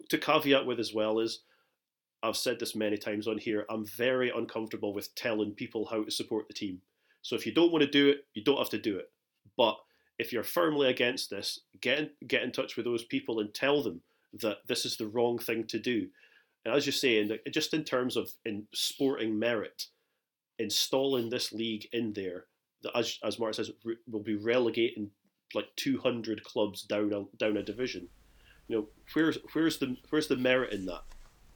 to 0.10 0.18
caveat 0.18 0.66
with 0.66 0.80
as 0.80 0.94
well 0.94 1.20
is, 1.20 1.42
I've 2.22 2.38
said 2.38 2.60
this 2.60 2.76
many 2.76 2.98
times 2.98 3.28
on 3.28 3.38
here. 3.38 3.66
I'm 3.70 3.86
very 3.86 4.30
uncomfortable 4.30 4.94
with 4.94 5.14
telling 5.16 5.52
people 5.52 5.86
how 5.86 6.04
to 6.04 6.12
support 6.12 6.48
the 6.48 6.54
team. 6.54 6.82
So 7.22 7.36
if 7.36 7.46
you 7.46 7.54
don't 7.54 7.72
want 7.72 7.84
to 7.84 7.90
do 7.90 8.10
it, 8.10 8.26
you 8.34 8.44
don't 8.44 8.58
have 8.58 8.70
to 8.70 8.78
do 8.78 8.98
it. 8.98 9.12
But 9.58 9.78
if 10.18 10.34
you're 10.34 10.44
firmly 10.44 10.90
against 10.90 11.30
this, 11.30 11.60
get 11.82 12.00
in, 12.00 12.10
get 12.28 12.44
in 12.44 12.52
touch 12.52 12.76
with 12.76 12.86
those 12.86 13.06
people 13.06 13.40
and 13.40 13.54
tell 13.54 13.82
them 13.82 14.02
that 14.34 14.60
this 14.68 14.86
is 14.86 14.98
the 14.98 15.08
wrong 15.08 15.40
thing 15.40 15.66
to 15.68 15.80
do. 15.80 16.08
And 16.66 16.76
as 16.76 16.86
you 16.86 16.92
say, 16.92 17.20
in 17.20 17.30
the, 17.30 17.40
just 17.50 17.74
in 17.74 17.84
terms 17.84 18.18
of 18.18 18.30
in 18.46 18.68
sporting 18.74 19.40
merit, 19.40 19.86
installing 20.60 21.30
this 21.30 21.54
league 21.54 21.88
in 21.94 22.14
there, 22.14 22.46
that 22.84 22.96
as 22.98 23.18
as 23.24 23.40
Mark 23.40 23.54
says, 23.54 23.72
re, 23.84 23.96
will 24.08 24.22
be 24.22 24.36
relegating 24.36 25.10
like 25.54 25.68
200 25.78 26.44
clubs 26.44 26.84
down 26.84 27.14
a, 27.14 27.38
down 27.38 27.58
a 27.58 27.64
division. 27.64 28.10
You 28.70 28.76
know, 28.76 28.88
where's 29.14 29.38
where's 29.52 29.80
the 29.80 29.98
where's 30.10 30.28
the 30.28 30.38
merit 30.38 30.72
in 30.72 30.86
that? 30.86 31.02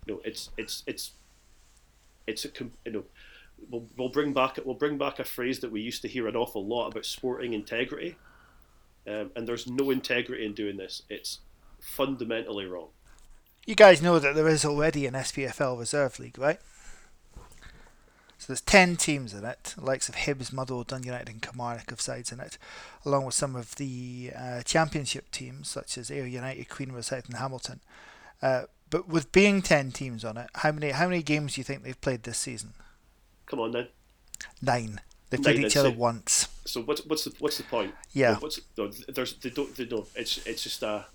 You 0.06 0.16
know, 0.16 0.22
it's 0.26 0.50
it's 0.58 0.84
it's 0.86 1.12
it's 2.28 2.44
a 2.44 2.50
you 2.86 2.92
know. 2.92 3.04
We'll, 3.70 3.86
we'll 3.96 4.10
bring 4.10 4.34
back 4.34 4.60
we'll 4.66 4.76
bring 4.76 4.98
back 4.98 5.20
a 5.20 5.24
phrase 5.24 5.60
that 5.60 5.72
we 5.72 5.80
used 5.80 6.02
to 6.02 6.10
hear 6.10 6.28
an 6.28 6.36
awful 6.36 6.66
lot 6.66 6.88
about 6.88 7.06
sporting 7.06 7.54
integrity, 7.54 8.18
um, 9.08 9.32
and 9.38 9.48
there's 9.48 9.68
no 9.68 9.90
integrity 9.90 10.46
in 10.46 10.54
doing 10.54 10.76
this. 10.76 11.04
It's 11.10 11.40
fundamentally 11.80 12.66
wrong. 12.66 12.90
You 13.66 13.76
guys 13.76 14.02
know 14.02 14.20
that 14.20 14.36
there 14.36 14.50
is 14.50 14.66
already 14.66 15.06
an 15.06 15.14
SPFL 15.14 15.80
Reserve 15.80 16.20
League, 16.20 16.38
right? 16.38 16.60
So 18.44 18.52
there's 18.52 18.60
10 18.60 18.98
teams 18.98 19.34
in 19.34 19.46
it, 19.46 19.74
the 19.78 19.86
likes 19.86 20.10
of 20.10 20.16
Hibs, 20.16 20.52
Motherwell, 20.52 20.84
Dun 20.84 21.04
United 21.04 21.30
and 21.30 21.42
Kilmarnock 21.42 21.92
have 21.92 22.02
sides 22.02 22.30
in 22.30 22.42
it, 22.42 22.58
along 23.06 23.24
with 23.24 23.36
some 23.36 23.56
of 23.56 23.76
the 23.76 24.32
uh, 24.38 24.62
championship 24.64 25.32
teams 25.32 25.70
such 25.70 25.98
as 25.98 26.12
Ayr 26.12 26.26
United, 26.26 26.68
Queen 26.68 27.02
South 27.02 27.26
and 27.28 27.38
Hamilton. 27.38 27.80
Uh, 28.42 28.64
but 28.90 29.08
with 29.08 29.32
being 29.32 29.62
10 29.62 29.94
teams 29.94 30.26
on 30.26 30.36
it, 30.36 30.50
how 30.56 30.74
many 30.74 30.90
how 30.90 31.08
many 31.08 31.24
games 31.24 31.56
do 31.56 31.62
you 31.62 31.64
think 31.64 31.84
they've 31.84 32.02
played 32.02 32.24
this 32.24 32.38
season? 32.38 32.74
Come 33.46 33.62
on 33.62 33.72
then. 33.72 33.88
Nine. 34.62 35.00
They've 35.30 35.42
played 35.42 35.56
Nine, 35.56 35.68
each 35.68 35.78
other 35.78 35.92
so, 35.92 35.96
once. 35.96 36.50
So 36.66 36.82
what's 36.82 37.06
what's 37.06 37.24
the 37.24 37.34
what's 37.40 37.56
the 37.56 37.64
point? 37.64 37.96
Yeah. 38.12 38.40
What's 38.40 38.60
no, 38.78 38.92
there's 39.08 39.36
they 39.36 39.52
don't 39.52 39.74
they 39.78 39.86
don't 39.86 40.06
it's 40.18 40.46
it's 40.46 40.64
just 40.64 40.84
a 40.84 41.06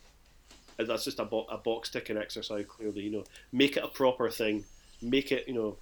that's 0.78 1.04
just 1.04 1.18
a, 1.18 1.26
bo- 1.26 1.46
a 1.50 1.58
box 1.58 1.90
ticking 1.90 2.16
exercise 2.16 2.64
clearly 2.66 3.02
you 3.02 3.10
know 3.10 3.24
make 3.52 3.76
it 3.76 3.84
a 3.84 3.88
proper 3.88 4.30
thing 4.30 4.64
make 5.02 5.30
it 5.30 5.46
you 5.46 5.52
know 5.52 5.76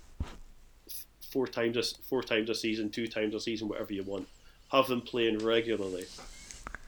four 1.36 1.46
times 1.46 1.76
a 1.76 1.82
four 2.08 2.22
times 2.22 2.48
a 2.48 2.54
season, 2.54 2.88
two 2.88 3.06
times 3.06 3.34
a 3.34 3.40
season, 3.40 3.68
whatever 3.68 3.92
you 3.92 4.02
want. 4.02 4.26
Have 4.72 4.86
them 4.86 5.02
playing 5.02 5.36
regularly. 5.44 6.06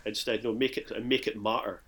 Instead, 0.06 0.42
know, 0.42 0.54
make 0.54 0.78
it 0.78 0.90
and 0.90 1.06
make 1.06 1.26
it 1.26 1.38
matter 1.38 1.82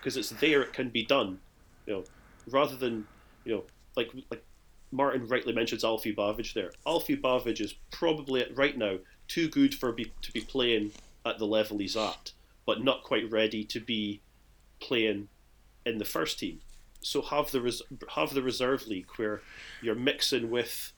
because 0.00 0.16
it's 0.16 0.30
there. 0.30 0.62
It 0.62 0.72
can 0.72 0.88
be 0.88 1.04
done. 1.04 1.38
You 1.86 1.92
know, 1.92 2.04
rather 2.50 2.76
than 2.76 3.06
you 3.44 3.56
know, 3.56 3.64
like 3.94 4.10
like 4.30 4.42
Martin 4.90 5.28
rightly 5.28 5.52
mentions 5.52 5.84
Alfie 5.84 6.14
Bavidge 6.14 6.54
there. 6.54 6.70
Alfie 6.86 7.14
Bavidge 7.14 7.60
is 7.60 7.74
probably 7.90 8.42
right 8.54 8.78
now 8.78 8.96
too 9.26 9.50
good 9.50 9.74
for 9.74 9.92
be, 9.92 10.10
to 10.22 10.32
be 10.32 10.40
playing 10.40 10.92
at 11.26 11.38
the 11.38 11.44
level 11.44 11.76
he's 11.76 11.94
at, 11.94 12.32
but 12.64 12.82
not 12.82 13.04
quite 13.04 13.30
ready 13.30 13.64
to 13.64 13.80
be 13.80 14.22
playing 14.80 15.28
in 15.84 15.98
the 15.98 16.06
first 16.06 16.38
team. 16.38 16.60
So 17.02 17.20
have 17.20 17.50
the 17.50 17.60
res- 17.60 17.82
have 18.14 18.32
the 18.32 18.40
reserve 18.40 18.86
league 18.86 19.10
where 19.16 19.42
you're 19.82 19.94
mixing 19.94 20.50
with 20.50 20.92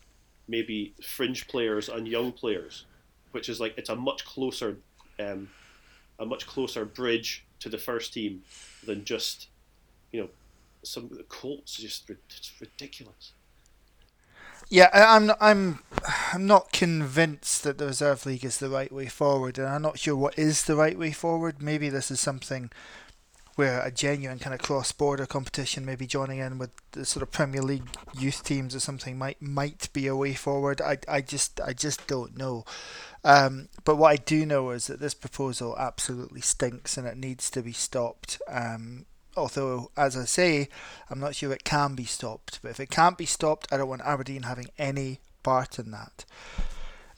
maybe 0.51 0.93
fringe 1.03 1.47
players 1.49 1.89
and 1.89 2.07
young 2.07 2.33
players, 2.33 2.85
which 3.31 3.49
is 3.49 3.61
like 3.61 3.75
it's 3.79 3.89
a 3.89 3.97
much 3.97 4.25
closer, 4.25 4.77
um, 5.19 5.49
a 6.19 6.27
much 6.27 6.47
closer 6.47 6.85
bridge 6.85 7.45
to 7.61 7.69
the 7.69 7.79
first 7.79 8.13
team 8.13 8.43
than 8.85 9.05
just, 9.05 9.49
you 10.13 10.21
know, 10.21 10.29
some 10.83 11.05
of 11.05 11.17
the 11.17 11.23
Colts. 11.25 11.77
Just 11.77 12.11
it's 12.11 12.53
ridiculous. 12.61 13.33
Yeah, 14.69 14.89
I'm 14.93 15.33
I'm 15.41 15.81
I'm 16.33 16.47
not 16.47 16.73
convinced 16.73 17.63
that 17.65 17.79
the 17.79 17.87
reserve 17.87 18.27
league 18.27 18.45
is 18.45 18.59
the 18.59 18.69
right 18.69 18.93
way 18.93 19.07
forward, 19.07 19.59
and 19.59 19.69
I'm 19.69 19.83
not 19.83 19.99
sure 19.99 20.17
what 20.17 20.39
is 20.39 20.65
the 20.65 20.77
right 20.77 20.99
way 20.99 21.13
forward. 21.13 21.63
Maybe 21.63 21.89
this 21.89 22.11
is 22.11 22.21
something 22.21 22.71
where 23.61 23.83
a 23.83 23.91
genuine 23.91 24.39
kind 24.39 24.55
of 24.55 24.63
cross-border 24.63 25.27
competition, 25.27 25.85
maybe 25.85 26.07
joining 26.07 26.39
in 26.39 26.57
with 26.57 26.71
the 26.93 27.05
sort 27.05 27.23
of 27.23 27.31
Premier 27.31 27.61
League 27.61 27.85
youth 28.19 28.43
teams 28.43 28.75
or 28.75 28.81
something, 28.81 29.19
might 29.19 29.43
might 29.43 29.93
be 29.93 30.07
a 30.07 30.17
way 30.17 30.33
forward. 30.33 30.81
I, 30.81 30.97
I 31.07 31.21
just 31.21 31.61
I 31.61 31.75
just 31.75 32.07
don't 32.07 32.39
know. 32.39 32.65
Um, 33.23 33.69
but 33.85 33.97
what 33.97 34.13
I 34.13 34.17
do 34.17 34.47
know 34.47 34.71
is 34.71 34.87
that 34.87 34.99
this 34.99 35.13
proposal 35.13 35.77
absolutely 35.79 36.41
stinks 36.41 36.97
and 36.97 37.07
it 37.07 37.19
needs 37.19 37.51
to 37.51 37.61
be 37.61 37.73
stopped. 37.73 38.41
Um, 38.49 39.05
although, 39.37 39.91
as 39.95 40.17
I 40.17 40.25
say, 40.25 40.71
I'm 41.11 41.21
not 41.21 41.35
sure 41.35 41.53
it 41.53 41.63
can 41.63 41.95
be 41.95 42.07
stopped. 42.07 42.61
But 42.63 42.71
if 42.71 42.81
it 42.81 42.89
can't 42.89 43.19
be 43.19 43.27
stopped, 43.27 43.71
I 43.71 43.77
don't 43.77 43.91
want 43.91 44.01
Aberdeen 44.07 44.45
having 44.45 44.69
any 44.79 45.21
part 45.43 45.79
in 45.79 45.91
that. 45.91 46.25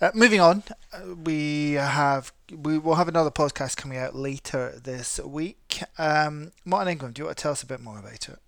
Uh, 0.03 0.11
moving 0.13 0.41
on, 0.41 0.65
uh, 0.93 1.15
we 1.15 1.75
have 1.75 2.33
we 2.51 2.77
will 2.77 2.97
have 2.97 3.07
another 3.07 3.31
podcast 3.31 3.77
coming 3.77 3.97
out 3.97 4.17
later 4.17 4.81
this 4.83 5.21
week. 5.21 5.62
Um, 5.99 6.53
Martin 6.65 6.93
Ingram, 6.93 7.13
do 7.13 7.21
you 7.21 7.27
want 7.27 7.39
to 7.39 7.43
tell 7.43 7.53
us 7.53 7.63
a 7.63 7.67
bit 7.67 7.81
more 7.81 7.99
about 7.99 8.29
it? 8.29 8.39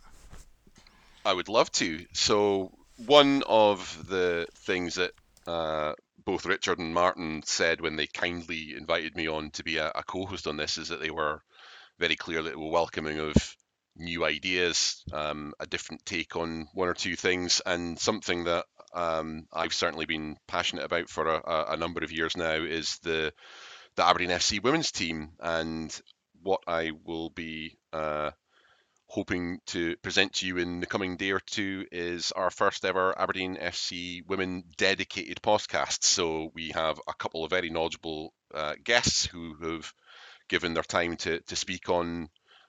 I 1.24 1.32
would 1.32 1.48
love 1.48 1.70
to. 1.72 2.04
So 2.12 2.72
one 3.06 3.42
of 3.46 4.06
the 4.08 4.46
things 4.54 4.96
that 4.96 5.12
uh, 5.46 5.94
both 6.24 6.46
Richard 6.46 6.78
and 6.78 6.94
Martin 6.94 7.42
said 7.44 7.80
when 7.80 7.96
they 7.96 8.06
kindly 8.06 8.74
invited 8.76 9.16
me 9.16 9.28
on 9.28 9.50
to 9.52 9.64
be 9.64 9.78
a, 9.78 9.90
a 9.94 10.02
co-host 10.02 10.46
on 10.46 10.56
this 10.56 10.78
is 10.78 10.88
that 10.88 11.00
they 11.00 11.10
were 11.10 11.40
very 11.98 12.16
clear 12.16 12.42
that 12.42 12.50
they 12.50 12.56
were 12.56 12.70
welcoming 12.70 13.18
of 13.18 13.34
new 13.96 14.24
ideas, 14.24 15.02
um, 15.12 15.54
a 15.60 15.66
different 15.66 16.04
take 16.04 16.36
on 16.36 16.66
one 16.74 16.88
or 16.88 16.94
two 16.94 17.14
things, 17.14 17.62
and 17.64 17.98
something 17.98 18.44
that 18.44 18.64
um, 18.92 19.46
I've 19.52 19.74
certainly 19.74 20.06
been 20.06 20.36
passionate 20.48 20.84
about 20.84 21.08
for 21.08 21.26
a, 21.26 21.66
a, 21.70 21.76
number 21.76 22.02
of 22.02 22.12
years 22.12 22.36
now 22.36 22.54
is 22.54 22.98
the 23.02 23.32
the 23.96 24.04
Aberdeen 24.04 24.30
FC 24.30 24.62
women's 24.62 24.90
team, 24.90 25.30
and 25.40 26.00
what 26.44 26.62
I 26.68 26.92
will 27.04 27.30
be 27.30 27.78
uh, 27.92 28.30
hoping 29.08 29.60
to 29.66 29.96
present 29.98 30.34
to 30.34 30.46
you 30.46 30.58
in 30.58 30.80
the 30.80 30.86
coming 30.86 31.16
day 31.16 31.30
or 31.32 31.40
two 31.40 31.86
is 31.92 32.32
our 32.32 32.50
first 32.50 32.84
ever 32.84 33.18
Aberdeen 33.18 33.56
FC 33.58 34.22
women 34.26 34.64
dedicated 34.76 35.40
podcast. 35.42 36.04
So 36.04 36.50
we 36.54 36.70
have 36.74 37.00
a 37.08 37.14
couple 37.14 37.44
of 37.44 37.50
very 37.50 37.70
knowledgeable 37.70 38.34
uh, 38.54 38.74
guests 38.84 39.26
who 39.26 39.56
have 39.62 39.92
given 40.48 40.74
their 40.74 40.82
time 40.82 41.16
to 41.16 41.40
to 41.40 41.56
speak 41.56 41.88
on 41.88 42.28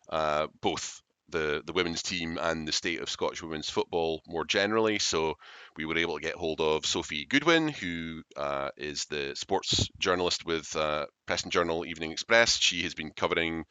uh, 0.10 0.48
both 0.62 1.02
the 1.30 1.62
the 1.66 1.74
women's 1.74 2.02
team 2.02 2.38
and 2.40 2.68
the 2.68 2.72
state 2.72 3.02
of 3.02 3.10
Scottish 3.10 3.42
women's 3.42 3.70
football 3.70 4.22
more 4.28 4.46
generally. 4.46 5.00
So 5.00 5.36
we 5.76 5.86
were 5.86 5.98
able 5.98 6.16
to 6.16 6.22
get 6.22 6.36
hold 6.36 6.62
of 6.62 6.86
Sophie 6.86 7.26
Goodwin, 7.26 7.68
who 7.68 8.22
uh, 8.36 8.70
is 8.78 9.06
the 9.06 9.34
sports 9.36 9.90
journalist 10.00 10.46
with 10.46 10.76
uh, 10.76 11.06
Press 11.26 11.44
and 11.44 11.52
Journal 11.52 11.86
Evening 11.86 12.12
Express. 12.12 12.58
She 12.58 12.84
has 12.84 12.94
been 12.94 13.12
covering 13.12 13.66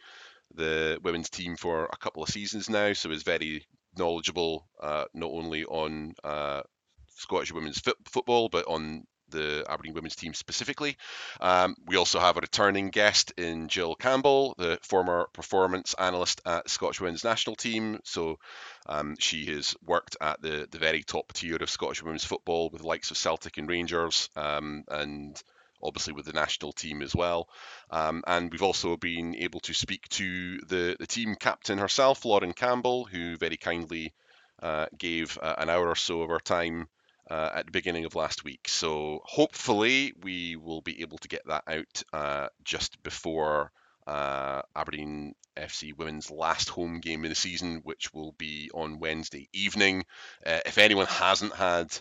the 0.54 0.98
women's 1.02 1.30
team 1.30 1.56
for 1.56 1.86
a 1.86 1.96
couple 1.96 2.22
of 2.22 2.28
seasons 2.28 2.68
now, 2.68 2.92
so 2.92 3.10
is 3.10 3.22
very 3.22 3.66
knowledgeable 3.96 4.68
uh, 4.80 5.04
not 5.14 5.30
only 5.30 5.64
on 5.64 6.14
uh, 6.22 6.62
Scottish 7.08 7.52
women's 7.52 7.80
football 8.10 8.48
but 8.48 8.66
on 8.66 9.04
the 9.34 9.64
Aberdeen 9.68 9.94
women's 9.94 10.16
team 10.16 10.32
specifically. 10.32 10.96
Um, 11.40 11.76
we 11.86 11.96
also 11.96 12.20
have 12.20 12.36
a 12.36 12.40
returning 12.40 12.88
guest 12.88 13.32
in 13.36 13.68
Jill 13.68 13.94
Campbell, 13.94 14.54
the 14.56 14.78
former 14.82 15.28
performance 15.32 15.94
analyst 15.98 16.40
at 16.46 16.70
Scottish 16.70 17.00
women's 17.00 17.24
national 17.24 17.56
team. 17.56 17.98
So 18.04 18.38
um, 18.86 19.16
she 19.18 19.46
has 19.46 19.74
worked 19.84 20.16
at 20.20 20.40
the, 20.40 20.66
the 20.70 20.78
very 20.78 21.02
top 21.02 21.32
tier 21.32 21.56
of 21.56 21.70
Scottish 21.70 22.02
women's 22.02 22.24
football 22.24 22.70
with 22.70 22.82
the 22.82 22.88
likes 22.88 23.10
of 23.10 23.18
Celtic 23.18 23.58
and 23.58 23.68
Rangers 23.68 24.30
um, 24.36 24.84
and 24.88 25.42
obviously 25.82 26.14
with 26.14 26.24
the 26.24 26.32
national 26.32 26.72
team 26.72 27.02
as 27.02 27.14
well. 27.14 27.48
Um, 27.90 28.22
and 28.26 28.50
we've 28.50 28.62
also 28.62 28.96
been 28.96 29.34
able 29.36 29.60
to 29.60 29.74
speak 29.74 30.08
to 30.10 30.58
the, 30.60 30.96
the 30.98 31.06
team 31.06 31.36
captain 31.38 31.78
herself, 31.78 32.24
Lauren 32.24 32.54
Campbell, 32.54 33.04
who 33.04 33.36
very 33.36 33.58
kindly 33.58 34.14
uh, 34.62 34.86
gave 34.96 35.38
uh, 35.42 35.54
an 35.58 35.68
hour 35.68 35.88
or 35.88 35.96
so 35.96 36.22
of 36.22 36.30
her 36.30 36.40
time 36.40 36.88
uh, 37.30 37.50
at 37.54 37.66
the 37.66 37.72
beginning 37.72 38.04
of 38.04 38.14
last 38.14 38.44
week. 38.44 38.68
So 38.68 39.20
hopefully 39.24 40.14
we 40.22 40.56
will 40.56 40.80
be 40.80 41.02
able 41.02 41.18
to 41.18 41.28
get 41.28 41.42
that 41.46 41.64
out 41.66 42.02
uh, 42.12 42.48
just 42.64 43.02
before 43.02 43.70
uh, 44.06 44.62
Aberdeen 44.76 45.34
FC 45.56 45.96
women's 45.96 46.30
last 46.30 46.68
home 46.68 47.00
game 47.00 47.24
of 47.24 47.30
the 47.30 47.34
season, 47.34 47.80
which 47.84 48.12
will 48.12 48.32
be 48.32 48.70
on 48.74 48.98
Wednesday 48.98 49.48
evening. 49.52 50.04
Uh, 50.44 50.60
if 50.66 50.78
anyone 50.78 51.06
hasn't 51.06 51.54
had 51.54 51.96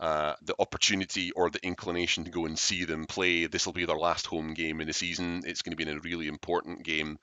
uh, 0.00 0.34
the 0.42 0.54
opportunity 0.58 1.32
or 1.32 1.50
the 1.50 1.64
inclination 1.64 2.24
to 2.24 2.30
go 2.30 2.46
and 2.46 2.58
see 2.58 2.84
them 2.84 3.06
play, 3.06 3.46
this 3.46 3.66
will 3.66 3.72
be 3.72 3.84
their 3.84 3.96
last 3.96 4.26
home 4.26 4.54
game 4.54 4.80
in 4.80 4.86
the 4.86 4.92
season. 4.92 5.42
It's 5.44 5.62
going 5.62 5.76
to 5.76 5.84
be 5.84 5.90
a 5.90 5.98
really 5.98 6.28
important 6.28 6.84
game. 6.84 7.18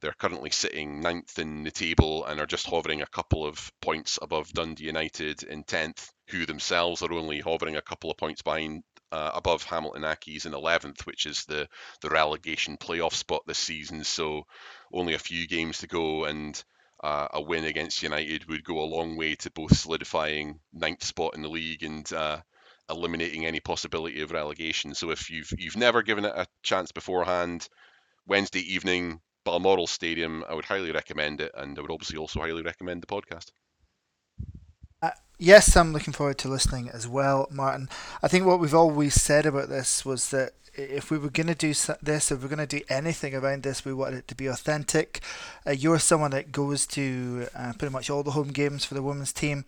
They're 0.00 0.12
currently 0.12 0.50
sitting 0.50 1.00
ninth 1.00 1.38
in 1.38 1.64
the 1.64 1.70
table 1.70 2.24
and 2.24 2.40
are 2.40 2.46
just 2.46 2.66
hovering 2.66 3.02
a 3.02 3.06
couple 3.06 3.44
of 3.44 3.72
points 3.80 4.18
above 4.22 4.52
Dundee 4.52 4.84
United 4.84 5.42
in 5.42 5.64
10th, 5.64 6.10
who 6.28 6.46
themselves 6.46 7.02
are 7.02 7.12
only 7.12 7.40
hovering 7.40 7.76
a 7.76 7.82
couple 7.82 8.10
of 8.10 8.16
points 8.16 8.42
behind 8.42 8.84
uh, 9.10 9.32
above 9.34 9.64
Hamilton 9.64 10.02
Accies 10.02 10.46
in 10.46 10.52
11th, 10.52 11.04
which 11.06 11.26
is 11.26 11.44
the, 11.44 11.68
the 12.00 12.08
relegation 12.08 12.76
playoff 12.76 13.12
spot 13.12 13.42
this 13.46 13.58
season. 13.58 14.04
So 14.04 14.46
only 14.92 15.14
a 15.14 15.18
few 15.18 15.46
games 15.46 15.78
to 15.78 15.86
go, 15.86 16.24
and 16.24 16.62
uh, 17.02 17.28
a 17.32 17.40
win 17.40 17.64
against 17.64 18.02
United 18.02 18.46
would 18.48 18.64
go 18.64 18.80
a 18.80 18.84
long 18.84 19.16
way 19.16 19.34
to 19.36 19.50
both 19.50 19.76
solidifying 19.76 20.60
ninth 20.72 21.02
spot 21.02 21.34
in 21.34 21.42
the 21.42 21.48
league 21.48 21.82
and 21.82 22.10
uh, 22.12 22.40
eliminating 22.88 23.46
any 23.46 23.60
possibility 23.60 24.20
of 24.22 24.30
relegation. 24.30 24.94
So 24.94 25.10
if 25.10 25.30
you've 25.30 25.52
you've 25.58 25.76
never 25.76 26.02
given 26.02 26.24
it 26.24 26.34
a 26.34 26.46
chance 26.62 26.92
beforehand, 26.92 27.68
Wednesday 28.26 28.60
evening, 28.74 29.20
Balmoral 29.44 29.86
Stadium, 29.86 30.44
I 30.48 30.54
would 30.54 30.64
highly 30.64 30.92
recommend 30.92 31.40
it, 31.40 31.52
and 31.54 31.76
I 31.76 31.82
would 31.82 31.90
obviously 31.90 32.18
also 32.18 32.40
highly 32.40 32.62
recommend 32.62 33.02
the 33.02 33.06
podcast. 33.06 33.50
Yes, 35.44 35.76
I'm 35.76 35.92
looking 35.92 36.12
forward 36.12 36.38
to 36.38 36.48
listening 36.48 36.88
as 36.88 37.08
well, 37.08 37.48
Martin. 37.50 37.88
I 38.22 38.28
think 38.28 38.46
what 38.46 38.60
we've 38.60 38.72
always 38.72 39.20
said 39.20 39.44
about 39.44 39.68
this 39.68 40.04
was 40.04 40.30
that 40.30 40.52
if 40.72 41.10
we 41.10 41.18
were 41.18 41.30
going 41.30 41.48
to 41.48 41.56
do 41.56 41.74
this, 42.00 42.30
if 42.30 42.40
we're 42.40 42.48
going 42.48 42.64
to 42.64 42.78
do 42.78 42.84
anything 42.88 43.34
around 43.34 43.64
this, 43.64 43.84
we 43.84 43.92
want 43.92 44.14
it 44.14 44.28
to 44.28 44.36
be 44.36 44.46
authentic. 44.46 45.18
Uh, 45.66 45.72
you're 45.72 45.98
someone 45.98 46.30
that 46.30 46.52
goes 46.52 46.86
to 46.86 47.48
uh, 47.56 47.72
pretty 47.76 47.92
much 47.92 48.08
all 48.08 48.22
the 48.22 48.30
home 48.30 48.52
games 48.52 48.84
for 48.84 48.94
the 48.94 49.02
women's 49.02 49.32
team. 49.32 49.64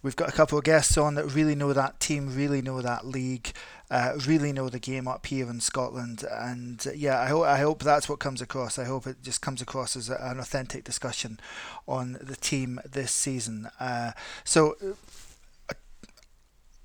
We've 0.00 0.14
got 0.14 0.28
a 0.28 0.32
couple 0.32 0.56
of 0.56 0.62
guests 0.62 0.96
on 0.96 1.16
that 1.16 1.34
really 1.34 1.56
know 1.56 1.72
that 1.72 1.98
team, 1.98 2.32
really 2.32 2.62
know 2.62 2.80
that 2.80 3.04
league, 3.04 3.52
uh, 3.90 4.12
really 4.26 4.52
know 4.52 4.68
the 4.68 4.78
game 4.78 5.08
up 5.08 5.26
here 5.26 5.48
in 5.50 5.60
Scotland. 5.60 6.24
And 6.30 6.84
uh, 6.86 6.92
yeah, 6.92 7.20
I 7.20 7.26
hope 7.26 7.44
I 7.44 7.58
hope 7.58 7.82
that's 7.82 8.08
what 8.08 8.18
comes 8.18 8.40
across. 8.40 8.78
I 8.78 8.84
hope 8.84 9.06
it 9.06 9.22
just 9.22 9.42
comes 9.42 9.60
across 9.60 9.96
as 9.96 10.08
a, 10.08 10.16
an 10.20 10.38
authentic 10.38 10.84
discussion 10.84 11.40
on 11.88 12.18
the 12.20 12.36
team 12.36 12.80
this 12.88 13.12
season. 13.12 13.68
Uh, 13.78 14.12
so. 14.44 14.76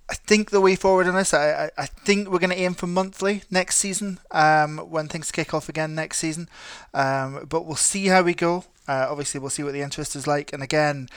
I 0.07 0.13
think 0.13 0.51
the 0.51 0.61
way 0.61 0.75
forward 0.75 1.07
on 1.07 1.15
this, 1.15 1.33
I, 1.33 1.65
I, 1.65 1.71
I 1.79 1.85
think 1.87 2.29
we're 2.29 2.37
going 2.37 2.51
to 2.51 2.59
aim 2.61 2.75
for 2.75 2.85
monthly 2.85 3.41
next 3.49 3.77
season 3.77 4.19
um, 4.29 4.77
when 4.77 5.07
things 5.07 5.31
kick 5.31 5.51
off 5.51 5.67
again 5.67 5.95
next 5.95 6.19
season. 6.19 6.47
Um, 6.93 7.47
but 7.49 7.65
we'll 7.65 7.75
see 7.75 8.05
how 8.05 8.21
we 8.21 8.35
go. 8.35 8.65
Uh, 8.87 9.07
obviously, 9.09 9.39
we'll 9.39 9.49
see 9.49 9.63
what 9.63 9.73
the 9.73 9.81
interest 9.81 10.15
is 10.15 10.27
like. 10.27 10.53
And 10.53 10.61
again, 10.61 11.09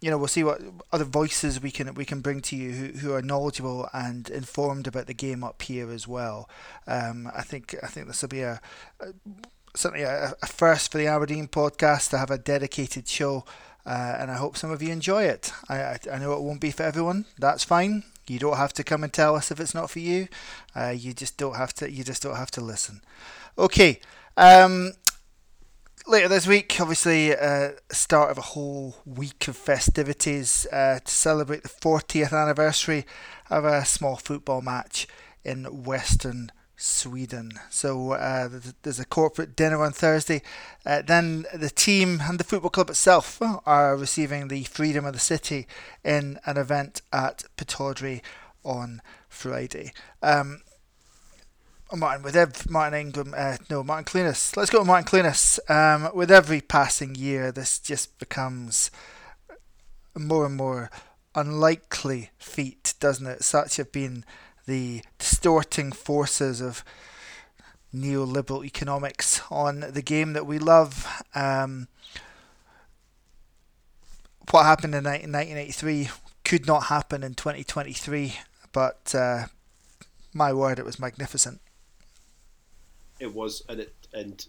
you 0.00 0.10
know, 0.10 0.16
we'll 0.16 0.28
see 0.28 0.44
what 0.44 0.62
other 0.92 1.04
voices 1.04 1.60
we 1.60 1.70
can 1.70 1.92
we 1.94 2.04
can 2.04 2.20
bring 2.20 2.40
to 2.40 2.56
you 2.56 2.72
who, 2.72 2.98
who 2.98 3.12
are 3.12 3.22
knowledgeable 3.22 3.88
and 3.92 4.30
informed 4.30 4.86
about 4.86 5.06
the 5.06 5.14
game 5.14 5.44
up 5.44 5.60
here 5.62 5.90
as 5.90 6.08
well. 6.08 6.48
Um, 6.86 7.30
I 7.34 7.42
think 7.42 7.74
I 7.82 7.86
think 7.86 8.06
this 8.06 8.22
will 8.22 8.28
be 8.30 8.40
a, 8.40 8.60
a 9.00 9.12
certainly 9.76 10.04
a, 10.04 10.34
a, 10.42 10.46
first 10.46 10.90
for 10.90 10.98
the 10.98 11.06
Aberdeen 11.06 11.48
podcast 11.48 12.10
to 12.10 12.18
have 12.18 12.30
a 12.30 12.38
dedicated 12.38 13.06
show, 13.08 13.44
uh, 13.84 14.16
and 14.18 14.30
I 14.30 14.34
hope 14.34 14.56
some 14.56 14.70
of 14.70 14.82
you 14.82 14.90
enjoy 14.90 15.24
it. 15.24 15.52
I, 15.68 15.80
I, 15.80 15.98
I 16.12 16.18
know 16.18 16.32
it 16.32 16.42
won't 16.42 16.60
be 16.60 16.70
for 16.70 16.82
everyone. 16.82 17.26
That's 17.38 17.64
fine. 17.64 18.04
You 18.26 18.38
don't 18.38 18.56
have 18.56 18.72
to 18.74 18.84
come 18.84 19.04
and 19.04 19.12
tell 19.12 19.34
us 19.36 19.50
if 19.50 19.60
it's 19.60 19.74
not 19.74 19.90
for 19.90 19.98
you. 19.98 20.28
Uh, 20.74 20.94
you 20.96 21.12
just 21.12 21.36
don't 21.36 21.56
have 21.56 21.74
to. 21.74 21.90
You 21.90 22.04
just 22.04 22.22
don't 22.22 22.36
have 22.36 22.50
to 22.52 22.60
listen. 22.60 23.02
Okay. 23.58 24.00
Um, 24.36 24.92
later 26.10 26.26
this 26.26 26.46
week, 26.46 26.76
obviously, 26.80 27.36
uh, 27.36 27.70
start 27.92 28.32
of 28.32 28.38
a 28.38 28.42
whole 28.42 28.96
week 29.06 29.46
of 29.46 29.56
festivities 29.56 30.66
uh, 30.72 30.98
to 30.98 31.10
celebrate 31.10 31.62
the 31.62 31.68
40th 31.68 32.32
anniversary 32.32 33.06
of 33.48 33.64
a 33.64 33.84
small 33.84 34.16
football 34.16 34.60
match 34.60 35.06
in 35.44 35.84
Western 35.84 36.50
Sweden. 36.76 37.52
So 37.70 38.12
uh, 38.12 38.48
there's 38.82 38.98
a 38.98 39.04
corporate 39.04 39.54
dinner 39.54 39.80
on 39.84 39.92
Thursday. 39.92 40.42
Uh, 40.84 41.02
then 41.02 41.46
the 41.54 41.70
team 41.70 42.20
and 42.22 42.40
the 42.40 42.44
football 42.44 42.70
club 42.70 42.90
itself 42.90 43.40
are 43.64 43.96
receiving 43.96 44.48
the 44.48 44.64
Freedom 44.64 45.04
of 45.04 45.12
the 45.12 45.20
City 45.20 45.68
in 46.04 46.40
an 46.44 46.56
event 46.56 47.02
at 47.12 47.44
Pittodrie 47.56 48.20
on 48.64 49.00
Friday. 49.28 49.92
Um, 50.24 50.62
Martin 51.96 52.22
with 52.22 52.36
every 52.36 52.54
Martin 52.68 53.00
Ingram, 53.00 53.34
uh, 53.36 53.56
no 53.68 53.82
Martin 53.82 54.04
Clunas. 54.04 54.56
Let's 54.56 54.70
go 54.70 54.84
Martin 54.84 55.06
Clunas. 55.06 55.58
Um, 55.68 56.10
with 56.14 56.30
every 56.30 56.60
passing 56.60 57.14
year, 57.14 57.50
this 57.50 57.78
just 57.78 58.18
becomes 58.18 58.90
more 60.16 60.46
and 60.46 60.56
more 60.56 60.90
unlikely 61.34 62.30
feat, 62.38 62.94
doesn't 63.00 63.26
it? 63.26 63.42
Such 63.42 63.76
have 63.76 63.90
been 63.90 64.24
the 64.66 65.02
distorting 65.18 65.90
forces 65.90 66.60
of 66.60 66.84
neoliberal 67.94 68.64
economics 68.64 69.42
on 69.50 69.80
the 69.80 70.02
game 70.02 70.32
that 70.34 70.46
we 70.46 70.58
love. 70.58 71.24
Um, 71.34 71.88
what 74.50 74.64
happened 74.64 74.94
in 74.94 75.04
1983 75.04 76.10
could 76.44 76.66
not 76.66 76.84
happen 76.84 77.22
in 77.22 77.34
2023, 77.34 78.34
but 78.72 79.14
uh, 79.14 79.46
my 80.32 80.52
word, 80.52 80.78
it 80.78 80.84
was 80.84 80.98
magnificent 81.00 81.60
it 83.20 83.34
was, 83.34 83.62
and 83.68 83.80
it 83.80 83.94
and 84.12 84.46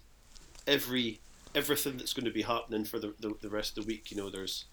every 0.66 1.20
everything 1.54 1.98
that's 1.98 2.14
going 2.14 2.24
to 2.24 2.32
be 2.32 2.42
happening 2.42 2.84
for 2.84 2.98
the, 2.98 3.14
the, 3.20 3.34
the 3.42 3.50
rest 3.50 3.76
of 3.76 3.84
the 3.84 3.88
week. 3.88 4.10
You 4.10 4.16
know, 4.16 4.30
there's 4.30 4.64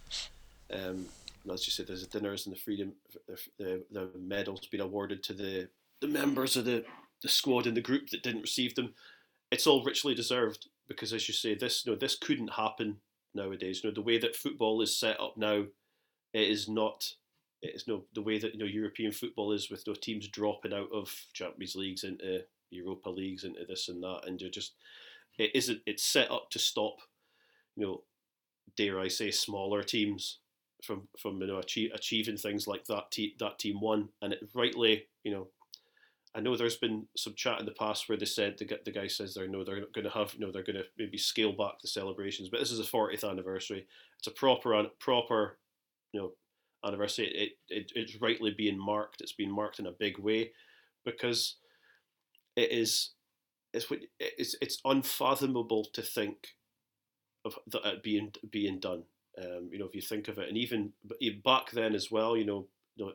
um, 0.73 1.05
as 1.51 1.65
you 1.65 1.71
said, 1.71 1.87
there's 1.87 2.05
the 2.05 2.19
dinners 2.19 2.45
and 2.45 2.55
the 2.55 2.59
freedom, 2.59 2.93
the, 3.57 3.83
the 3.91 4.09
medals 4.17 4.67
being 4.67 4.81
awarded 4.81 5.23
to 5.23 5.33
the 5.33 5.69
the 6.01 6.07
members 6.07 6.55
of 6.55 6.65
the 6.65 6.85
the 7.21 7.27
squad 7.27 7.67
and 7.67 7.75
the 7.75 7.81
group 7.81 8.09
that 8.09 8.23
didn't 8.23 8.41
receive 8.41 8.75
them. 8.75 8.93
It's 9.51 9.67
all 9.67 9.83
richly 9.83 10.15
deserved 10.15 10.67
because, 10.87 11.11
as 11.11 11.27
you 11.27 11.33
say, 11.33 11.55
this 11.55 11.85
you 11.85 11.91
know 11.91 11.97
this 11.97 12.17
couldn't 12.17 12.53
happen 12.53 12.97
nowadays. 13.33 13.81
You 13.83 13.89
know 13.89 13.93
the 13.93 14.01
way 14.01 14.17
that 14.17 14.35
football 14.35 14.81
is 14.81 14.97
set 14.97 15.19
up 15.19 15.37
now, 15.37 15.65
it 16.33 16.47
is 16.47 16.67
not. 16.69 17.13
It 17.61 17.75
is 17.75 17.87
no 17.87 18.05
the 18.13 18.21
way 18.21 18.37
that 18.39 18.53
you 18.53 18.59
know 18.59 18.65
European 18.65 19.11
football 19.11 19.51
is 19.51 19.69
with 19.69 19.85
no 19.85 19.93
teams 19.93 20.27
dropping 20.27 20.73
out 20.73 20.89
of 20.93 21.13
Champions 21.33 21.75
Leagues 21.75 22.03
into 22.03 22.45
Europa 22.71 23.09
leagues 23.09 23.43
into 23.43 23.65
this 23.67 23.89
and 23.89 24.01
that, 24.03 24.21
and 24.25 24.39
you're 24.39 24.49
just 24.49 24.73
it 25.39 25.51
isn't. 25.55 25.81
It's 25.85 26.03
set 26.03 26.29
up 26.29 26.49
to 26.51 26.59
stop, 26.59 26.97
you 27.75 27.85
know, 27.85 28.03
dare 28.75 28.99
I 28.99 29.07
say, 29.07 29.31
smaller 29.31 29.83
teams 29.83 30.39
from 30.83 31.07
from 31.17 31.41
you 31.41 31.47
know 31.47 31.59
achieve, 31.59 31.91
achieving 31.93 32.37
things 32.37 32.67
like 32.67 32.85
that. 32.85 33.11
Te- 33.11 33.35
that 33.39 33.57
team 33.57 33.79
won, 33.81 34.09
and 34.21 34.33
it 34.33 34.49
rightly, 34.53 35.07
you 35.23 35.31
know. 35.31 35.47
I 36.35 36.41
know 36.41 36.55
there's 36.55 36.77
been 36.77 37.07
some 37.17 37.33
chat 37.33 37.59
in 37.59 37.65
the 37.65 37.71
past 37.71 38.07
where 38.07 38.17
they 38.17 38.25
said 38.25 38.55
the, 38.59 38.79
the 38.85 38.91
guy 38.91 39.07
says 39.07 39.33
they're 39.33 39.47
no 39.47 39.63
they're 39.63 39.87
going 39.93 40.05
to 40.05 40.11
have 40.11 40.37
know 40.37 40.51
they're 40.51 40.61
going 40.61 40.75
to 40.75 40.85
maybe 40.95 41.17
scale 41.17 41.53
back 41.53 41.81
the 41.81 41.87
celebrations, 41.87 42.49
but 42.49 42.59
this 42.59 42.71
is 42.71 42.79
a 42.79 42.83
40th 42.83 43.27
anniversary. 43.27 43.87
It's 44.19 44.27
a 44.27 44.31
proper 44.31 44.83
proper 44.99 45.57
you 46.13 46.19
know 46.19 46.31
anniversary. 46.85 47.27
It, 47.27 47.51
it 47.69 47.91
it's 47.95 48.21
rightly 48.21 48.51
being 48.51 48.77
marked. 48.77 49.21
It's 49.21 49.33
been 49.33 49.51
marked 49.51 49.79
in 49.79 49.87
a 49.87 49.91
big 49.91 50.19
way 50.19 50.51
because 51.03 51.55
it 52.59 52.71
is 52.71 53.11
it's 53.73 53.87
it's 54.19 54.55
it's 54.61 54.81
unfathomable 54.83 55.85
to 55.93 56.01
think 56.01 56.55
of 57.45 57.57
that 57.67 58.03
being 58.03 58.33
being 58.51 58.79
done. 58.79 59.03
Um, 59.37 59.69
you 59.71 59.79
know, 59.79 59.85
if 59.85 59.95
you 59.95 60.01
think 60.01 60.27
of 60.27 60.37
it, 60.37 60.49
and 60.49 60.57
even 60.57 60.93
back 61.43 61.71
then 61.71 61.95
as 61.95 62.11
well, 62.11 62.35
you 62.35 62.45
know, 62.45 62.67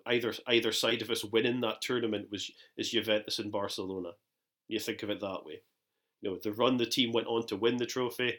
either 0.07 0.33
either 0.49 0.73
side 0.73 1.03
of 1.03 1.11
us 1.11 1.25
winning 1.25 1.61
that 1.61 1.83
tournament 1.83 2.29
was 2.31 2.51
is 2.77 2.91
Juventus 2.91 3.39
and 3.39 3.53
Barcelona. 3.53 4.11
You 4.69 4.81
think 4.81 5.03
of 5.03 5.11
it 5.11 5.21
that 5.21 5.45
way. 5.45 5.61
You 6.23 6.31
know, 6.31 6.39
the 6.43 6.53
run 6.53 6.79
the 6.79 6.87
team 6.87 7.13
went 7.13 7.27
on 7.27 7.47
to 7.49 7.57
win 7.57 7.77
the 7.77 7.87
trophy, 7.87 8.39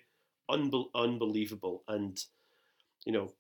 unbe- 0.50 0.90
unbelievable, 0.96 1.84
and 1.88 2.18
you 3.06 3.12
know, 3.12 3.34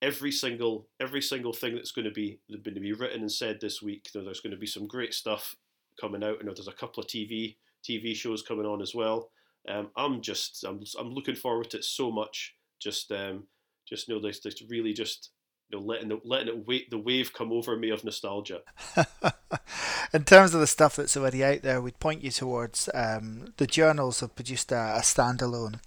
every 0.00 0.32
single 0.32 0.88
every 0.98 1.20
single 1.20 1.52
thing 1.52 1.74
that's 1.74 1.92
going 1.92 2.06
to 2.06 2.10
be 2.10 2.40
going 2.50 2.74
to 2.74 2.80
be 2.80 2.94
written 2.94 3.20
and 3.20 3.32
said 3.32 3.60
this 3.60 3.82
week. 3.82 4.08
You 4.14 4.20
know, 4.20 4.24
there's 4.24 4.40
going 4.40 4.52
to 4.52 4.56
be 4.56 4.66
some 4.66 4.86
great 4.86 5.12
stuff 5.12 5.56
coming 6.00 6.24
out. 6.24 6.38
I 6.40 6.44
know 6.44 6.54
there's 6.54 6.68
a 6.68 6.72
couple 6.72 7.02
of 7.02 7.08
TV 7.08 7.56
TV 7.88 8.14
shows 8.14 8.42
coming 8.42 8.66
on 8.66 8.82
as 8.82 8.94
well. 8.94 9.30
Um, 9.68 9.90
I'm 9.96 10.20
just 10.20 10.64
I'm, 10.64 10.82
I'm 10.98 11.12
looking 11.12 11.34
forward 11.34 11.70
to 11.70 11.78
it 11.78 11.84
so 11.84 12.10
much. 12.10 12.54
Just 12.78 13.12
um, 13.12 13.44
just 13.88 14.08
know 14.08 14.20
this 14.20 14.40
this 14.40 14.62
really 14.68 14.92
just 14.92 15.30
you 15.68 15.78
know 15.78 15.84
letting 15.84 16.10
it, 16.10 16.20
letting 16.24 16.48
it 16.48 16.66
wait 16.66 16.90
the 16.90 16.98
wave 16.98 17.32
come 17.32 17.52
over 17.52 17.76
me 17.76 17.90
of 17.90 18.04
nostalgia. 18.04 18.60
In 20.12 20.24
terms 20.24 20.54
of 20.54 20.60
the 20.60 20.66
stuff 20.66 20.96
that's 20.96 21.16
already 21.16 21.44
out 21.44 21.62
there, 21.62 21.80
we'd 21.80 22.00
point 22.00 22.24
you 22.24 22.30
towards 22.30 22.88
um, 22.94 23.52
the 23.58 23.66
journals 23.66 24.20
have 24.20 24.34
produced 24.34 24.72
a, 24.72 24.96
a 24.96 25.00
standalone 25.00 25.78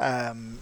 um, 0.00 0.58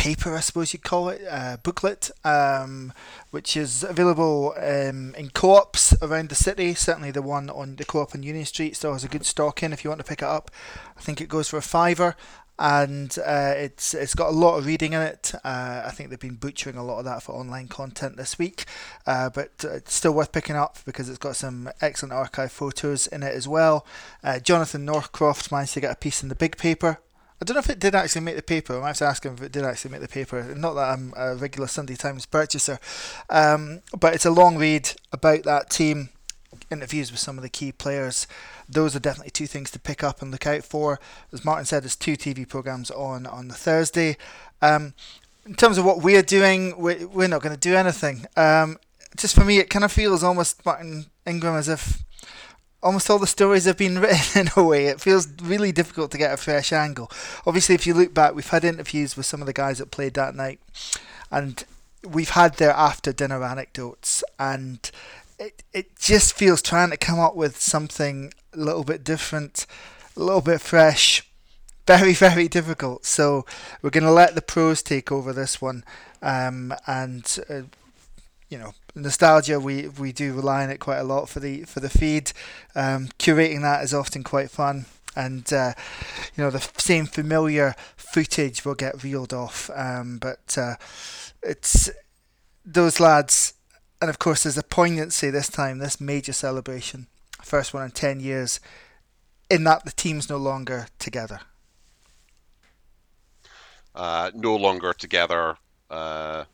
paper, 0.00 0.34
I 0.34 0.40
suppose 0.40 0.72
you'd 0.72 0.82
call 0.82 1.10
it, 1.10 1.20
uh, 1.28 1.58
booklet, 1.62 2.10
um, 2.24 2.94
which 3.32 3.54
is 3.54 3.84
available 3.84 4.54
um, 4.56 5.14
in 5.14 5.28
co-ops 5.34 5.94
around 6.00 6.30
the 6.30 6.34
city. 6.34 6.72
Certainly, 6.72 7.10
the 7.10 7.20
one 7.20 7.50
on 7.50 7.76
the 7.76 7.84
co-op 7.84 8.14
on 8.14 8.22
Union 8.22 8.46
Street 8.46 8.76
still 8.76 8.94
has 8.94 9.04
a 9.04 9.08
good 9.08 9.26
stock 9.26 9.62
in 9.62 9.74
if 9.74 9.84
you 9.84 9.90
want 9.90 10.00
to 10.00 10.06
pick 10.06 10.22
it 10.22 10.28
up. 10.28 10.50
I 10.96 11.02
think 11.02 11.20
it 11.20 11.28
goes 11.28 11.50
for 11.50 11.58
a 11.58 11.62
fiver, 11.62 12.16
and 12.58 13.14
uh, 13.26 13.52
it's 13.54 13.92
it's 13.92 14.14
got 14.14 14.30
a 14.30 14.32
lot 14.32 14.56
of 14.56 14.64
reading 14.64 14.94
in 14.94 15.02
it. 15.02 15.34
Uh, 15.44 15.82
I 15.84 15.90
think 15.90 16.08
they've 16.08 16.18
been 16.18 16.36
butchering 16.36 16.76
a 16.76 16.84
lot 16.84 17.00
of 17.00 17.04
that 17.04 17.22
for 17.22 17.32
online 17.32 17.68
content 17.68 18.16
this 18.16 18.38
week, 18.38 18.64
uh, 19.06 19.28
but 19.28 19.52
uh, 19.62 19.72
it's 19.74 19.92
still 19.92 20.12
worth 20.12 20.32
picking 20.32 20.56
up 20.56 20.78
because 20.86 21.10
it's 21.10 21.18
got 21.18 21.36
some 21.36 21.68
excellent 21.82 22.14
archive 22.14 22.52
photos 22.52 23.06
in 23.06 23.22
it 23.22 23.34
as 23.34 23.46
well. 23.46 23.84
Uh, 24.24 24.38
Jonathan 24.38 24.86
Northcroft 24.86 25.52
managed 25.52 25.74
to 25.74 25.82
get 25.82 25.92
a 25.92 25.96
piece 25.96 26.22
in 26.22 26.30
the 26.30 26.34
big 26.34 26.56
paper 26.56 27.00
I 27.40 27.44
don't 27.44 27.54
know 27.54 27.60
if 27.60 27.70
it 27.70 27.78
did 27.78 27.94
actually 27.94 28.20
make 28.20 28.36
the 28.36 28.42
paper. 28.42 28.76
I 28.76 28.80
might 28.80 28.88
have 28.88 28.98
to 28.98 29.06
ask 29.06 29.24
him 29.24 29.32
if 29.32 29.42
it 29.42 29.52
did 29.52 29.64
actually 29.64 29.92
make 29.92 30.02
the 30.02 30.08
paper. 30.08 30.42
Not 30.54 30.74
that 30.74 30.90
I'm 30.90 31.14
a 31.16 31.34
regular 31.34 31.68
Sunday 31.68 31.96
Times 31.96 32.26
purchaser, 32.26 32.78
um, 33.30 33.80
but 33.98 34.14
it's 34.14 34.26
a 34.26 34.30
long 34.30 34.58
read 34.58 34.90
about 35.12 35.44
that 35.44 35.70
team. 35.70 36.10
Interviews 36.70 37.10
with 37.10 37.20
some 37.20 37.38
of 37.38 37.42
the 37.42 37.48
key 37.48 37.72
players. 37.72 38.26
Those 38.68 38.94
are 38.94 39.00
definitely 39.00 39.30
two 39.30 39.46
things 39.46 39.70
to 39.70 39.78
pick 39.78 40.04
up 40.04 40.20
and 40.20 40.30
look 40.30 40.46
out 40.46 40.64
for. 40.64 41.00
As 41.32 41.44
Martin 41.44 41.64
said, 41.64 41.84
there's 41.84 41.96
two 41.96 42.16
TV 42.16 42.46
programs 42.46 42.90
on 42.90 43.24
on 43.26 43.48
the 43.48 43.54
Thursday. 43.54 44.16
Um, 44.60 44.94
in 45.46 45.54
terms 45.54 45.78
of 45.78 45.84
what 45.84 46.02
we're 46.02 46.22
doing, 46.22 46.76
we're, 46.76 47.06
we're 47.06 47.28
not 47.28 47.42
going 47.42 47.54
to 47.54 47.60
do 47.60 47.74
anything. 47.74 48.26
Um, 48.36 48.78
just 49.16 49.34
for 49.34 49.44
me, 49.44 49.58
it 49.58 49.70
kind 49.70 49.84
of 49.84 49.92
feels 49.92 50.22
almost 50.22 50.64
Martin 50.66 51.06
Ingram 51.26 51.56
as 51.56 51.68
if 51.68 52.04
almost 52.82 53.10
all 53.10 53.18
the 53.18 53.26
stories 53.26 53.64
have 53.64 53.76
been 53.76 53.98
written 54.00 54.46
in 54.46 54.50
a 54.56 54.62
way. 54.62 54.86
It 54.86 55.00
feels 55.00 55.28
really 55.42 55.72
difficult 55.72 56.10
to 56.12 56.18
get 56.18 56.32
a 56.32 56.36
fresh 56.36 56.72
angle. 56.72 57.10
Obviously, 57.46 57.74
if 57.74 57.86
you 57.86 57.94
look 57.94 58.14
back, 58.14 58.34
we've 58.34 58.48
had 58.48 58.64
interviews 58.64 59.16
with 59.16 59.26
some 59.26 59.40
of 59.40 59.46
the 59.46 59.52
guys 59.52 59.78
that 59.78 59.90
played 59.90 60.14
that 60.14 60.34
night, 60.34 60.60
and 61.30 61.64
we've 62.06 62.30
had 62.30 62.54
their 62.56 62.72
after 62.72 63.12
dinner 63.12 63.42
anecdotes, 63.44 64.24
and 64.38 64.90
it 65.38 65.62
it 65.72 65.98
just 65.98 66.34
feels 66.34 66.62
trying 66.62 66.90
to 66.90 66.96
come 66.96 67.18
up 67.18 67.36
with 67.36 67.60
something 67.60 68.32
a 68.52 68.58
little 68.58 68.84
bit 68.84 69.04
different, 69.04 69.66
a 70.16 70.20
little 70.20 70.42
bit 70.42 70.60
fresh. 70.60 71.26
Very, 71.86 72.12
very 72.12 72.46
difficult. 72.46 73.04
So 73.04 73.44
we're 73.82 73.90
going 73.90 74.04
to 74.04 74.12
let 74.12 74.36
the 74.36 74.42
pros 74.42 74.80
take 74.80 75.10
over 75.10 75.32
this 75.32 75.60
one, 75.60 75.82
um, 76.22 76.72
and 76.86 77.38
uh, 77.48 77.62
you 78.50 78.58
know 78.58 78.74
nostalgia 78.94 79.58
we 79.58 79.88
we 79.88 80.12
do 80.12 80.34
rely 80.34 80.64
on 80.64 80.70
it 80.70 80.78
quite 80.78 80.98
a 80.98 81.04
lot 81.04 81.28
for 81.28 81.40
the 81.40 81.62
for 81.62 81.80
the 81.80 81.88
feed. 81.88 82.32
Um, 82.74 83.08
curating 83.18 83.62
that 83.62 83.82
is 83.82 83.94
often 83.94 84.22
quite 84.22 84.50
fun 84.50 84.84
and 85.16 85.50
uh, 85.52 85.72
you 86.36 86.44
know 86.44 86.50
the 86.50 86.68
same 86.76 87.06
familiar 87.06 87.74
footage 87.96 88.64
will 88.64 88.74
get 88.74 89.02
reeled 89.02 89.32
off. 89.32 89.70
Um, 89.74 90.18
but 90.18 90.58
uh, 90.58 90.74
it's 91.42 91.88
those 92.66 93.00
lads 93.00 93.54
and 94.02 94.10
of 94.10 94.18
course 94.18 94.42
there's 94.42 94.58
a 94.58 94.62
poignancy 94.62 95.30
this 95.30 95.48
time 95.48 95.78
this 95.78 96.00
major 96.00 96.32
celebration 96.32 97.06
first 97.42 97.72
one 97.72 97.84
in 97.84 97.90
10 97.90 98.20
years 98.20 98.60
in 99.50 99.64
that 99.64 99.84
the 99.84 99.90
team's 99.90 100.28
no 100.28 100.36
longer 100.36 100.86
together. 100.98 101.40
Uh, 103.94 104.30
no 104.34 104.54
longer 104.54 104.92
together 104.92 105.56
uh, 105.90 106.44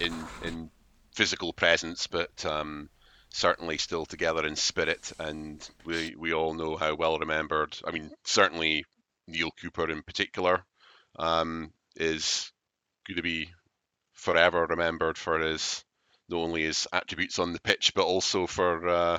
in 0.00 0.14
in 0.44 0.70
physical 1.18 1.52
presence, 1.52 2.06
but 2.06 2.46
um, 2.46 2.88
certainly 3.30 3.76
still 3.76 4.06
together 4.06 4.46
in 4.46 4.54
spirit. 4.54 5.12
And 5.18 5.68
we 5.84 6.14
we 6.16 6.32
all 6.32 6.54
know 6.54 6.76
how 6.76 6.94
well 6.94 7.18
remembered. 7.18 7.76
I 7.84 7.90
mean, 7.90 8.12
certainly 8.22 8.84
Neale 9.26 9.50
Cooper 9.60 9.90
in 9.90 10.02
particular 10.02 10.64
um, 11.18 11.72
is 11.96 12.52
going 13.08 13.16
to 13.16 13.22
be 13.22 13.50
forever 14.12 14.64
remembered 14.66 15.18
for 15.18 15.40
his 15.40 15.84
not 16.28 16.38
only 16.38 16.62
his 16.62 16.86
attributes 16.92 17.40
on 17.40 17.52
the 17.52 17.60
pitch, 17.60 17.94
but 17.94 18.04
also 18.04 18.46
for 18.46 18.88
uh, 18.88 19.18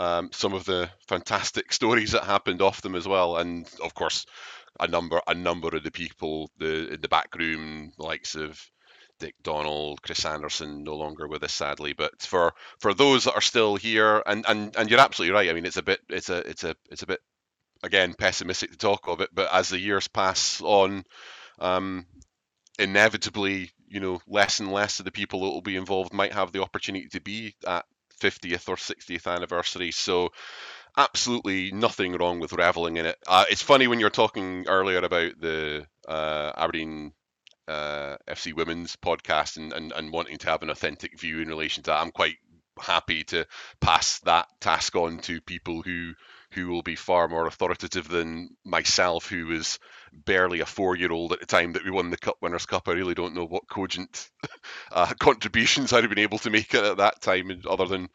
um, 0.00 0.30
some 0.32 0.52
of 0.52 0.64
the 0.64 0.90
fantastic 1.06 1.72
stories 1.78 2.10
that 2.10 2.24
happened 2.24 2.60
off 2.60 2.82
them 2.82 2.96
as 2.96 3.06
well. 3.06 3.36
And 3.36 3.70
of 3.80 3.94
course, 3.94 4.26
a 4.80 4.88
number 4.88 5.20
a 5.28 5.34
number 5.34 5.76
of 5.76 5.84
the 5.84 5.92
people 5.92 6.50
the 6.58 6.94
in 6.94 7.00
the 7.00 7.08
back 7.08 7.36
room, 7.36 7.92
likes 7.98 8.34
of 8.34 8.60
Dick 9.20 9.34
Donald, 9.42 10.02
Chris 10.02 10.24
Anderson, 10.24 10.82
no 10.82 10.96
longer 10.96 11.28
with 11.28 11.44
us 11.44 11.52
sadly. 11.52 11.92
But 11.92 12.20
for 12.22 12.54
for 12.80 12.94
those 12.94 13.24
that 13.24 13.34
are 13.34 13.40
still 13.40 13.76
here, 13.76 14.22
and 14.26 14.44
and 14.48 14.74
and 14.76 14.90
you're 14.90 15.00
absolutely 15.00 15.34
right. 15.34 15.48
I 15.48 15.52
mean, 15.52 15.66
it's 15.66 15.76
a 15.76 15.82
bit, 15.82 16.00
it's 16.08 16.30
a 16.30 16.38
it's 16.38 16.64
a 16.64 16.74
it's 16.90 17.02
a 17.02 17.06
bit 17.06 17.20
again 17.82 18.14
pessimistic 18.14 18.72
to 18.72 18.76
talk 18.78 19.06
of 19.06 19.20
it. 19.20 19.30
But 19.32 19.52
as 19.52 19.68
the 19.68 19.78
years 19.78 20.08
pass 20.08 20.60
on, 20.62 21.04
um, 21.60 22.06
inevitably, 22.78 23.70
you 23.86 24.00
know, 24.00 24.20
less 24.26 24.58
and 24.60 24.72
less 24.72 24.98
of 24.98 25.04
the 25.04 25.12
people 25.12 25.40
that 25.40 25.50
will 25.50 25.62
be 25.62 25.76
involved 25.76 26.12
might 26.12 26.32
have 26.32 26.52
the 26.52 26.62
opportunity 26.62 27.08
to 27.08 27.20
be 27.20 27.54
at 27.66 27.84
50th 28.20 28.68
or 28.68 28.76
60th 28.76 29.32
anniversary. 29.32 29.90
So 29.92 30.30
absolutely 30.96 31.72
nothing 31.72 32.12
wrong 32.14 32.40
with 32.40 32.52
reveling 32.52 32.96
in 32.96 33.06
it. 33.06 33.16
Uh, 33.26 33.44
it's 33.50 33.62
funny 33.62 33.86
when 33.86 34.00
you're 34.00 34.10
talking 34.10 34.66
earlier 34.68 34.98
about 34.98 35.32
the 35.40 35.86
uh, 36.08 36.52
Aberdeen 36.56 37.12
uh, 37.70 38.16
FC 38.28 38.52
Women's 38.52 38.96
podcast 38.96 39.56
and, 39.56 39.72
and, 39.72 39.92
and 39.92 40.12
wanting 40.12 40.38
to 40.38 40.50
have 40.50 40.62
an 40.62 40.70
authentic 40.70 41.18
view 41.18 41.40
in 41.40 41.48
relation 41.48 41.82
to 41.84 41.90
that. 41.90 42.00
I'm 42.00 42.10
quite 42.10 42.36
happy 42.80 43.24
to 43.24 43.46
pass 43.80 44.18
that 44.20 44.48
task 44.60 44.96
on 44.96 45.18
to 45.18 45.40
people 45.40 45.82
who 45.82 46.14
who 46.52 46.66
will 46.68 46.82
be 46.82 46.96
far 46.96 47.28
more 47.28 47.46
authoritative 47.46 48.08
than 48.08 48.50
myself, 48.64 49.28
who 49.28 49.46
was 49.46 49.78
barely 50.12 50.58
a 50.58 50.66
four-year-old 50.66 51.32
at 51.32 51.38
the 51.38 51.46
time 51.46 51.74
that 51.74 51.84
we 51.84 51.92
won 51.92 52.10
the 52.10 52.16
Cup 52.16 52.38
Winners' 52.42 52.66
Cup. 52.66 52.88
I 52.88 52.92
really 52.92 53.14
don't 53.14 53.36
know 53.36 53.46
what 53.46 53.68
cogent 53.68 54.28
uh, 54.92 55.12
contributions 55.20 55.92
I'd 55.92 56.02
have 56.02 56.10
been 56.10 56.18
able 56.18 56.38
to 56.38 56.50
make 56.50 56.74
at 56.74 56.96
that 56.96 57.20
time, 57.20 57.62
other 57.68 57.86
than 57.86 58.08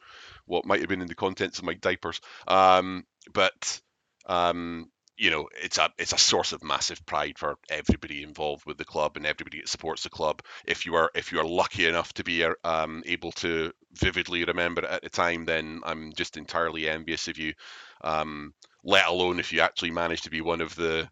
what 0.45 0.65
might 0.65 0.81
have 0.81 0.89
been 0.89 1.01
in 1.01 1.07
the 1.07 1.15
contents 1.15 1.59
of 1.59 1.63
my 1.63 1.75
diapers. 1.75 2.19
Um, 2.45 3.05
but 3.33 3.79
um, 4.25 4.91
you 5.17 5.31
know 5.31 5.47
it's 5.61 5.77
a 5.77 5.89
it's 5.97 6.13
a 6.13 6.17
source 6.17 6.51
of 6.51 6.63
massive 6.63 7.05
pride 7.05 7.37
for 7.37 7.57
everybody 7.69 8.23
involved 8.23 8.65
with 8.65 8.77
the 8.77 8.85
club 8.85 9.15
and 9.15 9.25
everybody 9.25 9.59
that 9.59 9.69
supports 9.69 10.03
the 10.03 10.09
club 10.09 10.41
if 10.65 10.85
you 10.85 10.95
are 10.95 11.11
if 11.15 11.31
you 11.31 11.39
are 11.39 11.45
lucky 11.45 11.87
enough 11.87 12.13
to 12.13 12.23
be 12.23 12.43
uh, 12.43 12.53
um, 12.63 13.03
able 13.05 13.31
to 13.31 13.71
vividly 13.93 14.43
remember 14.43 14.81
it 14.81 14.89
at 14.89 15.01
the 15.01 15.09
time 15.09 15.45
then 15.45 15.81
i'm 15.85 16.11
just 16.13 16.37
entirely 16.37 16.89
envious 16.89 17.27
of 17.27 17.37
you 17.37 17.53
um, 18.01 18.53
let 18.83 19.07
alone 19.07 19.39
if 19.39 19.53
you 19.53 19.61
actually 19.61 19.91
manage 19.91 20.21
to 20.21 20.29
be 20.29 20.41
one 20.41 20.61
of 20.61 20.75
the 20.75 21.09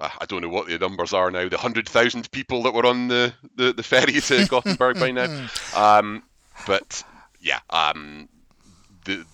uh, 0.00 0.08
I 0.20 0.24
don't 0.24 0.40
know 0.40 0.48
what 0.48 0.68
the 0.68 0.78
numbers 0.78 1.12
are 1.12 1.30
now. 1.30 1.48
The 1.50 1.58
hundred 1.58 1.86
thousand 1.86 2.30
people 2.30 2.62
that 2.62 2.72
were 2.72 2.86
on 2.86 3.08
the, 3.08 3.34
the, 3.56 3.74
the 3.74 3.82
ferry 3.82 4.20
to 4.20 4.46
Gothenburg 4.48 4.98
by 4.98 5.10
now. 5.10 5.48
Um, 5.76 6.22
but 6.66 7.04
yeah, 7.40 7.60
um, 7.68 8.28
the 9.04 9.26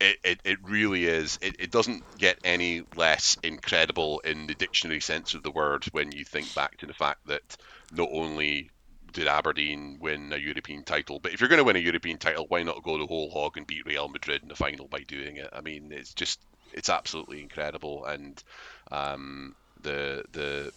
it, 0.00 0.18
it, 0.24 0.40
it 0.44 0.58
really 0.62 1.06
is. 1.06 1.38
It, 1.42 1.56
it 1.58 1.70
doesn't 1.70 2.04
get 2.18 2.38
any 2.44 2.82
less 2.96 3.36
incredible 3.42 4.20
in 4.20 4.46
the 4.46 4.54
dictionary 4.54 5.00
sense 5.00 5.34
of 5.34 5.42
the 5.42 5.50
word 5.50 5.84
when 5.92 6.12
you 6.12 6.24
think 6.24 6.54
back 6.54 6.78
to 6.78 6.86
the 6.86 6.94
fact 6.94 7.26
that 7.26 7.56
not 7.92 8.08
only 8.12 8.70
did 9.12 9.28
Aberdeen 9.28 9.98
win 10.00 10.32
a 10.32 10.36
European 10.36 10.84
title, 10.84 11.18
but 11.18 11.32
if 11.32 11.40
you're 11.40 11.48
going 11.48 11.58
to 11.58 11.64
win 11.64 11.76
a 11.76 11.80
European 11.80 12.18
title, 12.18 12.44
why 12.48 12.62
not 12.62 12.82
go 12.82 12.98
the 12.98 13.06
whole 13.06 13.30
hog 13.30 13.56
and 13.56 13.66
beat 13.66 13.86
Real 13.86 14.08
Madrid 14.08 14.42
in 14.42 14.48
the 14.48 14.54
final 14.54 14.88
by 14.88 15.00
doing 15.00 15.36
it? 15.36 15.48
I 15.52 15.60
mean, 15.62 15.92
it's 15.92 16.12
just 16.12 16.38
it's 16.72 16.90
absolutely 16.90 17.40
incredible, 17.40 18.04
and 18.04 18.42
um, 18.90 19.54
the 19.82 20.24
the 20.32 20.72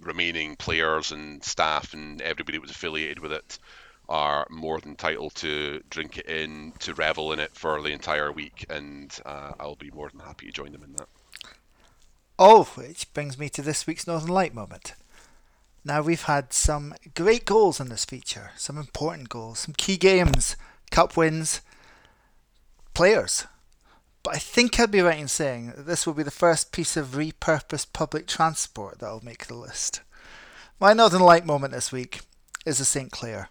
remaining 0.00 0.56
players 0.56 1.12
and 1.12 1.42
staff 1.44 1.94
and 1.94 2.20
everybody 2.22 2.58
that 2.58 2.62
was 2.62 2.70
affiliated 2.70 3.18
with 3.18 3.32
it 3.32 3.58
are 4.10 4.46
more 4.50 4.80
than 4.80 4.90
entitled 4.90 5.34
to 5.36 5.82
drink 5.88 6.18
it 6.18 6.26
in, 6.26 6.72
to 6.80 6.92
revel 6.92 7.32
in 7.32 7.38
it 7.38 7.54
for 7.54 7.80
the 7.80 7.92
entire 7.92 8.30
week, 8.32 8.66
and 8.68 9.18
uh, 9.24 9.52
I'll 9.58 9.76
be 9.76 9.90
more 9.92 10.10
than 10.10 10.20
happy 10.20 10.46
to 10.46 10.52
join 10.52 10.72
them 10.72 10.82
in 10.82 10.92
that. 10.94 11.08
Oh, 12.38 12.64
which 12.74 13.12
brings 13.14 13.38
me 13.38 13.48
to 13.50 13.62
this 13.62 13.86
week's 13.86 14.06
Northern 14.06 14.30
Light 14.30 14.52
moment. 14.52 14.94
Now, 15.84 16.02
we've 16.02 16.24
had 16.24 16.52
some 16.52 16.94
great 17.14 17.44
goals 17.44 17.80
in 17.80 17.88
this 17.88 18.04
feature, 18.04 18.50
some 18.56 18.76
important 18.76 19.28
goals, 19.28 19.60
some 19.60 19.74
key 19.74 19.96
games, 19.96 20.56
cup 20.90 21.16
wins, 21.16 21.62
players. 22.92 23.46
But 24.22 24.36
I 24.36 24.38
think 24.38 24.78
I'd 24.78 24.90
be 24.90 25.00
right 25.00 25.18
in 25.18 25.28
saying 25.28 25.68
that 25.76 25.86
this 25.86 26.06
will 26.06 26.14
be 26.14 26.22
the 26.22 26.30
first 26.30 26.72
piece 26.72 26.96
of 26.96 27.08
repurposed 27.08 27.92
public 27.92 28.26
transport 28.26 28.98
that 28.98 29.10
will 29.10 29.24
make 29.24 29.46
the 29.46 29.54
list. 29.54 30.02
My 30.78 30.92
Northern 30.92 31.22
Light 31.22 31.46
moment 31.46 31.72
this 31.72 31.92
week 31.92 32.20
is 32.66 32.78
the 32.78 32.84
St. 32.84 33.10
Clair. 33.10 33.48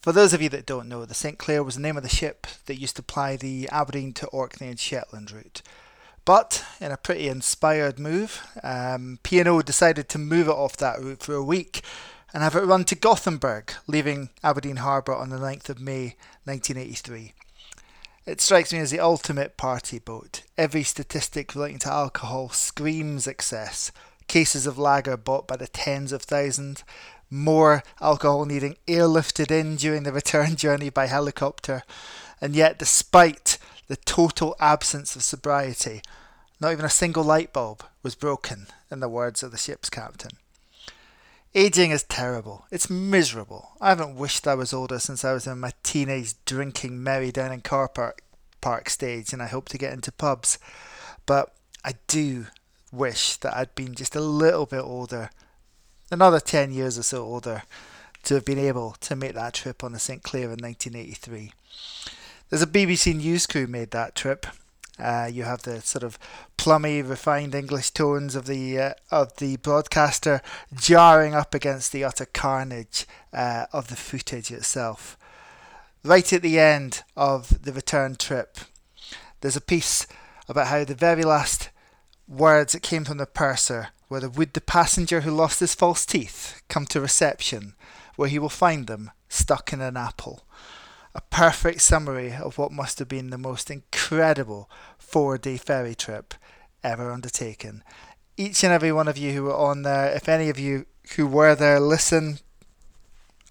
For 0.00 0.12
those 0.12 0.32
of 0.32 0.40
you 0.40 0.48
that 0.48 0.64
don't 0.64 0.88
know, 0.88 1.04
the 1.04 1.12
St. 1.12 1.36
Clair 1.36 1.62
was 1.62 1.74
the 1.74 1.82
name 1.82 1.98
of 1.98 2.02
the 2.02 2.08
ship 2.08 2.46
that 2.64 2.80
used 2.80 2.96
to 2.96 3.02
ply 3.02 3.36
the 3.36 3.68
Aberdeen 3.70 4.14
to 4.14 4.26
Orkney 4.28 4.68
and 4.68 4.80
Shetland 4.80 5.30
route. 5.30 5.60
But 6.24 6.64
in 6.80 6.90
a 6.90 6.96
pretty 6.96 7.28
inspired 7.28 7.98
move, 7.98 8.40
um, 8.62 9.18
P&O 9.22 9.60
decided 9.60 10.08
to 10.08 10.18
move 10.18 10.48
it 10.48 10.52
off 10.52 10.78
that 10.78 11.00
route 11.00 11.22
for 11.22 11.34
a 11.34 11.44
week 11.44 11.82
and 12.32 12.42
have 12.42 12.56
it 12.56 12.64
run 12.64 12.84
to 12.84 12.94
Gothenburg, 12.94 13.74
leaving 13.86 14.30
Aberdeen 14.42 14.76
Harbour 14.76 15.14
on 15.14 15.28
the 15.28 15.36
9th 15.36 15.68
of 15.68 15.80
May 15.80 16.16
1983. 16.44 17.34
It 18.24 18.40
strikes 18.40 18.72
me 18.72 18.78
as 18.78 18.90
the 18.90 19.00
ultimate 19.00 19.58
party 19.58 19.98
boat. 19.98 20.44
Every 20.56 20.82
statistic 20.82 21.54
relating 21.54 21.78
to 21.80 21.92
alcohol 21.92 22.48
screams 22.50 23.26
excess. 23.26 23.92
Cases 24.28 24.66
of 24.66 24.78
lager 24.78 25.16
bought 25.18 25.46
by 25.48 25.56
the 25.56 25.66
tens 25.66 26.12
of 26.12 26.22
thousands, 26.22 26.84
more 27.30 27.82
alcohol 28.00 28.44
needing 28.44 28.76
airlifted 28.86 29.50
in 29.50 29.76
during 29.76 30.02
the 30.02 30.12
return 30.12 30.56
journey 30.56 30.90
by 30.90 31.06
helicopter, 31.06 31.82
and 32.40 32.54
yet, 32.54 32.78
despite 32.78 33.58
the 33.88 33.96
total 33.96 34.56
absence 34.60 35.16
of 35.16 35.22
sobriety, 35.22 36.02
not 36.60 36.72
even 36.72 36.84
a 36.84 36.90
single 36.90 37.24
light 37.24 37.52
bulb 37.52 37.84
was 38.02 38.14
broken, 38.14 38.66
in 38.90 39.00
the 39.00 39.08
words 39.08 39.42
of 39.42 39.52
the 39.52 39.58
ship's 39.58 39.88
captain. 39.88 40.32
Aging 41.54 41.90
is 41.90 42.04
terrible. 42.04 42.66
It's 42.70 42.88
miserable. 42.88 43.70
I 43.80 43.88
haven't 43.88 44.16
wished 44.16 44.46
I 44.46 44.54
was 44.54 44.72
older 44.72 44.98
since 44.98 45.24
I 45.24 45.32
was 45.32 45.46
in 45.46 45.58
my 45.58 45.72
teenage 45.82 46.34
drinking 46.44 47.02
merry 47.02 47.32
down 47.32 47.52
in 47.52 47.60
car 47.60 47.88
park, 47.88 48.22
park 48.60 48.88
stage 48.88 49.32
and 49.32 49.42
I 49.42 49.46
hope 49.46 49.68
to 49.70 49.78
get 49.78 49.92
into 49.92 50.12
pubs. 50.12 50.58
But 51.26 51.52
I 51.84 51.94
do 52.06 52.46
wish 52.92 53.36
that 53.38 53.56
I'd 53.56 53.74
been 53.74 53.94
just 53.94 54.14
a 54.14 54.20
little 54.20 54.66
bit 54.66 54.82
older, 54.82 55.30
another 56.10 56.40
10 56.40 56.72
years 56.72 56.98
or 56.98 57.02
so 57.02 57.22
older, 57.22 57.62
to 58.24 58.34
have 58.34 58.44
been 58.44 58.58
able 58.58 58.96
to 59.00 59.16
make 59.16 59.34
that 59.34 59.54
trip 59.54 59.82
on 59.82 59.92
the 59.92 59.98
St. 59.98 60.22
Clair 60.22 60.44
in 60.44 60.58
1983. 60.58 61.52
There's 62.48 62.62
a 62.62 62.66
BBC 62.66 63.16
News 63.16 63.46
crew 63.46 63.66
made 63.66 63.92
that 63.92 64.14
trip. 64.14 64.46
Uh, 64.98 65.28
you 65.32 65.44
have 65.44 65.62
the 65.62 65.80
sort 65.80 66.02
of 66.02 66.18
plummy, 66.56 67.00
refined 67.00 67.54
English 67.54 67.92
tones 67.92 68.34
of 68.34 68.46
the 68.46 68.78
uh, 68.78 68.92
of 69.10 69.36
the 69.36 69.56
broadcaster 69.56 70.42
jarring 70.74 71.34
up 71.34 71.54
against 71.54 71.90
the 71.90 72.04
utter 72.04 72.26
carnage 72.26 73.06
uh, 73.32 73.64
of 73.72 73.88
the 73.88 73.96
footage 73.96 74.50
itself. 74.50 75.16
Right 76.04 76.30
at 76.32 76.42
the 76.42 76.58
end 76.58 77.02
of 77.16 77.62
the 77.62 77.72
return 77.72 78.16
trip, 78.16 78.58
there's 79.40 79.56
a 79.56 79.60
piece 79.60 80.06
about 80.48 80.66
how 80.66 80.84
the 80.84 80.94
very 80.94 81.22
last 81.22 81.70
words 82.28 82.72
that 82.72 82.82
came 82.82 83.04
from 83.04 83.18
the 83.18 83.26
purser 83.26 83.88
the 84.18 84.28
would 84.28 84.54
the 84.54 84.60
passenger 84.60 85.20
who 85.20 85.30
lost 85.30 85.60
his 85.60 85.74
false 85.74 86.04
teeth 86.04 86.62
come 86.68 86.84
to 86.86 87.00
reception, 87.00 87.74
where 88.16 88.28
he 88.28 88.40
will 88.40 88.48
find 88.48 88.88
them 88.88 89.12
stuck 89.28 89.72
in 89.72 89.80
an 89.80 89.96
apple. 89.96 90.42
A 91.14 91.20
perfect 91.20 91.80
summary 91.80 92.32
of 92.32 92.58
what 92.58 92.72
must 92.72 92.98
have 92.98 93.08
been 93.08 93.30
the 93.30 93.38
most 93.38 93.70
incredible 93.70 94.68
four 94.98 95.38
day 95.38 95.56
ferry 95.56 95.94
trip 95.94 96.34
ever 96.82 97.12
undertaken. 97.12 97.84
Each 98.36 98.64
and 98.64 98.72
every 98.72 98.90
one 98.90 99.06
of 99.06 99.16
you 99.18 99.32
who 99.32 99.44
were 99.44 99.56
on 99.56 99.82
there, 99.82 100.10
if 100.12 100.28
any 100.28 100.48
of 100.48 100.58
you 100.58 100.86
who 101.16 101.26
were 101.26 101.54
there 101.54 101.78
listen, 101.78 102.38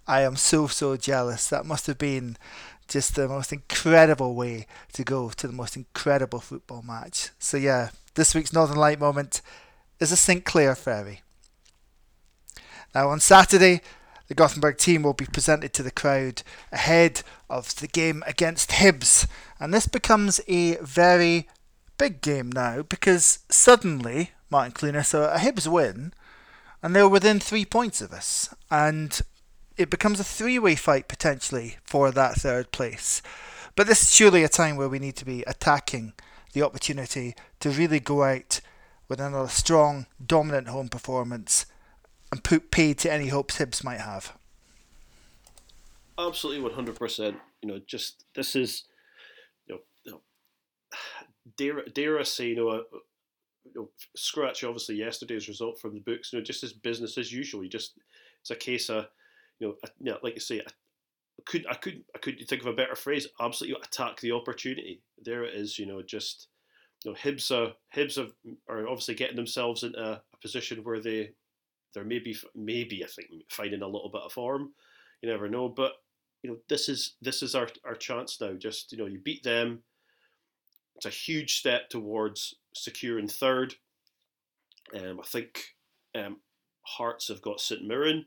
I 0.07 0.21
am 0.21 0.35
so, 0.35 0.67
so 0.67 0.97
jealous. 0.97 1.47
That 1.47 1.65
must 1.65 1.87
have 1.87 1.97
been 1.97 2.37
just 2.87 3.15
the 3.15 3.27
most 3.27 3.53
incredible 3.53 4.35
way 4.35 4.65
to 4.93 5.03
go 5.03 5.29
to 5.29 5.47
the 5.47 5.53
most 5.53 5.77
incredible 5.77 6.39
football 6.39 6.81
match. 6.81 7.29
So, 7.37 7.57
yeah, 7.57 7.91
this 8.15 8.33
week's 8.33 8.51
Northern 8.51 8.77
Light 8.77 8.99
moment 8.99 9.41
is 9.99 10.11
a 10.11 10.17
St. 10.17 10.45
Clair 10.45 10.75
ferry. 10.75 11.21
Now, 12.95 13.09
on 13.09 13.19
Saturday, 13.19 13.81
the 14.27 14.35
Gothenburg 14.35 14.77
team 14.77 15.03
will 15.03 15.13
be 15.13 15.25
presented 15.25 15.73
to 15.73 15.83
the 15.83 15.91
crowd 15.91 16.43
ahead 16.71 17.23
of 17.49 17.75
the 17.75 17.87
game 17.87 18.23
against 18.27 18.71
Hibs. 18.71 19.27
And 19.59 19.73
this 19.73 19.87
becomes 19.87 20.39
a 20.47 20.75
very 20.77 21.47
big 21.97 22.21
game 22.21 22.51
now 22.51 22.83
because 22.83 23.39
suddenly 23.49 24.31
Martin 24.49 24.71
Clunas 24.71 25.07
saw 25.07 25.33
a 25.33 25.37
Hibs 25.37 25.67
win 25.67 26.13
and 26.81 26.95
they're 26.95 27.09
within 27.09 27.39
three 27.39 27.65
points 27.65 28.01
of 28.01 28.13
us. 28.13 28.53
And 28.69 29.19
it 29.77 29.89
becomes 29.89 30.19
a 30.19 30.23
three 30.23 30.59
way 30.59 30.75
fight 30.75 31.07
potentially 31.07 31.77
for 31.83 32.11
that 32.11 32.35
third 32.35 32.71
place. 32.71 33.21
But 33.75 33.87
this 33.87 34.03
is 34.03 34.13
surely 34.13 34.43
a 34.43 34.49
time 34.49 34.75
where 34.75 34.89
we 34.89 34.99
need 34.99 35.15
to 35.17 35.25
be 35.25 35.43
attacking 35.47 36.13
the 36.53 36.61
opportunity 36.61 37.35
to 37.61 37.69
really 37.69 37.99
go 37.99 38.23
out 38.23 38.61
with 39.09 39.19
another 39.19 39.49
strong, 39.49 40.05
dominant 40.23 40.67
home 40.67 40.87
performance 40.87 41.65
and 42.31 42.43
put 42.43 42.71
paid 42.71 42.99
to 42.99 43.11
any 43.11 43.27
hopes 43.27 43.57
Hibs 43.57 43.83
might 43.83 43.99
have. 43.99 44.37
Absolutely, 46.17 46.61
one 46.61 46.73
hundred 46.73 46.97
percent. 46.97 47.37
You 47.61 47.69
know, 47.69 47.79
just 47.85 48.25
this 48.35 48.55
is, 48.55 48.83
you 49.67 49.75
know, 49.75 49.81
you 50.05 50.21
dare 51.57 51.83
dare 51.93 52.19
I 52.19 52.23
say, 52.23 52.49
you 52.49 52.57
know, 52.57 52.83
you 53.63 53.71
know, 53.75 53.89
scratch 54.15 54.63
obviously 54.63 54.95
yesterday's 54.95 55.47
result 55.47 55.79
from 55.79 55.93
the 55.93 56.01
books. 56.01 56.31
You 56.31 56.39
know, 56.39 56.45
just 56.45 56.63
as 56.63 56.73
business 56.73 57.17
as 57.17 57.33
usual. 57.33 57.63
You 57.63 57.69
just 57.69 57.93
it's 58.41 58.51
a 58.51 58.55
case 58.55 58.89
of, 58.89 59.07
you 59.59 59.67
know, 59.67 59.75
you 59.99 60.11
know 60.11 60.17
like 60.21 60.35
you 60.35 60.39
say, 60.41 60.59
I 60.59 60.71
could 61.45 61.65
I 61.67 61.75
could 61.75 62.03
I 62.13 62.19
couldn't 62.19 62.45
think 62.47 62.61
of 62.61 62.67
a 62.67 62.73
better 62.73 62.95
phrase. 62.95 63.27
Absolutely 63.39 63.81
attack 63.81 64.19
the 64.19 64.33
opportunity. 64.33 65.01
There 65.23 65.45
it 65.45 65.55
is. 65.55 65.79
You 65.79 65.85
know, 65.85 66.01
just 66.01 66.47
you 67.03 67.11
know, 67.11 67.17
Hibs 67.17 67.51
are 67.51 67.73
Hibs 67.95 68.17
are, 68.17 68.29
are 68.67 68.87
obviously 68.87 69.15
getting 69.15 69.35
themselves 69.35 69.83
into 69.83 69.99
a, 69.99 70.21
position 70.41 70.81
where 70.85 71.01
they 71.01 71.31
they're 71.93 72.05
maybe 72.05 72.33
maybe 72.55 73.03
I 73.03 73.07
think 73.07 73.27
finding 73.49 73.81
a 73.81 73.87
little 73.87 74.09
bit 74.09 74.21
of 74.21 74.31
form. 74.31 74.71
You 75.21 75.29
never 75.29 75.49
know, 75.49 75.67
but 75.67 75.93
you 76.43 76.49
know 76.49 76.57
this 76.69 76.87
is 76.87 77.15
this 77.21 77.43
is 77.43 77.55
our 77.55 77.67
our 77.83 77.95
chance 77.95 78.39
now. 78.39 78.53
Just 78.53 78.93
you 78.93 78.97
know 78.97 79.05
you 79.05 79.19
beat 79.19 79.43
them. 79.43 79.83
It's 80.95 81.05
a 81.05 81.09
huge 81.09 81.57
step 81.57 81.89
towards 81.89 82.55
securing 82.73 83.27
third. 83.27 83.75
Um, 84.97 85.19
I 85.19 85.27
think 85.27 85.75
um, 86.15 86.37
Hearts 86.83 87.27
have 87.27 87.41
got 87.41 87.59
St 87.59 87.85
Mirren, 87.85 88.25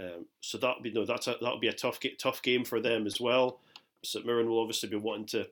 um, 0.00 0.26
so 0.40 0.56
that'll 0.58 0.82
be 0.82 0.92
no 0.92 1.04
that's 1.04 1.26
a, 1.26 1.36
that'll 1.40 1.60
be 1.60 1.68
a 1.68 1.72
tough 1.72 1.98
tough 2.18 2.42
game 2.42 2.64
for 2.64 2.80
them 2.80 3.06
as 3.06 3.20
well. 3.20 3.60
St 4.04 4.24
Mirren 4.24 4.48
will 4.48 4.60
obviously 4.60 4.88
be 4.88 4.96
wanting 4.96 5.26
to 5.26 5.46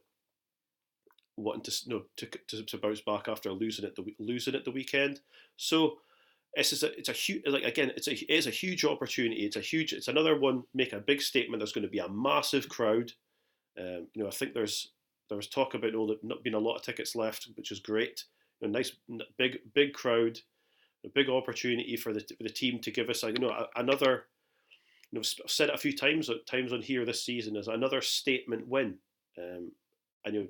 wanting 1.37 1.63
to 1.63 1.73
you 1.87 1.95
know, 1.95 2.03
to, 2.17 2.27
to, 2.49 2.63
to 2.65 2.79
bounce 2.79 3.01
back 3.01 3.29
after 3.29 3.51
losing 3.53 3.85
it 3.85 3.97
the 3.97 4.05
losing 4.19 4.55
it 4.55 4.65
the 4.65 4.71
weekend. 4.71 5.21
So 5.57 5.99
it's 6.55 6.83
a, 6.83 6.97
it's 6.99 7.09
a 7.09 7.13
huge 7.13 7.43
like 7.47 7.65
again 7.65 7.91
it's 7.97 8.07
a 8.09 8.13
it 8.13 8.31
is 8.31 8.47
a 8.47 8.51
huge 8.51 8.85
opportunity. 8.85 9.45
It's 9.45 9.57
a 9.57 9.61
huge 9.61 9.93
it's 9.93 10.09
another 10.09 10.39
one 10.39 10.65
make 10.75 10.93
a 10.93 11.01
big 11.01 11.21
statement. 11.21 11.61
There's 11.61 11.73
going 11.73 11.83
to 11.83 11.91
be 11.91 11.99
a 11.99 12.09
massive 12.09 12.69
crowd. 12.69 13.13
Um, 13.79 14.07
you 14.15 14.23
know 14.23 14.29
I 14.29 14.33
think 14.33 14.55
there's 14.55 14.93
there 15.29 15.37
was 15.37 15.49
talk 15.49 15.75
about 15.75 15.95
all 15.95 16.15
not 16.23 16.43
being 16.43 16.55
a 16.55 16.61
lot 16.61 16.77
of 16.77 16.83
tickets 16.83 17.17
left, 17.17 17.49
which 17.57 17.73
is 17.73 17.81
great. 17.81 18.25
A 18.63 18.69
nice 18.69 18.93
big 19.37 19.59
big 19.75 19.93
crowd, 19.93 20.39
a 21.05 21.09
big 21.09 21.29
opportunity 21.29 21.97
for 21.97 22.13
the 22.13 22.25
the 22.41 22.49
team 22.49 22.79
to 22.81 22.91
give 22.91 23.11
us 23.11 23.23
you 23.23 23.33
know 23.35 23.67
another. 23.77 24.27
You 25.11 25.19
know, 25.19 25.21
I've 25.21 25.51
said 25.51 25.69
it 25.69 25.75
a 25.75 25.79
few 25.79 25.95
times 25.95 26.31
times 26.49 26.73
on 26.73 26.83
here 26.83 27.05
this 27.05 27.25
season 27.25 27.57
as 27.57 27.69
another 27.69 28.01
statement 28.01 28.67
win. 28.69 28.97
Um, 29.37 29.73
and 30.25 30.35
you 30.35 30.41
know, 30.41 30.49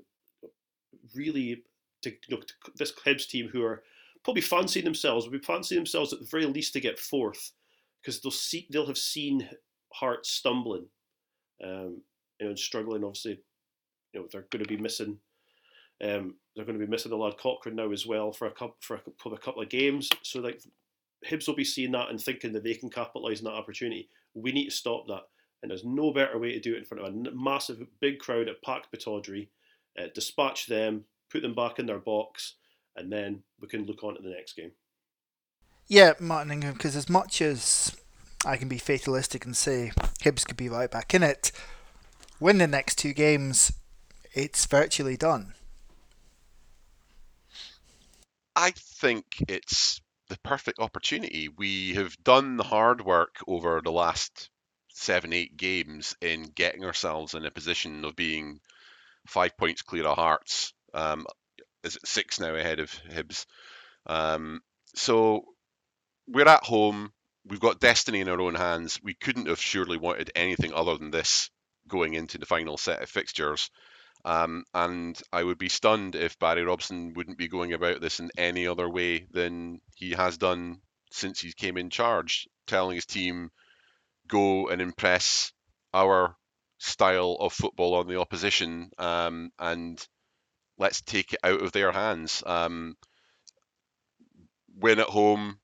really 1.15 1.63
to 2.03 2.11
you 2.29 2.37
know, 2.37 2.43
this 2.77 2.93
Hibs 2.93 3.27
team 3.27 3.49
who 3.49 3.65
are 3.65 3.83
probably 4.25 4.43
fancying 4.43 4.85
themselves, 4.85 5.27
will 5.27 5.33
be 5.33 5.39
fancying 5.39 5.79
themselves 5.79 6.13
at 6.13 6.21
the 6.21 6.27
very 6.27 6.47
least 6.47 6.73
to 6.73 6.81
get 6.81 6.99
fourth, 6.99 7.53
because 8.01 8.21
they'll 8.21 8.31
see 8.31 8.67
they'll 8.71 8.87
have 8.87 8.99
seen 8.99 9.49
Hearts 9.93 10.31
stumbling, 10.31 10.87
um, 11.63 12.03
you 12.41 12.47
know, 12.47 12.49
and 12.49 12.59
struggling. 12.59 13.05
Obviously, 13.05 13.41
you 14.13 14.21
know 14.21 14.27
they're 14.31 14.47
going 14.51 14.65
to 14.65 14.69
be 14.69 14.81
missing. 14.81 15.19
Um, 16.03 16.35
they're 16.55 16.65
going 16.65 16.79
to 16.79 16.85
be 16.85 16.91
missing 16.91 17.11
the 17.11 17.17
lad 17.17 17.37
Cochrane 17.39 17.77
now 17.77 17.93
as 17.93 18.05
well 18.07 18.33
for 18.33 18.47
a 18.47 18.51
couple 18.51 18.77
for 18.81 18.97
a, 18.97 19.39
couple 19.39 19.63
of 19.63 19.69
games. 19.69 20.09
So 20.23 20.41
like 20.41 20.61
Hibs 21.29 21.47
will 21.47 21.55
be 21.55 21.65
seeing 21.65 21.93
that 21.93 22.11
and 22.11 22.21
thinking 22.21 22.53
that 22.53 22.65
they 22.65 22.75
can 22.75 22.91
capitalise 22.91 23.39
on 23.39 23.45
that 23.45 23.59
opportunity. 23.59 24.09
We 24.35 24.53
need 24.53 24.67
to 24.67 24.71
stop 24.71 25.07
that, 25.07 25.23
and 25.63 25.71
there's 25.71 25.85
no 25.85 26.13
better 26.13 26.39
way 26.39 26.53
to 26.53 26.61
do 26.61 26.75
it 26.75 26.79
in 26.79 26.85
front 26.85 27.05
of 27.05 27.15
a 27.15 27.31
massive, 27.35 27.83
big 28.01 28.19
crowd 28.19 28.49
at 28.49 28.63
Parc 28.63 28.85
Pittodrie. 28.93 29.49
Uh, 29.99 30.07
dispatch 30.15 30.67
them, 30.67 31.05
put 31.31 31.43
them 31.43 31.55
back 31.55 31.79
in 31.79 31.87
their 31.87 31.99
box, 31.99 32.55
and 32.97 33.13
then 33.13 33.43
we 33.61 33.69
can 33.69 33.87
look 33.87 34.03
on 34.03 34.17
to 34.17 34.23
the 34.23 34.31
next 34.31 34.55
game. 34.55 34.73
Yeah, 35.87 36.15
Martin 36.19 36.53
Ingram, 36.53 36.75
because 36.75 36.97
as 36.97 37.09
much 37.09 37.43
as 37.43 37.95
I 38.45 38.57
can 38.57 38.69
be 38.69 38.79
fatalistic 38.79 39.45
and 39.45 39.57
say 39.57 39.93
Hibs 40.23 40.47
could 40.47 40.57
be 40.57 40.69
right 40.69 40.91
back 40.91 41.15
in 41.15 41.23
it, 41.23 41.53
win 42.41 42.59
the 42.59 42.67
next 42.67 42.97
two 42.97 43.13
games, 43.13 43.73
it's 44.33 44.67
virtually 44.67 45.17
done. 45.17 45.55
I 48.57 48.73
think 48.73 49.25
it's 49.49 50.01
the 50.29 50.39
perfect 50.39 50.79
opportunity. 50.79 51.49
We 51.49 51.95
have 51.95 52.17
done 52.23 52.57
the 52.57 52.65
hard 52.65 53.05
work 53.05 53.37
over 53.47 53.81
the 53.83 53.93
last 53.93 54.49
seven, 54.89 55.33
eight 55.33 55.57
games 55.57 56.17
in 56.21 56.45
getting 56.55 56.85
ourselves 56.85 57.35
in 57.35 57.45
a 57.45 57.51
position 57.51 58.05
of 58.05 58.17
being 58.17 58.61
five 59.27 59.57
points 59.57 59.83
clear 59.83 60.07
of 60.07 60.17
Hearts. 60.17 60.73
Um, 60.93 61.27
is 61.83 61.97
it 61.97 62.07
six 62.07 62.41
now 62.41 62.55
ahead 62.55 62.81
of 62.81 62.91
Hibs. 63.11 63.47
Um, 64.07 64.61
so 64.95 65.45
we're 66.27 66.49
at 66.49 66.65
home. 66.65 67.13
We've 67.47 67.61
got 67.61 67.81
destiny 67.81 68.21
in 68.21 68.29
our 68.29 68.41
own 68.41 68.55
hands. 68.55 69.01
We 69.03 69.15
couldn't 69.15 69.49
have 69.49 69.61
surely 69.61 69.99
wanted 69.99 70.33
anything 70.35 70.73
other 70.73 70.97
than 70.97 71.11
this 71.11 71.51
going 71.87 72.15
into 72.15 72.39
the 72.39 72.47
final 72.47 72.79
set 72.79 73.03
of 73.03 73.11
fixtures. 73.11 73.71
Um, 74.25 74.65
and 74.73 75.21
I 75.31 75.45
would 75.45 75.59
be 75.59 75.69
stunned 75.69 76.15
if 76.15 76.39
Barry 76.39 76.65
Robson 76.65 77.13
wouldn't 77.15 77.37
be 77.37 77.49
going 77.49 77.75
about 77.75 78.01
this 78.01 78.21
in 78.21 78.31
any 78.39 78.67
other 78.67 78.89
way 78.89 79.27
than 79.31 79.83
he 79.95 80.13
has 80.13 80.39
done 80.39 80.81
since 81.13 81.41
he 81.41 81.53
came 81.53 81.77
in 81.77 81.91
charge, 81.91 82.49
telling 82.67 82.95
his 82.95 83.05
team, 83.05 83.51
go 84.27 84.69
and 84.69 84.81
impress 84.81 85.53
our 85.93 86.37
style 86.79 87.37
of 87.41 87.53
football 87.53 87.95
on 87.95 88.07
the 88.09 88.21
opposition 88.21 88.91
um, 88.99 89.51
and 89.59 90.07
let's 90.79 91.03
take 91.03 91.33
it 91.33 91.41
out 91.43 91.63
of 91.63 91.73
their 91.73 91.93
hands. 91.93 92.43
Um, 92.45 92.97
win 94.77 94.99
at 94.99 95.09
home 95.09 95.59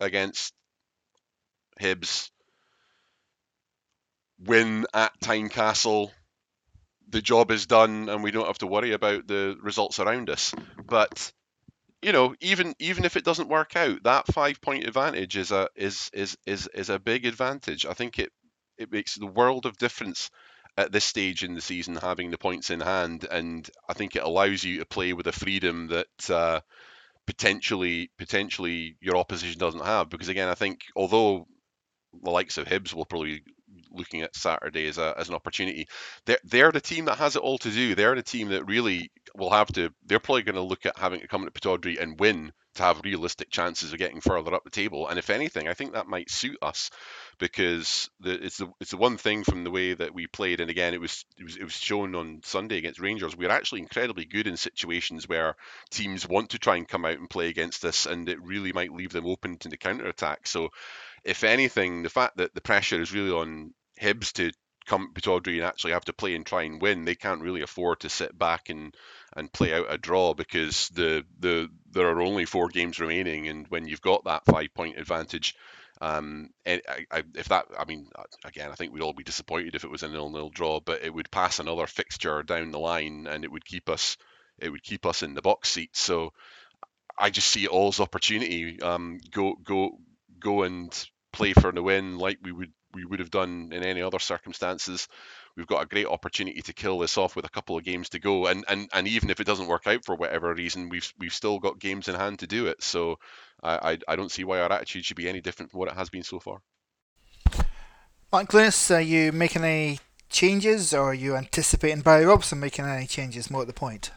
against 0.00 0.52
Hibs, 1.80 2.30
win 4.38 4.84
at 4.92 5.12
Tynecastle, 5.20 6.10
the 7.08 7.22
job 7.22 7.50
is 7.50 7.66
done 7.66 8.08
and 8.08 8.22
we 8.22 8.30
don't 8.30 8.46
have 8.46 8.58
to 8.58 8.66
worry 8.66 8.92
about 8.92 9.26
the 9.26 9.56
results 9.60 10.00
around 10.00 10.30
us. 10.30 10.54
But 10.84 11.32
you 12.00 12.12
know, 12.12 12.34
even 12.40 12.74
even 12.78 13.04
if 13.04 13.16
it 13.16 13.24
doesn't 13.24 13.48
work 13.48 13.76
out, 13.76 14.02
that 14.02 14.26
five 14.26 14.60
point 14.60 14.86
advantage 14.86 15.36
is 15.36 15.52
a 15.52 15.68
is 15.76 16.10
is 16.12 16.36
is 16.46 16.68
is 16.74 16.90
a 16.90 16.98
big 16.98 17.26
advantage. 17.26 17.86
I 17.86 17.92
think 17.92 18.18
it 18.18 18.32
it 18.78 18.92
makes 18.92 19.14
the 19.14 19.26
world 19.26 19.66
of 19.66 19.78
difference 19.78 20.30
at 20.76 20.92
this 20.92 21.04
stage 21.04 21.44
in 21.44 21.54
the 21.54 21.60
season 21.60 21.96
having 21.96 22.30
the 22.30 22.38
points 22.38 22.70
in 22.70 22.80
hand, 22.80 23.26
and 23.30 23.68
I 23.88 23.92
think 23.92 24.16
it 24.16 24.22
allows 24.22 24.64
you 24.64 24.78
to 24.78 24.86
play 24.86 25.12
with 25.12 25.26
a 25.26 25.32
freedom 25.32 25.88
that 25.88 26.30
uh, 26.30 26.60
potentially 27.26 28.10
potentially 28.18 28.96
your 29.00 29.16
opposition 29.16 29.58
doesn't 29.58 29.84
have. 29.84 30.08
Because 30.08 30.28
again, 30.28 30.48
I 30.48 30.54
think 30.54 30.80
although 30.96 31.46
the 32.22 32.30
likes 32.30 32.58
of 32.58 32.66
Hibs 32.66 32.94
will 32.94 33.04
probably 33.04 33.42
looking 33.94 34.22
at 34.22 34.36
Saturday 34.36 34.88
as, 34.88 34.98
a, 34.98 35.14
as 35.16 35.28
an 35.28 35.34
opportunity. 35.34 35.88
They're, 36.26 36.38
they're 36.44 36.72
the 36.72 36.80
team 36.80 37.06
that 37.06 37.18
has 37.18 37.36
it 37.36 37.42
all 37.42 37.58
to 37.58 37.70
do. 37.70 37.94
They're 37.94 38.14
the 38.14 38.22
team 38.22 38.48
that 38.48 38.66
really 38.66 39.10
will 39.34 39.50
have 39.50 39.68
to, 39.74 39.90
they're 40.06 40.20
probably 40.20 40.42
going 40.42 40.56
to 40.56 40.62
look 40.62 40.86
at 40.86 40.98
having 40.98 41.20
to 41.20 41.28
come 41.28 41.42
into 41.42 41.52
Pittodrie 41.52 42.00
and 42.00 42.18
win 42.18 42.52
to 42.74 42.82
have 42.82 43.02
realistic 43.04 43.50
chances 43.50 43.92
of 43.92 43.98
getting 43.98 44.20
further 44.20 44.54
up 44.54 44.64
the 44.64 44.70
table. 44.70 45.08
And 45.08 45.18
if 45.18 45.30
anything, 45.30 45.68
I 45.68 45.74
think 45.74 45.92
that 45.92 46.06
might 46.06 46.30
suit 46.30 46.56
us 46.62 46.90
because 47.38 48.08
the, 48.20 48.44
it's 48.44 48.56
the 48.56 48.68
it's 48.80 48.92
the 48.92 48.96
one 48.96 49.18
thing 49.18 49.44
from 49.44 49.64
the 49.64 49.70
way 49.70 49.92
that 49.92 50.14
we 50.14 50.26
played. 50.26 50.60
And 50.60 50.70
again, 50.70 50.94
it 50.94 51.00
was 51.00 51.24
it 51.38 51.44
was 51.44 51.56
it 51.56 51.64
was 51.64 51.74
shown 51.74 52.14
on 52.14 52.40
Sunday 52.44 52.78
against 52.78 53.00
Rangers. 53.00 53.36
We're 53.36 53.50
actually 53.50 53.82
incredibly 53.82 54.24
good 54.24 54.46
in 54.46 54.56
situations 54.56 55.28
where 55.28 55.56
teams 55.90 56.26
want 56.26 56.50
to 56.50 56.58
try 56.58 56.76
and 56.76 56.88
come 56.88 57.04
out 57.04 57.18
and 57.18 57.28
play 57.28 57.48
against 57.48 57.84
us, 57.84 58.06
and 58.06 58.28
it 58.28 58.42
really 58.42 58.72
might 58.72 58.92
leave 58.92 59.12
them 59.12 59.26
open 59.26 59.58
to 59.58 59.68
the 59.68 59.76
counter 59.76 60.06
attack. 60.06 60.46
So, 60.46 60.70
if 61.24 61.44
anything, 61.44 62.02
the 62.02 62.10
fact 62.10 62.38
that 62.38 62.54
the 62.54 62.62
pressure 62.62 63.00
is 63.00 63.12
really 63.12 63.32
on 63.32 63.74
Hibs 64.02 64.32
to 64.32 64.52
come 64.86 65.12
to 65.22 65.30
Audrey 65.30 65.58
and 65.58 65.66
actually 65.66 65.92
have 65.92 66.04
to 66.06 66.12
play 66.12 66.34
and 66.34 66.44
try 66.44 66.62
and 66.62 66.82
win, 66.82 67.04
they 67.04 67.14
can't 67.14 67.42
really 67.42 67.62
afford 67.62 68.00
to 68.00 68.08
sit 68.08 68.36
back 68.36 68.68
and 68.68 68.94
and 69.36 69.52
play 69.52 69.72
out 69.72 69.86
a 69.88 69.98
draw 69.98 70.34
because 70.34 70.88
the 70.88 71.24
the 71.38 71.68
there 71.90 72.08
are 72.08 72.20
only 72.20 72.44
four 72.44 72.68
games 72.68 72.98
remaining, 72.98 73.48
and 73.48 73.66
when 73.68 73.86
you've 73.86 74.02
got 74.02 74.24
that 74.24 74.44
five 74.44 74.74
point 74.74 74.98
advantage. 74.98 75.54
Um, 76.00 76.50
I, 76.66 76.80
I, 77.12 77.22
if 77.36 77.48
that, 77.50 77.66
I 77.78 77.84
mean, 77.84 78.08
again, 78.44 78.70
I 78.72 78.74
think 78.74 78.92
we'd 78.92 79.04
all 79.04 79.12
be 79.12 79.22
disappointed 79.22 79.76
if 79.76 79.84
it 79.84 79.90
was 79.90 80.02
a 80.02 80.08
nil-nil 80.08 80.50
draw, 80.50 80.80
but 80.80 81.04
it 81.04 81.14
would 81.14 81.30
pass 81.30 81.60
another 81.60 81.86
fixture 81.86 82.42
down 82.42 82.72
the 82.72 82.80
line, 82.80 83.28
and 83.30 83.44
it 83.44 83.52
would 83.52 83.64
keep 83.64 83.88
us, 83.88 84.16
it 84.58 84.70
would 84.70 84.82
keep 84.82 85.06
us 85.06 85.22
in 85.22 85.34
the 85.34 85.42
box 85.42 85.70
seat. 85.70 85.90
So, 85.94 86.32
I 87.16 87.30
just 87.30 87.46
see 87.46 87.64
it 87.64 87.70
all 87.70 87.88
as 87.88 88.00
opportunity. 88.00 88.82
Um, 88.82 89.20
go, 89.30 89.54
go, 89.62 90.00
go 90.40 90.64
and 90.64 90.92
play 91.32 91.52
for 91.52 91.70
the 91.70 91.84
win 91.84 92.18
like 92.18 92.38
we 92.42 92.50
would 92.50 92.72
we 92.94 93.04
would 93.04 93.20
have 93.20 93.30
done 93.30 93.70
in 93.72 93.82
any 93.82 94.02
other 94.02 94.18
circumstances. 94.18 95.08
We've 95.56 95.66
got 95.66 95.82
a 95.82 95.86
great 95.86 96.06
opportunity 96.06 96.62
to 96.62 96.72
kill 96.72 96.98
this 96.98 97.18
off 97.18 97.36
with 97.36 97.44
a 97.44 97.50
couple 97.50 97.76
of 97.76 97.84
games 97.84 98.08
to 98.10 98.18
go, 98.18 98.46
and 98.46 98.64
and, 98.68 98.88
and 98.92 99.08
even 99.08 99.30
if 99.30 99.40
it 99.40 99.46
doesn't 99.46 99.68
work 99.68 99.86
out 99.86 100.04
for 100.04 100.14
whatever 100.14 100.54
reason, 100.54 100.88
we've 100.88 101.12
we've 101.18 101.34
still 101.34 101.58
got 101.58 101.78
games 101.78 102.08
in 102.08 102.14
hand 102.14 102.38
to 102.40 102.46
do 102.46 102.66
it. 102.66 102.82
So 102.82 103.18
I 103.62 103.92
I, 103.92 103.98
I 104.08 104.16
don't 104.16 104.32
see 104.32 104.44
why 104.44 104.60
our 104.60 104.72
attitude 104.72 105.04
should 105.04 105.16
be 105.16 105.28
any 105.28 105.40
different 105.40 105.70
from 105.70 105.80
what 105.80 105.88
it 105.88 105.96
has 105.96 106.10
been 106.10 106.22
so 106.22 106.40
far. 106.40 106.62
Mark 108.32 108.48
Clunas, 108.48 108.94
are 108.94 109.00
you 109.00 109.30
making 109.30 109.62
any 109.62 109.98
changes, 110.30 110.94
or 110.94 111.10
are 111.10 111.14
you 111.14 111.36
anticipating 111.36 112.00
Barry 112.00 112.24
Robson 112.24 112.58
making 112.58 112.86
any 112.86 113.06
changes? 113.06 113.50
More 113.50 113.60
at 113.60 113.66
the 113.66 113.74
point. 113.74 114.10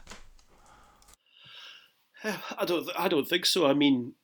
I 2.24 2.64
don't. 2.64 2.88
I 2.98 3.08
don't 3.08 3.28
think 3.28 3.46
so. 3.46 3.66
I 3.66 3.74
mean, 3.74 4.14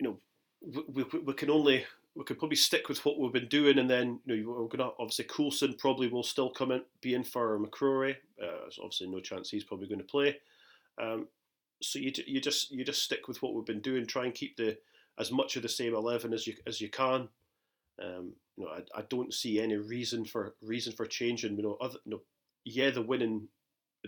you 0.00 0.08
know, 0.08 0.18
we, 0.60 1.04
we, 1.04 1.18
we 1.20 1.32
can 1.34 1.50
only 1.50 1.84
we 2.16 2.24
could 2.24 2.38
probably 2.38 2.56
stick 2.56 2.88
with 2.88 3.04
what 3.04 3.18
we've 3.18 3.32
been 3.32 3.48
doing, 3.48 3.78
and 3.78 3.90
then 3.90 4.20
you 4.24 4.44
know 4.44 4.52
we're 4.52 4.68
gonna 4.68 4.90
obviously 4.98 5.26
Coulson 5.26 5.74
probably 5.78 6.08
will 6.08 6.22
still 6.22 6.50
come 6.50 6.72
in, 6.72 6.82
be 7.02 7.14
in 7.14 7.22
for 7.22 7.58
McCrorie. 7.58 8.16
Uh, 8.42 8.68
obviously 8.82 9.08
no 9.08 9.20
chance 9.20 9.50
he's 9.50 9.64
probably 9.64 9.86
going 9.86 9.98
to 9.98 10.04
play. 10.04 10.36
Um, 11.00 11.28
so 11.82 11.98
you 11.98 12.12
you 12.26 12.40
just 12.40 12.70
you 12.70 12.84
just 12.84 13.02
stick 13.02 13.28
with 13.28 13.42
what 13.42 13.54
we've 13.54 13.66
been 13.66 13.82
doing, 13.82 14.06
try 14.06 14.24
and 14.24 14.34
keep 14.34 14.56
the 14.56 14.78
as 15.18 15.30
much 15.30 15.56
of 15.56 15.62
the 15.62 15.68
same 15.68 15.94
eleven 15.94 16.32
as 16.32 16.46
you 16.46 16.54
as 16.66 16.80
you 16.80 16.88
can. 16.88 17.28
Um, 18.02 18.32
you 18.56 18.64
know, 18.64 18.70
I, 18.70 19.00
I 19.00 19.02
don't 19.10 19.32
see 19.32 19.60
any 19.60 19.76
reason 19.76 20.24
for 20.24 20.54
reason 20.62 20.94
for 20.94 21.06
changing. 21.06 21.56
You 21.56 21.62
know, 21.62 21.76
other 21.80 21.98
you 22.06 22.12
know, 22.12 22.20
yeah, 22.64 22.90
the 22.90 23.02
winning 23.02 23.48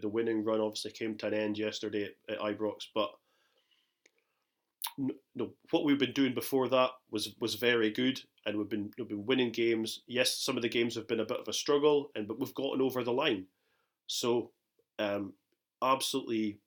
the 0.00 0.08
winning 0.08 0.44
run 0.44 0.60
obviously 0.60 0.92
came 0.92 1.16
to 1.18 1.26
an 1.26 1.34
end 1.34 1.58
yesterday 1.58 2.08
at, 2.28 2.36
at 2.36 2.40
Ibrox, 2.40 2.86
but 2.94 3.10
no, 5.34 5.50
what 5.70 5.84
we've 5.84 5.98
been 5.98 6.12
doing 6.12 6.34
before 6.34 6.68
that 6.68 6.90
was 7.10 7.34
was 7.40 7.54
very 7.54 7.90
good, 7.90 8.20
and 8.44 8.56
we've 8.56 8.68
been 8.68 8.90
we've 8.98 9.08
been 9.08 9.26
winning 9.26 9.52
games. 9.52 10.02
Yes, 10.06 10.36
some 10.36 10.56
of 10.56 10.62
the 10.62 10.68
games 10.68 10.94
have 10.96 11.06
been 11.06 11.20
a 11.20 11.24
bit 11.24 11.40
of 11.40 11.48
a 11.48 11.52
struggle, 11.52 12.10
and 12.14 12.26
but 12.26 12.38
we've 12.38 12.54
gotten 12.54 12.82
over 12.82 13.04
the 13.04 13.12
line. 13.12 13.46
So, 14.08 14.50
um, 14.98 15.34
absolutely, 15.82 16.58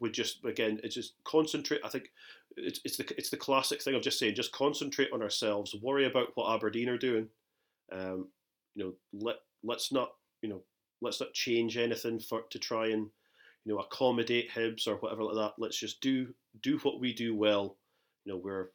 we 0.00 0.10
just 0.10 0.44
again, 0.44 0.80
it's 0.82 0.96
just 0.96 1.14
concentrate. 1.24 1.80
I 1.84 1.88
think 1.88 2.10
it's 2.56 2.80
it's 2.84 2.96
the 2.96 3.06
it's 3.16 3.30
the 3.30 3.36
classic 3.36 3.80
thing 3.80 3.94
of 3.94 4.02
just 4.02 4.18
saying, 4.18 4.34
just 4.34 4.52
concentrate 4.52 5.12
on 5.12 5.22
ourselves. 5.22 5.74
Worry 5.80 6.06
about 6.06 6.28
what 6.34 6.52
Aberdeen 6.52 6.88
are 6.88 6.98
doing. 6.98 7.28
Um, 7.92 8.28
you 8.74 8.84
know, 8.84 8.92
let 9.12 9.36
let's 9.62 9.92
not 9.92 10.10
you 10.42 10.48
know 10.48 10.62
let's 11.00 11.20
not 11.20 11.32
change 11.34 11.76
anything 11.76 12.18
for 12.18 12.42
to 12.50 12.58
try 12.58 12.88
and 12.88 13.10
you 13.66 13.74
know 13.74 13.80
accommodate 13.80 14.50
Hibs 14.50 14.86
or 14.86 14.94
whatever 14.96 15.24
like 15.24 15.34
that. 15.34 15.54
Let's 15.58 15.78
just 15.78 16.00
do 16.00 16.32
do 16.62 16.78
what 16.78 17.00
we 17.00 17.12
do 17.12 17.34
well. 17.34 17.76
You 18.24 18.32
know, 18.32 18.38
we're 18.38 18.68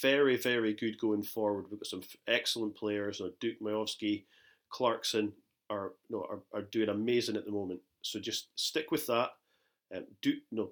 very, 0.00 0.36
very 0.36 0.74
good 0.74 0.98
going 0.98 1.22
forward. 1.22 1.66
We've 1.70 1.78
got 1.78 1.86
some 1.86 2.02
excellent 2.26 2.74
players. 2.74 3.20
You 3.20 3.26
know, 3.26 3.32
Duk 3.40 3.60
Miovski, 3.60 4.24
Clarkson 4.70 5.32
are, 5.68 5.92
you 6.08 6.16
know, 6.16 6.26
are, 6.28 6.58
are 6.58 6.64
doing 6.64 6.88
amazing 6.88 7.36
at 7.36 7.44
the 7.44 7.52
moment. 7.52 7.80
So 8.02 8.18
just 8.18 8.48
stick 8.56 8.90
with 8.90 9.06
that. 9.06 9.30
Um, 9.94 10.06
do 10.22 10.30
you 10.30 10.40
know, 10.50 10.70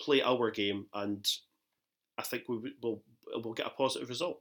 play 0.00 0.22
our 0.22 0.50
game, 0.50 0.86
and 0.94 1.26
I 2.16 2.22
think 2.22 2.44
we 2.48 2.72
will 2.82 3.02
we'll 3.34 3.54
get 3.54 3.66
a 3.66 3.70
positive 3.70 4.08
result. 4.08 4.40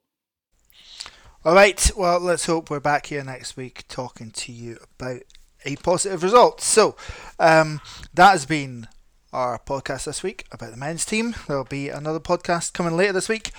All 1.44 1.54
right. 1.54 1.92
Well, 1.98 2.20
let's 2.22 2.46
hope 2.46 2.70
we're 2.70 2.80
back 2.80 3.08
here 3.08 3.24
next 3.24 3.58
week 3.58 3.84
talking 3.90 4.32
to 4.32 4.54
you 4.54 4.78
about 4.98 5.24
a 5.66 5.76
positive 5.78 6.24
result. 6.24 6.62
So 6.62 6.96
um, 7.40 7.82
that 8.14 8.32
has 8.32 8.46
been 8.46 8.88
our 9.32 9.60
podcast 9.60 10.06
this 10.06 10.24
week 10.24 10.46
about 10.52 10.72
the 10.72 10.78
men's 10.78 11.06
team. 11.06 11.36
There'll 11.48 11.64
be 11.64 11.90
another 11.90 12.20
podcast 12.20 12.74
coming 12.74 12.96
later 12.96 13.14
this 13.14 13.30
week 13.30 13.52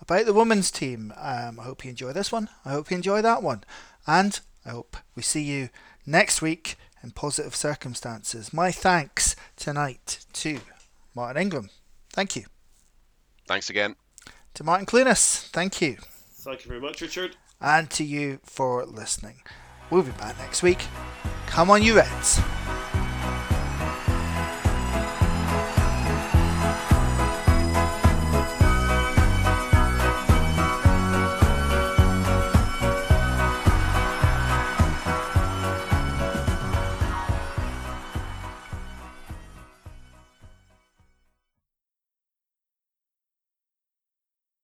about 0.00 0.26
the 0.26 0.32
women's 0.32 0.70
team. 0.70 1.12
Um, 1.16 1.58
I 1.58 1.64
hope 1.64 1.84
you 1.84 1.90
enjoy 1.90 2.12
this 2.12 2.30
one. 2.30 2.48
I 2.64 2.70
hope 2.70 2.90
you 2.90 2.96
enjoy 2.96 3.22
that 3.22 3.42
one. 3.42 3.64
And 4.06 4.38
I 4.64 4.70
hope 4.70 4.96
we 5.14 5.22
see 5.22 5.42
you 5.42 5.70
next 6.06 6.40
week 6.40 6.76
in 7.02 7.10
positive 7.10 7.56
circumstances. 7.56 8.52
My 8.52 8.70
thanks 8.70 9.36
tonight 9.56 10.24
to 10.34 10.60
Martin 11.14 11.42
Ingram. 11.42 11.70
Thank 12.12 12.36
you. 12.36 12.44
Thanks 13.46 13.70
again. 13.70 13.96
To 14.54 14.64
Martin 14.64 14.86
Clunas. 14.86 15.48
Thank 15.50 15.80
you. 15.80 15.96
Thank 16.32 16.64
you 16.64 16.68
very 16.68 16.80
much, 16.80 17.00
Richard. 17.00 17.36
And 17.60 17.90
to 17.90 18.04
you 18.04 18.40
for 18.44 18.84
listening. 18.84 19.42
We'll 19.90 20.02
be 20.02 20.12
back 20.12 20.38
next 20.38 20.62
week. 20.62 20.80
Come 21.46 21.70
on, 21.70 21.82
you 21.82 21.96
Reds. 21.96 22.40